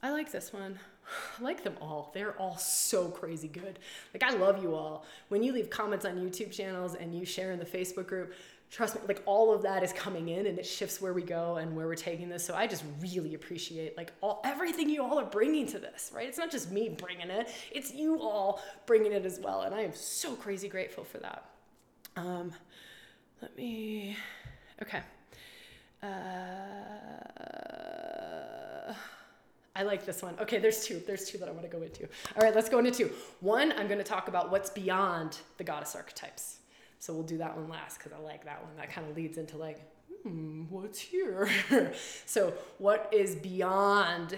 I 0.00 0.10
like 0.10 0.30
this 0.30 0.52
one. 0.52 0.78
I 1.40 1.42
like 1.42 1.64
them 1.64 1.74
all. 1.80 2.12
They're 2.14 2.38
all 2.38 2.56
so 2.58 3.08
crazy 3.08 3.48
good. 3.48 3.80
Like, 4.14 4.22
I 4.22 4.30
love 4.36 4.62
you 4.62 4.76
all. 4.76 5.04
When 5.30 5.42
you 5.42 5.52
leave 5.52 5.68
comments 5.68 6.04
on 6.04 6.14
YouTube 6.14 6.52
channels 6.52 6.94
and 6.94 7.12
you 7.12 7.24
share 7.24 7.50
in 7.50 7.58
the 7.58 7.66
Facebook 7.66 8.06
group, 8.06 8.34
trust 8.72 8.94
me, 8.94 9.02
like 9.06 9.22
all 9.26 9.54
of 9.54 9.62
that 9.62 9.82
is 9.84 9.92
coming 9.92 10.30
in 10.30 10.46
and 10.46 10.58
it 10.58 10.64
shifts 10.64 10.98
where 11.00 11.12
we 11.12 11.22
go 11.22 11.56
and 11.56 11.76
where 11.76 11.86
we're 11.86 11.94
taking 11.94 12.30
this. 12.30 12.44
So 12.44 12.54
I 12.54 12.66
just 12.66 12.82
really 13.00 13.34
appreciate 13.34 13.98
like 13.98 14.12
all 14.22 14.40
everything 14.44 14.88
you 14.88 15.04
all 15.04 15.20
are 15.20 15.26
bringing 15.26 15.66
to 15.68 15.78
this, 15.78 16.10
right? 16.14 16.26
It's 16.26 16.38
not 16.38 16.50
just 16.50 16.72
me 16.72 16.88
bringing 16.88 17.28
it; 17.28 17.50
it's 17.70 17.92
you 17.92 18.18
all 18.20 18.62
bringing 18.86 19.12
it 19.12 19.26
as 19.26 19.38
well, 19.38 19.60
and 19.62 19.74
I 19.74 19.82
am 19.82 19.92
so 19.92 20.34
crazy 20.34 20.68
grateful 20.68 21.04
for 21.04 21.18
that. 21.18 21.44
Um, 22.16 22.52
let 23.42 23.54
me, 23.56 24.16
okay. 24.80 25.02
Uh, 26.02 26.06
I 29.76 29.82
like 29.84 30.06
this 30.06 30.22
one. 30.22 30.34
Okay, 30.40 30.58
there's 30.58 30.84
two. 30.84 31.02
There's 31.06 31.28
two 31.28 31.38
that 31.38 31.48
I 31.48 31.52
want 31.52 31.62
to 31.62 31.68
go 31.68 31.82
into. 31.82 32.04
All 32.04 32.42
right, 32.42 32.54
let's 32.54 32.68
go 32.68 32.78
into 32.78 32.90
two. 32.90 33.10
One, 33.40 33.72
I'm 33.72 33.86
going 33.86 33.98
to 33.98 34.04
talk 34.04 34.28
about 34.28 34.50
what's 34.50 34.70
beyond 34.70 35.38
the 35.58 35.64
goddess 35.64 35.94
archetypes. 35.94 36.58
So 37.02 37.12
we'll 37.12 37.24
do 37.24 37.38
that 37.38 37.56
one 37.56 37.68
last 37.68 37.98
because 37.98 38.12
I 38.12 38.22
like 38.22 38.44
that 38.44 38.62
one. 38.62 38.76
That 38.76 38.88
kind 38.92 39.10
of 39.10 39.16
leads 39.16 39.36
into 39.36 39.56
like, 39.56 39.80
hmm, 40.22 40.66
what's 40.70 41.00
here? 41.00 41.50
so, 42.26 42.54
what 42.78 43.08
is 43.12 43.34
beyond 43.34 44.36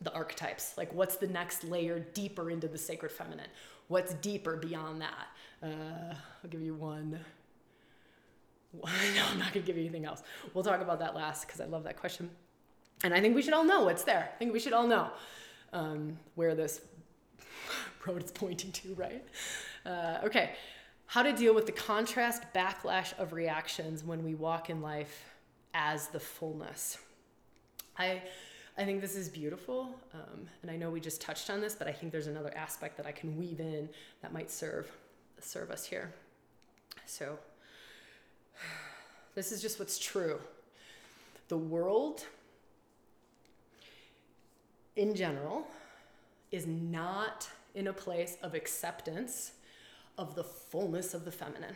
the 0.00 0.12
archetypes? 0.12 0.76
Like, 0.76 0.92
what's 0.92 1.18
the 1.18 1.28
next 1.28 1.62
layer 1.62 2.00
deeper 2.00 2.50
into 2.50 2.66
the 2.66 2.78
sacred 2.78 3.12
feminine? 3.12 3.46
What's 3.86 4.14
deeper 4.14 4.56
beyond 4.56 5.02
that? 5.02 5.28
Uh, 5.62 6.14
I'll 6.42 6.50
give 6.50 6.62
you 6.62 6.74
one. 6.74 7.20
no, 8.82 8.90
I'm 9.30 9.38
not 9.38 9.52
going 9.52 9.64
to 9.64 9.66
give 9.66 9.76
you 9.76 9.84
anything 9.84 10.04
else. 10.04 10.24
We'll 10.54 10.64
talk 10.64 10.80
about 10.80 10.98
that 10.98 11.14
last 11.14 11.46
because 11.46 11.60
I 11.60 11.66
love 11.66 11.84
that 11.84 11.96
question. 11.96 12.28
And 13.04 13.14
I 13.14 13.20
think 13.20 13.36
we 13.36 13.42
should 13.42 13.54
all 13.54 13.62
know 13.62 13.84
what's 13.84 14.02
there. 14.02 14.30
I 14.34 14.36
think 14.36 14.52
we 14.52 14.58
should 14.58 14.72
all 14.72 14.88
know 14.88 15.10
um, 15.72 16.18
where 16.34 16.56
this 16.56 16.80
road 18.04 18.24
is 18.24 18.32
pointing 18.32 18.72
to, 18.72 18.94
right? 18.94 19.24
Uh, 19.86 20.18
okay 20.24 20.56
how 21.12 21.22
to 21.22 21.34
deal 21.34 21.54
with 21.54 21.66
the 21.66 21.72
contrast 21.72 22.42
backlash 22.54 23.12
of 23.18 23.34
reactions 23.34 24.02
when 24.02 24.24
we 24.24 24.34
walk 24.34 24.70
in 24.70 24.80
life 24.80 25.34
as 25.74 26.08
the 26.08 26.18
fullness. 26.18 26.96
I, 27.98 28.22
I 28.78 28.86
think 28.86 29.02
this 29.02 29.14
is 29.14 29.28
beautiful, 29.28 29.94
um, 30.14 30.48
and 30.62 30.70
I 30.70 30.76
know 30.76 30.88
we 30.88 31.00
just 31.00 31.20
touched 31.20 31.50
on 31.50 31.60
this, 31.60 31.74
but 31.74 31.86
I 31.86 31.92
think 31.92 32.12
there's 32.12 32.28
another 32.28 32.50
aspect 32.56 32.96
that 32.96 33.04
I 33.04 33.12
can 33.12 33.36
weave 33.36 33.60
in 33.60 33.90
that 34.22 34.32
might 34.32 34.50
serve 34.50 34.90
serve 35.38 35.70
us 35.70 35.84
here. 35.84 36.14
So, 37.04 37.38
this 39.34 39.52
is 39.52 39.60
just 39.60 39.78
what's 39.78 39.98
true. 39.98 40.38
The 41.48 41.58
world, 41.58 42.24
in 44.96 45.14
general, 45.14 45.66
is 46.50 46.66
not 46.66 47.50
in 47.74 47.88
a 47.88 47.92
place 47.92 48.38
of 48.42 48.54
acceptance 48.54 49.52
of 50.22 50.36
the 50.36 50.44
fullness 50.44 51.14
of 51.14 51.24
the 51.24 51.32
feminine. 51.32 51.74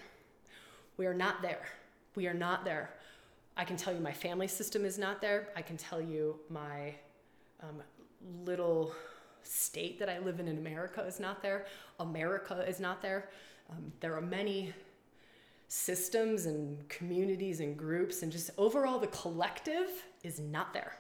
We 0.96 1.06
are 1.06 1.14
not 1.14 1.42
there. 1.42 1.66
We 2.14 2.28
are 2.28 2.34
not 2.34 2.64
there. 2.64 2.90
I 3.56 3.64
can 3.64 3.76
tell 3.76 3.92
you 3.92 3.98
my 3.98 4.12
family 4.12 4.46
system 4.46 4.84
is 4.84 4.98
not 4.98 5.20
there. 5.20 5.48
I 5.56 5.62
can 5.62 5.76
tell 5.76 6.00
you 6.00 6.38
my 6.48 6.94
um, 7.60 7.82
little 8.44 8.92
state 9.42 9.98
that 9.98 10.08
I 10.08 10.20
live 10.20 10.38
in 10.38 10.46
in 10.46 10.58
America 10.58 11.02
is 11.02 11.18
not 11.18 11.42
there. 11.42 11.66
America 11.98 12.64
is 12.68 12.78
not 12.78 13.02
there. 13.02 13.30
Um, 13.68 13.92
there 13.98 14.14
are 14.14 14.20
many 14.20 14.72
systems 15.66 16.46
and 16.46 16.88
communities 16.88 17.58
and 17.58 17.76
groups, 17.76 18.22
and 18.22 18.30
just 18.30 18.50
overall, 18.56 19.00
the 19.00 19.08
collective 19.08 20.04
is 20.22 20.38
not 20.38 20.72
there. 20.72 20.96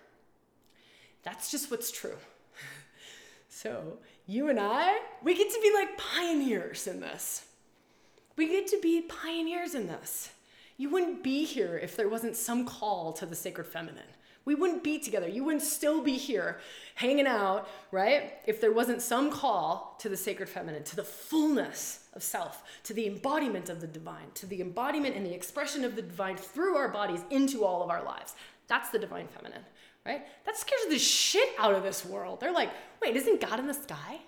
That's 1.22 1.50
just 1.50 1.70
what's 1.70 1.92
true. 1.92 2.16
so, 3.48 3.98
you 4.26 4.48
and 4.48 4.58
I, 4.58 5.00
we 5.22 5.34
get 5.34 5.50
to 5.50 5.60
be 5.62 5.72
like 5.74 5.96
pioneers 5.96 6.86
in 6.86 7.00
this. 7.00 7.46
We 8.36 8.48
get 8.48 8.66
to 8.68 8.80
be 8.82 9.02
pioneers 9.02 9.74
in 9.74 9.86
this. 9.86 10.30
You 10.76 10.90
wouldn't 10.90 11.22
be 11.22 11.44
here 11.44 11.78
if 11.78 11.96
there 11.96 12.08
wasn't 12.08 12.36
some 12.36 12.66
call 12.66 13.12
to 13.14 13.26
the 13.26 13.36
sacred 13.36 13.66
feminine. 13.66 14.02
We 14.44 14.54
wouldn't 14.54 14.84
be 14.84 14.98
together. 14.98 15.28
You 15.28 15.42
wouldn't 15.42 15.62
still 15.62 16.02
be 16.02 16.16
here 16.16 16.60
hanging 16.94 17.26
out, 17.26 17.68
right? 17.90 18.34
If 18.46 18.60
there 18.60 18.72
wasn't 18.72 19.02
some 19.02 19.30
call 19.30 19.96
to 20.00 20.08
the 20.08 20.16
sacred 20.16 20.48
feminine, 20.48 20.84
to 20.84 20.96
the 20.96 21.02
fullness 21.02 22.08
of 22.14 22.22
self, 22.22 22.62
to 22.84 22.94
the 22.94 23.08
embodiment 23.08 23.68
of 23.68 23.80
the 23.80 23.88
divine, 23.88 24.30
to 24.34 24.46
the 24.46 24.60
embodiment 24.60 25.16
and 25.16 25.26
the 25.26 25.34
expression 25.34 25.84
of 25.84 25.96
the 25.96 26.02
divine 26.02 26.36
through 26.36 26.76
our 26.76 26.88
bodies 26.88 27.22
into 27.30 27.64
all 27.64 27.82
of 27.82 27.90
our 27.90 28.04
lives. 28.04 28.34
That's 28.68 28.90
the 28.90 28.98
divine 29.00 29.26
feminine, 29.28 29.62
right? 30.06 30.24
That 30.44 30.56
scares 30.56 30.86
the 30.88 30.98
shit 30.98 31.48
out 31.58 31.74
of 31.74 31.82
this 31.82 32.04
world. 32.04 32.40
They're 32.40 32.52
like, 32.52 32.70
wait, 33.02 33.16
isn't 33.16 33.40
God 33.40 33.58
in 33.58 33.66
the 33.66 33.74
sky? 33.74 34.20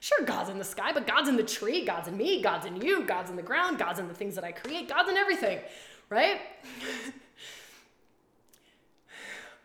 Sure, 0.00 0.24
God's 0.24 0.50
in 0.50 0.58
the 0.58 0.64
sky, 0.64 0.92
but 0.92 1.06
God's 1.06 1.28
in 1.28 1.36
the 1.36 1.42
tree, 1.42 1.84
God's 1.84 2.08
in 2.08 2.16
me, 2.16 2.42
God's 2.42 2.66
in 2.66 2.80
you, 2.80 3.04
God's 3.04 3.30
in 3.30 3.36
the 3.36 3.42
ground, 3.42 3.78
God's 3.78 3.98
in 3.98 4.08
the 4.08 4.14
things 4.14 4.34
that 4.34 4.44
I 4.44 4.52
create, 4.52 4.88
God's 4.88 5.10
in 5.10 5.16
everything, 5.16 5.58
right? 6.10 6.40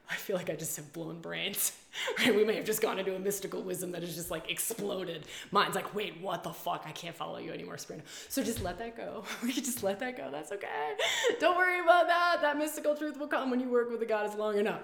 I 0.10 0.15
feel 0.15 0.35
like 0.35 0.49
I 0.49 0.56
just 0.56 0.76
have 0.76 0.91
blown 0.93 1.22
brains. 1.22 1.73
Right? 2.19 2.34
We 2.34 2.45
may 2.45 2.56
have 2.56 2.65
just 2.65 2.81
gone 2.81 2.99
into 2.99 3.15
a 3.15 3.19
mystical 3.19 3.61
wisdom 3.61 3.91
that 3.91 4.02
has 4.02 4.15
just 4.15 4.31
like 4.31 4.49
exploded. 4.49 5.26
Mine's 5.52 5.76
like, 5.76 5.93
wait, 5.93 6.22
what 6.22 6.41
the 6.41 6.53
fuck? 6.53 6.85
I 6.88 6.91
can't 6.91 7.15
follow 7.15 7.38
you 7.38 7.52
anymore, 7.52 7.77
Sabrina. 7.77 8.03
So 8.30 8.41
just 8.41 8.64
let 8.64 8.77
that 8.80 8.95
go. 8.95 9.26
We 9.43 9.52
can 9.52 9.64
just 9.64 9.84
let 9.84 9.99
that 9.99 10.15
go. 10.15 10.30
That's 10.31 10.53
okay. 10.53 10.93
Don't 11.39 11.57
worry 11.57 11.81
about 11.81 12.07
that. 12.07 12.38
That 12.41 12.57
mystical 12.57 12.95
truth 12.95 13.18
will 13.18 13.27
come 13.27 13.52
when 13.52 13.60
you 13.60 13.69
work 13.69 13.89
with 13.91 13.99
the 13.99 14.06
goddess 14.06 14.35
long 14.35 14.57
enough. 14.57 14.84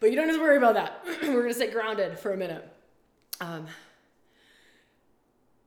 But 0.00 0.10
you 0.10 0.16
don't 0.16 0.28
have 0.28 0.36
to 0.36 0.42
worry 0.42 0.56
about 0.56 0.74
that. 0.74 1.04
We're 1.22 1.42
gonna 1.42 1.54
stay 1.54 1.70
grounded 1.70 2.18
for 2.18 2.32
a 2.32 2.36
minute. 2.36 2.66
Um, 3.40 3.66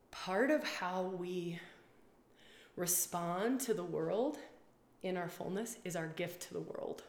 part 0.10 0.50
of 0.50 0.64
how 0.64 1.04
we 1.04 1.60
respond 2.76 3.60
to 3.62 3.76
the 3.76 3.84
world 3.84 4.38
in 5.04 5.18
our 5.18 5.30
fullness 5.30 5.78
is 5.84 5.96
our 5.96 6.08
gift 6.08 6.42
to 6.48 6.54
the 6.54 6.62
world. 6.62 7.04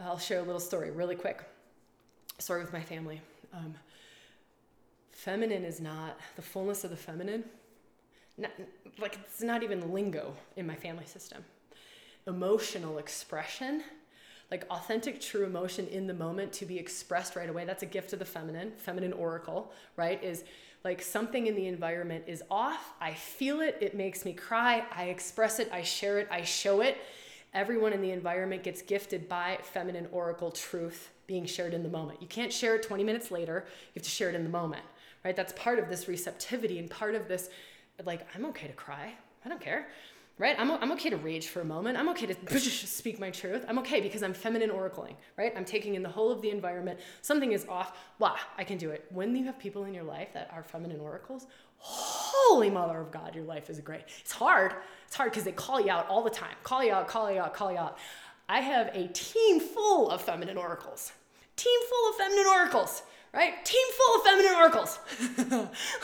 I'll 0.00 0.18
share 0.18 0.40
a 0.40 0.42
little 0.42 0.60
story 0.60 0.90
really 0.90 1.14
quick. 1.14 1.42
Story 2.38 2.60
with 2.60 2.72
my 2.72 2.82
family. 2.82 3.20
Um, 3.54 3.74
feminine 5.12 5.64
is 5.64 5.80
not 5.80 6.18
the 6.34 6.42
fullness 6.42 6.82
of 6.82 6.90
the 6.90 6.96
feminine. 6.96 7.44
Not, 8.36 8.50
like 8.98 9.18
it's 9.24 9.42
not 9.42 9.62
even 9.62 9.92
lingo 9.92 10.34
in 10.56 10.66
my 10.66 10.74
family 10.74 11.06
system. 11.06 11.44
Emotional 12.26 12.98
expression, 12.98 13.82
like 14.50 14.64
authentic, 14.70 15.20
true 15.20 15.44
emotion 15.44 15.86
in 15.88 16.06
the 16.06 16.14
moment 16.14 16.52
to 16.54 16.66
be 16.66 16.78
expressed 16.78 17.36
right 17.36 17.48
away. 17.48 17.64
That's 17.64 17.82
a 17.82 17.86
gift 17.86 18.12
of 18.12 18.18
the 18.18 18.24
feminine. 18.24 18.72
Feminine 18.76 19.12
oracle, 19.12 19.72
right? 19.96 20.22
Is 20.22 20.44
like 20.84 21.02
something 21.02 21.46
in 21.46 21.56
the 21.56 21.66
environment 21.66 22.24
is 22.26 22.42
off. 22.50 22.92
I 23.00 23.14
feel 23.14 23.60
it. 23.60 23.78
It 23.80 23.96
makes 23.96 24.24
me 24.24 24.32
cry. 24.32 24.84
I 24.94 25.04
express 25.04 25.58
it. 25.58 25.68
I 25.72 25.82
share 25.82 26.18
it. 26.18 26.28
I 26.30 26.42
show 26.42 26.80
it 26.80 26.98
everyone 27.56 27.94
in 27.94 28.02
the 28.02 28.10
environment 28.10 28.62
gets 28.62 28.82
gifted 28.82 29.28
by 29.28 29.58
feminine 29.62 30.06
oracle 30.12 30.50
truth 30.50 31.10
being 31.26 31.46
shared 31.46 31.72
in 31.72 31.82
the 31.82 31.88
moment. 31.88 32.20
You 32.20 32.28
can't 32.28 32.52
share 32.52 32.76
it 32.76 32.82
20 32.82 33.02
minutes 33.02 33.30
later, 33.30 33.64
you 33.66 33.92
have 33.94 34.02
to 34.02 34.10
share 34.10 34.28
it 34.28 34.34
in 34.34 34.44
the 34.44 34.50
moment, 34.50 34.82
right? 35.24 35.34
That's 35.34 35.54
part 35.54 35.78
of 35.78 35.88
this 35.88 36.06
receptivity 36.06 36.78
and 36.78 36.88
part 36.90 37.14
of 37.14 37.28
this, 37.28 37.48
like, 38.04 38.26
I'm 38.34 38.44
okay 38.46 38.66
to 38.66 38.74
cry, 38.74 39.14
I 39.44 39.48
don't 39.48 39.60
care. 39.60 39.88
Right? 40.38 40.54
I'm, 40.58 40.70
I'm 40.70 40.92
okay 40.92 41.08
to 41.08 41.16
rage 41.16 41.48
for 41.48 41.62
a 41.62 41.64
moment. 41.64 41.96
I'm 41.96 42.10
okay 42.10 42.26
to 42.26 42.58
speak 42.60 43.18
my 43.18 43.30
truth. 43.30 43.64
I'm 43.68 43.78
okay 43.78 44.02
because 44.02 44.22
I'm 44.22 44.34
feminine 44.34 44.68
oracling, 44.68 45.14
right? 45.38 45.52
I'm 45.56 45.64
taking 45.64 45.94
in 45.94 46.02
the 46.02 46.10
whole 46.10 46.30
of 46.30 46.42
the 46.42 46.50
environment. 46.50 47.00
Something 47.22 47.52
is 47.52 47.64
off. 47.70 47.96
Wow, 48.18 48.36
I 48.58 48.64
can 48.64 48.76
do 48.76 48.90
it. 48.90 49.06
When 49.10 49.34
you 49.34 49.44
have 49.46 49.58
people 49.58 49.84
in 49.84 49.94
your 49.94 50.04
life 50.04 50.28
that 50.34 50.50
are 50.52 50.62
feminine 50.62 51.00
oracles, 51.00 51.46
holy 51.78 52.68
mother 52.68 53.00
of 53.00 53.10
God, 53.10 53.34
your 53.34 53.44
life 53.44 53.70
is 53.70 53.80
great. 53.80 54.02
It's 54.20 54.32
hard. 54.32 54.74
It's 55.06 55.16
hard 55.16 55.30
because 55.30 55.44
they 55.44 55.52
call 55.52 55.80
you 55.80 55.90
out 55.90 56.06
all 56.08 56.22
the 56.22 56.30
time. 56.30 56.54
Call 56.62 56.84
you 56.84 56.92
out, 56.92 57.08
call 57.08 57.30
you 57.32 57.40
out, 57.40 57.54
call 57.54 57.72
you 57.72 57.78
out. 57.78 57.96
I 58.48 58.60
have 58.60 58.88
a 58.94 59.08
team 59.08 59.60
full 59.60 60.10
of 60.10 60.20
feminine 60.20 60.56
oracles. 60.56 61.12
Team 61.56 61.80
full 61.88 62.10
of 62.10 62.16
feminine 62.16 62.46
oracles, 62.46 63.02
right? 63.32 63.64
Team 63.64 63.86
full 63.96 64.16
of 64.16 64.22
feminine 64.22 64.54
oracles. 64.54 64.98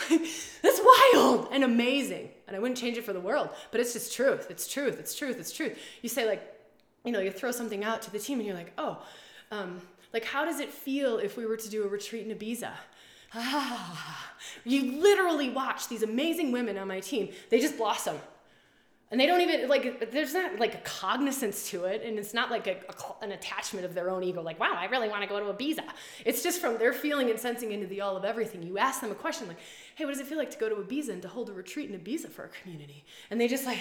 That's 0.61 0.81
wild 1.13 1.49
and 1.51 1.63
amazing. 1.63 2.29
And 2.47 2.55
I 2.55 2.59
wouldn't 2.59 2.77
change 2.77 2.97
it 2.97 3.03
for 3.03 3.13
the 3.13 3.21
world, 3.21 3.49
but 3.71 3.79
it's 3.79 3.93
just 3.93 4.13
truth. 4.13 4.47
It's 4.49 4.67
truth. 4.67 4.99
It's 4.99 5.15
truth. 5.15 5.39
It's 5.39 5.51
truth. 5.51 5.77
You 6.01 6.09
say, 6.09 6.27
like, 6.27 6.41
you 7.05 7.11
know, 7.11 7.19
you 7.19 7.31
throw 7.31 7.51
something 7.51 7.83
out 7.83 8.01
to 8.03 8.11
the 8.11 8.19
team 8.19 8.39
and 8.39 8.47
you're 8.47 8.55
like, 8.55 8.73
oh, 8.77 9.01
um, 9.51 9.81
like, 10.13 10.25
how 10.25 10.45
does 10.45 10.59
it 10.59 10.69
feel 10.69 11.17
if 11.17 11.37
we 11.37 11.45
were 11.45 11.57
to 11.57 11.69
do 11.69 11.83
a 11.83 11.87
retreat 11.87 12.27
in 12.27 12.37
Ibiza? 12.37 12.71
ah, 13.35 14.33
you 14.63 14.99
literally 15.01 15.49
watch 15.49 15.87
these 15.87 16.03
amazing 16.03 16.51
women 16.51 16.77
on 16.77 16.87
my 16.87 16.99
team. 16.99 17.29
They 17.49 17.59
just 17.59 17.77
blossom. 17.77 18.17
And 19.13 19.21
they 19.21 19.27
don't 19.27 19.41
even, 19.41 19.69
like, 19.69 20.09
there's 20.11 20.33
not 20.33 20.57
like 20.57 20.73
a 20.73 20.79
cognizance 20.79 21.69
to 21.69 21.83
it. 21.83 22.01
And 22.03 22.17
it's 22.17 22.33
not 22.33 22.49
like 22.49 22.65
a, 22.65 22.77
a, 22.89 23.23
an 23.23 23.31
attachment 23.31 23.85
of 23.85 23.93
their 23.93 24.09
own 24.09 24.23
ego, 24.23 24.41
like, 24.41 24.59
wow, 24.59 24.73
I 24.75 24.85
really 24.85 25.07
want 25.07 25.21
to 25.21 25.29
go 25.29 25.39
to 25.39 25.53
Ibiza. 25.53 25.83
It's 26.25 26.41
just 26.41 26.59
from 26.59 26.79
their 26.79 26.93
feeling 26.93 27.29
and 27.29 27.39
sensing 27.39 27.73
into 27.73 27.85
the 27.85 28.01
all 28.01 28.17
of 28.17 28.25
everything. 28.25 28.63
You 28.63 28.79
ask 28.79 29.01
them 29.01 29.11
a 29.11 29.15
question 29.15 29.47
like, 29.47 29.59
hey, 29.93 30.05
what 30.05 30.13
does 30.13 30.19
it 30.19 30.25
feel 30.25 30.39
like 30.39 30.49
to 30.49 30.57
go 30.57 30.67
to 30.67 30.75
Ibiza 30.77 31.09
and 31.09 31.21
to 31.21 31.27
hold 31.27 31.47
a 31.51 31.53
retreat 31.53 31.91
in 31.91 31.99
Ibiza 31.99 32.31
for 32.31 32.45
a 32.45 32.49
community? 32.49 33.05
And 33.29 33.39
they 33.39 33.47
just 33.47 33.67
like, 33.67 33.77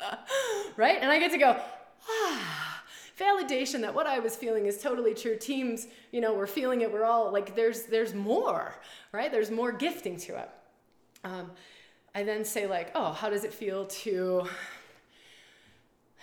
right? 0.76 0.98
And 1.00 1.10
I 1.10 1.18
get 1.18 1.30
to 1.30 1.38
go, 1.38 1.58
ah 2.06 2.82
validation 3.18 3.80
that 3.80 3.94
what 3.94 4.06
I 4.06 4.18
was 4.18 4.36
feeling 4.36 4.66
is 4.66 4.78
totally 4.78 5.14
true. 5.14 5.36
Teams, 5.36 5.86
you 6.12 6.20
know, 6.20 6.34
we're 6.34 6.46
feeling 6.46 6.82
it. 6.82 6.92
We're 6.92 7.06
all 7.06 7.32
like, 7.32 7.56
there's 7.56 7.84
there's 7.84 8.12
more, 8.12 8.74
right? 9.12 9.32
There's 9.32 9.50
more 9.50 9.72
gifting 9.72 10.18
to 10.18 10.38
it. 10.38 10.50
Um, 11.24 11.50
I 12.16 12.22
then 12.22 12.46
say 12.46 12.66
like, 12.66 12.92
oh, 12.94 13.12
how 13.12 13.28
does 13.28 13.44
it 13.44 13.52
feel 13.52 13.84
to? 13.84 14.48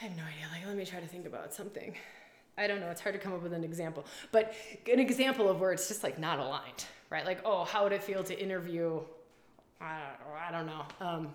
I 0.01 0.05
have 0.05 0.17
no 0.17 0.23
idea. 0.23 0.47
Like, 0.51 0.65
let 0.65 0.75
me 0.75 0.85
try 0.85 0.99
to 0.99 1.05
think 1.05 1.27
about 1.27 1.53
something. 1.53 1.93
I 2.57 2.65
don't 2.65 2.79
know. 2.79 2.89
It's 2.89 2.99
hard 2.99 3.13
to 3.13 3.21
come 3.21 3.31
up 3.31 3.43
with 3.43 3.53
an 3.53 3.63
example, 3.63 4.03
but 4.31 4.55
an 4.91 4.99
example 4.99 5.47
of 5.47 5.61
where 5.61 5.71
it's 5.71 5.87
just 5.87 6.03
like 6.03 6.17
not 6.17 6.39
aligned, 6.39 6.85
right? 7.11 7.23
Like, 7.23 7.41
oh, 7.45 7.63
how 7.63 7.83
would 7.83 7.91
it 7.91 8.01
feel 8.01 8.23
to 8.23 8.43
interview? 8.43 9.01
I 9.79 9.99
don't, 9.99 10.47
I 10.47 10.51
don't 10.51 10.65
know. 10.65 10.81
Um, 10.99 11.29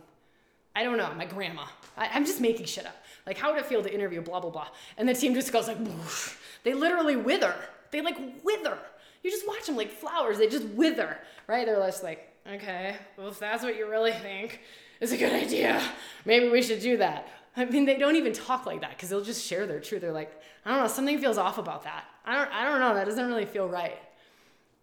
I 0.75 0.83
don't 0.83 0.97
know, 0.97 1.15
my 1.15 1.25
grandma. 1.25 1.67
I, 1.97 2.17
am 2.17 2.25
just 2.25 2.41
making 2.41 2.67
shit 2.67 2.85
up. 2.85 2.97
Like, 3.27 3.39
how 3.39 3.53
would 3.53 3.61
it 3.61 3.67
feel 3.67 3.85
to 3.85 3.95
interview 3.95 4.23
blah, 4.23 4.41
blah, 4.41 4.51
blah? 4.51 4.69
And 4.97 5.09
the 5.09 5.15
team 5.15 5.35
just 5.35 5.53
goes 5.53 5.69
like, 5.69 5.79
Whoosh. 5.79 6.35
they 6.65 6.75
literally 6.75 7.15
wither. 7.15 7.55
They 7.93 8.01
like 8.01 8.19
wither. 8.43 8.79
You 9.23 9.31
just 9.31 9.47
watch 9.47 9.67
them 9.67 9.77
like 9.77 9.93
flowers, 9.93 10.39
they 10.39 10.49
just 10.49 10.67
wither, 10.71 11.17
right? 11.47 11.65
They're 11.65 11.77
just 11.77 12.03
like, 12.03 12.28
okay, 12.49 12.97
well, 13.17 13.29
if 13.29 13.39
that's 13.39 13.63
what 13.63 13.77
you 13.77 13.89
really 13.89 14.13
think 14.13 14.61
is 15.01 15.13
a 15.13 15.17
good 15.17 15.33
idea, 15.33 15.83
maybe 16.25 16.49
we 16.49 16.63
should 16.63 16.81
do 16.81 16.97
that. 16.99 17.29
I 17.57 17.65
mean, 17.65 17.87
they 17.87 17.97
don't 17.97 18.17
even 18.17 18.33
talk 18.33 18.67
like 18.67 18.83
that 18.83 18.91
because 18.91 19.09
they'll 19.09 19.25
just 19.25 19.45
share 19.45 19.67
their 19.67 19.81
truth. 19.81 20.01
They're 20.01 20.13
like, 20.13 20.41
I 20.65 20.71
don't 20.71 20.83
know, 20.83 20.89
something 20.89 21.19
feels 21.19 21.39
off 21.39 21.59
about 21.59 21.85
that. 21.85 22.05
I 22.25 22.37
don't, 22.37 22.53
I 22.53 22.65
don't 22.65 22.81
know, 22.81 22.95
that 22.95 23.07
doesn't 23.07 23.27
really 23.27 23.47
feel 23.47 23.69
right. 23.69 23.99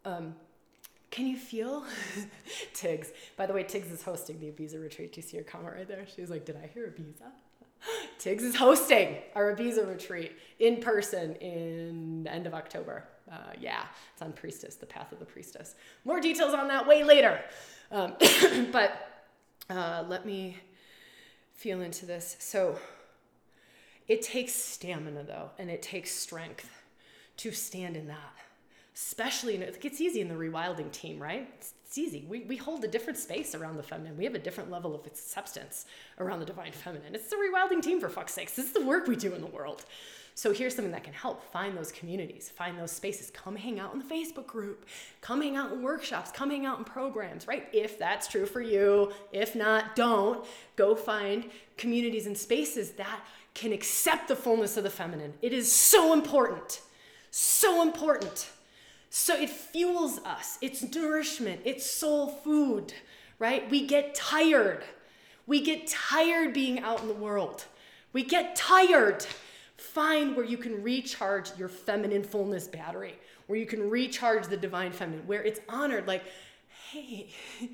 Um, 0.04 0.36
can 1.12 1.28
you 1.28 1.38
feel 1.38 1.86
Tiggs? 2.74 3.12
By 3.38 3.46
the 3.46 3.54
way, 3.54 3.64
Tiggs 3.64 3.90
is 3.90 4.04
hosting 4.04 4.40
the 4.40 4.48
Ibiza 4.48 4.82
retreat. 4.82 5.14
Do 5.14 5.22
you 5.22 5.28
see 5.28 5.38
her 5.38 5.44
comment 5.44 5.74
right 5.76 5.88
there? 5.88 6.06
She's 6.14 6.30
like, 6.30 6.44
Did 6.44 6.58
I 6.58 6.68
hear 6.68 6.88
Ibiza? 6.88 7.32
Tiggs 8.20 8.44
is 8.44 8.56
hosting 8.56 9.20
our 9.34 9.56
Ibiza 9.56 9.88
retreat 9.88 10.34
in 10.60 10.82
person 10.82 11.36
in 11.36 12.24
the 12.24 12.34
end 12.34 12.48
of 12.48 12.54
October. 12.54 13.06
Uh, 13.32 13.54
yeah, 13.60 13.86
it's 14.14 14.22
on 14.22 14.34
Priestess, 14.34 14.76
the 14.76 14.86
Path 14.86 15.12
of 15.12 15.20
the 15.20 15.26
Priestess. 15.26 15.76
More 16.04 16.22
details 16.22 16.54
on 16.54 16.68
that 16.68 16.88
way 16.88 17.04
later. 17.04 17.44
Um, 17.92 18.14
but 18.72 19.26
uh, 19.70 20.04
let 20.08 20.26
me 20.26 20.58
feel 21.54 21.82
into 21.82 22.06
this. 22.06 22.36
So 22.40 22.78
it 24.08 24.22
takes 24.22 24.54
stamina, 24.54 25.24
though, 25.24 25.50
and 25.58 25.70
it 25.70 25.82
takes 25.82 26.12
strength 26.12 26.70
to 27.38 27.52
stand 27.52 27.98
in 27.98 28.08
that 28.08 28.36
especially 28.96 29.56
it 29.56 29.82
gets 29.82 30.00
easy 30.00 30.22
in 30.22 30.30
the 30.30 30.36
rewilding 30.36 30.92
team, 30.92 31.22
right? 31.22 31.48
It's, 31.58 31.74
it's, 31.86 31.98
easy. 31.98 32.26
We, 32.28 32.42
we 32.42 32.56
hold 32.56 32.84
a 32.84 32.88
different 32.88 33.20
space 33.20 33.54
around 33.54 33.78
the 33.78 33.84
feminine. 33.84 34.18
We 34.18 34.24
have 34.24 34.36
a 34.36 34.40
different 34.40 34.72
level 34.72 34.96
of 34.96 35.02
substance 35.14 35.86
around 36.20 36.40
the 36.40 36.46
divine 36.46 36.72
feminine. 36.72 37.14
It's 37.14 37.30
the 37.30 37.36
rewilding 37.36 37.82
team 37.82 38.00
for 38.00 38.10
fuck's 38.10 38.34
sakes. 38.34 38.56
This 38.56 38.66
is 38.66 38.72
the 38.72 38.86
work 38.86 39.08
we 39.08 39.16
do 39.16 39.34
in 39.34 39.42
the 39.42 39.48
world. 39.48 39.86
So 40.38 40.52
here's 40.52 40.76
something 40.76 40.92
that 40.92 41.06
can 41.06 41.14
help 41.14 41.50
find 41.52 41.78
those 41.78 41.94
communities, 41.94 42.50
find 42.50 42.78
those 42.78 42.92
spaces. 42.92 43.32
Come 43.32 43.56
hang 43.56 43.80
out 43.80 43.94
in 43.94 44.00
the 44.00 44.06
Facebook 44.06 44.46
group, 44.46 44.86
come 45.22 45.42
hang 45.42 45.56
out 45.56 45.72
in 45.72 45.82
workshops, 45.82 46.30
come 46.30 46.50
hang 46.50 46.66
out 46.66 46.78
in 46.78 46.84
programs, 46.84 47.48
right? 47.48 47.70
If 47.72 47.98
that's 47.98 48.28
true 48.28 48.46
for 48.46 48.60
you. 48.60 49.14
If 49.32 49.56
not, 49.56 49.96
don't. 49.96 50.46
Go 50.76 50.94
find 50.94 51.46
communities 51.78 52.28
and 52.28 52.38
spaces 52.38 52.92
that 52.92 53.22
can 53.54 53.72
accept 53.72 54.28
the 54.28 54.36
fullness 54.36 54.76
of 54.76 54.84
the 54.84 54.90
feminine. 54.90 55.34
It 55.42 55.54
is 55.54 55.72
so 55.72 56.12
important. 56.12 56.82
So 57.32 57.82
important. 57.82 58.50
So 59.10 59.38
it 59.38 59.50
fuels 59.50 60.20
us. 60.20 60.58
It's 60.62 60.84
nourishment. 60.94 61.62
It's 61.64 61.90
soul 61.90 62.28
food, 62.28 62.94
right? 63.40 63.70
We 63.72 63.88
get 63.88 64.14
tired. 64.14 64.84
We 65.48 65.62
get 65.62 65.88
tired 65.88 66.54
being 66.54 66.82
out 66.82 67.02
in 67.02 67.08
the 67.08 67.14
world. 67.14 67.64
We 68.12 68.24
get 68.24 68.58
tired. 68.58 69.26
Find 69.78 70.36
where 70.36 70.46
you 70.46 70.58
can 70.58 70.82
recharge 70.82 71.58
your 71.58 71.68
feminine 71.68 72.24
fullness 72.24 72.68
battery, 72.68 73.16
where 73.48 73.60
you 73.60 73.66
can 73.66 73.90
recharge 73.90 74.48
the 74.48 74.58
divine 74.58 74.92
feminine, 74.92 75.28
where 75.28 75.44
it's 75.44 75.60
honored 75.68 76.08
like, 76.08 76.24
hey, 76.92 77.30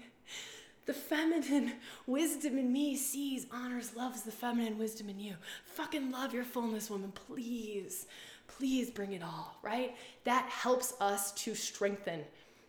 the 0.86 0.94
feminine 0.94 1.74
wisdom 2.08 2.58
in 2.58 2.74
me 2.74 2.96
sees, 2.96 3.46
honors, 3.52 3.96
loves 3.96 4.24
the 4.24 4.32
feminine 4.32 4.78
wisdom 4.78 5.10
in 5.10 5.20
you. 5.20 5.36
Fucking 5.66 6.12
love 6.12 6.34
your 6.34 6.44
fullness, 6.44 6.90
woman, 6.90 7.12
please. 7.12 8.08
Please 8.48 8.90
bring 8.90 9.14
it 9.14 9.24
all, 9.24 9.58
right? 9.62 9.96
That 10.24 10.46
helps 10.50 10.94
us 11.00 11.32
to 11.34 11.56
strengthen. 11.56 12.22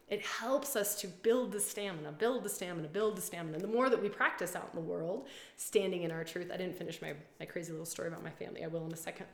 It 0.09 0.21
helps 0.21 0.77
us 0.77 1.01
to 1.01 1.07
build 1.07 1.53
the 1.53 1.61
stamina, 1.61 2.13
build 2.13 2.45
the 2.45 2.49
stamina, 2.49 2.89
build 2.89 3.17
the 3.17 3.23
stamina. 3.23 3.55
And 3.55 3.63
the 3.63 3.69
more 3.69 3.89
that 3.89 4.03
we 4.03 4.09
practice 4.09 4.55
out 4.55 4.69
in 4.73 4.79
the 4.79 4.87
world, 4.87 5.27
standing 5.57 6.03
in 6.03 6.11
our 6.11 6.23
truth, 6.23 6.51
I 6.53 6.57
didn't 6.57 6.77
finish 6.77 7.01
my, 7.01 7.15
my 7.41 7.47
crazy 7.47 7.73
little 7.73 7.87
story 7.87 8.09
about 8.09 8.23
my 8.23 8.31
family. 8.31 8.63
I 8.63 8.67
will 8.67 8.85
in 8.85 8.93
a 8.93 8.97
second. 8.97 9.27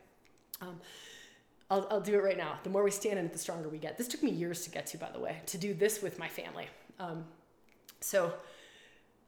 Um, 0.61 0.79
I'll, 1.69 1.87
I'll 1.91 2.01
do 2.01 2.15
it 2.15 2.23
right 2.23 2.37
now. 2.37 2.57
The 2.63 2.69
more 2.69 2.83
we 2.83 2.91
stand 2.91 3.19
in 3.19 3.25
it, 3.25 3.33
the 3.33 3.39
stronger 3.39 3.69
we 3.69 3.77
get. 3.77 3.97
This 3.97 4.07
took 4.07 4.23
me 4.23 4.31
years 4.31 4.63
to 4.63 4.69
get 4.69 4.87
to, 4.87 4.97
by 4.97 5.11
the 5.11 5.19
way, 5.19 5.37
to 5.47 5.57
do 5.57 5.73
this 5.73 6.01
with 6.01 6.17
my 6.17 6.27
family. 6.27 6.67
Um, 6.99 7.25
so, 7.99 8.33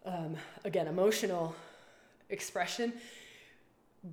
um, 0.06 0.36
again, 0.64 0.88
emotional 0.88 1.56
expression, 2.30 2.94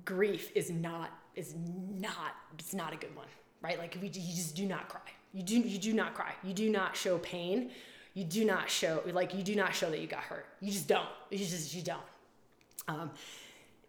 grief 0.05 0.51
is 0.55 0.69
not 0.69 1.11
is 1.35 1.55
not 1.55 2.35
it's 2.57 2.73
not 2.73 2.93
a 2.93 2.97
good 2.97 3.15
one, 3.15 3.27
right? 3.61 3.79
Like 3.79 3.97
we, 4.01 4.07
you 4.07 4.35
just 4.35 4.55
do 4.55 4.65
not 4.65 4.89
cry. 4.89 5.01
You 5.33 5.43
do 5.43 5.59
you 5.59 5.77
do 5.77 5.93
not 5.93 6.13
cry. 6.13 6.33
You 6.43 6.53
do 6.53 6.69
not 6.69 6.95
show 6.95 7.17
pain. 7.19 7.71
You 8.13 8.23
do 8.23 8.45
not 8.45 8.69
show 8.69 9.03
like 9.11 9.33
you 9.33 9.43
do 9.43 9.55
not 9.55 9.75
show 9.75 9.89
that 9.89 9.99
you 9.99 10.07
got 10.07 10.21
hurt. 10.21 10.45
You 10.59 10.71
just 10.71 10.87
don't. 10.87 11.07
You 11.29 11.37
just 11.39 11.73
you 11.73 11.81
don't. 11.81 12.01
Um, 12.87 13.11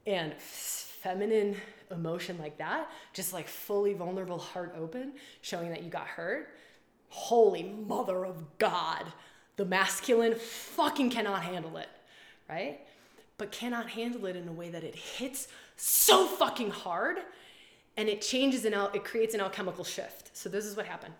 and 0.07 0.35
feminine 0.35 1.57
emotion 1.91 2.37
like 2.39 2.59
that, 2.59 2.91
just 3.13 3.33
like 3.33 3.49
fully 3.49 3.95
vulnerable, 3.95 4.39
heart 4.39 4.75
open, 4.79 5.13
showing 5.41 5.71
that 5.71 5.83
you 5.83 5.91
got 5.91 6.07
hurt. 6.07 6.51
Holy 7.09 7.65
mother 7.65 8.25
of 8.25 8.59
God 8.59 9.05
the 9.61 9.67
masculine 9.67 10.37
fucking 10.37 11.11
cannot 11.11 11.43
handle 11.43 11.77
it, 11.77 11.91
right? 12.49 12.81
But 13.37 13.53
cannot 13.53 13.91
handle 13.91 14.25
it 14.25 14.35
in 14.35 14.49
a 14.49 14.53
way 14.53 14.71
that 14.71 14.83
it 14.83 14.95
hits 14.95 15.49
so 15.77 16.27
fucking 16.27 16.71
hard 16.71 17.19
and 17.99 18.09
it 18.09 18.23
changes 18.23 18.65
and 18.65 18.75
it 18.95 19.05
creates 19.05 19.35
an 19.35 19.43
alchemical 19.43 19.85
shift. 19.85 20.35
So 20.35 20.49
this 20.49 20.65
is 20.65 20.79
what 20.79 20.87
happened. 20.87 21.13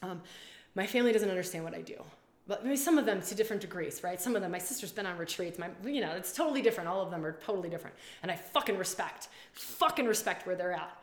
Um, 0.00 0.22
my 0.74 0.86
family 0.86 1.12
doesn't 1.12 1.28
understand 1.28 1.64
what 1.64 1.74
I 1.74 1.82
do, 1.82 1.96
but 2.46 2.64
maybe 2.64 2.76
some 2.76 2.98
of 2.98 3.06
them 3.06 3.20
to 3.20 3.34
different 3.34 3.60
degrees, 3.60 4.02
right? 4.02 4.20
Some 4.20 4.34
of 4.34 4.42
them, 4.42 4.50
my 4.50 4.58
sister's 4.58 4.92
been 4.92 5.06
on 5.06 5.18
retreats. 5.18 5.58
My, 5.58 5.68
you 5.84 6.00
know, 6.00 6.12
it's 6.12 6.32
totally 6.32 6.62
different. 6.62 6.88
All 6.88 7.02
of 7.02 7.10
them 7.10 7.24
are 7.24 7.32
totally 7.44 7.68
different, 7.68 7.94
and 8.22 8.30
I 8.30 8.36
fucking 8.36 8.78
respect, 8.78 9.28
fucking 9.52 10.06
respect 10.06 10.46
where 10.46 10.56
they're 10.56 10.72
at 10.72 10.96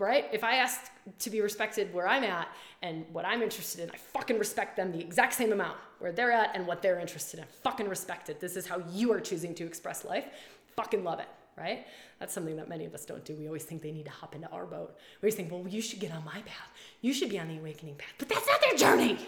right? 0.00 0.26
If 0.32 0.42
I 0.42 0.56
ask 0.56 0.90
to 1.18 1.30
be 1.30 1.40
respected 1.40 1.92
where 1.92 2.08
I'm 2.08 2.24
at 2.24 2.48
and 2.82 3.04
what 3.12 3.24
I'm 3.24 3.42
interested 3.42 3.82
in, 3.82 3.90
I 3.90 3.96
fucking 3.96 4.38
respect 4.38 4.76
them 4.76 4.92
the 4.92 4.98
exact 4.98 5.34
same 5.34 5.52
amount 5.52 5.76
where 5.98 6.10
they're 6.10 6.32
at 6.32 6.56
and 6.56 6.66
what 6.66 6.82
they're 6.82 6.98
interested 6.98 7.38
in. 7.38 7.46
Fucking 7.62 7.88
respect 7.88 8.30
it. 8.30 8.40
This 8.40 8.56
is 8.56 8.66
how 8.66 8.82
you 8.90 9.12
are 9.12 9.20
choosing 9.20 9.54
to 9.56 9.64
express 9.64 10.04
life. 10.04 10.24
Fucking 10.74 11.04
love 11.04 11.20
it, 11.20 11.28
right? 11.56 11.86
That's 12.18 12.32
something 12.32 12.56
that 12.56 12.68
many 12.68 12.84
of 12.84 12.94
us 12.94 13.04
don't 13.04 13.24
do. 13.24 13.34
We 13.34 13.46
always 13.46 13.64
think 13.64 13.82
they 13.82 13.92
need 13.92 14.06
to 14.06 14.10
hop 14.10 14.34
into 14.34 14.48
our 14.50 14.66
boat. 14.66 14.96
We 15.20 15.26
always 15.26 15.34
think, 15.34 15.50
well, 15.50 15.66
you 15.66 15.80
should 15.80 16.00
get 16.00 16.12
on 16.12 16.24
my 16.24 16.40
path. 16.42 16.70
You 17.00 17.12
should 17.12 17.30
be 17.30 17.38
on 17.38 17.48
the 17.48 17.58
awakening 17.58 17.96
path. 17.96 18.14
But 18.18 18.28
that's 18.28 18.46
not 18.46 18.60
their 18.60 18.76
journey. 18.76 19.18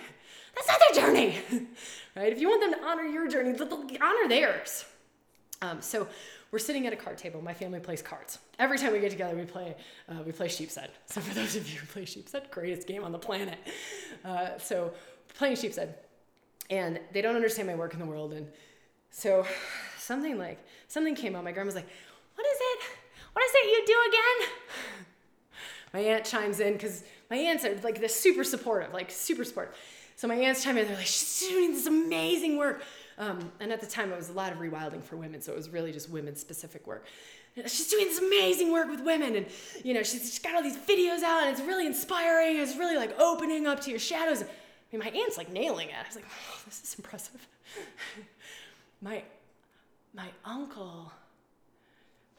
That's 0.55 0.69
not 0.69 0.81
their 0.81 1.05
journey, 1.05 1.39
right? 2.16 2.32
If 2.32 2.40
you 2.40 2.49
want 2.49 2.61
them 2.61 2.81
to 2.81 2.86
honor 2.86 3.05
your 3.05 3.27
journey, 3.28 3.59
honor 3.61 4.28
theirs. 4.28 4.85
Um, 5.62 5.81
so 5.81 6.09
we're 6.51 6.59
sitting 6.59 6.86
at 6.86 6.93
a 6.93 6.97
card 6.97 7.16
table. 7.16 7.40
My 7.40 7.55
family 7.55 7.81
plays 7.81 8.03
cards. 8.03 8.39
Every 8.59 8.77
time 8.77 8.93
we 8.93 9.01
get 9.01 9.11
together, 9.11 9.35
we 9.35 9.44
play 9.44 9.74
uh, 10.09 10.23
we 10.27 10.32
play 10.32 10.49
sheepshead. 10.49 10.90
So 11.07 11.20
for 11.20 11.35
those 11.35 11.57
of 11.57 11.69
you 11.69 11.78
who 11.78 11.86
play 11.86 12.05
sheepshead, 12.05 12.51
greatest 12.51 12.86
game 12.86 13.05
on 13.05 13.12
the 13.12 13.19
planet. 13.19 13.59
Uh, 14.24 14.59
so 14.59 14.93
playing 15.35 15.57
sheepshead, 15.57 15.94
and 16.69 17.01
they 17.12 17.23
don't 17.23 17.36
understand 17.36 17.69
my 17.69 17.74
work 17.74 17.94
in 17.94 18.01
the 18.01 18.07
world, 18.07 18.35
and 18.35 18.49
so 19.11 19.47
something 19.99 20.36
like 20.36 20.59
something 20.89 21.15
came 21.15 21.35
up. 21.35 21.44
My 21.44 21.53
grandma's 21.53 21.74
like, 21.74 21.89
"What 22.34 22.46
is 22.46 22.59
it? 22.60 22.78
What 23.32 23.44
is 23.44 23.52
it 23.54 23.64
you 23.66 23.86
do 23.86 23.98
again?" 24.09 24.48
My 25.92 26.00
aunt 26.00 26.24
chimes 26.24 26.60
in 26.60 26.72
because 26.74 27.04
my 27.30 27.36
aunts 27.36 27.64
are 27.64 27.74
like 27.82 27.98
they're 28.00 28.09
super 28.09 28.44
supportive, 28.44 28.92
like 28.92 29.10
super 29.10 29.44
supportive. 29.44 29.74
So 30.16 30.28
my 30.28 30.36
aunts 30.36 30.64
chime 30.64 30.78
in. 30.78 30.86
They're 30.86 30.96
like, 30.96 31.06
"She's 31.06 31.48
doing 31.48 31.72
this 31.72 31.86
amazing 31.86 32.56
work." 32.56 32.82
Um, 33.18 33.52
and 33.60 33.72
at 33.72 33.80
the 33.80 33.86
time, 33.86 34.10
it 34.12 34.16
was 34.16 34.30
a 34.30 34.32
lot 34.32 34.52
of 34.52 34.59
rewilding 34.59 35.02
for 35.02 35.16
women, 35.16 35.40
so 35.40 35.52
it 35.52 35.56
was 35.56 35.68
really 35.68 35.92
just 35.92 36.10
women 36.10 36.34
specific 36.34 36.86
work. 36.86 37.06
She's 37.66 37.88
doing 37.88 38.06
this 38.06 38.18
amazing 38.18 38.72
work 38.72 38.88
with 38.88 39.00
women, 39.00 39.36
and 39.36 39.46
you 39.84 39.92
know, 39.92 40.02
she's, 40.02 40.22
she's 40.22 40.38
got 40.38 40.54
all 40.54 40.62
these 40.62 40.76
videos 40.76 41.22
out, 41.22 41.42
and 41.42 41.50
it's 41.50 41.60
really 41.60 41.86
inspiring. 41.86 42.56
It's 42.56 42.76
really 42.76 42.96
like 42.96 43.18
opening 43.20 43.66
up 43.66 43.80
to 43.80 43.90
your 43.90 43.98
shadows. 43.98 44.42
I 44.42 44.46
mean, 44.90 45.00
my 45.00 45.10
aunt's 45.10 45.36
like 45.36 45.52
nailing 45.52 45.88
it. 45.88 45.94
I 46.02 46.06
was 46.06 46.16
like, 46.16 46.24
oh, 46.26 46.62
this 46.64 46.82
is 46.82 46.94
impressive. 46.94 47.46
my 49.02 49.22
my 50.14 50.28
uncle, 50.44 51.12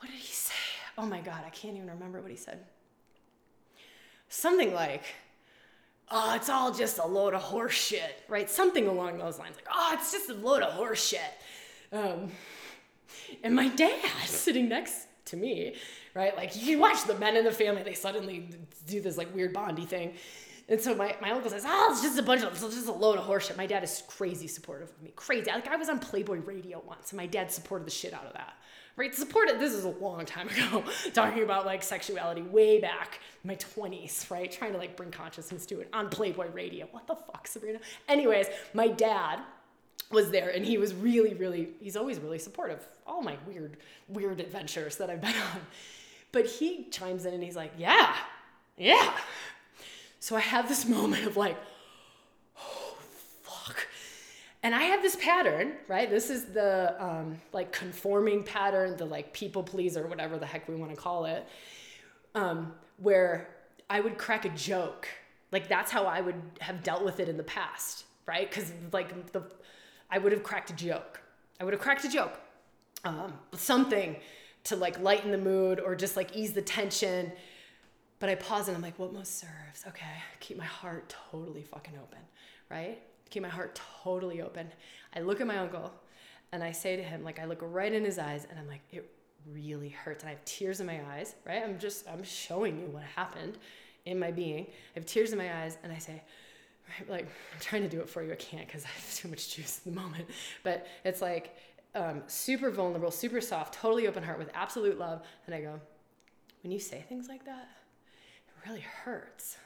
what 0.04 0.12
did 0.12 0.20
he 0.20 0.34
say? 0.34 0.54
Oh 0.98 1.06
my 1.06 1.22
God, 1.22 1.44
I 1.46 1.50
can't 1.50 1.78
even 1.78 1.90
remember 1.90 2.20
what 2.20 2.30
he 2.30 2.36
said. 2.36 2.60
Something 4.28 4.74
like, 4.74 5.06
oh, 6.12 6.36
it's 6.36 6.50
all 6.50 6.74
just 6.74 7.00
a 7.00 7.08
load 7.08 7.34
of 7.34 7.42
horse 7.42 7.74
shit, 7.74 8.22
right? 8.28 8.50
Something 8.50 8.88
along 8.88 9.18
those 9.18 9.40
lines. 9.40 9.56
Like, 9.56 9.68
oh, 9.74 9.92
it's 9.94 10.12
just 10.12 10.30
a 10.30 10.34
load 10.34 10.62
of 10.62 10.74
horse 10.74 11.08
shit. 11.08 11.22
Um, 11.94 12.32
and 13.46 13.56
my 13.56 13.70
dad 13.70 14.04
sitting 14.26 14.68
next 14.68 15.08
to 15.26 15.38
me, 15.38 15.76
right? 16.14 16.36
Like, 16.36 16.62
you 16.62 16.80
watch 16.80 17.06
the 17.06 17.16
men 17.16 17.38
in 17.38 17.46
the 17.46 17.52
family, 17.54 17.84
they 17.84 17.94
suddenly 17.94 18.50
do 18.86 19.00
this 19.00 19.18
like 19.18 19.34
weird 19.34 19.54
Bondy 19.54 19.86
thing. 19.86 20.16
And 20.68 20.82
so 20.82 20.96
my, 20.96 21.16
my 21.22 21.32
uncle 21.32 21.50
says, 21.50 21.64
oh, 21.66 21.90
it's 21.94 22.02
just 22.02 22.20
a 22.20 22.24
bunch 22.24 22.44
of, 22.44 22.52
it's 22.52 22.76
just 22.76 22.90
a 22.90 22.92
load 22.92 23.18
of 23.18 23.26
horseshit. 23.26 23.56
My 23.56 23.68
dad 23.68 23.86
is 23.86 24.04
crazy 24.10 24.48
supportive 24.48 24.90
of 24.90 25.02
me. 25.02 25.14
Crazy. 25.16 25.50
Like 25.50 25.70
I 25.70 25.78
was 25.78 25.88
on 25.88 26.00
Playboy 26.00 26.40
Radio 26.40 26.84
once 26.86 27.12
and 27.12 27.18
my 27.18 27.26
dad 27.26 27.54
supported 27.54 27.88
the 27.88 27.92
shit 27.92 28.14
out 28.14 28.26
of 28.26 28.34
that 28.34 28.56
right? 28.96 29.14
Supported, 29.14 29.60
this 29.60 29.74
is 29.74 29.86
a 29.86 29.90
long 29.90 30.26
time 30.26 30.50
ago, 30.50 30.84
talking 31.14 31.44
about 31.44 31.66
like 31.66 31.84
sexuality 31.84 32.42
way 32.42 32.80
back 32.80 33.20
in 33.44 33.48
my 33.48 33.56
20s, 33.56 34.30
right? 34.30 34.52
Trying 34.52 34.74
to 34.74 34.78
like 34.78 34.96
bring 34.96 35.12
consciousness 35.12 35.66
to 35.68 35.80
it 35.80 35.90
on 35.94 36.10
Playboy 36.10 36.50
Radio. 36.52 36.88
What 36.92 37.08
the 37.08 37.16
fuck, 37.16 37.48
Sabrina? 37.48 37.80
Anyways, 38.08 38.48
my 38.74 38.88
dad 38.88 39.40
was 40.12 40.30
there 40.32 40.50
and 40.50 40.66
he 40.66 40.78
was 40.78 40.94
really, 40.94 41.34
really, 41.34 41.70
he's 41.80 41.96
always 41.96 42.20
really 42.20 42.40
supportive. 42.40 42.80
Of 42.80 42.88
all 43.08 43.22
my 43.22 43.38
weird, 43.48 43.78
weird 44.08 44.40
adventures 44.40 44.98
that 44.98 45.10
I've 45.10 45.22
been 45.22 45.36
on. 45.36 45.62
But 46.32 46.46
he 46.46 46.86
chimes 46.90 47.26
in 47.26 47.34
and 47.34 47.44
he's 47.44 47.56
like, 47.56 47.74
yeah, 47.78 48.16
yeah. 48.78 49.14
So 50.20 50.36
I 50.36 50.40
have 50.40 50.68
this 50.68 50.86
moment 50.88 51.26
of 51.26 51.36
like, 51.38 51.58
and 54.64 54.74
I 54.74 54.84
have 54.84 55.02
this 55.02 55.18
pattern, 55.18 55.74
right? 55.90 56.10
This 56.10 56.30
is 56.30 56.46
the 56.46 56.96
um, 57.04 57.40
like 57.52 57.74
conforming 57.74 58.44
pattern, 58.44 58.96
the 58.96 59.06
like 59.06 59.34
people 59.34 59.62
pleaser, 59.62 60.08
whatever 60.08 60.38
the 60.40 60.46
heck 60.46 60.70
we 60.70 60.76
want 60.76 60.92
to 60.92 60.98
call 60.98 61.26
it, 61.26 61.46
um, 62.34 62.74
where 62.98 63.50
I 63.90 64.00
would 64.00 64.18
crack 64.18 64.46
a 64.46 64.50
joke. 64.50 65.10
Like 65.52 65.68
that's 65.68 65.92
how 65.92 66.06
I 66.06 66.22
would 66.22 66.42
have 66.62 66.82
dealt 66.82 67.04
with 67.04 67.20
it 67.20 67.28
in 67.28 67.36
the 67.36 67.44
past, 67.44 68.06
right? 68.26 68.50
Because 68.50 68.72
like 68.94 69.34
the, 69.34 69.44
I 70.10 70.18
would 70.18 70.32
have 70.32 70.44
cracked 70.44 70.70
a 70.70 70.76
joke. 70.76 71.22
I 71.60 71.66
would 71.66 71.74
have 71.74 71.82
cracked 71.82 72.06
a 72.06 72.10
joke, 72.10 72.40
um, 73.04 73.34
something 73.54 74.16
to 74.64 74.78
like 74.78 74.98
lighten 75.02 75.32
the 75.32 75.38
mood 75.38 75.82
or 75.82 75.94
just 75.94 76.16
like 76.16 76.36
ease 76.38 76.54
the 76.54 76.62
tension. 76.62 77.34
But 78.20 78.30
I 78.30 78.36
pause 78.36 78.70
and 78.70 78.78
I'm 78.78 78.82
like, 78.82 78.98
what 78.98 79.12
most 79.12 79.40
serves? 79.40 79.84
Okay, 79.86 80.06
keep 80.40 80.58
my 80.58 80.64
heart 80.64 81.14
totally 81.32 81.64
fucking 81.64 81.96
open, 82.02 82.20
right? 82.70 83.02
Keep 83.34 83.42
my 83.44 83.50
heart 83.50 83.80
totally 84.04 84.42
open. 84.42 84.72
I 85.16 85.22
look 85.22 85.42
at 85.42 85.48
my 85.48 85.58
uncle 85.58 85.92
and 86.52 86.64
I 86.64 86.72
say 86.72 86.96
to 86.96 87.04
him, 87.04 87.24
like, 87.24 87.40
I 87.40 87.46
look 87.46 87.60
right 87.62 87.92
in 87.92 88.06
his 88.06 88.20
eyes 88.20 88.46
and 88.50 88.60
I'm 88.60 88.68
like, 88.68 88.82
it 88.92 89.10
really 89.52 89.90
hurts. 89.90 90.24
And 90.24 90.30
I 90.30 90.34
have 90.34 90.46
tears 90.46 90.80
in 90.80 90.86
my 90.86 91.02
eyes, 91.12 91.36
right? 91.46 91.64
I'm 91.64 91.80
just, 91.80 92.08
I'm 92.08 92.24
showing 92.24 92.80
you 92.80 92.86
what 92.86 93.04
happened 93.04 93.58
in 94.06 94.20
my 94.20 94.30
being. 94.30 94.68
I 94.68 95.00
have 95.00 95.08
tears 95.08 95.32
in 95.32 95.40
my 95.40 95.64
eyes 95.64 95.78
and 95.84 95.92
I 95.92 95.98
say, 95.98 96.22
right, 97.00 97.10
like, 97.10 97.24
I'm 97.26 97.60
trying 97.60 97.82
to 97.82 97.90
do 97.90 98.00
it 98.02 98.10
for 98.10 98.22
you. 98.24 98.32
I 98.32 98.36
can't 98.36 98.68
because 98.68 98.86
I 98.86 98.90
have 98.90 99.16
too 99.16 99.28
much 99.30 99.56
juice 99.56 99.82
in 99.84 99.96
the 99.96 100.00
moment. 100.00 100.30
But 100.62 100.86
it's 101.04 101.22
like, 101.22 101.58
um, 101.96 102.22
super 102.28 102.70
vulnerable, 102.70 103.12
super 103.12 103.42
soft, 103.42 103.74
totally 103.74 104.08
open 104.08 104.24
heart 104.24 104.38
with 104.38 104.52
absolute 104.54 105.00
love. 105.00 105.24
And 105.48 105.56
I 105.56 105.62
go, 105.62 105.80
when 106.62 106.72
you 106.72 106.80
say 106.80 107.04
things 107.10 107.28
like 107.28 107.46
that, 107.46 107.68
it 108.48 108.70
really 108.70 108.82
hurts 108.82 109.58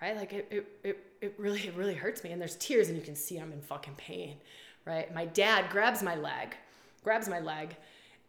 right? 0.00 0.16
Like 0.16 0.32
it, 0.32 0.46
it, 0.50 0.66
it, 0.84 1.06
it 1.20 1.34
really, 1.38 1.60
it 1.66 1.74
really 1.74 1.94
hurts 1.94 2.22
me. 2.24 2.32
And 2.32 2.40
there's 2.40 2.56
tears 2.56 2.88
and 2.88 2.96
you 2.96 3.02
can 3.02 3.16
see 3.16 3.38
I'm 3.38 3.52
in 3.52 3.60
fucking 3.60 3.94
pain, 3.96 4.36
right? 4.84 5.12
My 5.14 5.26
dad 5.26 5.70
grabs 5.70 6.02
my 6.02 6.14
leg, 6.14 6.56
grabs 7.02 7.28
my 7.28 7.40
leg 7.40 7.76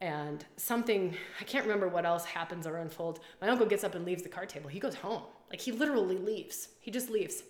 and 0.01 0.45
something 0.55 1.13
I 1.39 1.43
can't 1.43 1.65
remember 1.65 1.87
what 1.87 2.05
else 2.05 2.25
happens 2.25 2.65
or 2.65 2.77
unfolds. 2.77 3.19
My 3.41 3.49
uncle 3.49 3.65
gets 3.65 3.83
up 3.83 3.95
and 3.95 4.05
leaves 4.05 4.23
the 4.23 4.29
card 4.29 4.49
table. 4.49 4.69
He 4.69 4.79
goes 4.79 4.95
home. 4.95 5.23
Like 5.49 5.59
he 5.59 5.71
literally 5.71 6.17
leaves. 6.17 6.69
He 6.79 6.91
just 6.91 7.09
leaves. 7.09 7.43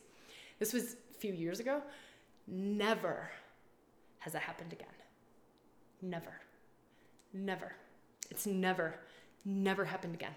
This 0.57 0.74
was 0.74 0.95
a 1.11 1.18
few 1.20 1.34
years 1.34 1.60
ago. 1.60 1.82
Never 2.48 3.30
has 4.20 4.34
that 4.34 4.41
happened 4.41 4.74
again. 4.74 4.88
Never. 6.02 6.34
Never. 7.34 7.74
It's 8.32 8.48
never, 8.48 8.95
never 9.45 9.86
happened 9.86 10.16
again. 10.16 10.34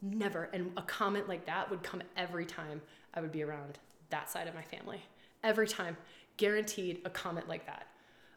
Never. 0.00 0.48
And 0.52 0.72
a 0.76 0.82
comment 0.82 1.28
like 1.28 1.46
that 1.46 1.70
would 1.70 1.82
come 1.82 2.02
every 2.16 2.46
time 2.46 2.80
I 3.14 3.20
would 3.20 3.32
be 3.32 3.42
around 3.42 3.78
that 4.12 4.30
side 4.30 4.46
of 4.46 4.54
my 4.54 4.62
family. 4.62 5.02
Every 5.42 5.66
time. 5.66 5.96
Guaranteed 6.38 7.02
a 7.04 7.10
comment 7.10 7.46
like 7.46 7.66
that 7.66 7.86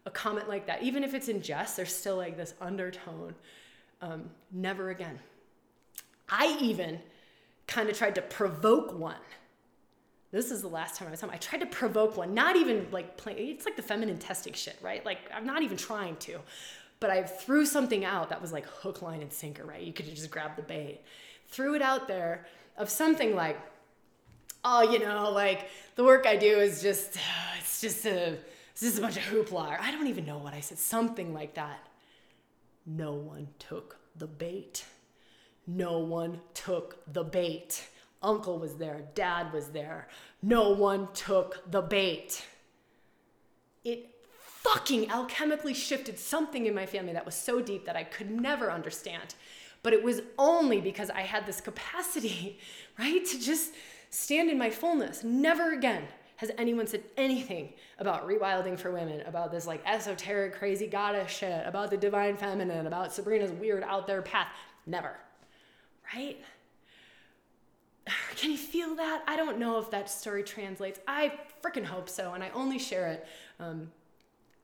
a 0.06 0.12
comment 0.12 0.48
like 0.48 0.68
that, 0.68 0.84
even 0.84 1.04
if 1.04 1.14
it's 1.14 1.28
in 1.28 1.42
jest, 1.42 1.76
there's 1.76 1.94
still 1.94 2.18
like 2.18 2.38
this 2.38 2.54
undertone. 2.62 3.36
Um, 4.02 4.30
never 4.52 4.90
again. 4.90 5.20
I 6.30 6.58
even 6.62 7.00
kind 7.68 7.90
of 7.90 7.98
tried 7.98 8.16
to 8.16 8.22
provoke 8.22 8.98
one. 8.98 9.16
This 10.32 10.52
is 10.52 10.62
the 10.62 10.68
last 10.68 10.96
time 10.96 11.08
I 11.12 11.16
saw 11.16 11.28
him. 11.28 11.34
I 11.34 11.38
tried 11.38 11.60
to 11.60 11.66
provoke 11.66 12.18
one, 12.18 12.34
not 12.34 12.56
even 12.56 12.88
like 12.92 13.18
playing. 13.18 13.50
It's 13.50 13.66
like 13.66 13.76
the 13.76 13.82
feminine 13.82 14.20
testing 14.20 14.54
shit, 14.54 14.78
right? 14.82 15.04
Like 15.06 15.20
I'm 15.34 15.46
not 15.46 15.64
even 15.64 15.78
trying 15.78 16.18
to, 16.18 16.40
but 17.00 17.10
I 17.10 17.24
threw 17.24 17.66
something 17.66 18.06
out 18.06 18.30
that 18.30 18.42
was 18.42 18.52
like 18.52 18.66
hook, 18.66 19.02
line, 19.02 19.22
and 19.22 19.32
sinker, 19.32 19.64
right? 19.64 19.82
You 19.82 19.94
could 19.94 20.14
just 20.14 20.30
grab 20.30 20.56
the 20.56 20.62
bait. 20.62 21.02
Threw 21.48 21.74
it 21.76 21.82
out 21.82 22.08
there 22.08 22.46
of 22.78 22.90
something 22.90 23.34
like, 23.34 23.58
oh, 24.66 24.82
you 24.82 25.00
know, 25.00 25.30
like 25.32 25.70
the 25.96 26.04
work 26.04 26.26
I 26.26 26.36
do 26.36 26.60
is 26.60 26.82
just, 26.82 27.18
it's 27.60 27.80
just 27.80 28.06
a, 28.06 28.38
it's 28.72 28.82
just 28.82 28.98
a 28.98 29.02
bunch 29.02 29.16
of 29.16 29.24
hoopla. 29.24 29.80
I 29.80 29.92
don't 29.92 30.08
even 30.08 30.26
know 30.26 30.40
what 30.40 30.54
I 30.54 30.60
said. 30.60 30.78
Something 30.78 31.34
like 31.34 31.54
that. 31.54 31.80
No 32.86 33.14
one 33.14 33.48
took 33.58 33.98
the 34.18 34.28
bait. 34.28 34.84
No 35.66 36.00
one 36.00 36.42
took 36.54 36.98
the 37.12 37.24
bait. 37.24 37.88
Uncle 38.22 38.60
was 38.60 38.76
there. 38.76 39.04
Dad 39.14 39.54
was 39.54 39.70
there. 39.70 40.08
No 40.42 40.72
one 40.72 41.08
took 41.14 41.72
the 41.72 41.82
bait. 41.82 42.46
It 43.84 44.10
fucking 44.38 45.08
alchemically 45.08 45.76
shifted 45.76 46.18
something 46.18 46.66
in 46.66 46.74
my 46.74 46.86
family 46.86 47.14
that 47.14 47.26
was 47.26 47.36
so 47.36 47.62
deep 47.62 47.86
that 47.86 47.96
I 47.96 48.04
could 48.04 48.30
never 48.30 48.72
understand. 48.72 49.36
But 49.84 49.94
it 49.94 50.04
was 50.04 50.22
only 50.40 50.82
because 50.82 51.12
I 51.12 51.22
had 51.22 51.46
this 51.46 51.62
capacity, 51.62 52.60
right, 53.00 53.24
to 53.24 53.40
just 53.40 53.74
stand 54.10 54.50
in 54.50 54.58
my 54.58 54.70
fullness. 54.70 55.24
Never 55.24 55.74
again 55.74 56.04
has 56.38 56.52
anyone 56.58 56.86
said 56.88 57.04
anything 57.16 57.74
about 57.98 58.28
rewilding 58.28 58.78
for 58.78 58.92
women, 58.92 59.22
about 59.22 59.52
this 59.52 59.66
like 59.66 59.82
esoteric, 59.86 60.56
crazy 60.56 60.88
goddess 60.88 61.32
shit, 61.32 61.66
about 61.66 61.90
the 61.90 61.98
divine 61.98 62.36
feminine, 62.36 62.88
about 62.88 63.14
Sabrina's 63.14 63.52
weird 63.52 63.84
out 63.84 64.06
there 64.06 64.22
path? 64.22 64.48
Never. 64.86 65.16
Right? 66.14 66.38
Can 68.36 68.52
you 68.52 68.58
feel 68.58 68.96
that? 68.96 69.24
I 69.28 69.36
don't 69.36 69.60
know 69.60 69.80
if 69.80 69.90
that 69.92 70.10
story 70.10 70.44
translates. 70.44 71.00
I 71.08 71.34
freaking 71.64 71.86
hope 71.86 72.10
so. 72.10 72.34
And 72.34 72.44
I 72.44 72.50
only 72.50 72.80
share 72.80 73.08
it 73.08 73.28
um, 73.60 73.92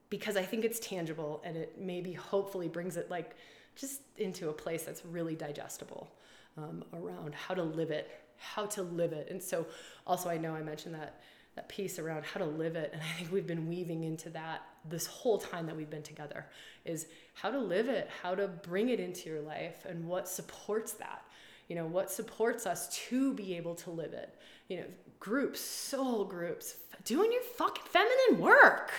because 0.09 0.35
I 0.35 0.43
think 0.43 0.65
it's 0.65 0.79
tangible 0.79 1.41
and 1.45 1.55
it 1.55 1.79
maybe 1.79 2.13
hopefully 2.13 2.67
brings 2.67 2.97
it 2.97 3.09
like 3.09 3.35
just 3.75 4.01
into 4.17 4.49
a 4.49 4.53
place 4.53 4.83
that's 4.83 5.05
really 5.05 5.35
digestible 5.35 6.11
um, 6.57 6.83
around 6.93 7.33
how 7.33 7.53
to 7.53 7.63
live 7.63 7.91
it, 7.91 8.11
how 8.41 8.65
to 8.67 8.81
live 8.81 9.13
it. 9.13 9.27
And 9.29 9.41
so 9.41 9.65
also, 10.05 10.29
I 10.29 10.37
know 10.37 10.55
I 10.55 10.61
mentioned 10.61 10.95
that 10.95 11.21
that 11.55 11.67
piece 11.67 11.99
around 11.99 12.23
how 12.23 12.39
to 12.39 12.45
live 12.45 12.77
it 12.77 12.91
and 12.93 13.01
i 13.01 13.17
think 13.17 13.29
we've 13.29 13.45
been 13.45 13.67
weaving 13.67 14.05
into 14.05 14.29
that 14.29 14.61
this 14.89 15.05
whole 15.05 15.37
time 15.37 15.65
that 15.65 15.75
we've 15.75 15.89
been 15.89 16.01
together 16.01 16.45
is 16.85 17.07
how 17.33 17.51
to 17.51 17.59
live 17.59 17.87
it 17.87 18.09
how 18.23 18.33
to 18.33 18.47
bring 18.47 18.89
it 18.89 18.99
into 18.99 19.29
your 19.29 19.41
life 19.41 19.85
and 19.87 20.05
what 20.07 20.27
supports 20.27 20.93
that. 20.93 21.23
You 21.67 21.75
know 21.75 21.85
what 21.85 22.11
supports 22.11 22.65
us 22.65 22.89
to 23.07 23.33
be 23.33 23.55
able 23.55 23.75
to 23.75 23.91
live 23.91 24.13
it. 24.13 24.37
You 24.67 24.77
know 24.77 24.85
groups 25.19 25.59
soul 25.59 26.25
groups 26.25 26.75
doing 27.05 27.31
your 27.31 27.43
fucking 27.43 27.83
feminine 27.85 28.41
work 28.41 28.91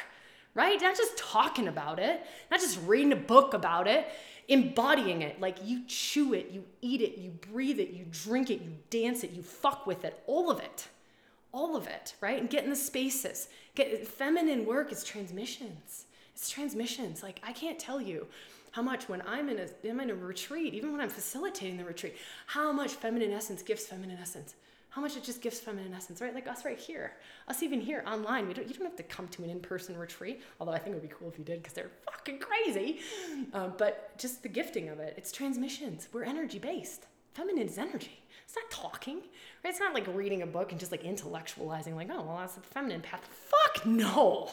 right? 0.55 0.79
Not 0.83 0.97
just 0.97 1.17
talking 1.17 1.69
about 1.69 1.99
it 1.99 2.23
not 2.51 2.61
just 2.61 2.79
reading 2.87 3.13
a 3.13 3.17
book 3.17 3.55
about 3.55 3.89
it 3.89 4.07
embodying 4.49 5.23
it 5.23 5.41
like 5.41 5.57
you 5.65 5.83
chew 5.87 6.35
it 6.35 6.51
you 6.51 6.65
eat 6.81 7.01
it 7.01 7.17
you 7.19 7.31
breathe 7.53 7.79
it 7.79 7.91
you 7.91 8.05
drink 8.11 8.51
it 8.51 8.61
you 8.61 8.73
dance 8.91 9.23
it 9.23 9.31
you 9.31 9.43
fuck 9.43 9.87
with 9.87 10.05
it 10.05 10.23
all 10.27 10.51
of 10.51 10.59
it 10.59 10.89
all 11.53 11.77
of 11.77 11.87
it, 11.87 12.15
right? 12.21 12.41
And 12.41 12.49
get 12.49 12.65
in 12.65 12.71
the 12.71 12.77
spaces. 12.77 13.49
Get 13.75 14.07
feminine 14.07 14.65
work 14.67 14.91
is 14.91 15.05
transmissions. 15.05 16.07
It's 16.35 16.49
transmissions. 16.51 17.23
Like 17.23 17.41
I 17.43 17.53
can't 17.53 17.79
tell 17.79 18.01
you 18.01 18.27
how 18.73 18.83
much 18.83 19.09
when 19.09 19.23
I'm 19.27 19.51
in 19.51 19.59
a 19.59 19.89
I'm 19.89 20.01
in 20.01 20.11
a 20.11 20.15
retreat, 20.15 20.75
even 20.75 20.93
when 20.93 21.01
I'm 21.01 21.11
facilitating 21.11 21.77
the 21.77 21.85
retreat, 21.85 22.17
how 22.47 22.73
much 22.73 22.93
feminine 22.93 23.33
essence 23.33 23.63
gives 23.63 23.87
feminine 23.87 24.19
essence. 24.21 24.55
How 24.93 25.01
much 25.01 25.17
it 25.17 25.25
just 25.25 25.41
gives 25.41 25.59
feminine 25.59 25.95
essence, 25.95 26.21
right? 26.21 26.35
Like 26.35 26.47
us 26.47 26.67
right 26.67 26.79
here, 26.79 27.15
us 27.49 27.63
even 27.63 27.81
here 27.81 28.05
online. 28.07 28.47
We 28.47 28.53
don't, 28.53 28.69
you 28.69 28.75
don't 28.75 28.85
have 28.85 28.97
to 28.97 29.03
come 29.03 29.27
to 29.29 29.43
an 29.43 29.49
in-person 29.49 29.97
retreat, 29.97 30.43
although 30.61 30.73
I 30.73 30.79
think 30.79 30.95
it 30.95 31.01
would 31.01 31.09
be 31.09 31.15
cool 31.19 31.29
if 31.29 31.39
you 31.39 31.45
did 31.45 31.63
because 31.63 31.73
they're 31.73 31.91
fucking 32.05 32.41
crazy. 32.41 33.01
Um, 33.55 33.73
but 33.79 34.17
just 34.19 34.43
the 34.43 34.51
gifting 34.51 34.91
of 34.91 35.01
it, 35.01 35.15
it's 35.17 35.33
transmissions. 35.33 36.09
We're 36.13 36.25
energy 36.25 36.59
based. 36.59 37.07
Feminine 37.33 37.69
is 37.69 37.79
energy. 37.79 38.21
It's 38.45 38.55
not 38.55 38.71
talking. 38.71 39.17
Right? 39.65 39.71
It's 39.71 39.81
not 39.81 39.95
like 39.95 40.07
reading 40.15 40.43
a 40.43 40.47
book 40.47 40.73
and 40.73 40.79
just 40.79 40.93
like 40.93 41.05
intellectualizing, 41.05 41.95
like, 41.95 42.09
oh, 42.11 42.23
well, 42.23 42.37
that's 42.39 42.57
the 42.57 42.61
feminine 42.61 43.01
path. 43.01 43.27
Fuck 43.27 43.87
no. 43.87 44.51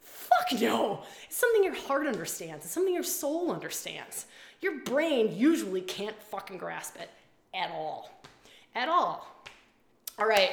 Fuck 0.00 0.60
no. 0.60 1.04
It's 1.28 1.36
something 1.36 1.62
your 1.62 1.76
heart 1.76 2.08
understands. 2.08 2.64
It's 2.64 2.74
something 2.74 2.92
your 2.92 3.04
soul 3.04 3.52
understands. 3.52 4.26
Your 4.60 4.80
brain 4.80 5.36
usually 5.36 5.82
can't 5.82 6.20
fucking 6.20 6.58
grasp 6.58 6.96
it 6.96 7.10
at 7.54 7.70
all. 7.70 8.10
At 8.74 8.88
all. 8.88 9.37
All 10.18 10.26
right, 10.26 10.50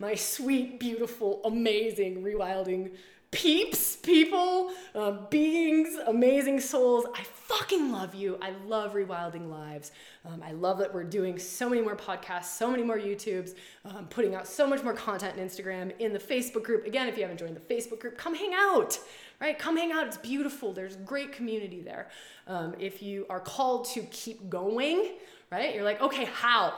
my 0.00 0.16
sweet, 0.16 0.80
beautiful, 0.80 1.40
amazing, 1.44 2.24
rewilding 2.24 2.96
peeps, 3.30 3.94
people, 3.94 4.72
uh, 4.92 5.12
beings, 5.30 5.96
amazing 6.08 6.58
souls. 6.58 7.06
I 7.14 7.22
fucking 7.22 7.92
love 7.92 8.16
you. 8.16 8.36
I 8.42 8.50
love 8.66 8.94
Rewilding 8.94 9.48
Lives. 9.48 9.92
Um, 10.24 10.42
I 10.44 10.50
love 10.50 10.78
that 10.78 10.92
we're 10.92 11.04
doing 11.04 11.38
so 11.38 11.68
many 11.68 11.80
more 11.80 11.94
podcasts, 11.94 12.46
so 12.46 12.68
many 12.68 12.82
more 12.82 12.98
YouTubes, 12.98 13.54
um, 13.84 14.08
putting 14.08 14.34
out 14.34 14.48
so 14.48 14.66
much 14.66 14.82
more 14.82 14.94
content 14.94 15.38
in 15.38 15.46
Instagram, 15.46 15.96
in 16.00 16.12
the 16.12 16.18
Facebook 16.18 16.64
group. 16.64 16.84
Again, 16.84 17.06
if 17.06 17.16
you 17.16 17.22
haven't 17.22 17.38
joined 17.38 17.54
the 17.54 17.74
Facebook 17.74 18.00
group, 18.00 18.18
come 18.18 18.34
hang 18.34 18.52
out, 18.52 18.98
right? 19.40 19.56
Come 19.56 19.76
hang 19.76 19.92
out. 19.92 20.08
It's 20.08 20.16
beautiful. 20.16 20.72
There's 20.72 20.96
great 20.96 21.30
community 21.30 21.82
there. 21.82 22.08
Um, 22.48 22.74
if 22.80 23.00
you 23.00 23.26
are 23.30 23.38
called 23.38 23.84
to 23.90 24.02
keep 24.10 24.50
going, 24.50 25.12
right? 25.52 25.72
You're 25.72 25.84
like, 25.84 26.00
okay, 26.00 26.24
how? 26.24 26.74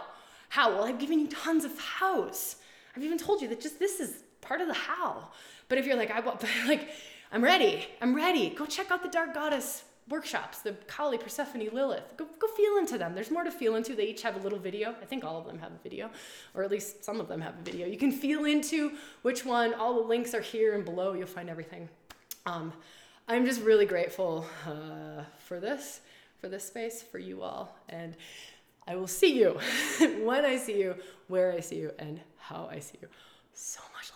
How? 0.49 0.71
Well, 0.71 0.85
I've 0.85 0.99
given 0.99 1.19
you 1.21 1.29
tons 1.29 1.65
of 1.65 1.79
hows. 1.79 2.57
I've 2.97 3.03
even 3.03 3.19
told 3.19 3.43
you 3.43 3.49
that 3.49 3.61
just 3.61 3.79
this 3.79 4.01
is 4.01 4.23
part 4.41 4.61
of 4.61 4.69
the 4.69 4.75
how. 4.75 5.29
But 5.69 5.79
if 5.79 5.87
you're 5.87 5.97
like, 5.97 6.11
I 6.11 6.21
want, 6.21 6.43
like, 6.67 6.89
I'm 7.33 7.43
ready, 7.43 7.87
I'm 8.01 8.15
ready, 8.15 8.51
go 8.51 8.67
check 8.67 8.91
out 8.91 9.03
the 9.03 9.09
Dark 9.09 9.35
Goddess 9.35 9.85
workshops, 10.09 10.61
the 10.61 10.73
Kali, 10.87 11.19
Persephone, 11.19 11.69
Lilith. 11.73 12.17
Go, 12.17 12.27
go 12.39 12.47
feel 12.49 12.77
into 12.77 12.97
them. 12.97 13.15
There's 13.15 13.31
more 13.31 13.43
to 13.43 13.51
feel 13.51 13.75
into. 13.75 13.97
They 13.97 14.07
each 14.07 14.23
have 14.23 14.37
a 14.37 14.39
little 14.39 14.59
video. 14.59 14.95
I 15.03 15.05
think 15.05 15.25
all 15.25 15.39
of 15.39 15.47
them 15.47 15.59
have 15.59 15.73
a 15.73 15.79
video, 15.83 16.11
or 16.55 16.63
at 16.63 16.71
least 16.71 17.05
some 17.05 17.21
of 17.21 17.29
them 17.29 17.41
have 17.41 17.55
a 17.59 17.63
video. 17.63 17.87
You 17.87 17.99
can 17.99 18.13
feel 18.13 18.45
into 18.45 18.93
which 19.23 19.45
one. 19.45 19.75
All 19.75 19.95
the 19.95 20.09
links 20.09 20.33
are 20.35 20.41
here 20.41 20.75
and 20.75 20.85
below. 20.85 21.15
You'll 21.15 21.27
find 21.27 21.51
everything. 21.51 21.89
Um, 22.45 22.73
I'm 23.29 23.45
just 23.45 23.61
really 23.63 23.87
grateful 23.87 24.47
uh, 24.67 25.25
for 25.39 25.59
this, 25.59 26.01
for 26.41 26.49
this 26.49 26.65
space, 26.65 27.03
for 27.03 27.19
you 27.19 27.43
all. 27.43 27.77
And 27.89 28.17
I 28.87 28.97
will 28.97 29.09
see 29.09 29.39
you 29.39 29.59
when 30.23 30.45
I 30.45 30.57
see 30.57 30.81
you, 30.81 30.95
where 31.29 31.53
I 31.53 31.61
see 31.61 31.77
you, 31.77 31.93
and 31.99 32.21
how 32.39 32.69
I 32.71 32.79
see 32.79 32.99
you. 33.03 33.09
So 33.53 33.81
much 33.95 34.11
love. 34.11 34.16